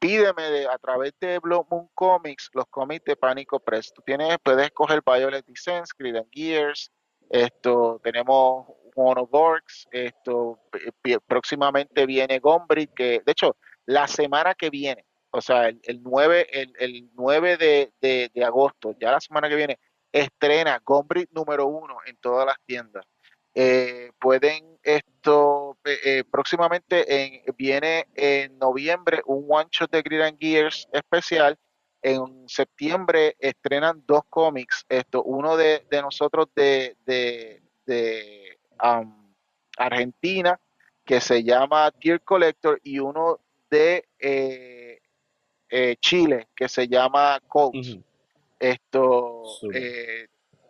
pídeme 0.00 0.42
de, 0.42 0.66
a 0.66 0.78
través 0.78 1.12
de 1.20 1.38
Blood 1.38 1.66
Moon 1.70 1.88
Comics 1.94 2.50
los 2.54 2.64
cómics 2.70 3.04
de 3.04 3.16
Pánico 3.16 3.60
Press. 3.60 3.92
Tú 3.94 4.02
tienes, 4.04 4.36
puedes 4.42 4.64
escoger 4.64 5.02
Violet 5.06 5.44
Descent, 5.46 5.86
Creed 5.96 6.16
and 6.16 6.28
Gears, 6.32 6.90
esto, 7.28 8.00
tenemos 8.02 8.66
Monoborgs, 8.96 9.86
esto, 9.92 10.58
p- 11.02 11.20
próximamente 11.20 12.06
viene 12.06 12.40
Gombrick, 12.40 12.92
que 12.94 13.22
de 13.24 13.32
hecho, 13.32 13.56
la 13.86 14.08
semana 14.08 14.54
que 14.54 14.70
viene, 14.70 15.04
o 15.30 15.40
sea, 15.40 15.68
el, 15.68 15.80
el 15.84 16.02
9, 16.02 16.48
el, 16.50 16.72
el 16.78 17.10
9 17.14 17.56
de, 17.56 18.44
agosto, 18.44 18.96
ya 18.98 19.12
la 19.12 19.20
semana 19.20 19.48
que 19.48 19.54
viene, 19.56 19.78
estrena 20.10 20.80
Gombrick 20.84 21.30
número 21.30 21.66
uno 21.66 21.98
en 22.06 22.16
todas 22.16 22.46
las 22.46 22.56
tiendas. 22.66 23.04
Eh, 23.54 24.10
pueden 24.20 24.78
esto 24.82 25.59
eh, 25.84 25.98
eh, 26.04 26.24
próximamente 26.30 27.04
en, 27.22 27.42
viene 27.56 28.06
en 28.14 28.58
noviembre 28.58 29.22
un 29.26 29.46
one 29.48 29.68
shot 29.70 29.90
de 29.90 30.02
Grid 30.02 30.20
and 30.20 30.38
Gears 30.38 30.88
especial. 30.92 31.58
En 32.02 32.48
septiembre 32.48 33.36
estrenan 33.38 34.02
dos 34.06 34.22
cómics, 34.30 34.86
esto, 34.88 35.22
uno 35.22 35.56
de, 35.56 35.86
de 35.90 36.00
nosotros 36.00 36.48
de, 36.54 36.96
de, 37.04 37.62
de 37.84 38.58
um, 38.82 39.34
Argentina 39.76 40.58
que 41.04 41.20
se 41.20 41.42
llama 41.42 41.92
Gear 42.00 42.22
Collector 42.22 42.80
y 42.82 43.00
uno 43.00 43.40
de 43.70 44.08
eh, 44.18 45.00
eh, 45.68 45.96
Chile 46.00 46.48
que 46.54 46.68
se 46.68 46.88
llama. 46.88 47.38
Ujú, 47.52 48.02
Esto, 48.58 49.42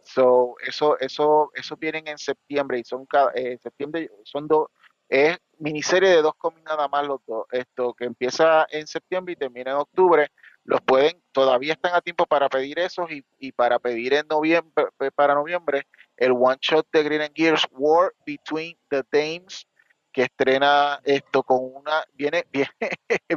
so, 0.03 0.55
eso, 0.65 0.99
eso, 0.99 1.51
eso 1.55 1.77
vienen 1.77 2.09
en 2.09 2.19
septiembre 2.19 2.79
y 2.79 2.85
son 2.85 3.07
cada, 3.07 3.33
eh, 3.35 3.59
septiembre 3.63 4.11
son 4.25 4.47
dos, 4.47 4.69
es 5.11 5.39
miniserie 5.59 6.09
de 6.09 6.23
dos 6.23 6.35
cómics 6.39 6.65
nada 6.65 6.89
más 6.89 7.07
los 7.07 7.21
dos. 7.27 7.47
Esto 7.51 7.93
que 7.93 8.05
empieza 8.05 8.67
en 8.71 8.87
septiembre 8.87 9.35
y 9.35 9.37
termina 9.37 9.73
en 9.73 9.77
octubre. 9.79 10.31
Los 10.65 10.81
pueden, 10.83 11.21
todavía 11.33 11.73
están 11.73 11.95
a 11.95 12.01
tiempo 12.01 12.27
para 12.27 12.49
pedir 12.49 12.79
esos 12.79 13.11
y, 13.11 13.25
y 13.39 13.53
para 13.53 13.79
pedir 13.79 14.15
en 14.15 14.27
noviembre, 14.29 14.87
para 15.15 15.35
noviembre, 15.35 15.87
el 16.17 16.33
one 16.33 16.59
shot 16.61 16.87
de 16.93 17.03
Green 17.03 17.23
and 17.23 17.35
Gears 17.35 17.67
War 17.73 18.15
Between 18.25 18.79
the 18.89 19.03
Dames, 19.11 19.67
que 20.13 20.23
estrena 20.23 21.01
esto 21.03 21.43
con 21.43 21.59
una, 21.63 22.05
viene, 22.15 22.47
viene, 22.53 22.71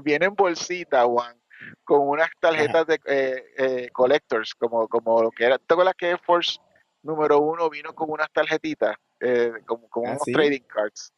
viene 0.03 0.25
en 0.27 0.35
bolsita, 0.35 1.05
Juan 1.05 1.41
con 1.83 2.07
unas 2.07 2.29
tarjetas 2.39 2.85
de 2.87 2.99
eh, 3.05 3.43
eh, 3.57 3.89
collectors, 3.91 4.53
como, 4.55 4.87
como 4.87 5.23
lo 5.23 5.31
que 5.31 5.45
era. 5.45 5.57
¿Te 5.57 5.73
acuerdas 5.73 5.95
que 5.97 6.09
Air 6.09 6.19
Force 6.19 6.59
número 7.01 7.39
uno 7.39 7.69
vino 7.69 7.93
con 7.93 8.09
unas 8.11 8.29
tarjetitas, 8.31 8.95
eh, 9.19 9.53
como, 9.65 9.89
con 9.89 10.05
¿Ah, 10.05 10.09
unos 10.11 10.23
sí? 10.25 10.33
trading 10.33 10.61
cards? 10.61 11.13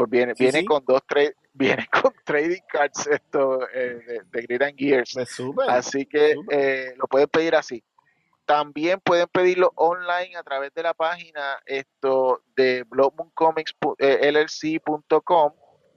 Pues 0.00 0.10
viene, 0.10 0.34
Sí, 0.34 0.44
viene 0.44 0.60
sí. 0.60 0.64
con 0.64 0.82
dos 0.86 1.02
tra- 1.06 1.34
viene 1.52 1.86
con 1.92 2.14
trading 2.24 2.62
cards 2.68 3.06
esto 3.06 3.68
eh, 3.74 4.00
de, 4.06 4.22
de 4.30 4.42
Grid 4.46 4.62
and 4.62 4.78
Gears. 4.78 5.14
Así 5.68 6.06
que 6.06 6.36
eh, 6.50 6.94
lo 6.96 7.06
pueden 7.06 7.28
pedir 7.28 7.54
así. 7.54 7.84
También 8.46 8.98
pueden 9.00 9.28
pedirlo 9.28 9.70
online 9.76 10.34
a 10.36 10.42
través 10.42 10.72
de 10.74 10.82
la 10.82 10.94
página 10.94 11.60
esto 11.66 12.42
de 12.56 12.82
blogmooncomics.llc.com. 12.84 15.52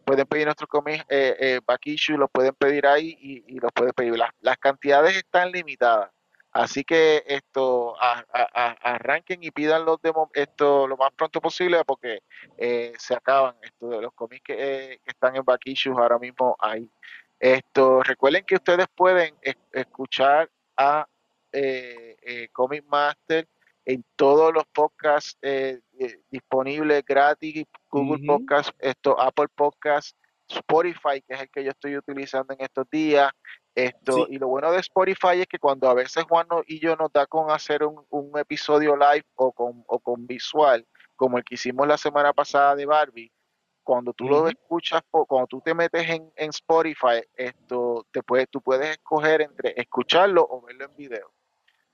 Pueden 0.05 0.25
pedir 0.27 0.45
nuestros 0.45 0.69
cómics 0.69 1.05
eh, 1.09 1.35
eh, 1.39 1.59
back 1.65 1.87
issue, 1.87 2.17
los 2.17 2.29
pueden 2.29 2.53
pedir 2.55 2.85
ahí 2.85 3.17
y, 3.21 3.55
y 3.55 3.59
los 3.59 3.71
pueden 3.71 3.93
pedir. 3.93 4.17
Las, 4.17 4.31
las 4.41 4.57
cantidades 4.57 5.15
están 5.15 5.49
limitadas. 5.51 6.11
Así 6.53 6.83
que 6.83 7.23
esto 7.25 7.95
a- 7.99 8.23
a- 8.31 8.49
a- 8.53 8.93
arranquen 8.93 9.43
y 9.43 9.49
pidan 9.49 9.85
los 9.85 9.99
esto 10.33 10.87
lo 10.87 10.95
más 10.97 11.11
pronto 11.13 11.41
posible 11.41 11.83
porque 11.83 12.19
eh, 12.57 12.93
se 12.97 13.15
acaban 13.15 13.55
esto 13.63 13.89
de 13.89 14.01
los 14.01 14.13
cómics 14.13 14.43
que, 14.45 14.53
eh, 14.93 14.99
que 15.03 15.09
están 15.11 15.35
en 15.35 15.43
back 15.43 15.61
issues 15.65 15.97
ahora 15.97 16.19
mismo 16.19 16.55
ahí. 16.59 16.87
Esto, 17.39 18.03
recuerden 18.03 18.45
que 18.45 18.55
ustedes 18.55 18.85
pueden 18.95 19.35
es- 19.41 19.57
escuchar 19.71 20.49
a 20.77 21.07
eh, 21.51 22.15
eh, 22.21 22.47
Comic 22.51 22.83
Master 22.87 23.47
en 23.85 24.03
todos 24.15 24.53
los 24.53 24.63
podcasts 24.65 25.37
eh, 25.41 25.79
eh, 25.99 26.19
disponibles 26.29 27.03
gratis, 27.05 27.65
Google 27.89 28.17
Ujú, 28.23 28.25
Podcast, 28.25 28.69
esto, 28.79 29.19
Apple 29.19 29.47
Podcast, 29.53 30.15
Spotify, 30.47 31.21
que 31.27 31.33
es 31.33 31.41
el 31.41 31.49
que 31.49 31.63
yo 31.63 31.71
estoy 31.71 31.97
utilizando 31.97 32.53
en 32.53 32.61
estos 32.61 32.89
días. 32.89 33.31
Esto, 33.75 34.25
Sí. 34.25 34.35
y 34.35 34.37
lo 34.37 34.47
bueno 34.49 34.71
de 34.71 34.79
Spotify 34.79 35.41
es 35.41 35.47
que 35.47 35.57
cuando 35.57 35.89
a 35.89 35.93
veces 35.93 36.23
Juan 36.25 36.47
y 36.67 36.79
yo 36.79 36.95
nos 36.95 37.11
da 37.11 37.25
con 37.25 37.49
hacer 37.49 37.83
un, 37.83 38.05
un 38.09 38.37
episodio 38.37 38.95
live 38.95 39.25
o 39.35 39.51
con, 39.51 39.83
o 39.87 39.99
con 39.99 40.27
visual, 40.27 40.85
como 41.15 41.37
el 41.37 41.43
que 41.43 41.55
hicimos 41.55 41.87
la 41.87 41.97
semana 41.97 42.33
pasada 42.33 42.75
de 42.75 42.85
Barbie, 42.85 43.31
cuando 43.83 44.13
tú 44.13 44.29
lo 44.29 44.47
escuchas, 44.47 45.01
cuando 45.09 45.47
tú 45.47 45.61
te 45.61 45.73
metes 45.73 46.07
en, 46.09 46.31
en 46.35 46.49
Spotify, 46.51 47.21
esto 47.35 48.05
te 48.11 48.23
puedes, 48.23 48.47
tú 48.49 48.61
puedes 48.61 48.91
escoger 48.91 49.41
entre 49.41 49.73
escucharlo 49.75 50.47
o 50.49 50.61
verlo 50.61 50.85
en 50.85 50.95
video. 50.95 51.33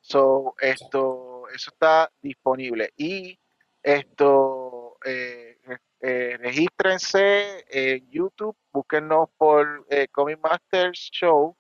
So, 0.02 0.56
esto, 0.60 1.48
eso 1.54 1.72
está 1.72 2.12
disponible. 2.22 2.94
Y 2.96 3.40
esto, 3.82 4.98
eh, 5.04 5.58
eh, 6.02 6.38
regístrense 6.40 7.66
en 7.70 8.10
YouTube, 8.10 8.56
búsquenos 8.72 9.30
por 9.38 9.86
eh, 9.90 10.08
Comic 10.12 10.40
Masters 10.42 11.10
Show 11.12 11.58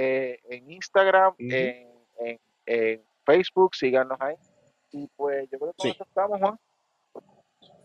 eh, 0.00 0.38
en 0.48 0.70
Instagram, 0.70 1.34
en, 1.38 1.88
en- 2.20 2.40
en 2.66 3.02
Facebook, 3.26 3.74
síganos 3.74 4.16
ahí. 4.20 4.36
Y 4.92 5.06
pues 5.16 5.48
yo 5.50 5.58
creo 5.58 5.74
que 5.74 5.90
Sí. 5.90 5.96
estamos, 6.00 6.38
Juan. 6.40 6.58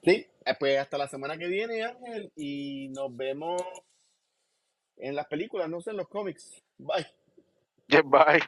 Sí. 0.04 0.28
Eh, 0.46 0.54
Pues 0.60 0.78
hasta 0.78 0.98
la 0.98 1.08
semana 1.08 1.38
que 1.38 1.48
viene, 1.48 1.84
Ángel, 1.84 2.32
y 2.36 2.90
nos 2.90 3.16
vemos 3.16 3.62
en 4.98 5.16
las 5.16 5.26
películas, 5.28 5.70
no 5.70 5.82
sé, 5.82 5.92
en 5.92 5.98
los 5.98 6.08
cómics. 6.08 6.62
Bye. 6.78 7.08
Bye. 8.06 8.42